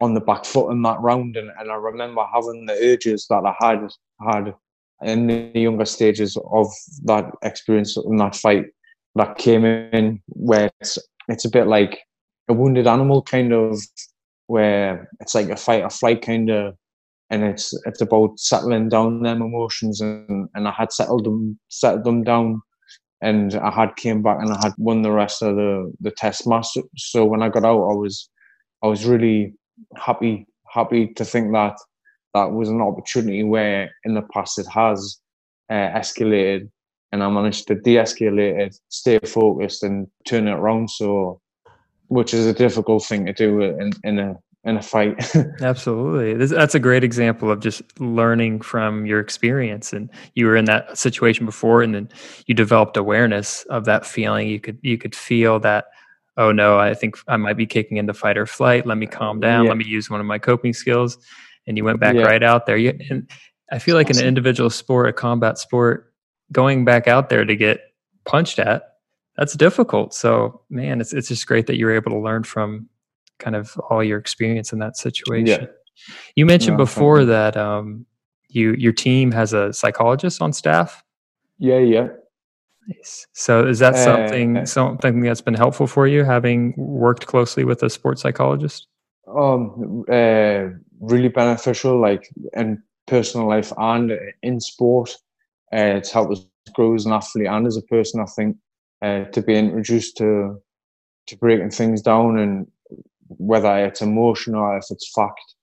on 0.00 0.14
the 0.14 0.20
back 0.20 0.44
foot 0.44 0.70
in 0.70 0.82
that 0.82 1.00
round. 1.00 1.36
And, 1.36 1.50
and 1.58 1.70
I 1.70 1.74
remember 1.74 2.24
having 2.32 2.66
the 2.66 2.74
urges 2.74 3.26
that 3.30 3.44
I 3.44 3.54
had 3.60 3.88
had 4.20 4.54
in 5.02 5.26
the 5.26 5.50
younger 5.58 5.84
stages 5.84 6.36
of 6.52 6.68
that 7.04 7.30
experience 7.42 7.96
in 7.96 8.16
that 8.16 8.36
fight 8.36 8.66
that 9.14 9.38
came 9.38 9.64
in, 9.64 10.20
where 10.28 10.70
it's 10.80 10.98
it's 11.28 11.44
a 11.44 11.50
bit 11.50 11.66
like 11.66 12.00
a 12.48 12.52
wounded 12.52 12.86
animal 12.86 13.22
kind 13.22 13.52
of 13.52 13.80
where 14.46 15.08
it's 15.20 15.34
like 15.34 15.48
a 15.48 15.56
fight 15.56 15.82
or 15.82 15.90
flight 15.90 16.20
kind 16.20 16.50
of 16.50 16.74
and 17.30 17.42
it's 17.44 17.72
it's 17.86 18.02
about 18.02 18.38
settling 18.38 18.88
down 18.88 19.22
them 19.22 19.40
emotions 19.40 20.00
and, 20.00 20.48
and 20.54 20.68
I 20.68 20.72
had 20.72 20.92
settled 20.92 21.24
them 21.24 21.58
settled 21.68 22.04
them 22.04 22.22
down 22.22 22.60
and 23.22 23.54
I 23.54 23.70
had 23.70 23.96
came 23.96 24.22
back 24.22 24.38
and 24.40 24.52
I 24.52 24.58
had 24.62 24.74
won 24.76 25.02
the 25.02 25.12
rest 25.12 25.42
of 25.42 25.56
the 25.56 25.92
the 26.00 26.10
test 26.10 26.46
match. 26.46 26.66
So 26.96 27.24
when 27.24 27.42
I 27.42 27.48
got 27.48 27.64
out 27.64 27.90
I 27.90 27.94
was 27.94 28.28
I 28.82 28.88
was 28.88 29.06
really 29.06 29.54
happy 29.96 30.46
happy 30.68 31.08
to 31.14 31.24
think 31.24 31.52
that 31.52 31.76
that 32.34 32.50
was 32.50 32.68
an 32.68 32.80
opportunity 32.80 33.44
where 33.44 33.90
in 34.04 34.14
the 34.14 34.22
past 34.32 34.58
it 34.58 34.66
has 34.66 35.18
uh, 35.70 35.74
escalated 35.74 36.68
and 37.12 37.22
I 37.22 37.30
managed 37.30 37.68
to 37.68 37.76
de-escalate 37.76 38.58
it, 38.58 38.76
stay 38.88 39.20
focused 39.20 39.84
and 39.84 40.08
turn 40.26 40.48
it 40.48 40.52
around. 40.52 40.90
So 40.90 41.40
which 42.08 42.34
is 42.34 42.46
a 42.46 42.52
difficult 42.52 43.04
thing 43.04 43.26
to 43.26 43.32
do 43.32 43.60
in, 43.60 43.92
in 44.02 44.18
a 44.18 44.36
in 44.64 44.78
a 44.78 44.82
fight. 44.82 45.34
Absolutely, 45.60 46.34
this, 46.34 46.50
that's 46.50 46.74
a 46.74 46.80
great 46.80 47.04
example 47.04 47.50
of 47.50 47.60
just 47.60 47.82
learning 48.00 48.62
from 48.62 49.04
your 49.04 49.20
experience. 49.20 49.92
And 49.92 50.08
you 50.34 50.46
were 50.46 50.56
in 50.56 50.64
that 50.64 50.96
situation 50.96 51.44
before, 51.44 51.82
and 51.82 51.94
then 51.94 52.08
you 52.46 52.54
developed 52.54 52.96
awareness 52.96 53.64
of 53.64 53.84
that 53.84 54.06
feeling. 54.06 54.48
You 54.48 54.60
could 54.60 54.78
you 54.82 54.98
could 54.98 55.14
feel 55.14 55.60
that. 55.60 55.86
Oh 56.36 56.52
no, 56.52 56.78
I 56.78 56.94
think 56.94 57.16
I 57.28 57.36
might 57.36 57.56
be 57.56 57.66
kicking 57.66 57.96
into 57.96 58.14
fight 58.14 58.36
or 58.36 58.46
flight. 58.46 58.86
Let 58.86 58.98
me 58.98 59.06
calm 59.06 59.40
down. 59.40 59.64
Yeah. 59.64 59.70
Let 59.70 59.78
me 59.78 59.84
use 59.84 60.10
one 60.10 60.20
of 60.20 60.26
my 60.26 60.38
coping 60.38 60.72
skills. 60.72 61.18
And 61.66 61.76
you 61.76 61.84
went 61.84 62.00
back 62.00 62.14
yeah. 62.14 62.22
right 62.22 62.42
out 62.42 62.66
there. 62.66 62.76
You, 62.76 62.98
and 63.08 63.30
I 63.72 63.78
feel 63.78 63.94
like 63.94 64.10
awesome. 64.10 64.20
in 64.20 64.24
an 64.24 64.28
individual 64.28 64.68
sport, 64.68 65.08
a 65.08 65.12
combat 65.12 65.58
sport, 65.58 66.12
going 66.52 66.84
back 66.84 67.08
out 67.08 67.30
there 67.30 67.44
to 67.44 67.56
get 67.56 67.80
punched 68.24 68.58
at 68.58 68.94
that's 69.36 69.54
difficult. 69.54 70.14
So, 70.14 70.62
man, 70.70 71.00
it's 71.00 71.12
it's 71.12 71.28
just 71.28 71.46
great 71.46 71.66
that 71.66 71.76
you're 71.76 71.94
able 71.94 72.10
to 72.12 72.18
learn 72.18 72.44
from 72.44 72.88
kind 73.38 73.56
of 73.56 73.76
all 73.90 74.02
your 74.02 74.18
experience 74.18 74.72
in 74.72 74.78
that 74.78 74.96
situation. 74.96 75.46
Yeah. 75.46 75.66
You 76.36 76.46
mentioned 76.46 76.76
no, 76.76 76.84
before 76.84 77.24
that 77.24 77.56
um, 77.56 78.06
you 78.48 78.74
your 78.78 78.92
team 78.92 79.32
has 79.32 79.52
a 79.52 79.72
psychologist 79.72 80.40
on 80.40 80.52
staff. 80.52 81.02
Yeah, 81.58 81.78
yeah. 81.78 82.08
Nice. 82.86 83.26
So, 83.32 83.66
is 83.66 83.78
that 83.78 83.96
something 83.96 84.58
uh, 84.58 84.66
something 84.66 85.20
that's 85.20 85.40
been 85.40 85.54
helpful 85.54 85.86
for 85.86 86.06
you, 86.06 86.24
having 86.24 86.74
worked 86.76 87.26
closely 87.26 87.64
with 87.64 87.82
a 87.82 87.90
sports 87.90 88.22
psychologist? 88.22 88.86
Um, 89.26 90.04
uh, 90.10 90.66
really 91.00 91.28
beneficial, 91.28 92.00
like 92.00 92.28
in 92.54 92.82
personal 93.06 93.48
life 93.48 93.72
and 93.78 94.12
in 94.42 94.60
sport. 94.60 95.10
Uh, 95.72 95.96
it's 95.96 96.10
helped 96.10 96.32
us 96.32 96.46
grow 96.74 96.94
as 96.94 97.06
an 97.06 97.12
athlete 97.12 97.46
and 97.46 97.66
as 97.66 97.76
a 97.76 97.82
person. 97.82 98.20
I 98.20 98.26
think 98.26 98.56
uh, 99.02 99.24
to 99.24 99.42
be 99.42 99.54
introduced 99.54 100.16
to 100.18 100.60
to 101.26 101.36
breaking 101.38 101.70
things 101.70 102.02
down 102.02 102.38
and 102.38 102.66
whether 103.28 103.86
it's 103.86 104.02
emotion 104.02 104.54
or 104.54 104.76
if 104.76 104.84
it's 104.90 105.10
fact 105.14 105.54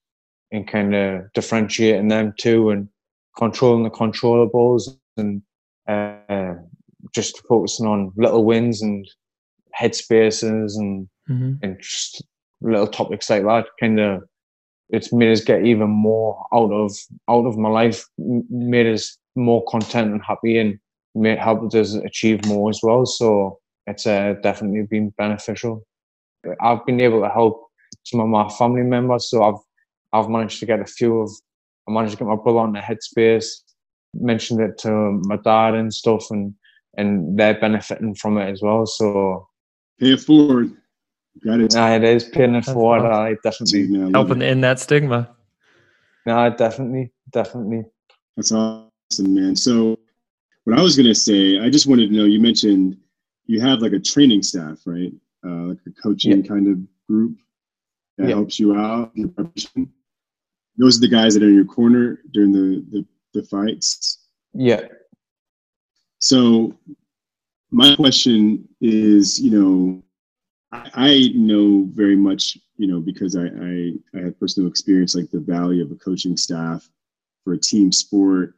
and 0.51 0.67
kind 0.67 0.95
of 0.95 1.31
differentiating 1.33 2.07
them 2.07 2.33
too 2.37 2.71
and 2.71 2.87
controlling 3.37 3.83
the 3.83 3.89
controllables 3.89 4.89
and 5.17 5.41
uh, 5.87 6.55
just 7.13 7.41
focusing 7.47 7.85
on 7.85 8.11
little 8.15 8.45
wins 8.45 8.81
and 8.81 9.07
headspaces 9.79 10.77
and 10.77 11.07
mm-hmm. 11.29 11.53
and 11.61 11.77
just 11.81 12.23
little 12.61 12.87
topics 12.87 13.29
like 13.29 13.43
that 13.43 13.65
kind 13.79 13.99
of 13.99 14.23
it's 14.89 15.13
made 15.13 15.31
us 15.31 15.41
get 15.41 15.65
even 15.65 15.89
more 15.89 16.45
out 16.53 16.71
of 16.71 16.95
out 17.29 17.45
of 17.45 17.57
my 17.57 17.69
life 17.69 18.05
made 18.17 18.87
us 18.87 19.17
more 19.35 19.63
content 19.65 20.11
and 20.11 20.21
happy 20.23 20.57
and 20.57 20.77
made 21.15 21.37
helped 21.37 21.73
us 21.73 21.93
achieve 21.95 22.45
more 22.45 22.69
as 22.69 22.79
well 22.83 23.05
so 23.05 23.59
it's 23.87 24.05
uh, 24.05 24.33
definitely 24.43 24.83
been 24.83 25.09
beneficial 25.17 25.83
i've 26.61 26.85
been 26.85 27.01
able 27.01 27.21
to 27.21 27.29
help 27.29 27.67
some 28.03 28.19
of 28.19 28.27
my 28.27 28.47
family 28.49 28.83
members 28.83 29.29
so 29.29 29.43
i've 29.43 29.61
i've 30.13 30.29
managed 30.29 30.59
to 30.59 30.65
get 30.65 30.79
a 30.79 30.85
few 30.85 31.21
of 31.21 31.31
i 31.87 31.91
managed 31.91 32.11
to 32.11 32.17
get 32.17 32.27
my 32.27 32.35
brother 32.35 32.59
on 32.59 32.73
the 32.73 32.79
headspace 32.79 33.47
mentioned 34.13 34.59
it 34.59 34.77
to 34.77 34.91
my 35.25 35.37
dad 35.37 35.73
and 35.73 35.93
stuff 35.93 36.29
and 36.31 36.53
and 36.97 37.37
they're 37.37 37.59
benefiting 37.59 38.13
from 38.15 38.37
it 38.37 38.49
as 38.49 38.61
well 38.61 38.85
so 38.85 39.47
pay 39.99 40.13
it 40.13 40.19
forward 40.19 40.71
Got 41.39 41.61
it. 41.61 41.73
No, 41.73 41.95
it 41.95 42.03
is 42.03 42.25
paying 42.25 42.55
it 42.55 42.65
forward. 42.65 43.07
I 43.07 43.35
definitely 43.43 44.11
helping 44.11 44.41
in 44.41 44.61
that 44.61 44.79
stigma. 44.79 45.29
No, 46.25 46.49
definitely, 46.55 47.11
definitely. 47.31 47.85
That's 48.35 48.51
awesome, 48.51 49.33
man. 49.33 49.55
So, 49.55 49.97
what 50.65 50.77
I 50.77 50.81
was 50.81 50.95
gonna 50.97 51.15
say, 51.15 51.59
I 51.59 51.69
just 51.69 51.87
wanted 51.87 52.09
to 52.09 52.15
know. 52.15 52.25
You 52.25 52.39
mentioned 52.39 52.97
you 53.45 53.61
have 53.61 53.79
like 53.79 53.93
a 53.93 53.99
training 53.99 54.43
staff, 54.43 54.79
right? 54.85 55.11
Uh, 55.45 55.69
like 55.69 55.79
a 55.87 55.91
coaching 56.01 56.43
yeah. 56.43 56.47
kind 56.47 56.67
of 56.67 56.77
group 57.07 57.37
that 58.17 58.27
yeah. 58.29 58.35
helps 58.35 58.59
you 58.59 58.75
out. 58.75 59.11
Those 60.77 60.97
are 60.97 61.01
the 61.01 61.07
guys 61.07 61.33
that 61.33 61.43
are 61.43 61.49
in 61.49 61.55
your 61.55 61.65
corner 61.65 62.19
during 62.31 62.51
the, 62.51 62.85
the, 62.91 63.05
the 63.33 63.47
fights. 63.47 64.27
Yeah. 64.53 64.81
So, 66.21 66.77
my 67.71 67.95
question 67.95 68.67
is, 68.79 69.39
you 69.39 69.51
know, 69.51 70.03
I, 70.71 71.31
know 71.35 71.87
very 71.91 72.15
much, 72.15 72.57
you 72.77 72.87
know, 72.87 72.99
because 72.99 73.35
I, 73.35 73.45
I, 73.45 73.93
I 74.15 74.25
had 74.25 74.39
personal 74.39 74.69
experience, 74.69 75.15
like 75.15 75.31
the 75.31 75.39
value 75.39 75.83
of 75.83 75.91
a 75.91 75.95
coaching 75.95 76.37
staff 76.37 76.87
for 77.43 77.53
a 77.53 77.57
team 77.57 77.91
sport, 77.91 78.53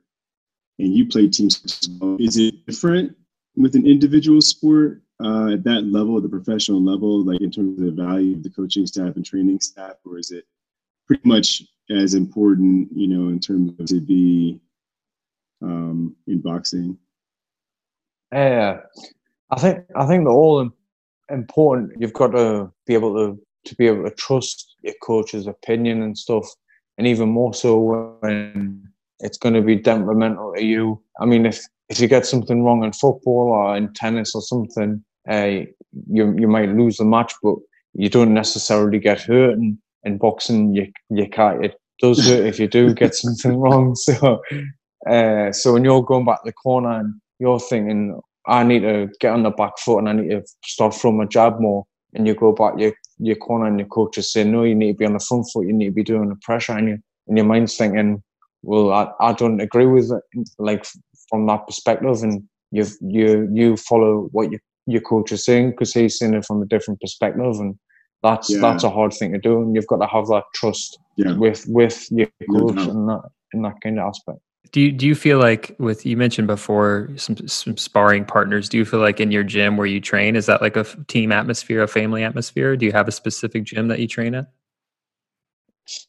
and 0.80 0.94
you 0.94 1.08
played 1.08 1.34
team 1.34 1.50
sport. 1.50 2.22
Is 2.22 2.38
it 2.38 2.66
different 2.66 3.16
with 3.56 3.76
an 3.76 3.88
individual 3.88 4.42
sport 4.42 5.02
uh, 5.24 5.54
at 5.54 5.64
that 5.64 5.86
level, 5.86 6.20
the 6.20 6.30
professional 6.30 6.84
level, 6.84 7.24
like 7.24 7.42
in 7.42 7.52
terms 7.52 7.80
of 7.80 7.86
the 7.86 8.04
value 8.04 8.36
of 8.36 8.44
the 8.44 8.50
coaching 8.50 8.86
staff 8.86 9.16
and 9.16 9.26
training 9.26 9.60
staff, 9.60 9.96
or 10.06 10.18
is 10.18 10.32
it 10.32 10.46
pretty 11.08 11.28
much 11.28 11.64
as 11.90 12.14
important, 12.14 12.90
you 12.96 13.08
know, 13.08 13.30
in 13.30 13.40
terms 13.40 13.72
of 13.80 13.86
to 13.86 14.02
be 14.02 14.60
um, 15.62 16.16
in 16.28 16.42
boxing? 16.42 16.98
Yeah, 18.34 18.80
I 19.52 19.60
think 19.60 19.86
I 19.96 20.08
think 20.08 20.24
they're 20.24 20.34
all 20.34 20.72
important. 21.30 21.94
You've 22.00 22.14
got 22.14 22.32
to 22.32 22.72
be 22.88 22.96
able 22.96 23.14
to 23.16 23.40
to 23.66 23.76
be 23.76 23.88
able 23.88 24.04
to 24.04 24.16
trust 24.16 24.76
your 24.82 24.96
coach's 25.04 25.46
opinion 25.46 26.02
and 26.02 26.18
stuff, 26.18 26.48
and 26.98 27.06
even 27.06 27.30
more 27.30 27.54
so 27.54 28.18
when 28.22 28.84
it's 29.20 29.38
going 29.38 29.54
to 29.54 29.62
be 29.62 29.76
detrimental 29.76 30.54
to 30.56 30.64
you. 30.64 31.02
I 31.20 31.26
mean, 31.26 31.46
if 31.46 31.64
if 31.90 32.00
you 32.00 32.08
get 32.08 32.26
something 32.26 32.64
wrong 32.64 32.84
in 32.84 32.92
football 32.92 33.50
or 33.50 33.78
in 33.78 33.94
tennis 33.94 34.34
or 34.34 34.42
something, 34.42 35.04
uh, 35.30 35.62
you 36.10 36.36
you 36.38 36.48
might 36.48 36.70
lose 36.70 36.98
the 36.98 37.06
match, 37.06 37.34
but 37.44 37.56
you 37.94 38.10
don't 38.10 38.34
necessarily 38.34 38.98
get 38.98 39.22
hurt. 39.22 39.60
And 39.60 39.78
in 40.04 40.18
boxing, 40.18 40.74
you 40.74 40.92
you 41.12 41.30
can't. 41.30 41.64
It 41.64 41.76
does 42.02 42.26
hurt 42.26 42.48
if 42.48 42.60
you 42.60 42.68
do 42.68 42.96
get 42.96 43.14
something 43.14 43.58
wrong. 43.60 43.96
So, 43.96 44.42
uh, 45.08 45.52
so 45.52 45.74
when 45.74 45.84
you're 45.84 46.02
going 46.02 46.26
back 46.26 46.42
to 46.42 46.48
the 46.48 46.54
corner 46.54 47.00
and 47.00 47.14
you're 47.40 47.60
thinking, 47.60 48.20
I 48.46 48.64
need 48.64 48.82
to 48.82 49.10
get 49.20 49.34
on 49.34 49.44
the 49.44 49.52
back 49.52 49.78
foot 49.80 50.00
and 50.00 50.10
I 50.10 50.14
need 50.14 50.30
to 50.30 50.44
start 50.66 50.94
from 50.94 51.20
a 51.20 51.28
jab 51.28 51.60
more. 51.60 51.86
And 52.14 52.28
you 52.28 52.36
go 52.36 52.52
back 52.52 52.74
your 52.78 52.94
your 53.18 53.36
corner 53.38 53.66
and 53.66 53.80
your 53.80 53.88
coach 53.88 54.18
is 54.18 54.32
saying, 54.32 54.52
no, 54.52 54.64
you 54.64 54.76
need 54.76 54.94
to 54.94 54.98
be 54.98 55.06
on 55.06 55.14
the 55.14 55.20
front 55.20 55.48
foot. 55.52 55.66
You 55.66 55.74
need 55.74 55.86
to 55.86 55.92
be 55.92 56.04
doing 56.04 56.30
the 56.30 56.36
pressure, 56.44 56.74
and 56.74 56.88
you 56.88 56.98
and 57.28 57.38
your 57.38 57.46
mind's 57.46 57.76
thinking, 57.76 58.22
well, 58.62 58.92
I, 58.92 59.10
I 59.20 59.34
don't 59.34 59.60
agree 59.60 59.88
with 59.88 60.12
it, 60.12 60.50
like 60.60 60.86
from 61.30 61.48
that 61.48 61.66
perspective, 61.66 62.22
and 62.22 62.44
you 62.72 62.86
you 63.02 63.50
you 63.52 63.78
follow 63.78 64.30
what 64.32 64.52
your 64.52 64.60
your 64.86 65.02
coach 65.02 65.32
is 65.32 65.46
saying 65.46 65.72
because 65.72 65.94
he's 65.94 66.20
seeing 66.20 66.34
it 66.34 66.46
from 66.46 66.62
a 66.62 66.66
different 66.66 67.00
perspective, 67.00 67.60
and 67.60 67.76
that's 68.22 68.50
yeah. 68.50 68.60
that's 68.60 68.84
a 68.84 68.90
hard 68.90 69.14
thing 69.14 69.32
to 69.34 69.40
do, 69.40 69.62
and 69.62 69.76
you've 69.76 69.88
got 69.88 69.98
to 69.98 70.08
have 70.08 70.28
that 70.28 70.44
trust 70.54 71.00
yeah. 71.18 71.36
with 71.36 71.66
with 71.68 72.08
your 72.12 72.28
coach 72.52 72.76
yeah, 72.78 72.86
no. 72.86 72.92
in 72.92 73.06
that 73.08 73.22
in 73.54 73.62
that 73.64 73.76
kind 73.82 74.00
of 74.00 74.08
aspect. 74.08 74.40
Do 74.74 74.82
you, 74.82 74.92
do 74.92 75.06
you 75.06 75.14
feel 75.14 75.38
like 75.38 75.76
with 75.78 76.04
you 76.04 76.18
mentioned 76.18 76.48
before 76.48 77.08
some 77.16 77.48
some 77.48 77.78
sparring 77.78 78.26
partners? 78.26 78.68
Do 78.68 78.80
you 78.80 78.86
feel 78.86 79.00
like 79.00 79.20
in 79.20 79.32
your 79.32 79.44
gym 79.44 79.78
where 79.78 79.86
you 79.86 80.02
train 80.02 80.36
is 80.36 80.48
that 80.48 80.64
like 80.64 80.76
a 80.76 80.84
team 81.08 81.32
atmosphere, 81.32 81.84
a 81.84 81.88
family 81.88 82.24
atmosphere? 82.24 82.76
Do 82.76 82.88
you 82.88 82.92
have 82.92 83.08
a 83.08 83.12
specific 83.12 83.66
gym 83.66 83.88
that 83.90 84.00
you 84.00 84.08
train 84.08 84.34
at? 84.34 84.52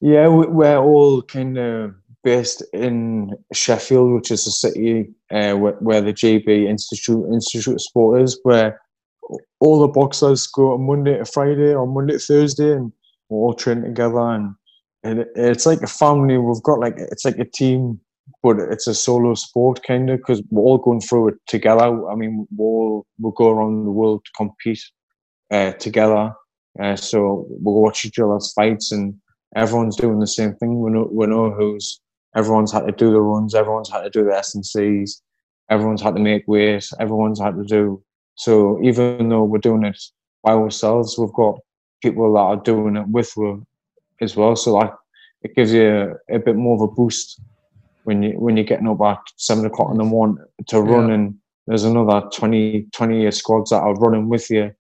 Yeah, 0.01 0.29
we're 0.29 0.79
all 0.79 1.21
kind 1.21 1.59
of 1.59 1.95
based 2.23 2.63
in 2.73 3.37
Sheffield, 3.53 4.15
which 4.15 4.31
is 4.31 4.47
a 4.47 4.51
city 4.51 5.11
uh, 5.31 5.53
where, 5.55 6.01
the 6.01 6.15
GB 6.15 6.67
Institute 6.67 7.27
Institute 7.35 7.75
of 7.75 7.83
Sport 7.83 8.23
is, 8.23 8.41
where 8.45 8.81
all 9.61 9.79
the 9.79 9.89
boxers 9.89 10.47
go 10.47 10.73
on 10.73 10.87
Monday 10.87 11.19
to 11.19 11.27
Friday 11.27 11.75
or 11.75 11.87
Monday 11.87 12.15
to 12.15 12.19
Thursday, 12.19 12.73
and 12.73 12.93
we're 13.29 13.41
all 13.41 13.53
train 13.53 13.83
together. 13.83 14.21
And 14.21 14.55
it, 15.03 15.29
it's 15.37 15.67
like 15.67 15.83
a 15.83 15.87
family. 15.87 16.39
We've 16.39 16.63
got 16.63 16.79
like 16.79 16.95
it's 16.97 17.27
like 17.27 17.39
a 17.39 17.45
team 17.45 18.01
but 18.43 18.59
it's 18.59 18.87
a 18.87 18.95
solo 18.95 19.35
sport 19.35 19.83
kind 19.83 20.11
of 20.11 20.19
because 20.19 20.43
we're 20.51 20.63
all 20.63 20.79
going 20.79 21.01
through 21.01 21.29
it 21.29 21.35
together. 21.47 22.09
I 22.09 22.15
mean, 22.15 22.47
we'll 22.57 23.07
we'll 23.19 23.33
go 23.33 23.51
around 23.51 23.85
the 23.85 23.91
world 23.91 24.25
to 24.25 24.31
compete 24.37 24.83
uh, 25.51 25.73
together. 25.73 26.33
Uh, 26.81 26.97
so 26.97 27.47
we'll 27.49 27.81
watch 27.81 28.05
each 28.05 28.19
other's 28.19 28.53
fights, 28.53 28.93
and 28.93 29.15
everyone's 29.57 29.97
doing 29.97 30.19
the 30.19 30.27
same 30.27 30.55
thing. 30.57 30.81
We 30.81 30.91
know 30.91 31.09
we 31.11 31.27
know 31.27 31.51
who's 31.51 32.01
everyone's 32.35 32.73
had 32.73 32.87
to 32.87 32.93
do 32.93 33.11
the 33.11 33.21
runs, 33.21 33.55
everyone's 33.55 33.91
had 33.91 34.03
to 34.03 34.11
do 34.11 34.25
the 34.25 34.37
S 34.37 34.55
and 34.55 34.67
C's, 34.67 35.23
everyone's 35.71 36.03
had 36.03 36.17
to 36.17 36.23
make 36.23 36.45
weight, 36.47 36.87
everyone's 36.99 37.41
had 37.41 37.57
to 37.57 37.65
do. 37.65 38.03
So 38.37 38.81
even 38.83 39.29
though 39.29 39.45
we're 39.45 39.59
doing 39.59 39.85
it 39.85 40.03
by 40.43 40.53
ourselves, 40.53 41.17
we've 41.17 41.33
got 41.33 41.59
people 42.03 42.33
that 42.35 42.41
are 42.41 42.57
doing 42.57 42.97
it 42.97 43.09
with 43.09 43.37
us 43.39 43.61
as 44.21 44.37
well. 44.37 44.57
So 44.57 44.73
like 44.73 44.93
it 45.43 45.55
gives 45.55 45.73
you 45.73 46.17
a, 46.29 46.37
a 46.37 46.39
bit 46.39 46.57
more 46.57 46.75
of 46.75 46.83
a 46.83 46.93
boost 46.93 47.41
when 48.05 48.23
you 48.23 48.33
when 48.33 48.57
you're 48.57 48.65
getting 48.65 48.89
up 48.89 49.01
at 49.01 49.19
seven 49.37 49.67
o'clock 49.67 49.91
in 49.91 49.99
the 49.99 50.05
morning 50.05 50.39
to 50.69 50.81
run 50.81 51.09
yeah. 51.09 51.15
and 51.15 51.35
there's 51.67 51.85
another 51.85 52.29
20 52.33 52.87
20 52.93 53.31
squads 53.31 53.71
that 53.71 53.83
are 53.83 53.95
running 53.95 54.29
with 54.29 54.51
you. 54.51 54.73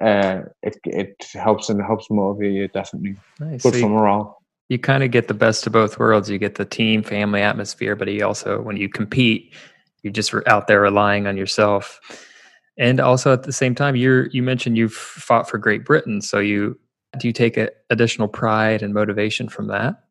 Uh, 0.00 0.42
it 0.62 0.78
it 0.84 1.16
helps 1.34 1.68
and 1.68 1.80
it 1.80 1.84
helps 1.84 2.10
motivate 2.10 2.52
you 2.52 2.68
definitely. 2.68 3.16
Nice. 3.38 3.62
good 3.62 3.74
so 3.74 3.80
for 3.80 3.88
morale. 3.88 4.42
you 4.68 4.78
kind 4.78 5.02
of 5.02 5.10
get 5.10 5.28
the 5.28 5.34
best 5.34 5.66
of 5.66 5.72
both 5.72 5.98
worlds. 5.98 6.30
You 6.30 6.38
get 6.38 6.54
the 6.54 6.64
team 6.64 7.02
family 7.02 7.42
atmosphere 7.42 7.94
but 7.96 8.08
you 8.08 8.24
also 8.24 8.62
when 8.62 8.76
you 8.76 8.88
compete 8.88 9.52
you're 10.02 10.12
just 10.12 10.34
out 10.46 10.68
there 10.68 10.80
relying 10.80 11.26
on 11.26 11.36
yourself. 11.36 12.00
And 12.76 13.00
also 13.00 13.32
at 13.32 13.42
the 13.42 13.52
same 13.52 13.74
time 13.74 13.96
you're 13.96 14.28
you 14.28 14.42
mentioned 14.42 14.78
you've 14.78 14.94
fought 14.94 15.48
for 15.48 15.58
great 15.58 15.84
britain. 15.84 16.22
So 16.22 16.38
you 16.38 16.78
do 17.18 17.28
you 17.28 17.32
take 17.32 17.56
a, 17.56 17.70
additional 17.90 18.28
pride 18.28 18.82
and 18.82 18.94
motivation 18.94 19.48
from 19.48 19.66
that 19.68 20.04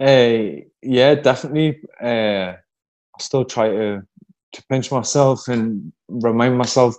uh, 0.00 0.62
yeah, 0.82 1.14
definitely. 1.14 1.80
Uh, 2.02 2.54
I 2.56 3.20
still 3.20 3.44
try 3.44 3.68
to 3.68 4.02
to 4.52 4.62
pinch 4.68 4.92
myself 4.92 5.48
and 5.48 5.92
remind 6.08 6.56
myself 6.56 6.94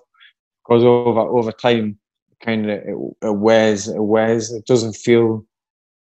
because 0.64 0.84
over 0.84 1.20
over 1.20 1.52
time, 1.52 1.98
kind 2.42 2.70
of 2.70 2.80
it, 2.80 2.96
it 3.22 3.36
wears, 3.36 3.88
it 3.88 4.04
wears. 4.04 4.52
It 4.52 4.66
doesn't 4.66 4.94
feel 4.94 5.46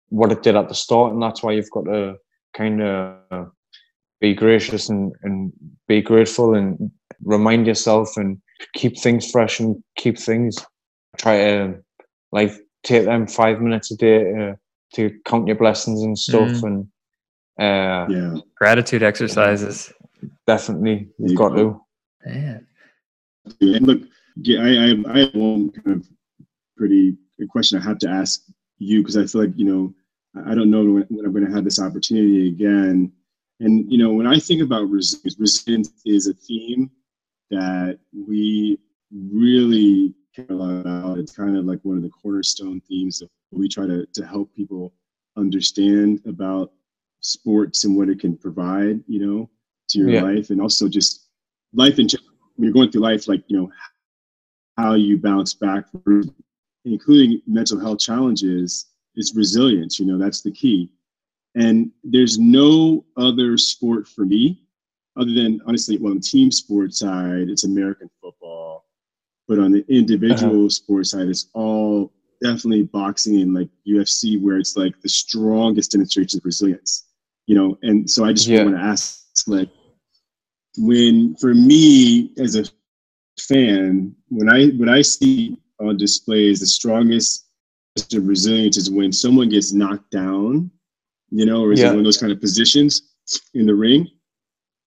what 0.08 0.32
it 0.32 0.42
did 0.42 0.56
at 0.56 0.68
the 0.68 0.74
start, 0.74 1.12
and 1.12 1.22
that's 1.22 1.42
why 1.42 1.52
you've 1.52 1.70
got 1.70 1.84
to 1.84 2.16
kind 2.54 2.82
of 2.82 3.52
be 4.20 4.34
gracious 4.34 4.88
and, 4.88 5.12
and 5.22 5.52
be 5.88 6.02
grateful 6.02 6.54
and 6.54 6.90
remind 7.24 7.66
yourself 7.66 8.16
and 8.16 8.40
keep 8.74 8.98
things 8.98 9.30
fresh 9.30 9.60
and 9.60 9.82
keep 9.96 10.18
things 10.18 10.56
try 11.18 11.36
to 11.36 11.74
like 12.32 12.52
take 12.82 13.04
them 13.04 13.26
five 13.26 13.60
minutes 13.60 13.90
a 13.90 13.96
day 13.96 14.24
to 14.24 14.58
to 14.94 15.18
count 15.24 15.46
your 15.46 15.56
blessings 15.56 16.02
and 16.02 16.18
stuff 16.18 16.48
mm. 16.48 16.62
and 16.64 16.88
uh, 17.58 18.06
yeah. 18.08 18.36
Gratitude 18.56 19.02
exercises. 19.02 19.92
Definitely 20.46 21.08
you've 21.18 21.36
got 21.36 21.50
to. 21.50 21.80
Man. 22.24 22.66
and 23.60 23.86
look 23.86 24.02
I, 24.48 24.52
I, 24.52 25.12
I 25.12 25.18
have 25.20 25.34
one 25.34 25.70
kind 25.70 25.96
of 25.96 26.08
pretty 26.76 27.16
question 27.48 27.78
I 27.78 27.84
have 27.84 27.98
to 27.98 28.08
ask 28.08 28.42
you 28.78 29.00
because 29.00 29.16
I 29.16 29.26
feel 29.26 29.42
like 29.42 29.52
you 29.56 29.66
know 29.66 29.94
I 30.46 30.54
don't 30.54 30.70
know 30.70 30.84
when, 30.84 31.06
when 31.08 31.26
I'm 31.26 31.32
going 31.32 31.46
to 31.46 31.52
have 31.52 31.64
this 31.64 31.80
opportunity 31.80 32.48
again. 32.48 33.12
And 33.60 33.90
you 33.92 33.98
know 33.98 34.12
when 34.12 34.26
I 34.26 34.38
think 34.38 34.62
about 34.62 34.88
resilience 34.88 35.36
resilience 35.38 35.90
is 36.06 36.28
a 36.28 36.34
theme 36.34 36.90
that 37.50 37.98
we 38.12 38.78
really 39.12 40.14
care 40.34 40.46
a. 40.50 41.14
It's 41.18 41.32
kind 41.32 41.56
of 41.56 41.64
like 41.64 41.80
one 41.82 41.96
of 41.96 42.02
the 42.02 42.10
cornerstone 42.10 42.80
themes 42.88 43.22
of 43.22 43.28
we 43.50 43.68
try 43.68 43.86
to, 43.86 44.06
to 44.06 44.26
help 44.26 44.54
people 44.54 44.92
understand 45.36 46.20
about 46.26 46.72
sports 47.20 47.84
and 47.84 47.96
what 47.96 48.08
it 48.08 48.20
can 48.20 48.36
provide, 48.36 49.00
you 49.06 49.26
know, 49.26 49.50
to 49.88 49.98
your 49.98 50.10
yeah. 50.10 50.22
life 50.22 50.50
and 50.50 50.60
also 50.60 50.88
just 50.88 51.28
life 51.72 51.98
in 51.98 52.08
general. 52.08 52.28
When 52.56 52.64
you're 52.64 52.74
going 52.74 52.90
through 52.90 53.02
life, 53.02 53.28
like, 53.28 53.42
you 53.48 53.58
know, 53.58 53.70
how 54.76 54.94
you 54.94 55.18
bounce 55.18 55.54
back, 55.54 55.86
including 56.84 57.42
mental 57.46 57.78
health 57.78 57.98
challenges, 57.98 58.86
is 59.16 59.34
resilience. 59.34 59.98
You 59.98 60.06
know, 60.06 60.18
that's 60.18 60.42
the 60.42 60.52
key. 60.52 60.90
And 61.56 61.90
there's 62.04 62.38
no 62.38 63.04
other 63.16 63.58
sport 63.58 64.06
for 64.06 64.24
me 64.24 64.62
other 65.16 65.32
than 65.32 65.60
honestly, 65.66 65.98
well, 65.98 66.12
on 66.12 66.18
the 66.18 66.22
team 66.22 66.50
sports 66.50 67.00
side, 67.00 67.48
it's 67.48 67.64
American 67.64 68.08
football. 68.20 68.39
But 69.50 69.58
on 69.58 69.72
the 69.72 69.84
individual 69.88 70.60
uh-huh. 70.60 70.68
sports 70.68 71.10
side, 71.10 71.26
it's 71.26 71.48
all 71.54 72.12
definitely 72.40 72.84
boxing 72.84 73.40
and 73.40 73.52
like 73.52 73.68
UFC, 73.84 74.40
where 74.40 74.58
it's 74.58 74.76
like 74.76 74.94
the 75.00 75.08
strongest 75.08 75.90
demonstration 75.90 76.38
of 76.38 76.44
resilience. 76.44 77.08
You 77.48 77.56
know, 77.56 77.78
and 77.82 78.08
so 78.08 78.24
I 78.24 78.32
just 78.32 78.46
yeah. 78.46 78.62
want 78.62 78.76
to 78.76 78.80
ask, 78.80 79.24
like, 79.48 79.68
when 80.78 81.34
for 81.34 81.52
me 81.52 82.32
as 82.38 82.54
a 82.54 82.64
fan, 83.40 84.14
when 84.28 84.48
I 84.48 84.68
when 84.68 84.88
I 84.88 85.02
see 85.02 85.56
on 85.80 85.96
displays 85.96 86.60
the 86.60 86.66
strongest 86.66 87.46
of 88.14 88.28
resilience 88.28 88.76
is 88.76 88.88
when 88.88 89.10
someone 89.10 89.48
gets 89.48 89.72
knocked 89.72 90.12
down, 90.12 90.70
you 91.30 91.44
know, 91.44 91.64
or 91.64 91.72
is 91.72 91.80
yeah. 91.80 91.86
it 91.86 91.90
one 91.90 91.98
of 91.98 92.04
those 92.04 92.18
kind 92.18 92.30
of 92.30 92.40
positions 92.40 93.02
in 93.54 93.66
the 93.66 93.74
ring? 93.74 94.06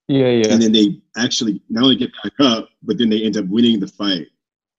Yeah, 0.07 0.29
yeah. 0.29 0.53
And 0.53 0.61
then 0.61 0.71
they 0.71 1.01
actually 1.17 1.61
not 1.69 1.83
only 1.83 1.97
get 1.97 2.11
back 2.23 2.33
up, 2.39 2.69
but 2.81 2.97
then 2.97 3.09
they 3.09 3.23
end 3.23 3.35
up 3.35 3.45
winning 3.47 3.81
the 3.81 3.87
fight, 3.87 4.27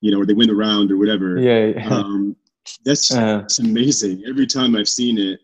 you 0.05 0.11
know, 0.11 0.21
or 0.21 0.27
they 0.27 0.35
win 0.35 0.49
the 0.49 0.55
round 0.55 0.93
or 0.93 0.99
whatever. 0.99 1.39
Yeah, 1.39 1.65
yeah. 1.69 1.89
Um, 1.89 2.37
that's, 2.85 3.11
uh, 3.15 3.43
amazing. 3.59 4.23
Every 4.29 4.47
time 4.47 4.77
I've 4.77 4.89
seen 4.89 5.17
it, 5.17 5.41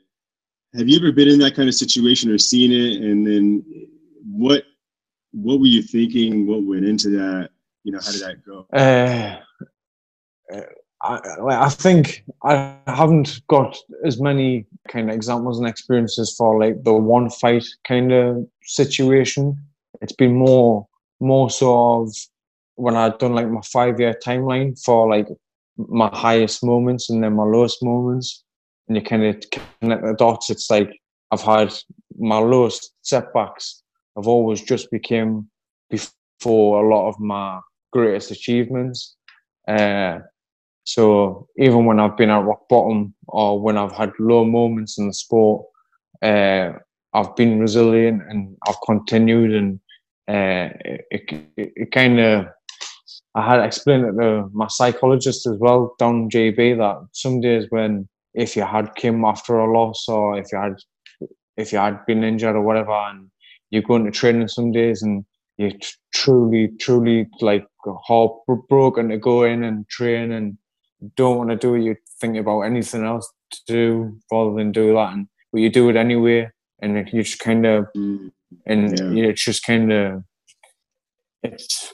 have 0.77 0.87
you 0.87 0.99
ever 0.99 1.13
been 1.13 1.29
in 1.29 1.39
that 1.39 1.57
kind 1.57 1.67
of 1.67 1.75
situation 1.75 2.31
or 2.31 2.37
seen 2.37 2.71
it? 2.71 3.01
And 3.03 3.27
then 3.27 3.65
what 4.23 4.65
what 5.33 5.61
were 5.61 5.67
you 5.67 5.83
thinking? 5.83 6.47
What 6.47 6.63
went 6.63 6.85
into 6.85 7.09
that? 7.11 7.49
You 7.85 7.93
know, 7.93 8.01
how 8.05 8.13
did 8.13 8.21
that 8.21 8.45
go? 8.45 8.67
Uh, 8.71 9.39
I, 11.03 11.65
I 11.65 11.69
think 11.71 12.23
I 12.45 12.77
haven't 12.87 13.41
got 13.49 13.79
as 14.05 14.21
many 14.21 14.67
kind 14.89 15.09
of 15.09 15.17
examples 15.17 15.59
and 15.59 15.67
experiences 15.67 16.35
for 16.37 16.61
like 16.61 16.85
the 16.85 16.93
one 16.93 17.31
fight 17.31 17.65
kind 17.89 18.13
of 18.13 18.47
situation. 18.65 19.57
It's 20.03 20.13
been 20.13 20.35
more 20.35 20.87
more 21.19 21.49
so 21.49 22.03
of 22.03 22.15
when 22.81 22.97
I've 22.97 23.19
done 23.19 23.35
like 23.35 23.49
my 23.49 23.61
five 23.73 24.01
year 24.01 24.15
timeline 24.25 24.81
for 24.83 25.09
like 25.09 25.29
my 25.77 26.11
highest 26.13 26.65
moments 26.65 27.11
and 27.11 27.23
then 27.23 27.35
my 27.35 27.45
lowest 27.45 27.83
moments, 27.83 28.45
and 28.89 28.97
you 28.97 29.03
kind 29.03 29.25
of 29.25 29.37
connect 29.51 30.03
the 30.03 30.15
dots. 30.15 30.51
It's 30.51 30.71
like 30.71 30.91
I've 31.31 31.43
had 31.43 31.73
my 32.19 32.39
lowest 32.39 32.93
setbacks. 33.03 33.83
I've 34.17 34.27
always 34.27 34.63
just 34.63 34.91
became 34.91 35.49
before 35.89 36.85
a 36.85 36.89
lot 36.95 37.09
of 37.09 37.21
my 37.21 37.61
greatest 37.93 38.31
achievements. 38.31 39.17
Uh, 39.69 40.19
so 40.85 41.47
even 41.57 41.85
when 41.85 42.01
I've 42.01 42.17
been 42.17 42.31
at 42.31 42.45
rock 42.45 42.69
bottom 42.69 43.15
or 43.29 43.61
when 43.61 43.77
I've 43.77 43.93
had 43.93 44.13
low 44.19 44.45
moments 44.45 44.99
in 44.99 45.07
the 45.07 45.15
sport, 45.15 45.67
uh, 46.23 46.73
I've 47.13 47.37
been 47.37 47.61
resilient 47.61 48.23
and 48.29 48.57
I've 48.67 48.81
continued. 48.85 49.55
And 49.55 49.81
uh, 50.29 50.75
it, 50.85 51.05
it, 51.11 51.73
it 51.77 51.93
kind 51.93 52.19
of, 52.19 52.47
I 53.35 53.43
had 53.49 53.65
explained 53.65 54.07
it 54.07 54.21
to 54.21 54.51
my 54.53 54.67
psychologist 54.69 55.47
as 55.47 55.57
well 55.59 55.95
down 55.99 56.31
GB 56.31 56.77
that 56.79 57.07
some 57.13 57.41
days 57.41 57.67
when 57.71 58.09
if 58.35 58.57
you 58.57 58.65
had 58.65 58.95
came 58.97 59.25
after 59.25 59.59
a 59.59 59.73
loss 59.73 60.09
or 60.09 60.39
if 60.39 60.53
you 60.53 60.59
had 60.59 60.77
if 61.57 61.73
you 61.73 61.79
had 61.79 62.05
been 62.07 62.25
injured 62.25 62.57
or 62.57 62.63
whatever 62.63 62.93
and 62.93 63.31
you're 63.71 63.83
going 63.83 64.05
to 64.05 64.11
training 64.11 64.49
some 64.49 64.73
days 64.73 65.03
and 65.03 65.25
you're 65.59 65.73
truly 66.15 66.69
truly 66.81 67.29
like 67.41 67.67
heartbroken 67.87 69.11
to 69.11 69.19
go 69.19 69.45
in 69.45 69.63
and 69.63 69.89
train 69.89 70.33
and 70.33 70.57
don't 71.17 71.39
want 71.39 71.51
to 71.51 71.57
do 71.57 71.75
it, 71.75 71.83
you 71.83 71.97
think 72.21 72.37
about 72.37 72.61
anything 72.63 73.05
else 73.05 73.31
to 73.53 73.61
do 73.67 74.19
rather 74.31 74.55
than 74.55 74.73
do 74.73 74.93
that, 74.95 75.13
and 75.13 75.27
but 75.53 75.61
you 75.61 75.71
do 75.71 75.89
it 75.89 75.97
anyway, 75.97 76.49
and 76.81 77.09
you 77.13 77.23
just 77.23 77.39
kind 77.39 77.67
of, 77.67 77.87
mm. 77.97 78.31
and 78.67 79.17
yeah. 79.17 79.25
it's 79.25 79.45
just 79.45 79.65
kind 79.65 79.93
of, 79.93 80.25
it's. 81.43 81.93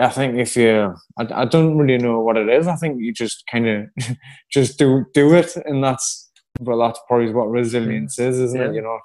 I 0.00 0.08
think 0.08 0.38
if 0.38 0.56
you, 0.56 0.94
I, 1.18 1.42
I 1.42 1.44
don't 1.44 1.76
really 1.78 2.02
know 2.02 2.20
what 2.20 2.36
it 2.36 2.48
is. 2.48 2.66
I 2.66 2.76
think 2.76 3.00
you 3.00 3.12
just 3.12 3.44
kind 3.50 3.68
of 3.68 3.86
just 4.52 4.78
do 4.78 5.04
do 5.14 5.34
it, 5.34 5.56
and 5.56 5.82
that's, 5.82 6.30
but 6.60 6.76
that's 6.76 7.00
probably 7.08 7.32
what 7.32 7.48
resilience 7.48 8.18
is, 8.18 8.38
isn't 8.38 8.60
yeah. 8.60 8.68
it? 8.68 8.74
You're 8.74 8.82
not 8.82 9.00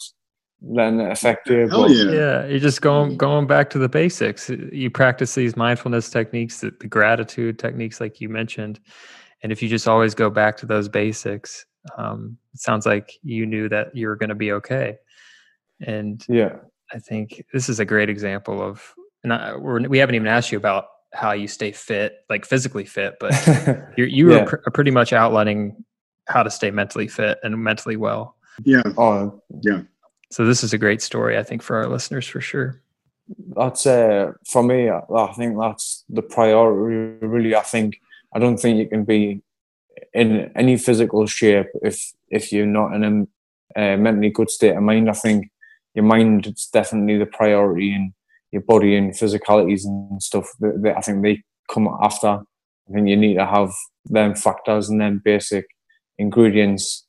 letting 0.62 1.00
it 1.00 1.12
affect 1.12 1.48
you. 1.50 1.68
But, 1.70 1.92
yeah. 1.92 2.12
yeah, 2.12 2.46
you're 2.48 2.60
just 2.60 2.82
going 2.82 3.18
going 3.18 3.48
back 3.48 3.70
to 3.72 3.80
the 3.80 3.90
basics. 3.90 4.50
You 4.50 4.90
practice 4.90 5.36
these 5.36 5.56
mindfulness 5.56 6.10
techniques, 6.10 6.62
the, 6.62 6.74
the 6.80 6.88
gratitude 6.88 7.60
techniques, 7.60 8.02
like 8.02 8.20
you 8.20 8.30
mentioned, 8.30 8.80
and 9.44 9.52
if 9.52 9.62
you 9.62 9.70
just 9.70 9.88
always 9.88 10.16
go 10.16 10.30
back 10.30 10.58
to 10.58 10.66
those 10.66 10.90
basics 10.90 11.66
um, 11.98 12.38
it 12.54 12.60
sounds 12.60 12.86
like 12.86 13.14
you 13.24 13.46
knew 13.46 13.70
that 13.70 13.96
you 13.96 14.08
were 14.08 14.16
going 14.16 14.30
to 14.30 14.36
be 14.36 14.52
okay 14.52 14.98
and 15.82 16.26
yeah 16.28 16.56
i 16.92 17.00
think 17.00 17.44
this 17.54 17.70
is 17.70 17.80
a 17.80 17.86
great 17.86 18.10
example 18.10 18.62
of 18.62 18.94
and 19.24 19.34
I, 19.34 19.56
we're, 19.56 19.88
we 19.88 19.98
haven't 19.98 20.16
even 20.16 20.28
asked 20.28 20.52
you 20.52 20.58
about 20.58 20.88
how 21.14 21.32
you 21.32 21.48
stay 21.48 21.72
fit 21.72 22.18
like 22.30 22.46
physically 22.46 22.86
fit 22.86 23.16
but 23.20 23.34
you're, 23.98 24.08
you 24.08 24.32
yeah. 24.32 24.40
are 24.40 24.46
pr- 24.46 24.70
pretty 24.72 24.92
much 24.92 25.14
outlining 25.14 25.84
how 26.28 26.44
to 26.44 26.50
stay 26.50 26.72
mentally 26.72 27.08
fit 27.08 27.40
and 27.44 27.58
mentally 27.64 27.96
well. 27.96 28.36
Yeah. 28.64 28.84
Oh 28.98 29.42
yeah. 29.62 29.82
So 30.30 30.46
this 30.46 30.64
is 30.64 30.74
a 30.74 30.78
great 30.78 31.02
story 31.02 31.38
i 31.38 31.44
think 31.44 31.62
for 31.62 31.78
our 31.78 31.88
listeners 31.88 32.28
for 32.28 32.42
sure. 32.42 32.82
That's 33.56 33.86
uh 33.86 34.34
for 34.46 34.64
me 34.64 34.90
i 34.90 35.34
think 35.34 35.58
that's 35.60 36.04
the 36.10 36.22
priority 36.22 37.26
really. 37.26 37.56
I 37.56 37.62
think 37.62 38.00
I 38.34 38.40
don't 38.40 38.58
think 38.58 38.78
you 38.78 38.88
can 38.88 39.04
be 39.04 39.42
in 40.14 40.52
any 40.56 40.78
physical 40.78 41.26
shape 41.26 41.68
if 41.82 42.14
if 42.30 42.52
you're 42.52 42.66
not 42.66 42.94
in 42.94 43.28
a 43.76 43.94
uh, 43.94 43.98
mentally 43.98 44.30
good 44.30 44.50
state 44.50 44.76
of 44.76 44.84
mind. 44.84 45.10
I 45.10 45.14
think 45.14 45.50
your 45.94 46.06
mind 46.06 46.48
is 46.48 46.70
definitely 46.72 47.18
the 47.18 47.26
priority, 47.26 47.94
and 47.94 48.14
your 48.58 48.66
body 48.66 48.96
and 48.96 49.14
physicalities 49.14 49.86
and 49.86 50.22
stuff. 50.22 50.48
That, 50.60 50.82
that 50.84 50.98
I 50.98 51.02
think 51.02 51.24
they 51.24 51.44
come 51.72 51.88
after. 52.02 52.28
I 52.28 52.94
think 52.94 53.08
you 53.08 53.18
need 53.18 53.36
to 53.36 53.46
have 53.46 53.72
them 54.06 54.36
factors 54.36 54.90
and 54.90 55.00
then 55.02 55.22
basic 55.24 55.66
ingredients, 56.18 57.06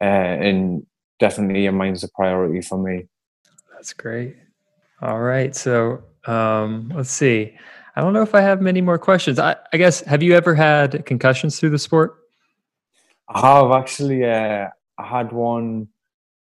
uh, 0.00 0.04
and 0.04 0.86
definitely 1.18 1.62
your 1.62 1.72
mind's 1.72 2.04
a 2.04 2.08
priority 2.08 2.60
for 2.60 2.78
me. 2.78 3.06
That's 3.72 3.92
great. 3.92 4.36
All 5.00 5.20
right, 5.20 5.54
so 5.54 6.02
um, 6.26 6.92
let's 6.94 7.10
see. 7.10 7.56
I 7.94 8.00
don't 8.00 8.12
know 8.12 8.22
if 8.22 8.34
I 8.34 8.40
have 8.40 8.60
many 8.60 8.80
more 8.80 8.98
questions. 8.98 9.38
I, 9.38 9.56
I 9.72 9.76
guess 9.76 10.00
have 10.02 10.22
you 10.22 10.34
ever 10.34 10.54
had 10.54 11.04
concussions 11.04 11.58
through 11.58 11.70
the 11.70 11.78
sport? 11.78 12.16
I 13.28 13.40
have 13.40 13.70
actually. 13.72 14.24
Uh, 14.24 14.68
I 14.98 15.06
had 15.06 15.32
one. 15.32 15.88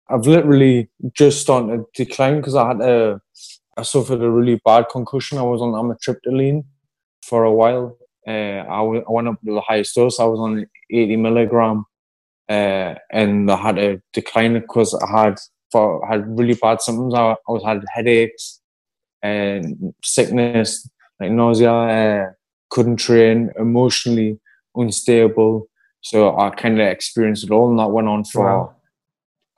I've 0.09 0.27
literally 0.27 0.89
just 1.13 1.41
started 1.41 1.85
to 1.95 2.05
decline 2.05 2.37
because 2.37 2.55
I 2.55 2.69
had 2.69 2.81
a. 2.81 3.21
I 3.77 3.83
suffered 3.83 4.23
a 4.23 4.31
really 4.31 4.61
bad 4.65 4.87
concussion. 4.91 5.39
I 5.39 5.43
was 5.43 5.61
on 5.61 5.73
amitriptyline 5.73 6.65
for 7.23 7.45
a 7.45 7.53
while. 7.53 7.99
Uh, 8.27 8.65
I, 8.69 8.79
w- 8.79 9.05
I 9.07 9.13
went 9.13 9.29
up 9.29 9.41
to 9.45 9.55
the 9.55 9.61
highest 9.61 9.95
dose. 9.95 10.19
I 10.19 10.25
was 10.25 10.41
on 10.41 10.67
80 10.91 11.17
milligram, 11.17 11.85
uh, 12.49 12.95
and 13.13 13.51
I 13.51 13.57
had 13.57 13.77
to 13.77 14.03
decline 14.13 14.57
it 14.57 14.61
because 14.61 14.95
I 14.95 15.25
had 15.25 15.39
for 15.71 16.05
I 16.07 16.15
had 16.15 16.39
really 16.39 16.55
bad 16.55 16.81
symptoms. 16.81 17.15
I, 17.15 17.33
I 17.33 17.37
was 17.49 17.63
had 17.65 17.85
headaches 17.93 18.61
and 19.23 19.95
sickness, 20.03 20.89
like 21.21 21.31
nausea, 21.31 21.73
uh, 21.73 22.31
couldn't 22.71 22.97
train, 22.97 23.51
emotionally 23.59 24.41
unstable. 24.75 25.69
So 26.01 26.39
I 26.39 26.51
kind 26.51 26.81
of 26.81 26.87
experienced 26.87 27.45
it 27.45 27.51
all, 27.51 27.71
and 27.71 27.79
that 27.79 27.89
went 27.89 28.09
on 28.09 28.25
for 28.25 28.45
wow. 28.45 28.77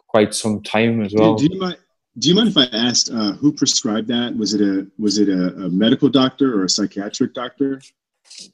quite 0.08 0.34
some 0.34 0.62
time 0.62 1.02
as 1.02 1.12
well. 1.14 1.36
Do, 1.36 1.48
do, 1.48 1.54
you 1.54 1.60
mind? 1.60 1.78
Do 2.18 2.28
you 2.28 2.34
mind 2.34 2.48
if 2.48 2.56
I 2.56 2.64
asked 2.72 3.10
uh, 3.10 3.32
who 3.32 3.52
prescribed 3.52 4.08
that? 4.08 4.36
Was 4.36 4.54
it 4.54 4.60
a 4.60 4.86
was 4.98 5.18
it 5.18 5.28
a, 5.28 5.54
a 5.64 5.68
medical 5.70 6.08
doctor 6.08 6.60
or 6.60 6.64
a 6.64 6.68
psychiatric 6.68 7.32
doctor? 7.34 7.80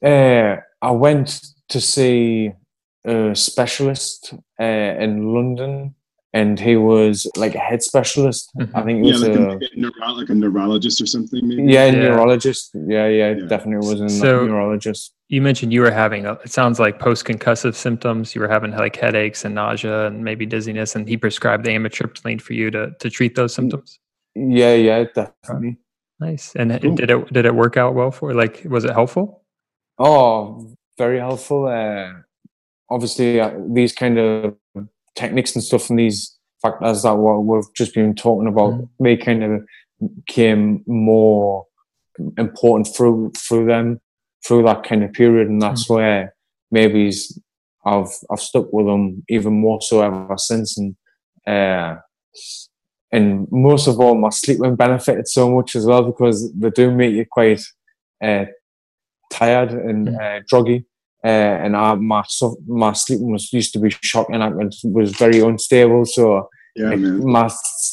Uh, 0.03 0.57
I 0.83 0.91
went 0.91 1.41
to 1.69 1.81
see 1.81 2.53
a 3.05 3.35
specialist 3.35 4.35
uh, 4.61 4.65
in 4.65 5.33
London 5.33 5.95
and 6.35 6.59
he 6.59 6.77
was 6.77 7.31
like 7.37 7.55
a 7.55 7.61
head 7.61 7.83
specialist. 7.83 8.51
Mm-hmm. 8.59 8.77
I 8.77 8.83
think 8.83 9.05
he 9.05 9.13
was 9.13 9.23
yeah, 9.23 9.29
like 9.29 9.39
a, 9.39 9.51
a, 9.65 9.69
neuro- 9.77 10.13
like 10.13 10.29
a 10.29 10.35
neurologist 10.35 11.01
or 11.01 11.07
something. 11.07 11.47
Maybe. 11.47 11.73
Yeah, 11.73 11.87
yeah. 11.87 11.93
neurologist. 11.93 12.73
Yeah, 12.75 13.07
yeah, 13.07 13.35
yeah, 13.35 13.47
definitely 13.47 13.89
was 13.89 14.01
a 14.01 14.09
so 14.09 14.45
neurologist. 14.45 15.15
You 15.29 15.41
mentioned 15.41 15.73
you 15.73 15.81
were 15.81 15.93
having 15.93 16.27
a, 16.27 16.33
it 16.45 16.51
sounds 16.51 16.81
like 16.81 16.99
post 16.99 17.25
concussive 17.25 17.77
symptoms. 17.77 18.35
You 18.35 18.41
were 18.41 18.49
having 18.49 18.73
like 18.73 18.97
headaches 18.97 19.45
and 19.45 19.55
nausea 19.55 20.09
and 20.09 20.25
maybe 20.25 20.45
dizziness, 20.45 20.97
and 20.97 21.09
he 21.09 21.17
prescribed 21.17 21.65
the 21.65 21.71
amitriptyline 21.71 22.41
for 22.41 22.53
you 22.53 22.71
to 22.73 22.91
to 22.99 23.09
treat 23.09 23.37
those 23.37 23.55
symptoms. 23.55 24.01
Yeah, 24.35 24.75
yeah, 24.75 25.05
definitely. 25.15 25.79
Nice. 26.19 26.53
And 26.57 26.81
cool. 26.83 26.97
did 26.97 27.11
it 27.13 27.33
did 27.33 27.47
it 27.47 27.55
work 27.55 27.77
out 27.77 27.95
well 27.95 28.11
for? 28.11 28.35
Like, 28.35 28.63
was 28.69 28.85
it 28.85 28.91
helpful? 28.91 29.45
Oh, 29.99 30.75
very 30.99 31.21
helpful. 31.21 31.67
Uh, 31.67 32.11
obviously, 32.91 33.41
uh, 33.41 33.53
these 33.69 33.93
kind 33.93 34.19
of 34.19 34.57
techniques 35.15 35.55
and 35.55 35.65
stuff 35.65 35.91
and 35.91 35.99
these 35.99 36.37
factors 36.63 37.03
that 37.03 37.17
what 37.17 37.45
we've 37.45 37.75
just 37.75 37.95
been 37.95 38.15
talking 38.15 38.49
about, 38.49 38.73
mm. 38.73 38.89
they 39.01 39.17
kind 39.17 39.45
of 39.45 39.63
became 40.17 40.83
more 40.87 41.67
important 42.39 42.95
through 42.95 43.33
through 43.37 43.67
them 43.67 44.01
through 44.47 44.63
that 44.65 44.85
kind 44.85 45.03
of 45.03 45.13
period, 45.13 45.49
and 45.49 45.61
that's 45.61 45.87
mm. 45.87 45.97
where 45.97 46.35
maybe 46.71 47.13
I've 47.85 48.13
I've 48.31 48.41
stuck 48.41 48.73
with 48.73 48.87
them 48.87 49.25
even 49.29 49.53
more 49.53 49.81
so 49.81 50.03
ever 50.03 50.37
since, 50.37 50.79
and 50.79 50.97
uh, 51.47 51.97
and 53.13 53.47
most 53.51 53.87
of 53.87 54.01
all, 54.01 54.15
my 54.15 54.31
sleeping 54.31 54.77
benefited 54.77 55.29
so 55.29 55.51
much 55.51 55.77
as 55.77 55.87
well 55.87 56.03
because 56.03 56.53
they 56.53 56.71
do 56.71 56.91
make 56.91 57.15
you 57.15 57.27
quite 57.31 57.61
uh, 58.23 58.47
tired 59.31 59.73
and 59.73 60.09
mm. 60.09 60.17
uh, 60.17 60.43
druggy. 60.51 60.85
Uh, 61.25 61.29
and 61.29 61.75
I, 61.75 61.95
my 61.95 62.23
my 62.67 62.93
sleeping 62.93 63.33
was 63.33 63.51
used 63.51 63.73
to 63.73 63.79
be 63.79 63.89
shocking. 64.03 64.43
I 64.43 64.51
was 64.85 65.13
very 65.13 65.41
unstable, 65.41 66.05
so 66.05 66.51
yeah, 66.77 66.91
like, 66.91 66.99
my 66.99 67.51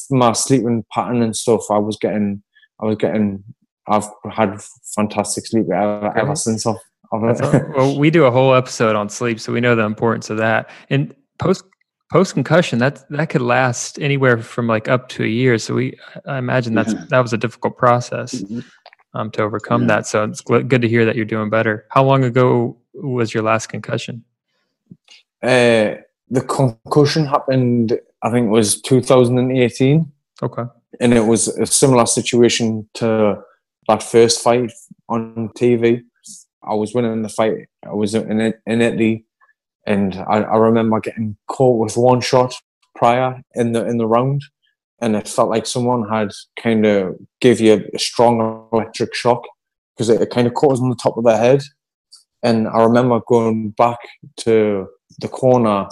my 0.10 0.34
sleeping 0.34 0.84
pattern 0.92 1.22
and 1.22 1.36
stuff. 1.36 1.62
I 1.72 1.78
was 1.78 1.98
getting, 1.98 2.44
I 2.82 2.86
was 2.88 2.98
getting. 2.98 3.44
I've 3.88 4.08
had 4.30 4.62
fantastic 4.96 5.46
sleep 5.48 5.68
ever, 5.74 6.18
ever 6.18 6.36
since. 6.36 6.66
I've, 6.66 6.76
I've 7.14 7.40
well, 7.76 7.98
we 7.98 8.10
do 8.10 8.26
a 8.26 8.32
whole 8.32 8.54
episode 8.54 8.98
on 8.98 9.08
sleep, 9.08 9.40
so 9.40 9.54
we 9.54 9.62
know 9.62 9.76
the 9.76 9.84
importance 9.84 10.30
of 10.30 10.38
that. 10.38 10.70
And 10.90 11.16
post 11.40 11.64
post 12.12 12.34
concussion, 12.34 12.80
that 12.80 13.10
that 13.12 13.30
could 13.30 13.42
last 13.42 13.98
anywhere 14.00 14.40
from 14.40 14.68
like 14.68 14.90
up 14.90 15.08
to 15.10 15.24
a 15.24 15.28
year. 15.28 15.58
So 15.58 15.76
we, 15.76 15.98
I 16.28 16.38
imagine 16.38 16.74
that's 16.76 16.94
yeah. 16.94 17.06
that 17.10 17.22
was 17.22 17.32
a 17.32 17.38
difficult 17.38 17.78
process. 17.78 18.36
Mm-hmm 18.36 18.60
um, 19.14 19.32
to 19.32 19.42
overcome 19.42 19.82
yeah. 19.82 19.88
that. 19.88 20.08
So 20.08 20.24
it's 20.24 20.42
good 20.42 20.82
to 20.82 20.88
hear 20.88 21.06
that 21.06 21.16
you're 21.16 21.26
doing 21.26 21.50
better. 21.50 21.86
How 21.90 22.04
long 22.04 22.24
ago 22.24 22.78
was 22.94 23.34
your 23.34 23.44
last 23.44 23.68
concussion? 23.68 24.24
Uh, 25.42 25.96
the 26.30 26.42
concussion 26.48 27.26
happened, 27.26 28.00
I 28.24 28.32
think, 28.32 28.48
it 28.48 28.52
was 28.52 28.82
2018. 28.82 30.12
Okay. 30.44 30.64
And 31.00 31.14
it 31.14 31.26
was 31.26 31.48
a 31.48 31.66
similar 31.66 32.06
situation 32.06 32.88
to 32.96 33.42
that 33.88 34.04
first 34.04 34.44
fight 34.44 34.72
on 35.10 35.50
TV. 35.58 36.04
I 36.64 36.76
was 36.76 36.94
winning 36.94 37.22
the 37.22 37.30
fight. 37.30 37.68
I 37.84 37.94
was 37.94 38.14
in 38.14 38.40
it, 38.40 38.62
in 38.68 38.82
Italy, 38.82 39.26
and 39.88 40.16
I, 40.16 40.42
I 40.42 40.58
remember 40.58 41.00
getting 41.00 41.38
caught 41.48 41.80
with 41.80 41.98
one 41.98 42.22
shot 42.22 42.54
prior 42.96 43.42
in 43.56 43.72
the 43.72 43.86
in 43.86 43.98
the 43.98 44.06
round 44.06 44.44
and 45.02 45.16
it 45.16 45.28
felt 45.28 45.50
like 45.50 45.66
someone 45.66 46.08
had 46.08 46.32
kind 46.62 46.86
of 46.86 47.16
gave 47.42 47.60
you 47.60 47.84
a 47.94 48.00
strong 48.00 48.68
electric 48.72 49.14
shock 49.16 49.44
because 49.96 50.10
it, 50.10 50.22
it 50.22 50.30
kind 50.30 50.48
of 50.48 50.54
caught 50.54 50.74
us 50.74 50.80
on 50.80 50.90
the 50.90 50.96
top 50.96 51.18
of 51.18 51.24
the 51.24 51.36
head. 51.36 51.62
And 52.44 52.68
I 52.68 52.84
remember 52.84 53.20
going 53.28 53.70
back 53.72 54.00
to 54.38 54.88
the 55.20 55.28
corner, 55.28 55.88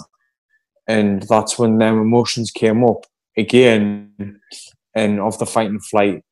and 0.88 1.22
that's 1.22 1.58
when 1.58 1.78
them 1.78 2.00
emotions 2.00 2.50
came 2.50 2.84
up 2.84 3.06
again, 3.36 4.40
and 4.94 5.20
of 5.20 5.38
the 5.38 5.46
fight 5.46 5.70
and 5.70 5.84
flight. 5.84 6.24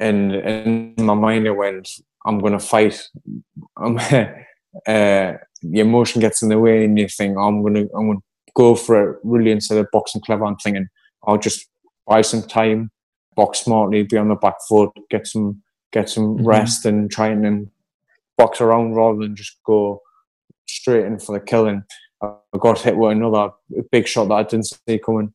And 0.00 0.34
in 0.34 0.94
my 0.98 1.14
mind, 1.14 1.46
it 1.46 1.52
went, 1.52 1.88
"I'm 2.24 2.38
going 2.38 2.52
to 2.52 2.58
fight." 2.58 3.08
I'm, 3.76 3.98
uh, 4.86 5.32
the 5.62 5.80
emotion 5.80 6.20
gets 6.20 6.42
in 6.42 6.48
the 6.48 6.58
way, 6.58 6.84
and 6.84 6.98
you 6.98 7.08
think, 7.08 7.36
"I'm 7.36 7.62
going 7.62 7.74
to, 7.74 7.88
I'm 7.94 8.12
to 8.12 8.22
go 8.54 8.74
for 8.74 9.10
it." 9.10 9.18
Really, 9.24 9.50
instead 9.50 9.78
of 9.78 9.90
boxing 9.92 10.22
clever, 10.22 10.44
I'm 10.44 10.56
thinking, 10.56 10.88
"I'll 11.26 11.38
just 11.38 11.68
buy 12.06 12.22
some 12.22 12.42
time, 12.42 12.90
box 13.34 13.60
smartly, 13.60 14.04
be 14.04 14.16
on 14.16 14.28
the 14.28 14.36
back 14.36 14.56
foot, 14.68 14.90
get 15.10 15.26
some 15.26 15.62
get 15.92 16.08
some 16.08 16.36
mm-hmm. 16.36 16.46
rest, 16.46 16.86
and 16.86 17.10
try 17.10 17.28
and 17.28 17.70
box 18.36 18.60
around 18.60 18.94
rather 18.94 19.18
than 19.18 19.36
just 19.36 19.58
go 19.64 20.00
straight 20.66 21.06
in 21.06 21.18
for 21.18 21.38
the 21.38 21.44
killing. 21.44 21.82
I 22.22 22.34
got 22.58 22.80
hit 22.80 22.96
with 22.96 23.12
another 23.12 23.50
big 23.90 24.06
shot 24.06 24.28
that 24.28 24.34
I 24.34 24.42
didn't 24.42 24.66
see 24.66 24.98
coming. 24.98 25.32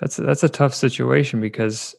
That's 0.00 0.18
a, 0.18 0.22
that's 0.22 0.44
a 0.44 0.48
tough 0.48 0.74
situation 0.74 1.40
because 1.40 1.94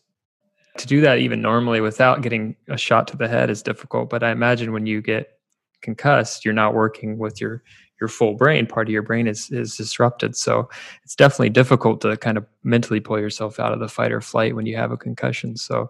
to 0.77 0.87
do 0.87 1.01
that 1.01 1.17
even 1.17 1.41
normally 1.41 1.81
without 1.81 2.21
getting 2.21 2.55
a 2.69 2.77
shot 2.77 3.07
to 3.09 3.17
the 3.17 3.27
head 3.27 3.49
is 3.49 3.63
difficult. 3.63 4.09
But 4.09 4.23
I 4.23 4.31
imagine 4.31 4.71
when 4.71 4.85
you 4.85 5.01
get 5.01 5.39
concussed, 5.81 6.45
you're 6.45 6.53
not 6.53 6.73
working 6.73 7.17
with 7.17 7.41
your 7.41 7.63
your 7.99 8.07
full 8.07 8.35
brain 8.35 8.67
part 8.67 8.87
of 8.87 8.91
your 8.91 9.01
brain 9.01 9.27
is 9.27 9.49
is 9.49 9.75
disrupted 9.75 10.35
so 10.35 10.69
it's 11.03 11.15
definitely 11.15 11.49
difficult 11.49 11.99
to 12.01 12.15
kind 12.17 12.37
of 12.37 12.45
mentally 12.63 12.99
pull 12.99 13.19
yourself 13.19 13.59
out 13.59 13.73
of 13.73 13.79
the 13.79 13.87
fight 13.87 14.11
or 14.11 14.21
flight 14.21 14.55
when 14.55 14.65
you 14.65 14.75
have 14.75 14.91
a 14.91 14.97
concussion 14.97 15.57
so 15.57 15.89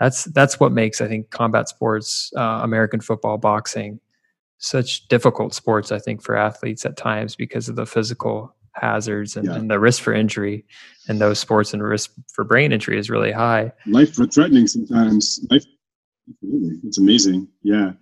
that's 0.00 0.24
that's 0.24 0.58
what 0.58 0.72
makes 0.72 1.00
i 1.00 1.06
think 1.06 1.30
combat 1.30 1.68
sports 1.68 2.32
uh, 2.36 2.60
american 2.62 3.00
football 3.00 3.38
boxing 3.38 4.00
such 4.58 5.06
difficult 5.08 5.54
sports 5.54 5.92
i 5.92 5.98
think 5.98 6.22
for 6.22 6.36
athletes 6.36 6.84
at 6.84 6.96
times 6.96 7.36
because 7.36 7.68
of 7.68 7.76
the 7.76 7.86
physical 7.86 8.54
hazards 8.74 9.36
and, 9.36 9.46
yeah. 9.46 9.54
and 9.54 9.70
the 9.70 9.78
risk 9.78 10.02
for 10.02 10.12
injury. 10.12 10.64
In 11.08 11.18
those 11.18 11.38
sports 11.38 11.72
and 11.72 11.82
risk 11.82 12.12
for 12.32 12.44
brain 12.44 12.72
injury 12.72 12.98
is 12.98 13.10
really 13.10 13.32
high. 13.32 13.72
Life 13.86 14.14
threatening 14.32 14.66
sometimes. 14.66 15.44
Life 15.50 15.64
it's 16.84 16.98
amazing. 16.98 17.48
Yeah. 17.62 17.92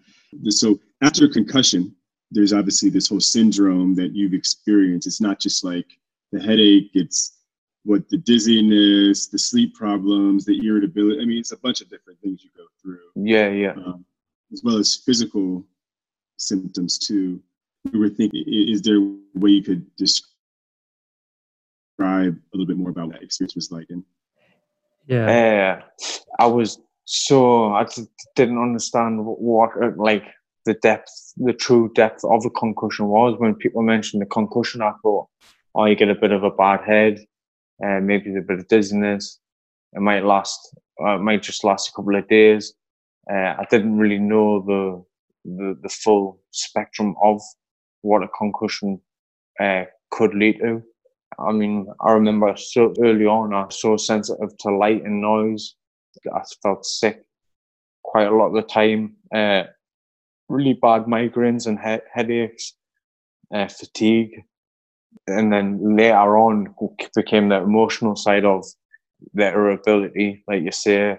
So 0.51 0.79
after 1.03 1.25
a 1.25 1.31
concussion 1.31 1.95
there's 2.31 2.53
obviously 2.53 2.91
this 2.91 3.09
whole 3.09 3.21
syndrome 3.21 3.95
that 3.95 4.15
you've 4.15 4.35
experienced. 4.35 5.07
It's 5.07 5.21
not 5.21 5.41
just 5.41 5.65
like 5.65 5.87
the 6.31 6.41
headache, 6.41 6.91
it's 6.93 7.38
what 7.85 8.09
the 8.09 8.19
dizziness, 8.19 9.29
the 9.29 9.39
sleep 9.39 9.75
problems, 9.75 10.45
the 10.45 10.59
irritability. 10.67 11.21
I 11.23 11.25
mean, 11.25 11.39
it's 11.39 11.53
a 11.53 11.57
bunch 11.57 11.81
of 11.81 11.89
different 11.89 12.21
things 12.21 12.45
you 12.45 12.51
go 12.57 12.65
through. 12.83 13.01
Yeah, 13.15 13.49
yeah. 13.49 13.73
Um, 13.73 14.05
as 14.53 14.63
well 14.65 14.77
as 14.77 14.97
physical 14.97 15.65
symptoms 16.37 16.99
too. 16.99 17.41
We 17.93 17.99
were 17.99 18.09
thinking, 18.09 18.45
is 18.47 18.83
there 18.83 18.99
a 18.99 19.17
way 19.35 19.51
you 19.51 19.63
could 19.63 19.87
describe 19.97 20.29
a 22.01 22.37
little 22.53 22.67
bit 22.67 22.77
more 22.77 22.91
about 22.91 23.09
what 23.09 23.15
that 23.17 23.23
experience 23.23 23.55
was 23.55 23.71
like? 23.71 23.87
And 23.91 24.05
yeah, 25.07 25.81
uh, 25.81 26.05
I 26.39 26.47
was 26.47 26.79
so 27.05 27.73
I 27.73 27.87
didn't 28.37 28.61
understand 28.61 29.25
what 29.25 29.71
like 29.97 30.25
the 30.67 30.75
depth, 30.75 31.33
the 31.39 31.55
true 31.55 31.91
depth 31.95 32.25
of 32.25 32.43
the 32.43 32.51
concussion 32.51 33.07
was. 33.07 33.39
When 33.39 33.55
people 33.55 33.83
mentioned 33.83 34.21
the 34.21 34.27
concussion, 34.27 34.83
I 34.83 34.93
thought, 35.03 35.29
oh, 35.75 35.87
you 35.87 35.97
get 35.97 36.11
a 36.11 36.15
bit 36.15 36.33
of 36.33 36.45
a 36.45 36.51
bad 36.51 36.81
head, 36.85 37.15
and 37.15 37.28
uh, 37.85 38.01
maybe 38.01 38.35
a 38.37 38.41
bit 38.43 38.59
of 38.59 38.69
dizziness. 38.69 39.41
It 39.93 40.01
might 40.01 40.25
last, 40.25 40.77
uh, 41.03 41.17
it 41.17 41.21
might 41.21 41.43
just 41.43 41.65
last 41.65 41.89
a 41.89 41.93
couple 41.93 42.17
of 42.17 42.29
days. 42.29 42.75
Uh, 43.31 43.55
I 43.59 43.67
didn't 43.71 43.99
really 43.99 44.19
know 44.19 44.61
the, 44.61 45.05
the, 45.45 45.79
the 45.83 45.89
full 45.89 46.41
spectrum 46.51 47.15
of 47.23 47.41
what 48.03 48.23
a 48.23 48.29
concussion 48.29 49.01
uh, 49.61 49.85
could 50.11 50.35
lead 50.35 50.59
to. 50.61 50.83
I 51.39 51.53
mean, 51.53 51.87
I 52.01 52.13
remember 52.13 52.57
so 52.57 52.95
early 53.03 53.27
on, 53.27 53.55
I 53.55 53.67
was 53.67 53.81
so 53.81 53.97
sensitive 53.97 54.57
to 54.59 54.77
light 54.77 55.05
and 55.05 55.21
noise. 55.21 55.75
I 56.35 56.43
felt 56.63 56.85
sick 56.85 57.23
quite 58.03 58.27
a 58.27 58.35
lot 58.35 58.49
of 58.49 58.55
the 58.55 58.63
time. 58.63 59.17
Uh, 59.35 59.65
really 60.49 60.75
bad 60.75 61.05
migraines 61.05 61.67
and 61.67 61.79
he- 61.79 62.09
headaches, 62.13 62.75
uh, 63.55 63.69
fatigue, 63.69 64.43
and 65.29 65.53
then 65.53 65.97
later 65.97 66.37
on 66.39 66.75
became 67.15 67.49
the 67.49 67.57
emotional 67.57 68.17
side 68.17 68.45
of 68.45 68.65
the 69.35 69.49
irritability, 69.49 70.45
like 70.49 70.63
you 70.63 70.73
say, 70.73 71.19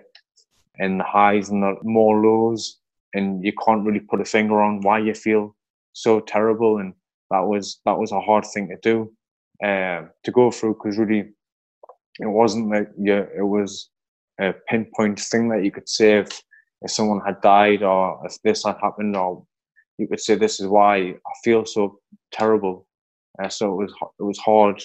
and 0.77 0.99
the 0.99 1.03
highs 1.03 1.49
and 1.49 1.63
the 1.63 1.75
more 1.83 2.21
lows, 2.21 2.79
and 3.13 3.43
you 3.43 3.53
can't 3.65 3.85
really 3.85 3.99
put 3.99 4.21
a 4.21 4.25
finger 4.25 4.61
on 4.61 4.81
why 4.81 4.99
you 4.99 5.13
feel 5.13 5.55
so 5.93 6.19
terrible, 6.19 6.77
and 6.77 6.93
that 7.31 7.41
was 7.41 7.79
that 7.85 7.97
was 7.97 8.11
a 8.11 8.21
hard 8.21 8.45
thing 8.45 8.69
to 8.69 8.77
do 8.81 9.11
uh, 9.63 10.03
to 10.23 10.31
go 10.31 10.51
through 10.51 10.75
because 10.75 10.97
really 10.97 11.29
it 12.19 12.27
wasn't 12.27 12.69
like 12.69 12.89
yeah, 12.97 13.25
it 13.37 13.43
was 13.43 13.89
a 14.39 14.53
pinpoint 14.69 15.19
thing 15.19 15.49
that 15.49 15.63
you 15.63 15.71
could 15.71 15.89
say 15.89 16.19
if 16.19 16.41
if 16.81 16.91
someone 16.91 17.21
had 17.25 17.41
died 17.41 17.83
or 17.83 18.21
if 18.25 18.41
this 18.43 18.63
had 18.63 18.77
happened 18.81 19.15
or 19.15 19.43
you 19.97 20.07
could 20.07 20.19
say 20.19 20.35
this 20.35 20.59
is 20.59 20.67
why 20.67 20.95
I 20.97 21.33
feel 21.43 21.65
so 21.65 21.99
terrible. 22.31 22.87
Uh, 23.41 23.49
so 23.49 23.73
it 23.73 23.83
was 23.83 23.93
it 24.19 24.23
was 24.23 24.37
hard 24.39 24.81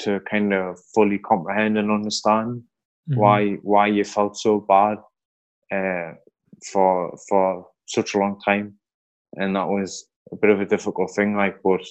to 0.00 0.20
kind 0.30 0.52
of 0.52 0.78
fully 0.94 1.18
comprehend 1.18 1.78
and 1.78 1.90
understand 1.90 2.62
mm-hmm. 3.10 3.20
why 3.20 3.52
why 3.62 3.86
you 3.86 4.04
felt 4.04 4.36
so 4.36 4.60
bad 4.60 4.98
uh, 5.72 6.12
for 6.72 7.16
for 7.28 7.66
such 7.86 8.14
a 8.14 8.18
long 8.18 8.40
time, 8.40 8.74
and 9.34 9.56
that 9.56 9.68
was 9.68 10.08
a 10.32 10.36
bit 10.36 10.50
of 10.50 10.60
a 10.60 10.66
difficult 10.66 11.10
thing. 11.14 11.36
Like, 11.36 11.56
but 11.62 11.82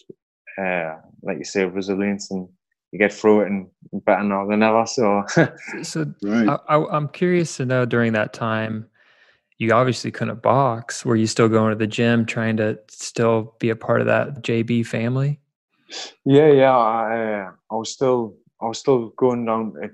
uh, 0.61 0.95
like 1.23 1.37
you 1.37 1.45
say, 1.45 1.65
resilience 1.65 2.31
and 2.31 2.47
you 2.91 2.99
get 2.99 3.11
through 3.11 3.41
it 3.41 3.47
and 3.47 3.67
better 4.05 4.23
now 4.23 4.47
than 4.47 4.63
ever. 4.63 4.85
So, 4.85 5.23
so 5.83 6.05
right. 6.21 6.47
I, 6.47 6.75
I, 6.75 6.95
I'm 6.95 7.09
curious 7.09 7.57
to 7.57 7.65
know 7.65 7.85
during 7.85 8.13
that 8.13 8.33
time 8.33 8.87
you 9.57 9.71
obviously 9.71 10.11
couldn't 10.11 10.41
box. 10.41 11.05
Were 11.05 11.15
you 11.15 11.27
still 11.27 11.49
going 11.49 11.71
to 11.71 11.77
the 11.77 11.87
gym, 11.87 12.25
trying 12.25 12.57
to 12.57 12.79
still 12.89 13.55
be 13.59 13.69
a 13.69 13.75
part 13.75 14.01
of 14.01 14.07
that 14.07 14.41
GB 14.41 14.85
family? 14.85 15.39
Yeah, 16.25 16.51
yeah. 16.51 16.75
I, 16.75 17.41
uh, 17.41 17.51
I 17.71 17.75
was 17.75 17.91
still, 17.91 18.35
I 18.61 18.65
was 18.65 18.79
still 18.79 19.09
going 19.17 19.45
down 19.45 19.73
uh, 19.83 19.87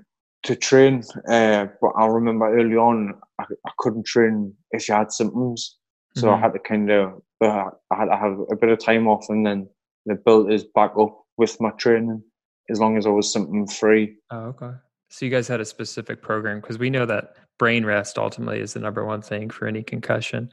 to 0.44 0.56
train, 0.56 1.02
uh, 1.28 1.66
but 1.80 1.90
I 1.96 2.06
remember 2.06 2.46
early 2.52 2.76
on 2.76 3.14
I, 3.38 3.44
I, 3.66 3.70
couldn't 3.78 4.06
train 4.06 4.54
if 4.72 4.88
you 4.88 4.94
had 4.94 5.12
symptoms, 5.12 5.78
so 6.16 6.26
mm-hmm. 6.26 6.34
I 6.34 6.40
had 6.40 6.52
to 6.52 6.58
kind 6.58 6.90
of 6.90 7.22
but 7.38 7.80
I 7.90 7.96
had 7.96 8.04
to 8.06 8.16
have 8.16 8.38
a 8.50 8.56
bit 8.56 8.70
of 8.70 8.78
time 8.78 9.08
off, 9.08 9.26
and 9.28 9.44
then 9.44 9.68
the 10.06 10.14
built 10.14 10.52
is 10.52 10.64
back 10.64 10.92
up 10.98 11.18
with 11.36 11.60
my 11.60 11.70
training 11.70 12.22
as 12.70 12.78
long 12.78 12.96
as 12.96 13.06
I 13.06 13.10
was 13.10 13.32
symptom 13.32 13.66
free. 13.66 14.16
Oh, 14.30 14.54
okay. 14.60 14.72
So 15.10 15.26
you 15.26 15.30
guys 15.30 15.48
had 15.48 15.60
a 15.60 15.64
specific 15.64 16.22
program 16.22 16.60
because 16.60 16.78
we 16.78 16.88
know 16.88 17.04
that 17.06 17.34
brain 17.58 17.84
rest 17.84 18.16
ultimately 18.16 18.60
is 18.60 18.72
the 18.72 18.80
number 18.80 19.04
one 19.04 19.22
thing 19.22 19.50
for 19.50 19.66
any 19.66 19.82
concussion. 19.82 20.50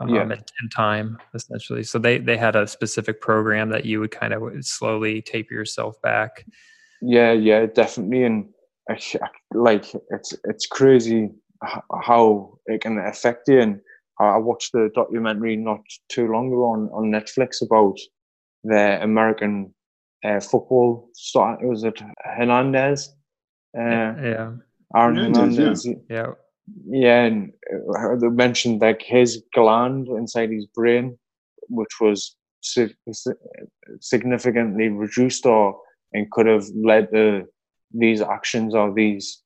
Um, 0.00 0.08
yeah. 0.08 0.22
and, 0.22 0.32
and 0.32 0.72
time 0.74 1.18
essentially. 1.34 1.82
So 1.82 1.98
they 1.98 2.18
they 2.18 2.36
had 2.36 2.56
a 2.56 2.66
specific 2.66 3.20
program 3.20 3.68
that 3.70 3.84
you 3.84 4.00
would 4.00 4.10
kind 4.10 4.32
of 4.32 4.42
slowly 4.64 5.20
taper 5.20 5.52
yourself 5.54 6.00
back. 6.02 6.46
Yeah, 7.02 7.32
yeah, 7.32 7.66
definitely, 7.66 8.24
and 8.24 8.48
like 9.52 9.92
it's 10.10 10.34
it's 10.44 10.66
crazy 10.66 11.30
how 12.02 12.58
it 12.66 12.80
can 12.80 12.98
affect 12.98 13.48
you. 13.48 13.60
And 13.60 13.80
I 14.18 14.38
watched 14.38 14.72
the 14.72 14.90
documentary 14.94 15.56
not 15.56 15.80
too 16.08 16.30
long 16.32 16.48
ago 16.48 16.64
on 16.64 16.88
on 16.92 17.10
Netflix 17.10 17.62
about 17.62 17.98
the 18.64 19.02
American 19.02 19.74
uh, 20.24 20.40
football 20.40 21.08
star. 21.14 21.58
It 21.62 21.66
was 21.66 21.84
it 21.84 22.02
Hernandez. 22.24 23.14
Uh, 23.76 23.82
yeah. 23.82 24.52
Aaron 24.96 25.16
Hernandez. 25.16 25.86
Yeah. 25.86 25.94
yeah. 26.08 26.26
Yeah, 26.86 27.24
and 27.24 27.52
uh, 27.96 28.16
they 28.16 28.28
mentioned 28.28 28.80
like 28.80 29.02
his 29.02 29.42
gland 29.54 30.08
inside 30.08 30.50
his 30.50 30.66
brain, 30.66 31.18
which 31.68 32.00
was 32.00 32.36
significantly 34.00 34.88
reduced 34.88 35.46
or 35.46 35.78
and 36.12 36.30
could 36.30 36.46
have 36.46 36.64
led 36.74 37.10
to 37.12 37.46
these 37.92 38.20
actions 38.20 38.74
or 38.74 38.92
these 38.92 39.42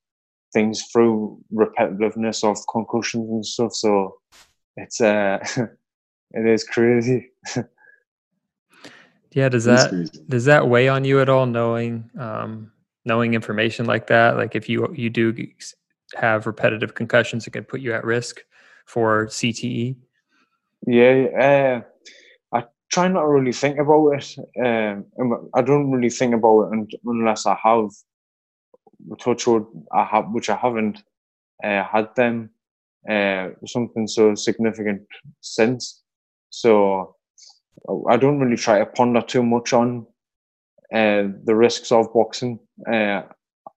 things 0.52 0.84
through 0.92 1.38
repetitiveness 1.52 2.44
of 2.44 2.58
concussions 2.70 3.28
and 3.30 3.44
stuff. 3.44 3.74
So 3.74 4.16
it's 4.76 5.00
uh 5.00 5.38
it 6.32 6.46
is 6.46 6.64
crazy. 6.64 7.30
yeah, 9.32 9.48
does 9.48 9.64
that 9.64 10.26
does 10.28 10.46
that 10.46 10.68
weigh 10.68 10.88
on 10.88 11.04
you 11.04 11.20
at 11.20 11.28
all 11.28 11.46
knowing 11.46 12.10
um 12.18 12.72
knowing 13.04 13.34
information 13.34 13.86
like 13.86 14.06
that? 14.08 14.36
Like 14.36 14.54
if 14.54 14.68
you 14.68 14.92
you 14.94 15.10
do 15.10 15.32
have 16.16 16.46
repetitive 16.46 16.94
concussions, 16.94 17.44
that 17.44 17.50
can 17.50 17.64
put 17.64 17.80
you 17.80 17.92
at 17.92 18.04
risk 18.04 18.42
for 18.86 19.26
CTE. 19.26 19.96
Yeah, 20.86 21.82
uh, 22.52 22.56
I 22.56 22.64
try 22.90 23.08
not 23.08 23.22
to 23.22 23.28
really 23.28 23.52
think 23.52 23.78
about 23.78 24.08
it. 24.10 24.36
Um, 24.62 25.50
I 25.54 25.62
don't 25.62 25.90
really 25.90 26.10
think 26.10 26.34
about 26.34 26.72
it 26.72 27.00
unless 27.04 27.46
I 27.46 27.56
have 27.62 27.90
touch 29.18 29.46
wood, 29.46 29.66
I 29.92 30.04
have, 30.04 30.26
which 30.30 30.50
I 30.50 30.56
haven't 30.56 31.02
uh, 31.62 31.84
had 31.84 32.14
them 32.16 32.50
uh, 33.08 33.48
something 33.66 34.06
so 34.06 34.34
significant 34.34 35.02
since. 35.40 36.02
So 36.50 37.16
I 38.08 38.16
don't 38.16 38.38
really 38.38 38.56
try 38.56 38.78
to 38.78 38.86
ponder 38.86 39.20
too 39.20 39.42
much 39.42 39.72
on 39.72 40.06
uh, 40.92 41.24
the 41.44 41.54
risks 41.54 41.92
of 41.92 42.12
boxing. 42.14 42.58
Uh, 42.90 43.22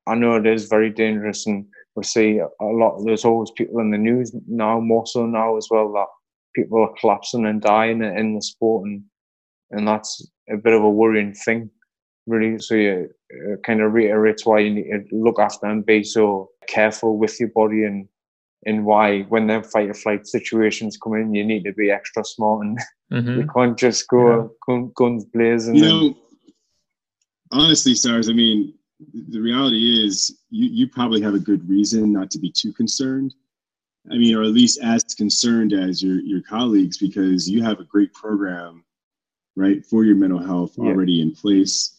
I 0.05 0.15
know 0.15 0.35
it 0.35 0.45
is 0.45 0.65
very 0.65 0.89
dangerous, 0.89 1.47
and 1.47 1.65
we 1.97 2.03
see 2.03 2.37
a 2.37 2.63
lot. 2.63 3.03
There's 3.03 3.25
always 3.25 3.49
people 3.57 3.79
in 3.79 3.89
the 3.89 3.97
news 3.97 4.33
now, 4.47 4.79
more 4.79 5.07
so 5.07 5.25
now 5.25 5.57
as 5.57 5.67
well, 5.71 5.91
that 5.93 6.05
people 6.55 6.79
are 6.83 6.93
collapsing 6.99 7.47
and 7.47 7.59
dying 7.59 8.03
in 8.03 8.35
the 8.35 8.41
sport, 8.41 8.87
and 8.87 9.01
and 9.71 9.87
that's 9.87 10.25
a 10.49 10.57
bit 10.57 10.73
of 10.73 10.83
a 10.83 10.89
worrying 10.89 11.33
thing, 11.33 11.71
really. 12.27 12.59
So 12.59 12.75
yeah, 12.75 13.01
it 13.31 13.63
kind 13.65 13.81
of 13.81 13.93
reiterates 13.93 14.45
why 14.45 14.59
you 14.59 14.75
need 14.75 14.89
to 14.89 15.03
look 15.11 15.39
after 15.39 15.65
and 15.65 15.83
be 15.83 16.03
so 16.03 16.51
careful 16.67 17.17
with 17.17 17.39
your 17.39 17.49
body 17.49 17.83
and 17.83 18.07
and 18.67 18.85
why 18.85 19.23
when 19.23 19.47
them 19.47 19.63
fight 19.63 19.89
or 19.89 19.95
flight 19.95 20.27
situations 20.27 20.99
come 21.03 21.15
in, 21.15 21.33
you 21.33 21.43
need 21.43 21.63
to 21.63 21.73
be 21.73 21.89
extra 21.89 22.23
smart 22.23 22.63
and 22.63 22.79
mm-hmm. 23.11 23.39
you 23.39 23.47
can't 23.47 23.77
just 23.77 24.07
go 24.07 24.55
yeah. 24.69 24.83
guns 24.95 25.25
blazing. 25.25 25.75
You 25.75 25.83
know, 25.83 26.17
honestly, 27.51 27.95
Cyrus, 27.95 28.29
I 28.29 28.33
mean, 28.33 28.75
the 28.99 29.39
reality 29.39 30.05
is 30.05 30.39
you, 30.49 30.69
you 30.69 30.87
probably 30.87 31.21
have 31.21 31.35
a 31.35 31.39
good 31.39 31.67
reason 31.69 32.11
not 32.11 32.31
to 32.31 32.39
be 32.39 32.51
too 32.51 32.73
concerned. 32.73 33.33
I 34.11 34.17
mean, 34.17 34.35
or 34.35 34.43
at 34.43 34.49
least 34.49 34.79
as 34.81 35.03
concerned 35.03 35.73
as 35.73 36.01
your, 36.01 36.19
your 36.21 36.41
colleagues, 36.41 36.97
because 36.97 37.49
you 37.49 37.61
have 37.63 37.79
a 37.79 37.83
great 37.83 38.13
program, 38.13 38.83
right, 39.55 39.85
for 39.85 40.03
your 40.03 40.15
mental 40.15 40.39
health 40.39 40.75
yeah. 40.77 40.85
already 40.85 41.21
in 41.21 41.33
place. 41.33 41.97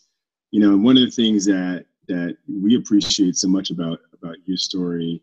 You 0.50 0.60
know, 0.60 0.70
and 0.70 0.82
one 0.82 0.96
of 0.96 1.04
the 1.04 1.10
things 1.10 1.44
that 1.44 1.84
that 2.08 2.38
we 2.48 2.76
appreciate 2.76 3.36
so 3.36 3.48
much 3.48 3.70
about 3.70 4.00
about 4.14 4.36
your 4.46 4.56
story 4.56 5.22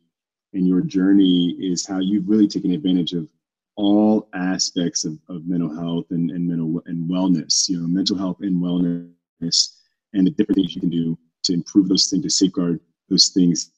and 0.53 0.67
your 0.67 0.81
journey 0.81 1.57
is 1.59 1.85
how 1.85 1.99
you've 1.99 2.29
really 2.29 2.47
taken 2.47 2.71
advantage 2.71 3.13
of 3.13 3.27
all 3.75 4.29
aspects 4.35 5.03
of, 5.03 5.17
of 5.27 5.47
mental 5.47 5.75
health 5.75 6.05
and, 6.11 6.29
and 6.29 6.47
mental 6.47 6.81
and 6.85 7.09
wellness, 7.09 7.67
you 7.67 7.79
know, 7.79 7.87
mental 7.87 8.15
health 8.15 8.37
and 8.41 8.61
wellness 8.61 9.79
and 10.13 10.27
the 10.27 10.31
different 10.31 10.55
things 10.57 10.75
you 10.75 10.79
can 10.81 10.91
do 10.91 11.17
to 11.45 11.53
improve 11.53 11.87
those 11.87 12.07
things, 12.07 12.23
to 12.23 12.29
safeguard 12.29 12.79
those 13.09 13.29
things, 13.29 13.71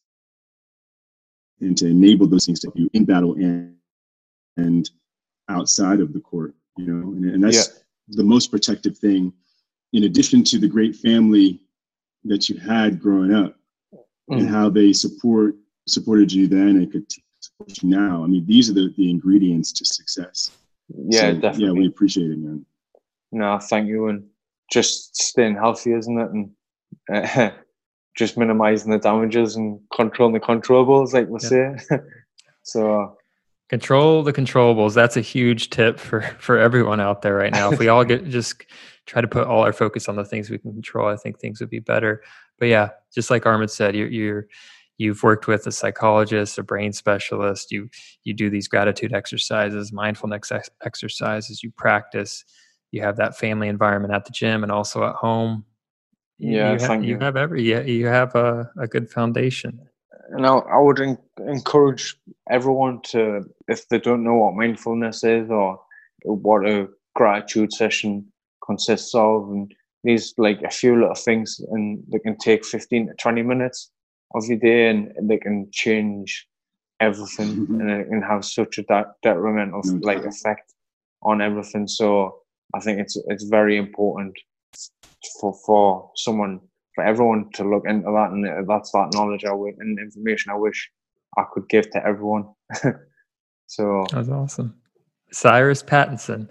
and 1.62 1.78
to 1.78 1.88
enable 1.88 2.28
those 2.28 2.46
things 2.46 2.60
to 2.62 2.72
do 2.76 2.90
in 2.94 3.06
battle 3.06 3.34
and 3.36 3.76
and 4.58 4.90
outside 5.50 6.00
of 6.00 6.14
the 6.14 6.20
court. 6.20 6.54
You 6.78 6.86
know, 6.88 7.12
and, 7.14 7.26
and 7.26 7.44
that's 7.44 7.68
yeah. 7.68 7.74
the 8.10 8.24
most 8.24 8.52
protective 8.52 8.98
thing. 8.98 9.34
In 9.94 10.04
addition 10.04 10.44
to 10.46 10.60
the 10.60 10.68
great 10.68 10.96
family 10.96 11.62
that 12.26 12.50
you 12.50 12.60
had 12.60 13.00
growing 13.00 13.34
up, 13.34 13.56
mm. 13.94 14.40
and 14.40 14.50
how 14.50 14.70
they 14.70 14.94
support 14.94 15.56
supported 15.88 16.32
you 16.32 16.48
then 16.48 16.78
and 16.78 16.92
could 16.92 17.06
support 17.40 17.82
you 17.82 17.90
now. 17.90 18.24
I 18.24 18.28
mean, 18.28 18.46
these 18.46 18.70
are 18.70 18.74
the, 18.74 18.94
the 18.98 19.10
ingredients 19.10 19.72
to 19.74 19.86
success. 19.86 20.52
Yeah, 20.90 21.22
so, 21.22 21.34
definitely. 21.36 21.66
Yeah, 21.66 21.72
we 21.72 21.88
appreciate 21.88 22.32
it, 22.32 22.38
man. 22.38 22.66
No, 23.32 23.58
thank 23.60 23.88
you. 23.88 24.08
And 24.08 24.26
just 24.72 25.16
staying 25.16 25.56
healthy, 25.56 25.94
isn't 25.94 26.20
it? 26.20 26.32
And 26.32 26.52
uh, 27.14 27.52
just 28.18 28.38
minimizing 28.38 28.92
the 28.92 28.98
damages 28.98 29.56
and 29.56 29.80
controlling 29.94 30.34
the 30.34 30.40
controllables, 30.40 31.14
like 31.14 31.28
we 31.28 31.40
yeah. 31.42 31.78
say. 31.78 32.00
so 32.64 33.18
control 33.70 34.24
the 34.24 34.34
controllables. 34.34 34.94
That's 34.94 35.18
a 35.18 35.22
huge 35.22 35.70
tip 35.70 36.00
for 36.00 36.22
for 36.40 36.58
everyone 36.58 37.00
out 37.00 37.22
there 37.22 37.36
right 37.36 37.52
now. 37.52 37.72
If 37.72 37.80
we 37.80 37.88
all 37.88 38.04
get 38.04 38.28
just 38.30 38.64
try 39.06 39.22
to 39.22 39.28
put 39.28 39.48
all 39.48 39.64
our 39.64 39.74
focus 39.74 40.10
on 40.10 40.16
the 40.16 40.26
things 40.26 40.50
we 40.50 40.58
can 40.58 40.74
control, 40.74 41.08
I 41.08 41.16
think 41.16 41.40
things 41.40 41.60
would 41.60 41.70
be 41.70 41.80
better. 41.80 42.24
But 42.60 42.68
yeah, 42.68 42.90
just 43.14 43.30
like 43.30 43.46
Armin 43.46 43.68
said, 43.68 43.96
you're 43.96 44.08
you're 44.08 44.48
you've 44.98 45.22
worked 45.22 45.48
with 45.48 45.68
a 45.68 45.72
psychologist, 45.72 46.58
a 46.58 46.64
brain 46.64 46.94
specialist. 46.94 47.72
You 47.72 47.90
you 48.24 48.34
do 48.34 48.50
these 48.50 48.68
gratitude 48.68 49.14
exercises, 49.14 49.94
mindfulness 49.94 50.52
ex- 50.52 50.70
exercises. 50.84 51.64
You 51.64 51.72
practice. 51.72 52.44
You 52.92 53.02
have 53.02 53.18
that 53.18 53.38
family 53.38 53.68
environment 53.68 54.14
at 54.14 54.26
the 54.26 54.32
gym 54.32 54.64
and 54.64 54.72
also 54.72 55.04
at 55.04 55.16
home 55.16 55.66
yeah, 56.40 56.74
you, 56.74 56.86
ha- 56.86 56.94
you 56.94 57.20
have 57.20 57.36
every 57.36 57.64
yeah, 57.64 57.82
you 57.82 58.08
have 58.08 58.36
a, 58.36 58.70
a 58.80 58.88
good 58.88 59.10
foundation. 59.10 59.80
And 60.30 60.46
I, 60.46 60.58
I 60.58 60.80
would 60.80 61.00
en- 61.00 61.18
encourage 61.48 62.16
everyone 62.50 63.02
to, 63.12 63.44
if 63.68 63.88
they 63.88 64.00
don't 64.00 64.24
know 64.24 64.36
what 64.36 64.56
mindfulness 64.56 65.24
is 65.24 65.50
or 65.50 65.80
what 66.24 66.68
a 66.68 66.90
gratitude 67.16 67.72
session 67.72 68.26
consists 68.66 69.16
of, 69.16 69.50
and 69.50 69.74
these 70.04 70.34
like 70.38 70.62
a 70.64 70.70
few 70.70 71.00
little 71.00 71.16
things, 71.16 71.60
and 71.72 72.04
they 72.12 72.20
can 72.20 72.38
take 72.38 72.66
fifteen 72.66 73.08
to 73.08 73.14
twenty 73.16 73.42
minutes 73.42 73.90
of 74.36 74.46
your 74.46 74.60
day, 74.60 74.90
and 74.90 75.14
they 75.30 75.38
can 75.38 75.70
change 75.72 76.48
everything, 77.00 77.56
mm-hmm. 77.56 77.80
and 77.80 77.90
it 77.90 78.10
can 78.10 78.22
have 78.22 78.44
such 78.44 78.78
a 78.78 78.84
de- 78.84 79.14
detrimental 79.24 79.82
like 80.02 80.24
effect 80.26 80.74
on 81.24 81.42
everything. 81.42 81.88
So 81.88 82.42
I 82.76 82.80
think 82.80 83.00
it's 83.00 83.18
it's 83.28 83.46
very 83.46 83.78
important 83.78 84.38
for 85.40 85.54
for 85.66 86.12
someone 86.16 86.60
for 86.96 87.04
everyone 87.04 87.50
to 87.54 87.64
look 87.64 87.84
into 87.86 88.10
that 88.12 88.32
and 88.32 88.70
that's 88.70 88.92
that 88.92 89.12
knowledge 89.14 89.46
I 89.46 89.50
w- 89.50 89.76
and 89.80 90.00
information 90.00 90.52
I 90.52 90.56
wish 90.56 90.90
I 91.38 91.44
could 91.54 91.70
give 91.70 91.90
to 91.92 92.06
everyone. 92.06 92.50
so 93.68 94.06
that's 94.12 94.30
awesome, 94.30 94.76
Cyrus 95.32 95.84
Pattinson. 95.84 96.48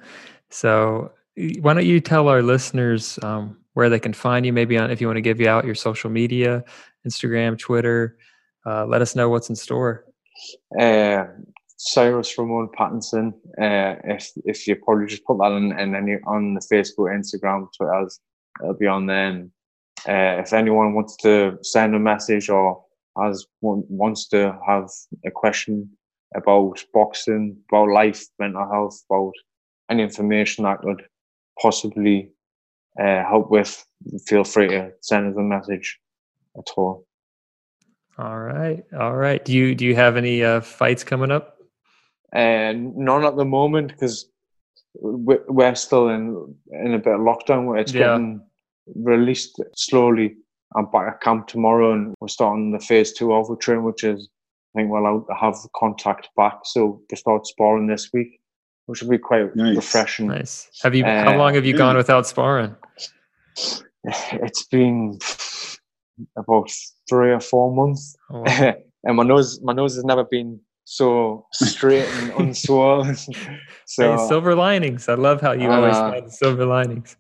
So 0.51 1.13
why 1.61 1.75
don't 1.75 1.87
you 1.87 2.01
tell 2.01 2.29
our 2.29 2.43
listeners 2.43 3.19
um, 3.23 3.59
where 3.75 3.91
they 3.91 3.99
can 3.99 4.13
find 4.13 4.47
you? 4.47 4.53
Maybe 4.53 4.79
on 4.79 4.91
if 4.91 5.01
you 5.01 5.07
want 5.07 5.19
to 5.19 5.23
give 5.23 5.41
you 5.41 5.49
out 5.49 5.65
your 5.65 5.75
social 5.75 6.11
media, 6.11 6.65
Instagram, 7.07 7.59
Twitter. 7.59 8.17
Uh, 8.65 8.87
let 8.87 9.03
us 9.03 9.15
know 9.15 9.29
what's 9.29 9.49
in 9.49 9.57
store. 9.57 10.05
Uh, 10.79 11.27
Cyrus 11.77 12.37
Ramon 12.39 12.69
Pattinson. 12.79 13.33
Uh, 13.61 14.01
if 14.05 14.31
if 14.45 14.67
you 14.67 14.77
probably 14.77 15.07
just 15.07 15.25
put 15.25 15.39
that 15.39 15.53
in, 15.53 15.73
and 15.73 15.95
then 15.95 16.07
you 16.07 16.21
on 16.27 16.55
the 16.55 16.61
Facebook, 16.61 17.15
Instagram, 17.15 17.69
Twitter, 17.77 18.09
it'll 18.63 18.75
be 18.75 18.87
on 18.87 19.07
then. 19.07 19.51
Uh, 20.09 20.41
if 20.41 20.53
anyone 20.53 20.95
wants 20.95 21.17
to 21.17 21.59
send 21.63 21.95
a 21.95 21.99
message 21.99 22.49
or 22.49 22.83
has 23.21 23.47
wants 23.61 24.29
to 24.29 24.59
have 24.67 24.89
a 25.25 25.31
question 25.31 25.91
about 26.35 26.85
boxing, 26.93 27.57
about 27.71 27.89
life, 27.89 28.25
mental 28.39 28.69
health, 28.71 29.03
about 29.11 29.33
any 29.91 30.03
information 30.03 30.65
that 30.65 30.81
could 30.81 31.03
possibly 31.61 32.31
uh, 33.01 33.23
help 33.25 33.51
with, 33.51 33.85
feel 34.27 34.45
free 34.45 34.69
to 34.69 34.91
send 35.01 35.31
us 35.31 35.37
a 35.37 35.43
message 35.43 35.99
at 36.59 36.67
all. 36.77 37.07
All 38.19 38.39
right, 38.39 38.83
all 38.99 39.15
right. 39.15 39.45
Do 39.45 39.53
you 39.53 39.75
do 39.75 39.85
you 39.85 39.95
have 39.95 40.17
any 40.17 40.43
uh, 40.43 40.63
fights 40.63 41.05
coming 41.05 41.31
up? 41.31 41.56
And 42.33 42.89
uh, 42.89 42.93
none 42.97 43.25
at 43.25 43.37
the 43.37 43.45
moment 43.45 43.93
because 43.93 44.29
we're 44.95 45.75
still 45.75 46.09
in 46.09 46.55
in 46.73 46.95
a 46.95 46.99
bit 46.99 47.15
of 47.15 47.21
lockdown 47.21 47.67
where 47.67 47.79
it's 47.79 47.93
yeah. 47.93 48.01
getting 48.01 48.43
released 48.95 49.61
slowly. 49.77 50.37
I'm 50.75 50.91
back 50.91 51.15
at 51.15 51.21
camp 51.21 51.47
tomorrow 51.47 51.93
and 51.93 52.15
we're 52.21 52.29
starting 52.29 52.73
the 52.73 52.81
phase 52.81 53.13
two 53.13 53.33
of 53.33 53.49
the 53.49 53.57
train, 53.57 53.85
which 53.85 54.05
is 54.05 54.29
I 54.75 54.81
think 54.81 54.91
we'll 54.91 55.27
have 55.39 55.57
contact 55.75 56.29
back. 56.37 56.59
So 56.65 57.01
we 57.11 57.17
start 57.17 57.47
sparring 57.47 57.87
this 57.87 58.11
week, 58.13 58.41
which 58.87 59.03
will 59.03 59.11
be 59.11 59.19
quite 59.19 59.55
nice. 59.55 59.77
refreshing. 59.77 60.27
Nice. 60.27 60.69
Have 60.83 60.95
you? 60.95 61.05
Uh, 61.05 61.25
how 61.25 61.37
long 61.37 61.55
have 61.55 61.65
you 61.65 61.73
yeah. 61.73 61.79
gone 61.79 61.97
without 61.97 62.27
sparring? 62.27 62.75
It's 64.35 64.65
been 64.67 65.19
about 66.37 66.71
three 67.09 67.33
or 67.33 67.41
four 67.41 67.75
months, 67.75 68.17
oh, 68.31 68.43
wow. 68.43 68.75
and 69.05 69.17
my 69.17 69.25
nose, 69.25 69.61
my 69.63 69.73
nose 69.73 69.97
has 69.97 70.05
never 70.05 70.23
been 70.23 70.61
so 70.87 71.47
straight 71.53 72.09
and 72.09 72.31
unswollen. 72.41 73.17
so 73.85 74.17
hey, 74.17 74.29
silver 74.29 74.55
linings. 74.55 75.09
I 75.09 75.15
love 75.15 75.41
how 75.41 75.53
you 75.53 75.69
uh, 75.69 75.77
always 75.77 75.97
find 75.97 76.33
silver 76.33 76.65
linings. 76.65 77.17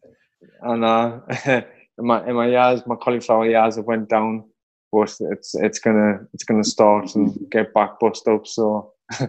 And 0.63 0.85
uh, 0.85 1.21
in 1.47 2.07
my 2.07 2.27
in 2.27 2.35
my 2.37 2.47
years, 2.49 2.87
my 2.87 2.95
cauliflower 2.95 3.47
ears, 3.47 3.77
have 3.77 3.85
went 3.85 4.09
down, 4.09 4.45
but 4.93 5.15
it's 5.33 5.55
it's 5.57 5.79
gonna 5.81 6.21
it's 6.33 6.45
gonna 6.45 6.65
start 6.65 7.15
and 7.17 7.37
get 7.51 7.75
back 7.75 7.99
bust 8.01 8.27
up. 8.29 8.47
So 8.47 8.93
I 9.13 9.29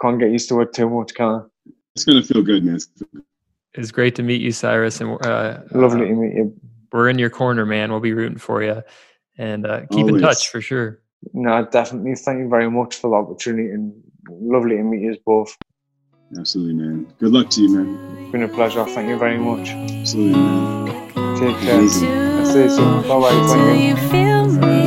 can't 0.00 0.20
get 0.20 0.30
used 0.30 0.48
to 0.50 0.60
it 0.60 0.74
too 0.74 0.88
much, 0.88 1.14
can 1.14 1.26
I? 1.26 1.40
It's 1.96 2.04
gonna 2.04 2.22
feel 2.22 2.42
good, 2.42 2.64
man. 2.64 2.78
It's 3.74 3.90
great 3.90 4.14
to 4.16 4.22
meet 4.22 4.42
you, 4.42 4.52
Cyrus, 4.52 5.00
and 5.00 5.18
uh, 5.24 5.60
lovely 5.72 6.06
uh, 6.06 6.08
to 6.08 6.14
meet 6.14 6.34
you. 6.34 6.54
We're 6.92 7.08
in 7.08 7.18
your 7.18 7.30
corner, 7.30 7.64
man. 7.64 7.90
We'll 7.90 8.00
be 8.00 8.12
rooting 8.12 8.38
for 8.38 8.62
you, 8.62 8.82
and 9.38 9.66
uh, 9.66 9.80
keep 9.90 10.06
Always. 10.06 10.16
in 10.16 10.20
touch 10.20 10.48
for 10.48 10.60
sure. 10.60 11.00
No, 11.32 11.64
definitely. 11.64 12.14
Thank 12.14 12.40
you 12.40 12.48
very 12.48 12.70
much 12.70 12.96
for 12.96 13.10
the 13.10 13.16
opportunity 13.16 13.70
and 13.70 13.92
lovely 14.28 14.76
to 14.76 14.82
meet 14.82 15.02
you 15.02 15.16
both. 15.24 15.56
Absolutely, 16.36 16.74
man. 16.74 17.12
Good 17.18 17.32
luck 17.32 17.50
to 17.50 17.62
you, 17.62 17.70
man. 17.74 18.18
It's 18.22 18.32
been 18.32 18.42
a 18.42 18.48
pleasure. 18.48 18.84
Thank 18.84 19.08
you 19.08 19.18
very 19.18 19.38
much. 19.38 19.70
Absolutely, 19.70 20.38
man. 20.40 21.38
Take 21.38 21.56
care. 21.58 21.78
Amazing. 21.78 22.44
See 22.46 22.62
you 22.62 22.70
soon. 22.70 23.02
Bye 23.02 23.20
bye. 23.20 23.46
Thank 23.48 24.62
you. 24.62 24.77